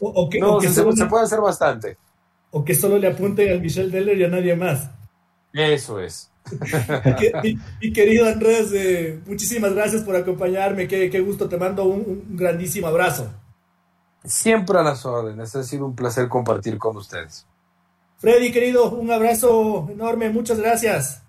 O, 0.00 0.28
que, 0.28 0.40
no, 0.40 0.60
se, 0.60 1.06
puede 1.06 1.24
hacer 1.24 1.40
bastante. 1.40 1.96
O 2.50 2.64
que 2.64 2.74
solo 2.74 2.98
le 2.98 3.06
apunten 3.06 3.50
al 3.50 3.60
Michel 3.60 3.90
Deller 3.90 4.18
y 4.18 4.24
a 4.24 4.28
nadie 4.28 4.56
más. 4.56 4.90
Eso 5.52 6.00
es. 6.00 6.30
mi, 7.80 7.92
querido 7.92 8.26
Andrés, 8.26 8.70
eh, 8.74 9.20
muchísimas 9.26 9.74
gracias 9.74 10.02
por 10.02 10.16
acompañarme. 10.16 10.86
Qué, 10.86 11.20
gusto, 11.20 11.48
te 11.48 11.56
mando 11.56 11.84
un, 11.84 12.36
grandísimo 12.36 12.86
abrazo. 12.86 13.32
Siempre 14.24 14.78
a 14.78 14.82
las 14.82 15.04
órdenes, 15.04 15.54
ha 15.54 15.62
sido 15.62 15.86
un 15.86 15.94
placer 15.94 16.28
compartir 16.28 16.78
con 16.78 16.96
ustedes. 16.96 17.46
Freddy, 18.18 18.52
querido, 18.52 18.90
un 18.90 19.10
abrazo 19.10 19.88
enorme, 19.90 20.30
muchas 20.30 20.58
gracias. 20.58 21.22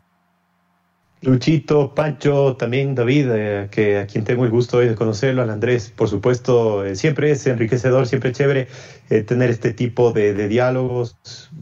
Luchito, 1.21 1.95
Pancho, 1.95 2.55
también 2.55 2.93
David, 2.93 3.27
eh, 3.31 3.67
que 3.71 3.97
a 3.97 4.07
quien 4.07 4.23
tengo 4.23 4.45
el 4.45 4.51
gusto 4.51 4.77
hoy 4.77 4.87
de 4.87 4.95
conocerlo, 4.95 5.41
al 5.41 5.49
Andrés, 5.49 5.91
por 5.93 6.07
supuesto, 6.07 6.85
eh, 6.85 6.95
siempre 6.95 7.31
es 7.31 7.47
enriquecedor, 7.47 8.05
siempre 8.05 8.29
es 8.29 8.37
chévere 8.37 8.67
tener 9.25 9.49
este 9.49 9.73
tipo 9.73 10.11
de, 10.11 10.47
diálogos 10.47 11.17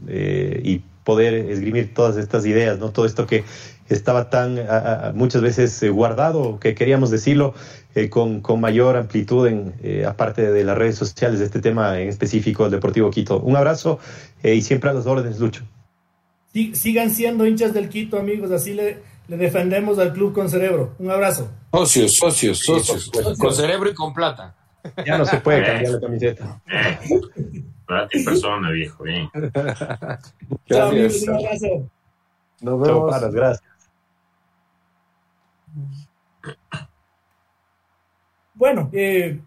y 0.06 0.82
poder 1.04 1.34
esgrimir 1.34 1.94
todas 1.94 2.16
estas 2.16 2.44
ideas, 2.46 2.78
¿no? 2.78 2.90
Todo 2.90 3.06
esto 3.06 3.26
que 3.26 3.44
estaba 3.88 4.30
tan 4.30 4.58
muchas 5.14 5.42
veces 5.42 5.82
eh, 5.82 5.90
guardado, 5.90 6.58
que 6.58 6.74
queríamos 6.74 7.10
decirlo 7.10 7.54
eh, 7.94 8.08
con, 8.08 8.40
con, 8.40 8.60
mayor 8.60 8.96
amplitud, 8.96 9.46
en, 9.46 9.74
eh, 9.82 10.04
aparte 10.06 10.50
de 10.50 10.64
las 10.64 10.76
redes 10.76 10.96
sociales, 10.96 11.38
de 11.38 11.44
este 11.44 11.60
tema 11.60 12.00
en 12.00 12.08
específico, 12.08 12.64
el 12.64 12.70
Deportivo 12.70 13.10
Quito. 13.10 13.38
Un 13.40 13.56
abrazo 13.56 13.98
y 14.42 14.62
siempre 14.62 14.90
a 14.90 14.92
las 14.94 15.06
órdenes, 15.06 15.38
Lucho. 15.38 15.64
sigan 16.52 17.14
siendo 17.14 17.46
hinchas 17.46 17.74
del 17.74 17.88
Quito, 17.88 18.18
amigos, 18.18 18.50
así 18.50 18.74
le, 18.74 18.98
le 19.28 19.36
defendemos 19.36 19.98
al 19.98 20.12
club 20.12 20.32
con 20.32 20.48
cerebro. 20.48 20.94
Un 20.98 21.10
abrazo. 21.10 21.50
Socios, 21.72 22.16
socios, 22.16 22.58
socios, 22.58 23.10
con 23.38 23.54
cerebro 23.54 23.90
y 23.90 23.94
con 23.94 24.12
plata. 24.12 24.54
Ya 25.04 25.18
no 25.18 25.24
se 25.24 25.38
puede 25.38 25.62
cambiar 25.66 25.92
la 25.92 26.00
camiseta. 26.00 26.60
Plata 27.86 28.08
persona, 28.24 28.70
viejo, 28.70 29.04
bien. 29.04 29.28
Chao, 30.66 30.88
amigos, 30.88 31.22
un 31.22 31.34
abrazo. 31.34 31.90
Nos 32.60 32.80
vemos. 32.80 33.20
Chao, 33.20 33.32
gracias. 33.32 33.74
Bueno, 38.54 38.88
eh, 38.92 39.40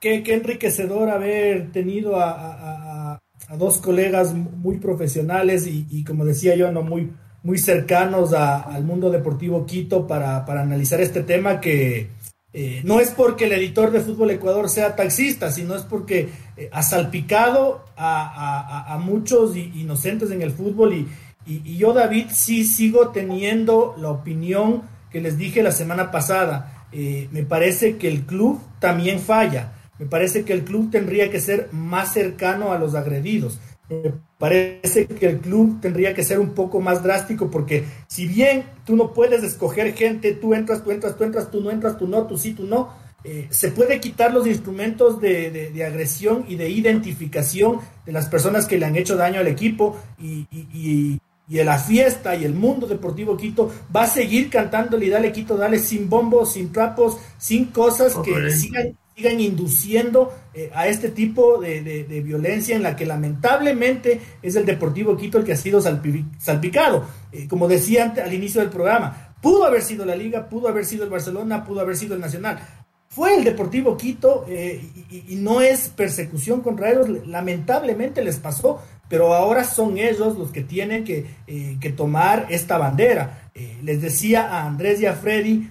qué, 0.00 0.22
enriquecedor 0.26 1.08
haber 1.08 1.70
tenido 1.72 2.16
a, 2.18 3.20
dos 3.56 3.78
colegas 3.78 4.34
muy 4.34 4.76
profesionales 4.76 5.66
y, 5.66 6.04
como 6.04 6.26
decía 6.26 6.54
yo, 6.54 6.70
no 6.70 6.82
muy, 6.82 7.12
muy 7.42 7.56
cercanos 7.56 8.34
al 8.34 8.84
mundo 8.84 9.10
deportivo 9.10 9.64
Quito 9.64 10.06
para, 10.06 10.44
analizar 10.44 11.00
este 11.00 11.22
tema 11.22 11.60
que 11.60 12.10
eh, 12.52 12.82
no 12.84 13.00
es 13.00 13.10
porque 13.10 13.46
el 13.46 13.52
editor 13.52 13.90
de 13.90 14.00
Fútbol 14.00 14.32
Ecuador 14.32 14.68
sea 14.68 14.96
taxista, 14.96 15.50
sino 15.50 15.76
es 15.76 15.82
porque 15.82 16.28
ha 16.72 16.82
salpicado 16.82 17.84
a, 17.96 18.98
muchos 19.02 19.56
inocentes 19.56 20.30
en 20.30 20.42
el 20.42 20.50
fútbol 20.50 20.94
y, 20.94 21.08
y 21.46 21.76
yo, 21.76 21.92
David, 21.92 22.26
sí 22.30 22.64
sigo 22.64 23.08
teniendo 23.08 23.94
la 23.98 24.10
opinión 24.10 24.82
que 25.10 25.20
les 25.20 25.38
dije 25.38 25.62
la 25.62 25.72
semana 25.72 26.10
pasada. 26.10 26.86
Eh, 26.92 27.28
me 27.32 27.42
parece 27.42 27.96
que 27.96 28.08
el 28.08 28.22
club 28.22 28.60
también 28.78 29.20
falla. 29.20 29.72
Me 29.98 30.06
parece 30.06 30.44
que 30.44 30.52
el 30.52 30.64
club 30.64 30.90
tendría 30.90 31.30
que 31.30 31.40
ser 31.40 31.68
más 31.72 32.12
cercano 32.12 32.72
a 32.72 32.78
los 32.78 32.94
agredidos. 32.94 33.58
Me 33.88 34.12
parece 34.38 35.06
que 35.06 35.26
el 35.26 35.38
club 35.38 35.80
tendría 35.80 36.14
que 36.14 36.22
ser 36.22 36.38
un 36.38 36.50
poco 36.50 36.80
más 36.80 37.02
drástico 37.02 37.50
porque 37.50 37.84
si 38.06 38.26
bien 38.26 38.64
tú 38.84 38.96
no 38.96 39.12
puedes 39.12 39.42
escoger 39.42 39.94
gente, 39.94 40.34
tú 40.34 40.54
entras, 40.54 40.84
tú 40.84 40.90
entras, 40.90 41.16
tú 41.16 41.24
entras, 41.24 41.50
tú 41.50 41.60
no 41.62 41.70
entras, 41.70 41.98
tú 41.98 42.06
no, 42.06 42.26
tú 42.26 42.36
sí, 42.36 42.52
tú 42.52 42.64
no, 42.66 42.90
eh, 43.24 43.48
se 43.50 43.72
puede 43.72 44.00
quitar 44.00 44.32
los 44.32 44.46
instrumentos 44.46 45.20
de, 45.20 45.72
agresión 45.86 46.44
y 46.48 46.56
de 46.56 46.70
identificación 46.70 47.80
de 48.06 48.12
las 48.12 48.28
personas 48.28 48.66
que 48.66 48.78
le 48.78 48.86
han 48.86 48.96
hecho 48.96 49.16
daño 49.16 49.40
al 49.40 49.48
equipo 49.48 49.96
y 50.18 51.20
y 51.48 51.62
la 51.64 51.78
fiesta 51.78 52.36
y 52.36 52.44
el 52.44 52.54
mundo 52.54 52.86
deportivo 52.86 53.36
Quito 53.36 53.72
va 53.94 54.02
a 54.02 54.06
seguir 54.06 54.50
cantándole 54.50 55.06
y 55.06 55.08
dale 55.08 55.32
Quito, 55.32 55.56
dale 55.56 55.78
sin 55.78 56.08
bombos, 56.08 56.52
sin 56.52 56.72
trapos, 56.72 57.18
sin 57.38 57.66
cosas 57.66 58.14
que 58.16 58.50
sigan, 58.50 58.98
sigan 59.16 59.40
induciendo 59.40 60.32
eh, 60.52 60.70
a 60.74 60.88
este 60.88 61.08
tipo 61.08 61.58
de, 61.58 62.22
violencia 62.22 62.76
en 62.76 62.82
la 62.82 62.94
que 62.94 63.06
lamentablemente 63.06 64.20
es 64.42 64.56
el 64.56 64.66
Deportivo 64.66 65.16
Quito 65.16 65.38
el 65.38 65.44
que 65.44 65.52
ha 65.52 65.56
sido 65.56 65.80
salpicado. 65.80 67.06
Eh, 67.32 67.48
como 67.48 67.66
decía 67.66 68.14
al 68.22 68.34
inicio 68.34 68.60
del 68.60 68.70
programa, 68.70 69.34
pudo 69.40 69.64
haber 69.64 69.82
sido 69.82 70.04
la 70.04 70.16
Liga, 70.16 70.48
pudo 70.50 70.68
haber 70.68 70.84
sido 70.84 71.04
el 71.04 71.10
Barcelona, 71.10 71.64
pudo 71.64 71.80
haber 71.80 71.96
sido 71.96 72.14
el 72.14 72.20
Nacional. 72.20 72.60
Fue 73.18 73.34
el 73.34 73.42
Deportivo 73.42 73.96
Quito 73.96 74.44
eh, 74.48 74.80
y, 75.10 75.34
no 75.34 75.60
es 75.60 75.88
persecución 75.88 76.60
contra 76.60 76.92
ellos, 76.92 77.26
lamentablemente 77.26 78.22
les 78.22 78.38
pasó 78.38 78.80
pero 79.08 79.34
ahora 79.34 79.64
son 79.64 79.98
ellos 79.98 80.38
los 80.38 80.52
que 80.52 80.62
tienen 80.62 81.02
que, 81.02 81.26
eh, 81.48 81.94
tomar 81.96 82.46
esta 82.50 82.78
bandera. 82.78 83.50
Eh, 83.56 83.78
les 83.82 84.00
decía 84.00 84.46
a 84.46 84.66
Andrés 84.66 85.00
y 85.00 85.06
a 85.06 85.14
Freddy, 85.14 85.68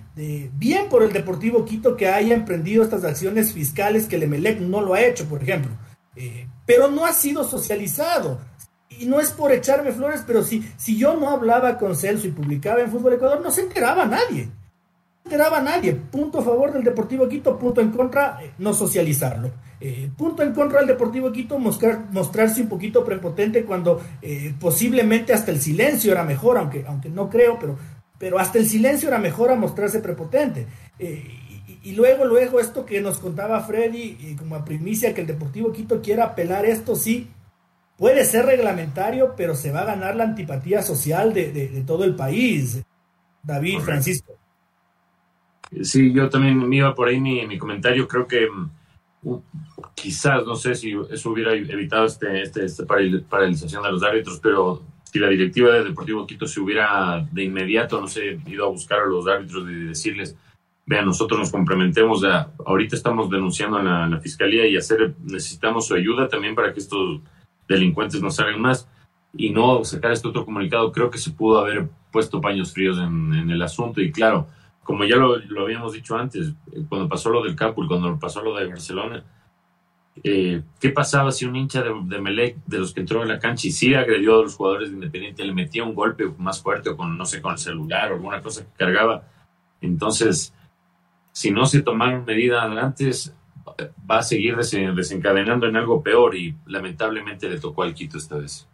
bien 0.55 0.89
por 0.89 1.03
el 1.03 1.13
Deportivo 1.13 1.63
Quito 1.63 1.95
que 1.95 2.09
haya 2.09 2.35
emprendido 2.35 2.83
estas 2.83 3.05
acciones 3.05 3.53
fiscales 3.53 4.07
que 4.07 4.17
el 4.17 4.23
Emelec 4.23 4.59
no 4.59 4.81
lo 4.81 4.95
ha 4.95 5.01
hecho, 5.01 5.23
por 5.29 5.41
ejemplo, 5.41 5.71
pero 6.65 6.89
no 6.89 7.05
ha 7.05 7.13
sido 7.13 7.45
socializado. 7.45 8.41
Y 8.89 9.05
no 9.05 9.21
es 9.21 9.31
por 9.31 9.53
echarme 9.53 9.93
flores, 9.93 10.21
pero 10.27 10.43
si, 10.43 10.69
si 10.75 10.97
yo 10.97 11.15
no 11.15 11.29
hablaba 11.29 11.77
con 11.77 11.95
Celso 11.95 12.27
y 12.27 12.31
publicaba 12.31 12.81
en 12.81 12.91
Fútbol 12.91 13.13
Ecuador, 13.13 13.39
no 13.41 13.51
se 13.51 13.61
enteraba 13.61 14.05
nadie. 14.05 14.49
No 15.27 15.31
se 15.31 15.35
enteraba 15.35 15.61
nadie. 15.61 15.93
Punto 15.93 16.39
a 16.39 16.41
favor 16.41 16.71
del 16.71 16.83
Deportivo 16.83 17.27
Quito, 17.27 17.59
punto 17.59 17.81
en 17.81 17.91
contra, 17.91 18.39
no 18.59 18.73
socializarlo. 18.73 19.51
Eh, 19.81 20.09
punto 20.17 20.41
en 20.41 20.53
contra 20.53 20.79
del 20.79 20.87
Deportivo 20.87 21.33
Quito, 21.33 21.59
mostrar, 21.59 22.05
mostrarse 22.11 22.61
un 22.61 22.69
poquito 22.69 23.03
prepotente 23.03 23.65
cuando 23.65 24.01
eh, 24.21 24.53
posiblemente 24.57 25.33
hasta 25.33 25.51
el 25.51 25.59
silencio 25.59 26.13
era 26.13 26.23
mejor, 26.23 26.57
aunque, 26.57 26.85
aunque 26.87 27.09
no 27.09 27.29
creo, 27.29 27.59
pero, 27.59 27.77
pero 28.17 28.39
hasta 28.39 28.57
el 28.57 28.67
silencio 28.67 29.09
era 29.09 29.19
mejor 29.19 29.51
a 29.51 29.55
mostrarse 29.55 29.99
prepotente. 29.99 30.65
Eh, 30.97 31.25
y, 31.83 31.91
luego, 31.91 32.23
luego 32.23 32.61
esto 32.61 32.85
que 32.85 33.01
nos 33.01 33.19
contaba 33.19 33.59
Freddy, 33.61 34.35
como 34.39 34.55
a 34.55 34.63
primicia, 34.63 35.13
que 35.13 35.21
el 35.21 35.27
Deportivo 35.27 35.73
Quito 35.73 36.01
quiera 36.01 36.23
apelar 36.23 36.65
esto, 36.65 36.95
sí, 36.95 37.27
puede 37.97 38.23
ser 38.23 38.45
reglamentario, 38.45 39.33
pero 39.35 39.55
se 39.55 39.71
va 39.71 39.81
a 39.81 39.85
ganar 39.85 40.15
la 40.15 40.23
antipatía 40.23 40.81
social 40.81 41.33
de, 41.33 41.83
todo 41.85 42.05
el 42.05 42.15
país. 42.15 42.81
David, 43.43 43.79
Francisco. 43.79 44.36
Sí, 45.81 46.13
yo 46.13 46.29
también 46.29 46.67
me 46.67 46.77
iba 46.77 46.95
por 46.95 47.07
ahí 47.07 47.19
mi, 47.19 47.45
mi 47.45 47.57
comentario, 47.57 48.07
creo 48.07 48.25
que 48.25 48.47
mm, 48.49 48.69
quizás, 49.95 50.45
no 50.45 50.55
sé 50.55 50.75
si 50.75 50.95
eso 51.11 51.31
hubiera 51.31 51.53
evitado 51.53 52.05
este, 52.05 52.41
este, 52.41 52.65
esta 52.65 52.85
paralización 52.85 53.83
de 53.83 53.91
los 53.91 54.03
árbitros, 54.03 54.39
pero 54.39 54.81
si 55.03 55.19
la 55.19 55.29
directiva 55.29 55.73
de 55.73 55.85
Deportivo 55.85 56.25
Quito 56.25 56.47
se 56.47 56.59
hubiera 56.59 57.27
de 57.31 57.43
inmediato, 57.43 57.99
no 57.99 58.07
sé, 58.07 58.39
ido 58.45 58.65
a 58.65 58.69
buscar 58.69 58.99
a 58.99 59.05
los 59.05 59.27
árbitros 59.27 59.69
y 59.69 59.73
decirles, 59.85 60.37
vean, 60.85 61.05
nosotros 61.05 61.39
nos 61.39 61.51
complementemos, 61.51 62.21
ya, 62.21 62.49
ahorita 62.65 62.95
estamos 62.95 63.29
denunciando 63.29 63.79
en 63.79 64.11
la, 64.11 64.19
fiscalía 64.19 64.65
y 64.67 64.77
hacer, 64.77 65.15
necesitamos 65.23 65.87
su 65.87 65.95
ayuda 65.95 66.29
también 66.29 66.55
para 66.55 66.73
que 66.73 66.79
estos 66.79 67.21
delincuentes 67.67 68.21
no 68.21 68.31
salgan 68.31 68.61
más 68.61 68.87
y 69.33 69.49
no 69.49 69.83
sacar 69.83 70.13
este 70.13 70.29
otro 70.29 70.45
comunicado, 70.45 70.91
creo 70.91 71.09
que 71.09 71.17
se 71.17 71.31
pudo 71.31 71.59
haber 71.59 71.89
puesto 72.11 72.39
paños 72.39 72.71
fríos 72.71 72.97
en 72.97 73.49
el 73.49 73.61
asunto 73.61 74.01
y 74.01 74.11
claro, 74.11 74.47
como 74.87 75.03
ya 75.03 75.17
lo, 75.17 75.35
habíamos 75.61 75.91
dicho 75.91 76.15
antes, 76.15 76.53
eh, 76.71 76.85
cuando 76.87 77.09
pasó 77.09 77.29
lo 77.29 77.43
del 77.43 77.57
Capul, 77.57 77.89
cuando 77.89 78.17
pasó 78.17 78.41
lo 78.41 78.55
de 78.55 78.67
Barcelona, 78.67 79.21
eh, 80.23 80.61
¿qué 80.79 80.89
pasaba 80.91 81.29
si 81.33 81.43
un 81.43 81.57
hincha 81.57 81.83
de, 81.83 81.93
de, 82.05 82.21
Melec, 82.21 82.55
de 82.65 82.79
los 82.79 82.93
que 82.93 83.01
entró 83.01 83.21
en 83.21 83.27
la 83.27 83.37
cancha 83.37 83.67
y 83.67 83.71
sí 83.71 83.93
agredió 83.93 84.39
a 84.39 84.43
los 84.43 84.55
jugadores 84.55 84.87
de 84.89 84.95
Independiente, 84.95 85.43
le 85.43 85.53
metía 85.53 85.83
un 85.83 85.93
golpe 85.93 86.31
más 86.37 86.61
fuerte 86.63 86.89
o 86.89 86.95
con, 86.95 87.17
no 87.17 87.25
sé, 87.25 87.41
con 87.41 87.51
el 87.51 87.57
celular 87.57 88.13
o 88.13 88.15
alguna 88.15 88.41
cosa 88.41 88.63
que 88.63 88.71
cargaba? 88.77 89.27
Entonces, 89.81 90.53
si 91.33 91.51
no 91.51 91.65
se 91.65 91.81
tomaron 91.81 92.23
medidas 92.23 92.63
antes, 92.63 93.35
va 94.09 94.19
a 94.19 94.23
seguir 94.23 94.55
desencadenando 94.55 95.67
en 95.67 95.75
algo 95.75 96.01
peor 96.01 96.33
y 96.33 96.55
lamentablemente 96.65 97.49
le 97.49 97.59
tocó 97.59 97.83
al 97.83 97.93
Quito 97.93 98.17
esta 98.17 98.37
vez. 98.37 98.69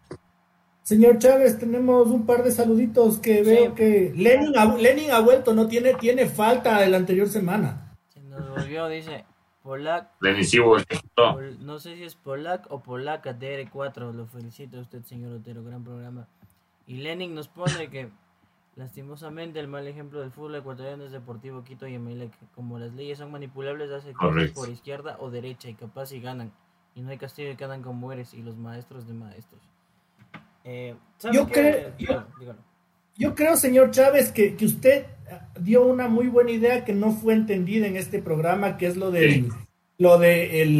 Señor 0.83 1.17
Chávez, 1.17 1.57
tenemos 1.57 2.07
un 2.07 2.25
par 2.25 2.43
de 2.43 2.51
saluditos 2.51 3.17
que 3.17 3.41
veo 3.41 3.73
que 3.73 4.11
Lenin 4.17 4.57
ha, 4.57 4.65
Lenin 4.75 5.11
ha 5.11 5.21
vuelto, 5.21 5.53
no 5.53 5.67
tiene, 5.67 5.93
tiene 5.93 6.25
falta 6.25 6.81
de 6.81 6.89
la 6.89 6.97
anterior 6.97 7.29
semana. 7.29 7.95
Se 8.09 8.19
nos 8.19 8.49
volvió, 8.49 8.89
dice 8.89 9.23
Polak. 9.61 10.09
Lenin 10.19 10.43
sí 10.43 10.59
no 11.61 11.79
sé 11.79 11.95
si 11.95 12.03
es 12.03 12.15
Polak 12.15 12.69
o 12.69 12.83
Polaca 12.83 13.39
DR4. 13.39 14.11
Lo 14.11 14.25
felicito 14.25 14.77
a 14.77 14.81
usted, 14.81 15.03
señor 15.03 15.31
Otero, 15.31 15.63
gran 15.63 15.85
programa. 15.85 16.27
Y 16.85 16.97
Lenin 16.97 17.33
nos 17.33 17.47
pone 17.47 17.89
que 17.89 18.09
lastimosamente 18.75 19.61
el 19.61 19.69
mal 19.69 19.87
ejemplo 19.87 20.19
del 20.19 20.31
fútbol 20.31 20.55
ecuatoriano 20.55 21.05
es 21.05 21.11
Deportivo 21.13 21.63
Quito 21.63 21.87
y 21.87 21.93
Emelec. 21.93 22.33
Como 22.55 22.77
las 22.77 22.93
leyes 22.93 23.19
son 23.19 23.31
manipulables, 23.31 23.89
hace 23.89 24.11
cosas 24.11 24.51
por 24.51 24.67
izquierda 24.67 25.15
o 25.21 25.31
derecha 25.31 25.69
y 25.69 25.75
capaz 25.75 26.11
y 26.11 26.19
ganan. 26.19 26.51
Y 26.93 27.01
no 27.03 27.11
hay 27.11 27.17
castigo 27.17 27.49
y 27.49 27.55
quedan 27.55 27.81
como 27.81 28.11
eres 28.11 28.33
y 28.33 28.41
los 28.41 28.57
maestros 28.57 29.07
de 29.07 29.13
maestros. 29.13 29.61
Eh, 30.63 30.95
yo 31.31 31.47
creo. 31.47 31.93
yo 33.17 33.35
creo, 33.35 33.57
señor 33.57 33.91
Chávez, 33.91 34.31
que, 34.31 34.55
que, 34.55 34.65
usted 34.65 35.05
dio 35.59 35.85
una 35.85 36.07
muy 36.07 36.27
buena 36.27 36.51
idea 36.51 36.85
que 36.85 36.93
no 36.93 37.11
fue 37.11 37.33
entendida 37.33 37.87
en 37.87 37.97
este 37.97 38.19
programa, 38.19 38.77
que 38.77 38.87
es 38.87 38.97
lo 38.97 39.11
del, 39.11 39.49
lo 39.97 40.17
de 40.17 40.61
el, 40.61 40.79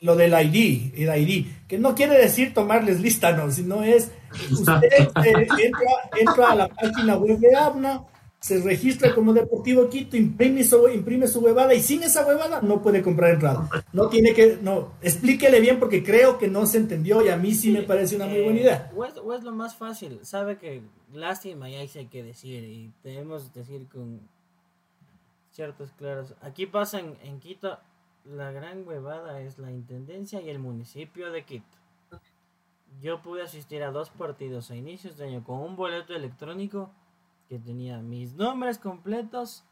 lo 0.00 0.16
del 0.16 0.32
ID, 0.32 0.92
el 0.96 1.22
ID, 1.22 1.46
que 1.66 1.78
no 1.78 1.94
quiere 1.94 2.16
decir 2.18 2.54
tomarles 2.54 3.00
lista, 3.00 3.32
no, 3.32 3.50
sino 3.50 3.82
es 3.82 4.12
usted 4.50 4.92
eh, 4.92 5.48
entra, 5.64 5.90
entra 6.18 6.52
a 6.52 6.54
la 6.54 6.68
página 6.68 7.16
web 7.16 7.38
de 7.38 7.56
ABNA, 7.56 8.04
se 8.40 8.62
registra 8.62 9.14
como 9.14 9.32
Deportivo 9.32 9.88
Quito, 9.88 10.16
imprime 10.16 10.62
su, 10.62 10.88
imprime 10.88 11.26
su 11.26 11.40
huevada 11.40 11.74
y 11.74 11.82
sin 11.82 12.04
esa 12.04 12.24
huevada 12.24 12.60
no 12.62 12.80
puede 12.80 13.02
comprar 13.02 13.34
entrada. 13.34 13.68
No 13.92 14.08
tiene 14.08 14.32
que, 14.32 14.58
no, 14.62 14.92
explíquele 15.02 15.60
bien 15.60 15.80
porque 15.80 16.04
creo 16.04 16.38
que 16.38 16.46
no 16.46 16.64
se 16.66 16.78
entendió 16.78 17.24
y 17.24 17.30
a 17.30 17.36
mí 17.36 17.52
sí, 17.52 17.72
me 17.72 17.82
parece 17.82 18.14
una 18.14 18.26
muy 18.26 18.42
buena 18.42 18.60
idea. 18.60 18.92
O 18.94 19.34
es, 19.34 19.42
lo 19.42 19.52
más 19.52 19.74
fácil, 19.74 20.20
sabe 20.22 20.56
que 20.56 20.82
lástima 21.12 21.68
y 21.68 21.74
ahí 21.74 21.88
sí 21.88 21.98
hay 21.98 22.06
que 22.06 22.22
decir 22.22 22.62
y 22.62 22.92
debemos 23.02 23.52
decir 23.52 23.88
con 23.88 24.20
ciertos 25.50 25.90
claros. 25.92 26.34
Aquí 26.40 26.66
pasa 26.66 27.00
en, 27.00 27.40
Quito, 27.40 27.76
la 28.24 28.52
gran 28.52 28.86
huevada 28.86 29.40
es 29.40 29.58
la 29.58 29.72
Intendencia 29.72 30.40
y 30.40 30.48
el 30.48 30.60
municipio 30.60 31.32
de 31.32 31.44
Quito. 31.44 31.66
Yo 33.02 33.20
pude 33.20 33.42
asistir 33.42 33.82
a 33.82 33.90
dos 33.90 34.10
partidos 34.10 34.70
a 34.70 34.76
inicios 34.76 35.16
de 35.16 35.26
año 35.26 35.44
con 35.44 35.58
un 35.58 35.74
boleto 35.74 36.14
electrónico 36.14 36.90
que 37.48 37.58
tenía 37.58 37.98
mis 37.98 38.34
nombres 38.34 38.78
completos 38.78 39.64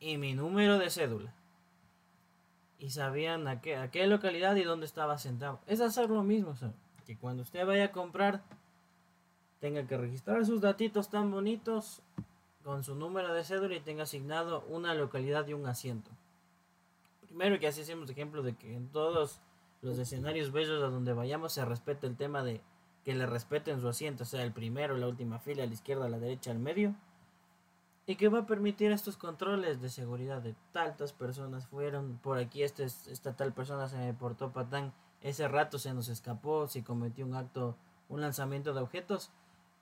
y 0.00 0.18
mi 0.18 0.34
número 0.34 0.78
de 0.78 0.90
cédula. 0.90 1.32
Y 2.78 2.90
sabían 2.90 3.48
a 3.48 3.60
qué, 3.60 3.76
a 3.76 3.90
qué 3.90 4.06
localidad 4.06 4.56
y 4.56 4.64
dónde 4.64 4.86
estaba 4.86 5.16
sentado. 5.18 5.60
Es 5.66 5.80
hacer 5.80 6.10
lo 6.10 6.22
mismo, 6.22 6.54
que 7.06 7.16
cuando 7.16 7.42
usted 7.42 7.64
vaya 7.64 7.86
a 7.86 7.92
comprar, 7.92 8.42
tenga 9.60 9.86
que 9.86 9.96
registrar 9.96 10.44
sus 10.44 10.60
datitos 10.60 11.08
tan 11.08 11.30
bonitos 11.30 12.02
con 12.64 12.82
su 12.82 12.96
número 12.96 13.32
de 13.32 13.44
cédula 13.44 13.76
y 13.76 13.80
tenga 13.80 14.02
asignado 14.02 14.64
una 14.68 14.92
localidad 14.92 15.46
y 15.46 15.54
un 15.54 15.66
asiento. 15.66 16.10
Primero 17.22 17.58
que 17.60 17.68
así 17.68 17.82
hacemos 17.82 18.10
ejemplo 18.10 18.42
de 18.42 18.54
que 18.54 18.74
en 18.74 18.88
todos 18.88 19.40
los 19.82 19.98
escenarios 19.98 20.50
bellos 20.50 20.82
a 20.82 20.88
donde 20.88 21.12
vayamos 21.12 21.52
se 21.52 21.64
respete 21.64 22.06
el 22.06 22.16
tema 22.16 22.42
de 22.42 22.60
que 23.06 23.14
le 23.14 23.24
respeten 23.24 23.80
su 23.80 23.86
asiento, 23.86 24.24
sea 24.24 24.42
el 24.42 24.50
primero, 24.50 24.96
la 24.96 25.06
última 25.06 25.38
fila, 25.38 25.62
a 25.62 25.66
la 25.66 25.72
izquierda, 25.72 26.06
a 26.06 26.08
la 26.08 26.18
derecha, 26.18 26.50
al 26.50 26.58
medio. 26.58 26.96
Y 28.04 28.16
que 28.16 28.28
va 28.28 28.40
a 28.40 28.46
permitir 28.46 28.90
estos 28.90 29.16
controles 29.16 29.80
de 29.80 29.90
seguridad 29.90 30.42
de 30.42 30.56
tantas 30.72 31.12
personas 31.12 31.68
fueron 31.68 32.18
por 32.20 32.36
aquí, 32.36 32.64
este, 32.64 32.82
esta 32.82 33.36
tal 33.36 33.52
persona 33.52 33.86
se 33.86 33.96
me 33.96 34.12
portó 34.12 34.50
patán, 34.50 34.92
ese 35.20 35.46
rato 35.46 35.78
se 35.78 35.94
nos 35.94 36.08
escapó, 36.08 36.66
si 36.66 36.82
cometió 36.82 37.24
un 37.24 37.36
acto, 37.36 37.76
un 38.08 38.22
lanzamiento 38.22 38.74
de 38.74 38.80
objetos, 38.80 39.30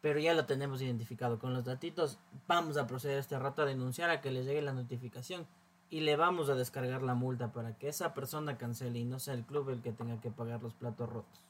pero 0.02 0.20
ya 0.20 0.34
lo 0.34 0.44
tenemos 0.44 0.82
identificado. 0.82 1.38
Con 1.38 1.54
los 1.54 1.64
datitos 1.64 2.18
vamos 2.46 2.76
a 2.76 2.86
proceder 2.86 3.18
este 3.18 3.38
rato 3.38 3.62
a 3.62 3.64
denunciar 3.64 4.10
a 4.10 4.20
que 4.20 4.30
le 4.30 4.44
llegue 4.44 4.60
la 4.60 4.74
notificación 4.74 5.46
y 5.88 6.00
le 6.00 6.16
vamos 6.16 6.50
a 6.50 6.56
descargar 6.56 7.02
la 7.02 7.14
multa 7.14 7.52
para 7.52 7.78
que 7.78 7.88
esa 7.88 8.12
persona 8.12 8.58
cancele 8.58 8.98
y 8.98 9.06
no 9.06 9.18
sea 9.18 9.32
el 9.32 9.46
club 9.46 9.70
el 9.70 9.80
que 9.80 9.92
tenga 9.92 10.20
que 10.20 10.30
pagar 10.30 10.62
los 10.62 10.74
platos 10.74 11.08
rotos. 11.08 11.43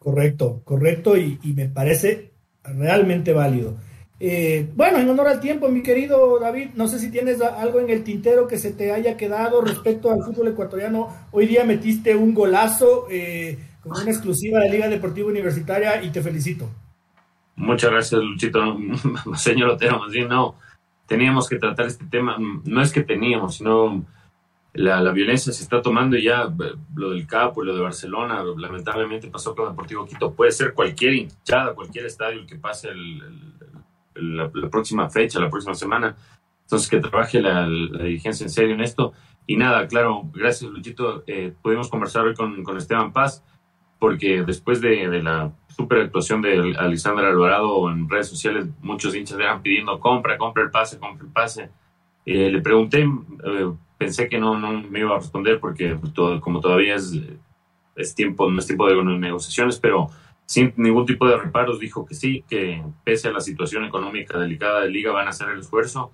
Correcto, 0.00 0.62
correcto 0.64 1.14
y, 1.18 1.38
me 1.54 1.68
parece 1.68 2.32
realmente 2.64 3.34
válido. 3.34 3.76
Eh, 4.18 4.66
bueno, 4.74 4.96
en 4.96 5.06
honor 5.10 5.28
al 5.28 5.40
tiempo, 5.40 5.68
mi 5.68 5.82
querido 5.82 6.38
David, 6.38 6.70
no 6.74 6.88
sé 6.88 6.98
si 6.98 7.10
tienes 7.10 7.42
algo 7.42 7.80
en 7.80 7.90
el 7.90 8.02
tintero 8.02 8.48
que 8.48 8.58
se 8.58 8.72
te 8.72 8.92
haya 8.92 9.18
quedado 9.18 9.60
respecto 9.60 10.10
al 10.10 10.24
fútbol 10.24 10.48
ecuatoriano. 10.48 11.08
Hoy 11.32 11.46
día 11.46 11.64
metiste 11.64 12.16
un 12.16 12.32
golazo 12.32 13.08
eh, 13.10 13.58
con 13.82 13.92
una 13.92 14.10
exclusiva 14.10 14.60
de 14.60 14.70
Liga 14.70 14.88
Deportiva 14.88 15.28
Universitaria 15.28 16.02
y 16.02 16.08
te 16.08 16.22
felicito. 16.22 16.66
Muchas 17.56 17.90
gracias, 17.90 18.22
Luchito. 18.22 18.78
Señor 19.36 19.68
Otero, 19.68 20.00
no, 20.30 20.54
teníamos 21.04 21.46
que 21.46 21.58
tratar 21.58 21.88
este 21.88 22.06
tema. 22.06 22.38
No 22.64 22.80
es 22.80 22.90
que 22.90 23.02
teníamos, 23.02 23.56
sino 23.56 24.06
la, 24.72 25.00
la, 25.00 25.12
violencia 25.12 25.52
se 25.52 25.62
está 25.62 25.82
tomando 25.82 26.16
ya 26.16 26.42
eh, 26.44 26.74
lo 26.94 27.10
del 27.10 27.26
Capo, 27.26 27.62
lo 27.62 27.74
de 27.74 27.82
Barcelona, 27.82 28.44
lamentablemente 28.56 29.28
pasó 29.28 29.54
con 29.54 29.68
Deportivo 29.68 30.06
Quito. 30.06 30.32
Puede 30.32 30.52
ser 30.52 30.74
cualquier 30.74 31.14
hinchada, 31.14 31.74
cualquier 31.74 32.06
estadio 32.06 32.46
que 32.46 32.56
pase 32.56 32.88
el, 32.88 33.20
la, 34.14 34.50
próxima 34.70 35.10
fecha, 35.10 35.40
la 35.40 35.50
próxima 35.50 35.74
semana. 35.74 36.16
Entonces, 36.62 36.88
que 36.88 37.00
trabaje 37.00 37.40
la, 37.40 37.66
dirigencia 37.66 38.44
en 38.44 38.50
serio 38.50 38.74
en 38.74 38.80
esto. 38.80 39.12
Y 39.46 39.56
nada, 39.56 39.88
claro, 39.88 40.30
gracias 40.32 40.70
Luchito. 40.70 41.24
Eh, 41.26 41.52
pudimos 41.60 41.88
conversar 41.88 42.26
hoy 42.26 42.34
con, 42.34 42.62
con, 42.62 42.76
Esteban 42.76 43.12
Paz, 43.12 43.42
porque 43.98 44.44
después 44.44 44.80
de, 44.80 45.08
de 45.08 45.22
la 45.22 45.52
super 45.68 45.98
actuación 45.98 46.42
de 46.42 46.76
Alexander 46.78 47.24
Alvarado 47.24 47.90
en 47.90 48.08
redes 48.08 48.28
sociales, 48.28 48.68
muchos 48.80 49.16
hinchas 49.16 49.38
eran 49.38 49.62
pidiendo 49.62 49.98
compra, 49.98 50.38
compra 50.38 50.62
el 50.62 50.70
pase, 50.70 50.98
compra 50.98 51.26
el 51.26 51.32
pase. 51.32 51.70
Eh, 52.24 52.50
le 52.50 52.60
pregunté 52.60 53.04
pensé 54.00 54.30
que 54.30 54.38
no, 54.38 54.58
no 54.58 54.82
me 54.88 55.00
iba 55.00 55.14
a 55.14 55.18
responder 55.18 55.60
porque 55.60 55.94
todo, 56.14 56.40
como 56.40 56.60
todavía 56.60 56.94
es, 56.94 57.12
es 57.94 58.14
tiempo, 58.14 58.50
no 58.50 58.58
es 58.58 58.66
tiempo 58.66 58.88
de 58.88 59.04
negociaciones, 59.04 59.78
pero 59.78 60.08
sin 60.46 60.72
ningún 60.78 61.04
tipo 61.04 61.28
de 61.28 61.36
reparos 61.36 61.78
dijo 61.78 62.06
que 62.06 62.14
sí, 62.14 62.42
que 62.48 62.82
pese 63.04 63.28
a 63.28 63.32
la 63.32 63.40
situación 63.40 63.84
económica 63.84 64.38
delicada 64.38 64.80
de 64.80 64.88
Liga 64.88 65.12
van 65.12 65.26
a 65.26 65.30
hacer 65.30 65.50
el 65.50 65.60
esfuerzo 65.60 66.12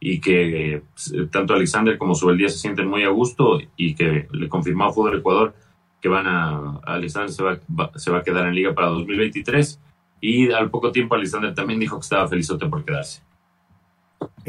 y 0.00 0.20
que 0.20 0.82
pues, 0.92 1.14
tanto 1.30 1.54
Alexander 1.54 1.96
como 1.98 2.16
Subeldía 2.16 2.48
se 2.48 2.58
sienten 2.58 2.88
muy 2.88 3.04
a 3.04 3.10
gusto 3.10 3.60
y 3.76 3.94
que 3.94 4.26
le 4.32 4.48
confirmó 4.48 4.86
a 4.86 4.92
Fútbol 4.92 5.18
Ecuador 5.18 5.54
que 6.00 6.08
van 6.08 6.26
a, 6.26 6.80
Alexander 6.82 7.30
se 7.30 7.44
va, 7.44 7.60
se 7.94 8.10
va 8.10 8.18
a 8.18 8.22
quedar 8.24 8.48
en 8.48 8.56
Liga 8.56 8.74
para 8.74 8.88
2023 8.88 9.80
y 10.20 10.50
al 10.50 10.68
poco 10.68 10.90
tiempo 10.90 11.14
Alexander 11.14 11.54
también 11.54 11.78
dijo 11.78 11.96
que 11.96 12.02
estaba 12.02 12.26
felizote 12.26 12.66
por 12.66 12.84
quedarse 12.84 13.22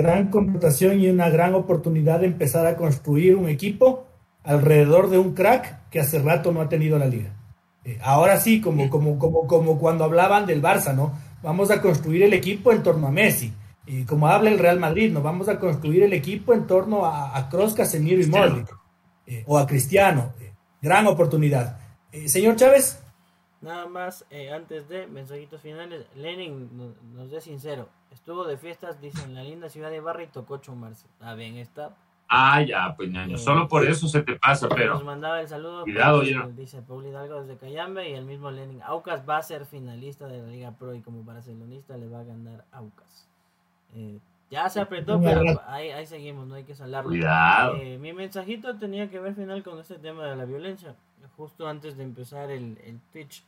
gran 0.02 0.30
contratación 0.30 1.00
y 1.00 1.10
una 1.10 1.30
gran 1.30 1.54
oportunidad 1.56 2.20
de 2.20 2.28
empezar 2.28 2.66
a 2.66 2.76
construir 2.76 3.36
un 3.36 3.48
equipo 3.48 4.06
alrededor 4.44 5.10
de 5.10 5.18
un 5.18 5.34
crack 5.34 5.90
que 5.90 6.00
hace 6.00 6.20
rato 6.20 6.52
no 6.52 6.62
ha 6.62 6.70
tenido 6.70 6.98
la 6.98 7.06
liga. 7.06 7.34
Eh, 7.84 8.00
ahora 8.02 8.40
sí, 8.40 8.62
como, 8.62 8.90
como, 8.90 9.18
como, 9.18 9.48
como 9.48 9.80
cuando 9.80 10.04
hablaban 10.04 10.46
del 10.46 10.62
Barça, 10.62 10.96
¿no? 10.96 11.14
Vamos 11.42 11.72
a 11.72 11.82
construir 11.82 12.24
el 12.24 12.34
equipo 12.34 12.72
en 12.72 12.84
torno 12.84 13.08
a 13.08 13.12
Messi. 13.12 13.54
Y 13.86 14.04
como 14.04 14.28
habla 14.28 14.52
el 14.52 14.60
Real 14.60 14.80
Madrid, 14.80 15.12
¿no? 15.12 15.22
Vamos 15.22 15.50
a 15.50 15.60
construir 15.60 16.04
el 16.04 16.14
equipo 16.14 16.54
en 16.54 16.68
torno 16.68 17.06
a, 17.06 17.50
Kroos, 17.50 17.74
Casemiro 17.74 18.22
y 18.22 18.28
Modric. 18.28 18.68
Eh, 19.26 19.44
o 19.48 19.58
a 19.58 19.66
Cristiano. 19.66 20.34
Eh, 20.40 20.54
gran 20.82 21.08
oportunidad. 21.08 21.78
señor 22.26 22.56
Chávez. 22.56 23.00
Nada 23.62 23.88
más, 23.88 24.26
antes 24.54 24.90
de 24.90 25.06
mensajitos 25.08 25.62
finales, 25.62 26.08
Lenin 26.16 26.70
nos, 27.14 27.30
dé 27.30 27.42
sincero, 27.42 27.90
Estuvo 28.12 28.46
de 28.46 28.58
fiestas, 28.58 29.00
dice, 29.00 29.24
en 29.24 29.36
la 29.36 29.44
linda 29.44 29.70
ciudad 29.70 29.90
de 29.90 30.02
Barra 30.02 30.24
y 30.24 30.28
tocó 30.28 30.58
chumarse. 30.58 31.08
Está 31.08 31.34
bien, 31.34 31.56
está. 31.56 31.96
Ah, 32.28 32.62
ya, 32.62 32.94
pues 32.96 33.10
ñaño, 33.10 33.38
solo 33.38 33.68
por 33.68 33.86
eso 33.86 34.08
se 34.08 34.22
te 34.22 34.38
pasa, 34.38 34.70
pero. 34.70 34.94
Nos 34.94 35.04
mandaba 35.04 35.42
el 35.42 35.48
saludo. 35.50 35.84
Cuidado, 35.84 36.24
ya. 36.24 36.48
Dice 36.48 36.82
Paul 36.82 37.06
Hidalgo 37.06 37.42
desde 37.42 37.58
Cayambe 37.58 38.10
y 38.10 38.14
el 38.14 38.24
mismo 38.24 38.52
Lenin. 38.52 38.82
Aucas 38.84 39.24
va 39.28 39.38
a 39.38 39.42
ser 39.42 39.66
finalista 39.66 40.28
de 40.28 40.42
la 40.42 40.48
Liga 40.48 40.72
Pro 40.72 40.96
y 40.96 41.02
como 41.02 41.24
barcelonista 41.24 41.98
le 41.98 42.08
va 42.08 42.22
a 42.22 42.24
ganar 42.24 42.64
Aucas. 42.72 43.28
Eh, 43.96 44.20
ya 44.50 44.70
se 44.70 44.80
apretó, 44.80 45.20
pero 45.20 45.44
ahí, 45.68 45.90
ahí 45.90 46.06
seguimos, 46.06 46.48
no 46.48 46.56
hay 46.56 46.64
que 46.64 46.74
salarlo. 46.74 47.10
Cuidado. 47.10 47.76
Eh, 47.78 47.98
mi 47.98 48.14
mensajito 48.14 48.78
tenía 48.78 49.10
que 49.10 49.20
ver 49.20 49.36
final 49.36 49.62
con 49.62 49.80
este 49.80 49.96
tema 49.96 50.26
de 50.26 50.36
la 50.38 50.46
violencia. 50.46 50.96
Justo 51.36 51.68
antes 51.68 51.98
de 51.98 52.04
empezar 52.04 52.50
el, 52.50 52.78
el 52.86 53.00
Twitch 53.12 53.44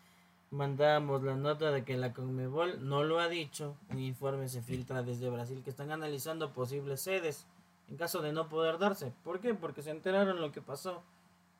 mandamos 0.53 1.23
la 1.23 1.35
nota 1.35 1.71
de 1.71 1.83
que 1.83 1.97
la 1.97 2.13
Conmebol 2.13 2.87
no 2.87 3.03
lo 3.03 3.19
ha 3.19 3.27
dicho. 3.27 3.75
Un 3.89 3.99
informe 3.99 4.47
se 4.47 4.61
filtra 4.61 5.01
desde 5.01 5.29
Brasil 5.29 5.61
que 5.63 5.71
están 5.71 5.91
analizando 5.91 6.53
posibles 6.53 7.01
sedes 7.01 7.47
en 7.89 7.97
caso 7.97 8.21
de 8.21 8.31
no 8.31 8.47
poder 8.49 8.77
darse. 8.77 9.11
¿Por 9.23 9.39
qué? 9.39 9.55
Porque 9.55 9.81
se 9.81 9.89
enteraron 9.89 10.39
lo 10.39 10.51
que 10.51 10.61
pasó 10.61 11.01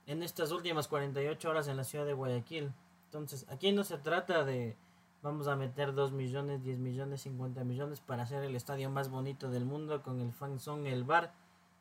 en 0.06 0.22
estas 0.22 0.52
últimas 0.52 0.88
48 0.88 1.50
horas 1.50 1.68
en 1.68 1.78
la 1.78 1.84
ciudad 1.84 2.06
de 2.06 2.14
Guayaquil. 2.14 2.72
Entonces, 3.06 3.48
aquí 3.50 3.72
no 3.72 3.84
se 3.84 3.98
trata 3.98 4.46
de 4.46 4.76
vamos 5.24 5.48
a 5.48 5.56
meter 5.56 5.94
2 5.94 6.12
millones, 6.12 6.64
10 6.64 6.78
millones, 6.78 7.22
50 7.22 7.64
millones 7.64 8.00
para 8.00 8.24
hacer 8.24 8.44
el 8.44 8.56
estadio 8.56 8.92
más 8.92 9.10
bonito 9.10 9.50
del 9.50 9.66
mundo 9.66 10.04
con 10.04 10.22
el 10.22 10.32
fanzón, 10.32 10.86
el 10.86 11.04
bar. 11.04 11.34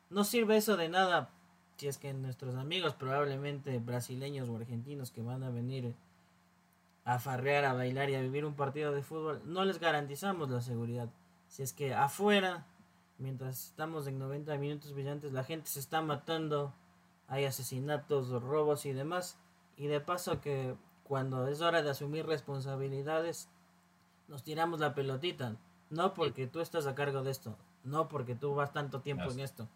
No 0.09 0.23
sirve 0.23 0.57
eso 0.57 0.77
de 0.77 0.89
nada 0.89 1.29
si 1.77 1.87
es 1.87 1.97
que 1.99 2.11
nuestros 2.13 2.55
amigos, 2.55 2.95
probablemente 2.95 3.77
brasileños 3.79 4.49
o 4.49 4.55
argentinos 4.55 5.11
que 5.11 5.21
van 5.21 5.43
a 5.43 5.49
venir 5.49 5.93
a 7.05 7.19
farrear, 7.19 7.65
a 7.65 7.73
bailar 7.73 8.09
y 8.09 8.15
a 8.15 8.21
vivir 8.21 8.45
un 8.45 8.55
partido 8.55 8.91
de 8.93 9.03
fútbol, 9.03 9.41
no 9.45 9.65
les 9.65 9.79
garantizamos 9.79 10.49
la 10.49 10.61
seguridad. 10.61 11.09
Si 11.47 11.63
es 11.63 11.73
que 11.73 11.93
afuera, 11.93 12.65
mientras 13.17 13.65
estamos 13.65 14.07
en 14.07 14.19
90 14.19 14.57
minutos 14.57 14.93
brillantes, 14.93 15.33
la 15.33 15.43
gente 15.43 15.69
se 15.69 15.79
está 15.79 16.01
matando, 16.01 16.73
hay 17.27 17.45
asesinatos, 17.45 18.29
robos 18.41 18.85
y 18.85 18.93
demás. 18.93 19.37
Y 19.75 19.87
de 19.87 19.99
paso 19.99 20.39
que 20.39 20.75
cuando 21.03 21.47
es 21.47 21.61
hora 21.61 21.81
de 21.81 21.89
asumir 21.89 22.25
responsabilidades, 22.25 23.49
nos 24.27 24.43
tiramos 24.43 24.79
la 24.79 24.93
pelotita. 24.93 25.57
No 25.89 26.13
porque 26.13 26.47
tú 26.47 26.59
estás 26.59 26.87
a 26.87 26.95
cargo 26.95 27.23
de 27.23 27.31
esto, 27.31 27.55
no 27.83 28.07
porque 28.07 28.35
tú 28.35 28.55
vas 28.55 28.71
tanto 28.71 29.01
tiempo 29.01 29.29
en 29.31 29.41
esto. 29.41 29.67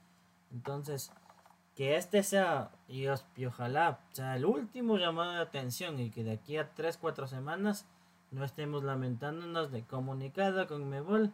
Entonces, 0.52 1.12
que 1.78 1.96
este 1.96 2.24
sea, 2.24 2.72
y, 2.90 3.06
ojalá 3.46 4.00
sea 4.12 4.36
el 4.36 4.46
último 4.46 4.98
llamado 4.98 5.34
de 5.34 5.42
atención 5.42 6.00
y 6.00 6.10
que 6.10 6.24
de 6.24 6.32
aquí 6.32 6.58
a 6.58 6.74
3, 6.74 6.98
4 6.98 7.28
semanas 7.28 7.86
no 8.32 8.44
estemos 8.44 8.84
lamentándonos 8.84 9.72
de 9.72 9.84
comunicado 9.84 10.66
con 10.66 10.90
Mebol, 10.90 11.32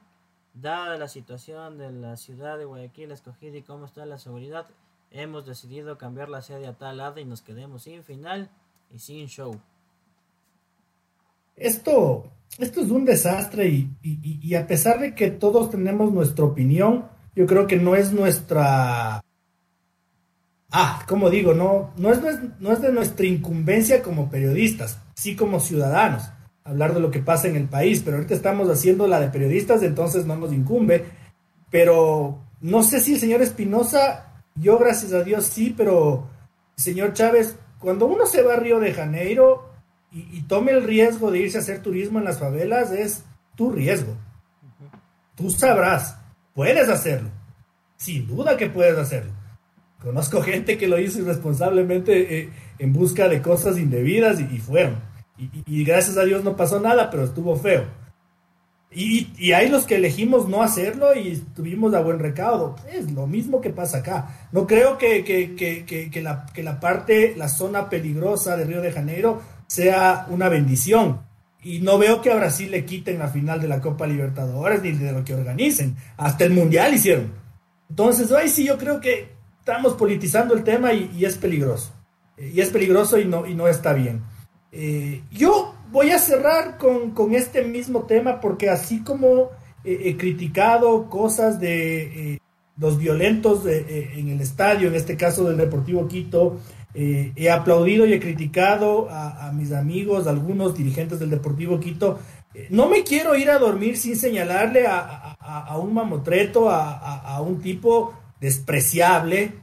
dada 0.53 0.97
la 0.97 1.07
situación 1.07 1.77
de 1.77 1.93
la 1.93 2.17
ciudad 2.17 2.57
de 2.57 2.65
Guayaquil 2.65 3.11
escogida 3.11 3.55
y 3.55 3.61
cómo 3.61 3.85
está 3.85 4.05
la 4.05 4.19
seguridad, 4.19 4.67
hemos 5.11 5.45
decidido 5.45 5.97
cambiar 5.97 6.27
la 6.27 6.41
sede 6.41 6.67
a 6.67 6.73
tal 6.73 6.97
lado 6.97 7.21
y 7.21 7.25
nos 7.25 7.41
quedemos 7.41 7.83
sin 7.83 8.03
final 8.03 8.49
y 8.91 8.99
sin 8.99 9.27
show. 9.27 9.57
Esto, 11.55 12.25
esto 12.59 12.81
es 12.81 12.91
un 12.91 13.05
desastre 13.05 13.69
y, 13.69 13.89
y, 14.01 14.55
a 14.55 14.67
pesar 14.67 14.99
de 14.99 15.15
que 15.15 15.31
todos 15.31 15.69
tenemos 15.69 16.11
nuestra 16.11 16.43
opinión, 16.43 17.07
yo 17.33 17.45
creo 17.45 17.65
que 17.65 17.77
no 17.77 17.95
es 17.95 18.11
nuestra... 18.11 19.23
Ah, 20.75 21.05
como 21.07 21.29
digo, 21.29 21.53
no, 21.53 21.91
no, 21.97 22.11
es, 22.11 22.19
no 22.59 22.71
es 22.71 22.81
de 22.81 22.91
nuestra 22.91 23.27
incumbencia 23.27 24.01
como 24.01 24.31
periodistas, 24.31 24.97
sí 25.13 25.35
como 25.35 25.59
ciudadanos, 25.59 26.31
hablar 26.63 26.95
de 26.95 26.99
lo 26.99 27.11
que 27.11 27.19
pasa 27.19 27.47
en 27.47 27.55
el 27.55 27.69
país, 27.69 28.01
pero 28.03 28.17
ahorita 28.17 28.33
estamos 28.33 28.67
haciendo 28.69 29.05
la 29.05 29.19
de 29.19 29.27
periodistas, 29.27 29.83
entonces 29.83 30.25
no 30.25 30.35
nos 30.35 30.51
incumbe. 30.51 31.05
Pero 31.69 32.39
no 32.59 32.81
sé 32.81 33.01
si 33.01 33.13
el 33.13 33.19
señor 33.19 33.43
Espinosa, 33.43 34.43
yo 34.55 34.79
gracias 34.79 35.13
a 35.13 35.23
Dios 35.23 35.45
sí, 35.45 35.75
pero 35.77 36.27
señor 36.75 37.13
Chávez, 37.13 37.55
cuando 37.77 38.07
uno 38.07 38.25
se 38.25 38.41
va 38.41 38.55
a 38.55 38.57
Río 38.57 38.79
de 38.79 38.93
Janeiro, 38.93 39.69
y, 40.11 40.41
tome 40.43 40.71
el 40.71 40.83
riesgo 40.83 41.31
de 41.31 41.39
irse 41.39 41.57
a 41.57 41.61
hacer 41.61 41.81
turismo 41.81 42.19
en 42.19 42.25
las 42.25 42.39
favelas, 42.39 42.91
es 42.91 43.23
tu 43.55 43.71
riesgo. 43.71 44.15
Tú 45.35 45.49
sabrás, 45.49 46.17
puedes 46.53 46.87
hacerlo. 46.87 47.29
Sin 47.97 48.27
duda 48.27 48.55
que 48.55 48.69
puedes 48.69 48.97
hacerlo. 48.97 49.31
Conozco 50.03 50.41
gente 50.41 50.77
que 50.77 50.87
lo 50.87 50.99
hizo 50.99 51.19
irresponsablemente 51.19 52.39
eh, 52.39 52.49
en 52.77 52.91
busca 52.91 53.29
de 53.29 53.41
cosas 53.41 53.77
indebidas 53.77 54.39
y, 54.39 54.57
fueron. 54.59 54.97
Y, 55.37 55.83
gracias 55.85 56.17
a 56.17 56.25
Dios 56.25 56.43
no 56.43 56.57
pasó 56.57 56.81
nada, 56.81 57.09
pero 57.09 57.23
estuvo 57.23 57.55
feo. 57.55 57.85
Y, 58.91 59.53
hay 59.53 59.69
los 59.69 59.85
que 59.85 59.95
elegimos 59.95 60.49
no 60.49 60.61
hacerlo 60.61 61.15
y 61.15 61.29
estuvimos 61.31 61.93
a 61.93 62.01
buen 62.01 62.19
recaudo. 62.19 62.75
Es 62.91 63.11
lo 63.13 63.27
mismo 63.27 63.61
que 63.61 63.69
pasa 63.69 63.99
acá. 63.99 64.47
No 64.51 64.67
creo 64.67 64.97
que, 64.97 65.23
que, 65.23 66.21
la, 66.21 66.45
que 66.53 66.63
la 66.63 66.79
parte, 66.81 67.33
la 67.37 67.47
zona 67.47 67.89
peligrosa 67.89 68.57
de 68.57 68.65
Río 68.65 68.81
de 68.81 68.91
Janeiro 68.91 69.41
sea 69.67 70.27
una 70.29 70.49
bendición. 70.49 71.21
Y 71.63 71.79
no 71.79 71.97
veo 71.97 72.21
que 72.21 72.29
a 72.29 72.35
Brasil 72.35 72.69
le 72.69 72.83
quiten 72.83 73.19
la 73.19 73.29
final 73.29 73.61
de 73.61 73.69
la 73.69 73.79
Copa 73.79 74.05
Libertadores 74.05 74.83
ni 74.83 74.91
de 74.91 75.13
lo 75.13 75.23
que 75.23 75.33
organicen. 75.33 75.95
Hasta 76.17 76.43
el 76.43 76.51
Mundial 76.51 76.93
hicieron. 76.93 77.31
Entonces, 77.89 78.29
ahí 78.33 78.49
sí 78.49 78.65
yo 78.65 78.77
creo 78.77 78.99
que 78.99 79.31
estamos 79.63 79.93
politizando 79.93 80.53
el 80.53 80.63
tema 80.63 80.91
y, 80.93 81.23
es 81.23 81.37
peligroso. 81.37 81.93
y 82.37 82.59
es 82.59 82.69
peligroso 82.69 83.17
y 83.17 83.25
no, 83.25 83.45
y 83.45 83.55
no 83.55 83.67
está 83.67 83.93
bien. 83.93 84.21
Eh, 84.71 85.21
yo 85.31 85.73
voy 85.91 86.11
a 86.11 86.19
cerrar 86.19 86.77
con, 86.77 87.13
este 87.33 87.63
mismo 87.63 88.03
tema 88.03 88.41
porque 88.41 88.69
así 88.69 89.03
como 89.03 89.51
he 89.85 90.15
criticado 90.17 91.09
cosas 91.09 91.59
de 91.59 92.33
eh, 92.33 92.39
los 92.77 92.97
violentos 92.97 93.65
en 93.65 94.29
el 94.29 94.41
estadio, 94.41 94.87
en 94.87 94.95
este 94.95 95.17
caso 95.17 95.43
del 95.43 95.57
Deportivo 95.57 96.07
Quito, 96.07 96.57
eh, 96.95 97.33
he 97.35 97.49
aplaudido 97.49 98.05
y 98.05 98.13
he 98.13 98.19
criticado 98.19 99.07
a, 99.09 99.51
mis 99.53 99.71
amigos, 99.71 100.27
algunos 100.27 100.75
dirigentes 100.77 101.19
del 101.19 101.29
Deportivo 101.29 101.79
Quito. 101.79 102.19
Eh, 102.53 102.67
no 102.69 102.87
me 102.87 103.03
quiero 103.03 103.35
ir 103.35 103.49
a 103.49 103.57
dormir 103.57 103.97
sin 103.97 104.15
señalarle 104.15 104.85
a, 104.87 105.35
un 105.77 105.93
mamotreto, 105.93 106.69
a, 106.69 107.41
un 107.41 107.59
tipo 107.61 108.13
despreciable 108.43 109.53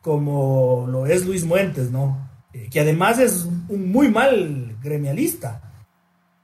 como 0.00 0.86
lo 0.88 1.04
es 1.04 1.26
Luis 1.26 1.44
Muentes, 1.44 1.90
¿no? 1.90 2.30
Eh, 2.52 2.68
que 2.70 2.78
además 2.78 3.18
es 3.18 3.44
un 3.68 3.90
muy 3.90 4.08
mal 4.08 4.76
gremialista. 4.80 5.72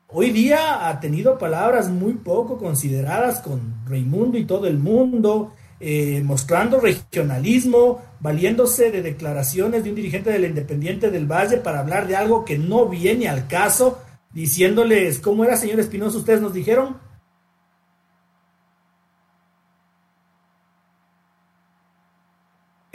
Hoy 0.09 0.31
día 0.31 0.89
ha 0.89 0.99
tenido 0.99 1.39
palabras 1.39 1.89
muy 1.89 2.15
poco 2.15 2.59
consideradas 2.59 3.41
con 3.41 3.87
Raimundo 3.87 4.37
y 4.37 4.45
todo 4.45 4.67
el 4.67 4.79
mundo. 4.79 5.53
Eh, 5.79 6.23
mostrando 6.25 6.81
regionalismo, 6.81 8.03
valiéndose 8.19 8.91
de 8.91 9.03
declaraciones 9.03 9.85
de 9.85 9.91
un 9.91 9.97
dirigente 9.97 10.31
del 10.31 10.47
Independiente 10.47 11.11
del 11.11 11.31
Valle 11.31 11.59
para 11.59 11.81
hablar 11.81 12.09
de 12.09 12.17
algo 12.17 12.45
que 12.45 12.59
no 12.59 12.87
viene 12.87 13.29
al 13.29 13.47
caso, 13.47 13.99
diciéndoles, 14.33 15.21
¿cómo 15.21 15.45
era, 15.45 15.57
señor 15.57 15.79
Espinosa? 15.79 16.19
Ustedes 16.19 16.41
nos 16.41 16.55
dijeron. 16.55 16.97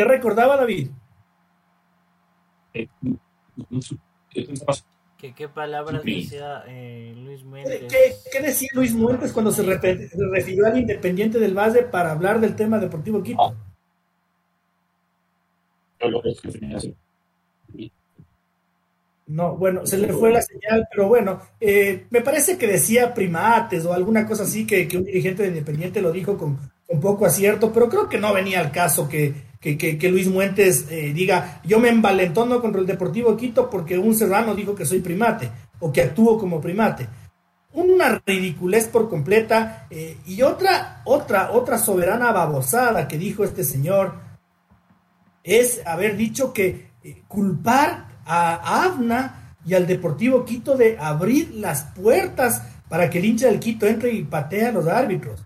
¿Qué 0.01 0.05
recordaba 0.05 0.57
David? 0.57 0.87
Eh, 2.73 2.87
¿Qué, 5.19 5.47
palabras 5.47 6.01
decía 6.03 6.63
eh, 6.67 7.13
Luis 7.15 7.43
Muentes? 7.43 8.27
¿Qué, 8.31 8.41
decía 8.41 8.69
Luis 8.73 8.95
Muentes 8.95 9.31
cuando 9.31 9.51
se, 9.51 9.61
refirió 9.61 10.65
al 10.65 10.79
Independiente 10.79 11.37
del 11.37 11.55
Valle 11.55 11.83
para 11.83 12.13
hablar 12.13 12.39
del 12.39 12.55
tema 12.55 12.79
deportivo 12.79 13.21
Quito? 13.21 13.55
No, 19.27 19.55
bueno, 19.55 19.85
se 19.85 19.99
le 19.99 20.11
fue 20.13 20.31
la 20.31 20.41
señal, 20.41 20.87
pero 20.89 21.09
bueno, 21.09 21.41
eh, 21.59 22.07
me 22.09 22.21
parece 22.21 22.57
que 22.57 22.65
decía 22.65 23.13
primates 23.13 23.85
o 23.85 23.93
alguna 23.93 24.25
cosa 24.25 24.43
así 24.43 24.65
que, 24.65 24.89
un 24.97 25.03
dirigente 25.03 25.43
de 25.43 25.49
Independiente 25.49 26.01
lo 26.01 26.11
dijo 26.11 26.39
con, 26.39 26.57
con 26.87 26.99
poco 26.99 27.27
acierto, 27.27 27.71
pero 27.71 27.87
creo 27.87 28.09
que 28.09 28.17
no 28.17 28.33
venía 28.33 28.61
al 28.61 28.71
caso 28.71 29.07
que, 29.07 29.50
que, 29.61 30.09
Luis 30.09 30.27
Muentes 30.27 30.87
eh, 30.89 31.13
diga, 31.13 31.61
yo 31.63 31.79
me 31.79 31.89
envalentono 31.89 32.59
contra 32.59 32.81
el 32.81 32.87
Deportivo 32.87 33.37
Quito 33.37 33.69
porque 33.69 33.95
un 33.97 34.15
serrano 34.15 34.55
dijo 34.55 34.73
que 34.73 34.87
soy 34.87 35.01
primate 35.01 35.51
o 35.79 35.93
que 35.93 36.01
actúo 36.01 36.39
como 36.39 36.59
primate. 36.59 37.07
Una 37.73 38.21
ridiculez 38.25 38.87
por 38.87 39.07
completa 39.07 39.85
eh, 39.91 40.17
y 40.25 40.41
otra, 40.41 41.03
otra, 41.05 41.51
otra 41.51 41.77
soberana 41.77 42.31
babosada 42.31 43.07
que 43.07 43.19
dijo 43.19 43.43
este 43.43 43.63
señor 43.63 44.15
es 45.43 45.85
haber 45.85 46.17
dicho 46.17 46.51
que 46.53 46.91
eh, 47.03 47.21
culpar 47.27 48.19
a 48.25 48.85
AVNA 48.85 49.57
y 49.63 49.75
al 49.75 49.85
Deportivo 49.85 50.43
Quito 50.43 50.75
de 50.75 50.97
abrir 50.99 51.53
las 51.53 51.83
puertas 51.83 52.63
para 52.89 53.11
que 53.11 53.19
el 53.19 53.25
hincha 53.25 53.45
del 53.45 53.59
Quito 53.59 53.85
entre 53.85 54.11
y 54.11 54.23
patee 54.23 54.65
a 54.65 54.71
los 54.71 54.87
árbitros 54.87 55.45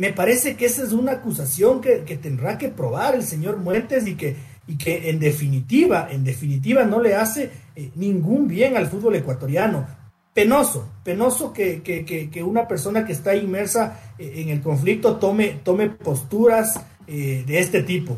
me 0.00 0.14
parece 0.14 0.56
que 0.56 0.64
esa 0.64 0.82
es 0.82 0.92
una 0.92 1.12
acusación 1.12 1.82
que, 1.82 1.98
tendrá 2.22 2.56
que 2.56 2.70
probar 2.70 3.14
el 3.14 3.22
señor 3.22 3.58
Muertes 3.58 4.06
y 4.06 4.14
que, 4.14 4.34
y 4.66 4.78
que 4.78 5.10
en 5.10 5.18
definitiva, 5.18 6.08
en 6.10 6.24
definitiva 6.24 6.84
no 6.84 7.02
le 7.02 7.16
hace 7.16 7.50
eh, 7.76 7.90
ningún 7.96 8.48
bien 8.48 8.78
al 8.78 8.86
fútbol 8.86 9.16
ecuatoriano. 9.16 9.86
Penoso, 10.32 10.88
penoso 11.04 11.52
que, 11.52 12.32
una 12.42 12.66
persona 12.66 13.04
que 13.04 13.12
está 13.12 13.36
inmersa 13.36 14.14
eh, 14.18 14.36
en 14.36 14.48
el 14.48 14.62
conflicto 14.62 15.16
tome, 15.16 15.60
tome 15.62 15.90
posturas 15.90 16.80
eh, 17.06 17.44
de 17.46 17.58
este 17.58 17.82
tipo. 17.82 18.16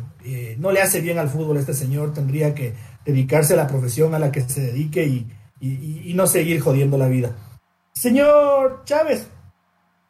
no 0.58 0.70
le 0.70 0.82
hace 0.82 1.00
bien 1.00 1.18
al 1.18 1.30
fútbol 1.30 1.56
este 1.56 1.74
señor, 1.74 2.14
tendría 2.14 2.54
que 2.54 2.74
dedicarse 3.04 3.54
a 3.54 3.56
la 3.56 3.66
profesión 3.66 4.14
a 4.14 4.20
la 4.20 4.30
que 4.30 4.42
se 4.42 4.60
dedique 4.60 5.04
y, 5.04 5.26
y 5.60 6.14
no 6.14 6.28
seguir 6.28 6.60
jodiendo 6.60 6.96
la 6.96 7.08
vida. 7.08 7.34
Señor 7.92 8.82
Chávez, 8.84 9.26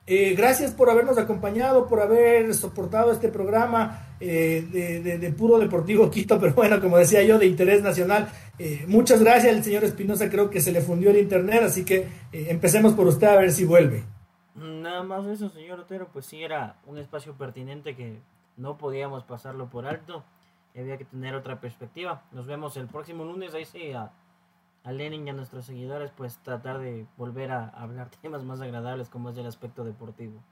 eh, 0.06 0.34
gracias 0.36 0.72
por 0.72 0.90
habernos 0.90 1.18
acompañado, 1.18 1.86
por 1.86 2.00
haber 2.00 2.54
soportado 2.54 3.12
este 3.12 3.28
programa 3.28 4.16
eh, 4.20 4.66
de, 5.20 5.32
puro 5.32 5.58
deportivo 5.58 6.10
Quito, 6.10 6.40
pero 6.40 6.54
bueno, 6.54 6.80
como 6.80 6.98
decía 6.98 7.22
yo, 7.22 7.38
de 7.38 7.46
interés 7.46 7.82
nacional. 7.82 8.28
Eh, 8.58 8.84
muchas 8.88 9.22
gracias, 9.22 9.54
el 9.54 9.64
señor 9.64 9.84
Espinosa 9.84 10.28
creo 10.30 10.50
que 10.50 10.60
se 10.60 10.72
le 10.72 10.80
fundió 10.80 11.10
el 11.10 11.18
internet, 11.18 11.62
así 11.64 11.84
que 11.84 12.08
empecemos 12.32 12.94
por 12.94 13.06
usted 13.06 13.28
a 13.28 13.36
ver 13.36 13.52
si 13.52 13.64
vuelve. 13.64 14.04
Nada 14.54 15.02
más 15.02 15.26
eso, 15.26 15.48
señor 15.48 15.80
Otero, 15.80 16.08
pues 16.12 16.26
sí 16.26 16.42
era 16.42 16.76
un 16.86 16.98
espacio 16.98 17.34
pertinente 17.34 17.96
que 17.96 18.20
no 18.56 18.76
podíamos 18.76 19.24
pasarlo 19.24 19.70
por 19.70 19.86
alto 19.86 20.24
había 20.80 20.96
que 20.96 21.04
tener 21.04 21.34
otra 21.34 21.60
perspectiva. 21.60 22.22
Nos 22.32 22.46
vemos 22.46 22.76
el 22.76 22.86
próximo 22.86 23.24
lunes, 23.24 23.54
ahí 23.54 23.64
sí, 23.64 23.92
a 23.92 24.10
a 24.84 24.92
Lenin 24.92 25.26
y 25.26 25.30
a 25.30 25.32
nuestros 25.32 25.66
seguidores, 25.66 26.10
pues 26.16 26.38
tratar 26.42 26.80
de 26.80 27.06
volver 27.16 27.50
a 27.52 27.68
hablar 27.68 28.10
temas 28.22 28.44
más 28.44 28.60
agradables 28.60 29.08
como 29.08 29.30
es 29.30 29.38
el 29.38 29.46
aspecto 29.46 29.84
deportivo. 29.84 30.42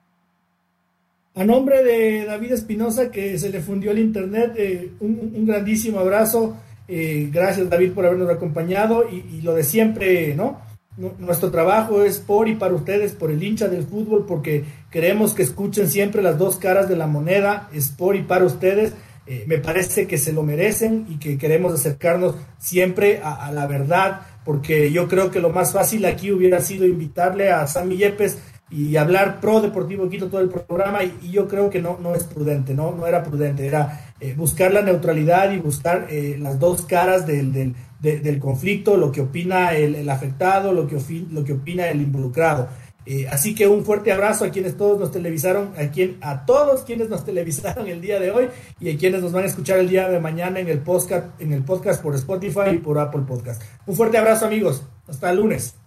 A 1.34 1.44
nombre 1.44 1.84
de 1.84 2.24
David 2.24 2.52
Espinosa, 2.52 3.10
que 3.10 3.38
se 3.38 3.50
le 3.50 3.60
fundió 3.60 3.92
el 3.92 4.00
internet, 4.00 4.52
eh, 4.56 4.92
un, 4.98 5.46
grandísimo 5.46 6.00
abrazo. 6.00 6.56
Eh, 6.88 7.30
gracias 7.32 7.70
David 7.70 7.92
por 7.92 8.04
habernos 8.04 8.28
acompañado 8.28 9.04
y, 9.08 9.40
lo 9.42 9.54
de 9.54 9.62
siempre, 9.62 10.34
¿no? 10.34 10.60
Nuestro 10.96 11.52
trabajo 11.52 12.02
es 12.02 12.18
por 12.18 12.48
y 12.48 12.56
para 12.56 12.74
ustedes, 12.74 13.12
por 13.12 13.30
el 13.30 13.40
hincha 13.40 13.68
del 13.68 13.84
fútbol, 13.84 14.26
porque 14.26 14.64
queremos 14.90 15.32
que 15.32 15.44
escuchen 15.44 15.88
siempre 15.88 16.20
las 16.20 16.36
dos 16.36 16.56
caras 16.56 16.88
de 16.88 16.96
la 16.96 17.06
moneda, 17.06 17.68
es 17.72 17.90
por 17.90 18.16
y 18.16 18.22
para 18.22 18.44
ustedes. 18.44 18.92
Eh, 19.32 19.44
me 19.46 19.58
parece 19.58 20.08
que 20.08 20.18
se 20.18 20.32
lo 20.32 20.42
merecen 20.42 21.06
y 21.08 21.20
que 21.20 21.38
queremos 21.38 21.72
acercarnos 21.72 22.34
siempre 22.58 23.20
a, 23.22 23.52
la 23.52 23.68
verdad, 23.68 24.22
porque 24.44 24.90
yo 24.90 25.06
creo 25.06 25.30
que 25.30 25.38
lo 25.38 25.50
más 25.50 25.72
fácil 25.72 26.04
aquí 26.04 26.32
hubiera 26.32 26.60
sido 26.60 26.84
invitarle 26.84 27.52
a 27.52 27.64
Sammy 27.68 27.96
Yepes 27.96 28.38
y 28.72 28.96
hablar 28.96 29.38
pro 29.38 29.60
Deportivo 29.60 30.08
Quito 30.10 30.26
todo 30.26 30.40
el 30.40 30.48
programa 30.48 31.04
y, 31.04 31.30
yo 31.30 31.46
creo 31.46 31.70
que 31.70 31.80
no, 31.80 31.96
no 32.02 32.16
es 32.16 32.24
prudente, 32.24 32.74
no, 32.74 32.90
no 32.90 33.06
era 33.06 33.22
prudente, 33.22 33.64
era 33.68 34.12
eh, 34.18 34.34
buscar 34.36 34.72
la 34.72 34.82
neutralidad 34.82 35.52
y 35.52 35.58
buscar 35.58 36.08
eh, 36.10 36.36
las 36.36 36.58
dos 36.58 36.82
caras 36.82 37.24
del, 37.24 37.52
del, 37.52 37.76
del, 38.00 38.38
conflicto, 38.40 38.96
lo 38.96 39.12
que 39.12 39.20
opina 39.20 39.76
el, 39.76 39.94
el 39.94 40.10
afectado, 40.10 40.72
lo 40.72 40.88
que, 40.88 40.96
lo 41.30 41.44
que 41.44 41.52
opina 41.52 41.86
el 41.86 42.00
involucrado. 42.00 42.68
Eh, 43.06 43.26
así 43.28 43.54
que 43.54 43.66
un 43.66 43.84
fuerte 43.84 44.12
abrazo 44.12 44.44
a 44.44 44.50
quienes 44.50 44.76
todos 44.76 44.98
nos 44.98 45.10
televisaron, 45.10 45.72
a, 45.76 45.90
quien, 45.90 46.18
a 46.20 46.44
todos 46.44 46.82
quienes 46.82 47.08
nos 47.08 47.24
televisaron 47.24 47.88
el 47.88 48.00
día 48.00 48.20
de 48.20 48.30
hoy 48.30 48.48
y 48.78 48.94
a 48.94 48.98
quienes 48.98 49.22
nos 49.22 49.32
van 49.32 49.44
a 49.44 49.46
escuchar 49.46 49.78
el 49.78 49.88
día 49.88 50.08
de 50.08 50.20
mañana 50.20 50.60
en 50.60 50.68
el 50.68 50.80
podcast, 50.80 51.40
en 51.40 51.52
el 51.52 51.62
podcast 51.62 52.02
por 52.02 52.14
Spotify 52.14 52.70
y 52.74 52.78
por 52.78 52.98
Apple 52.98 53.22
Podcast. 53.26 53.62
Un 53.86 53.96
fuerte 53.96 54.18
abrazo 54.18 54.46
amigos, 54.46 54.82
hasta 55.08 55.30
el 55.30 55.38
lunes. 55.38 55.79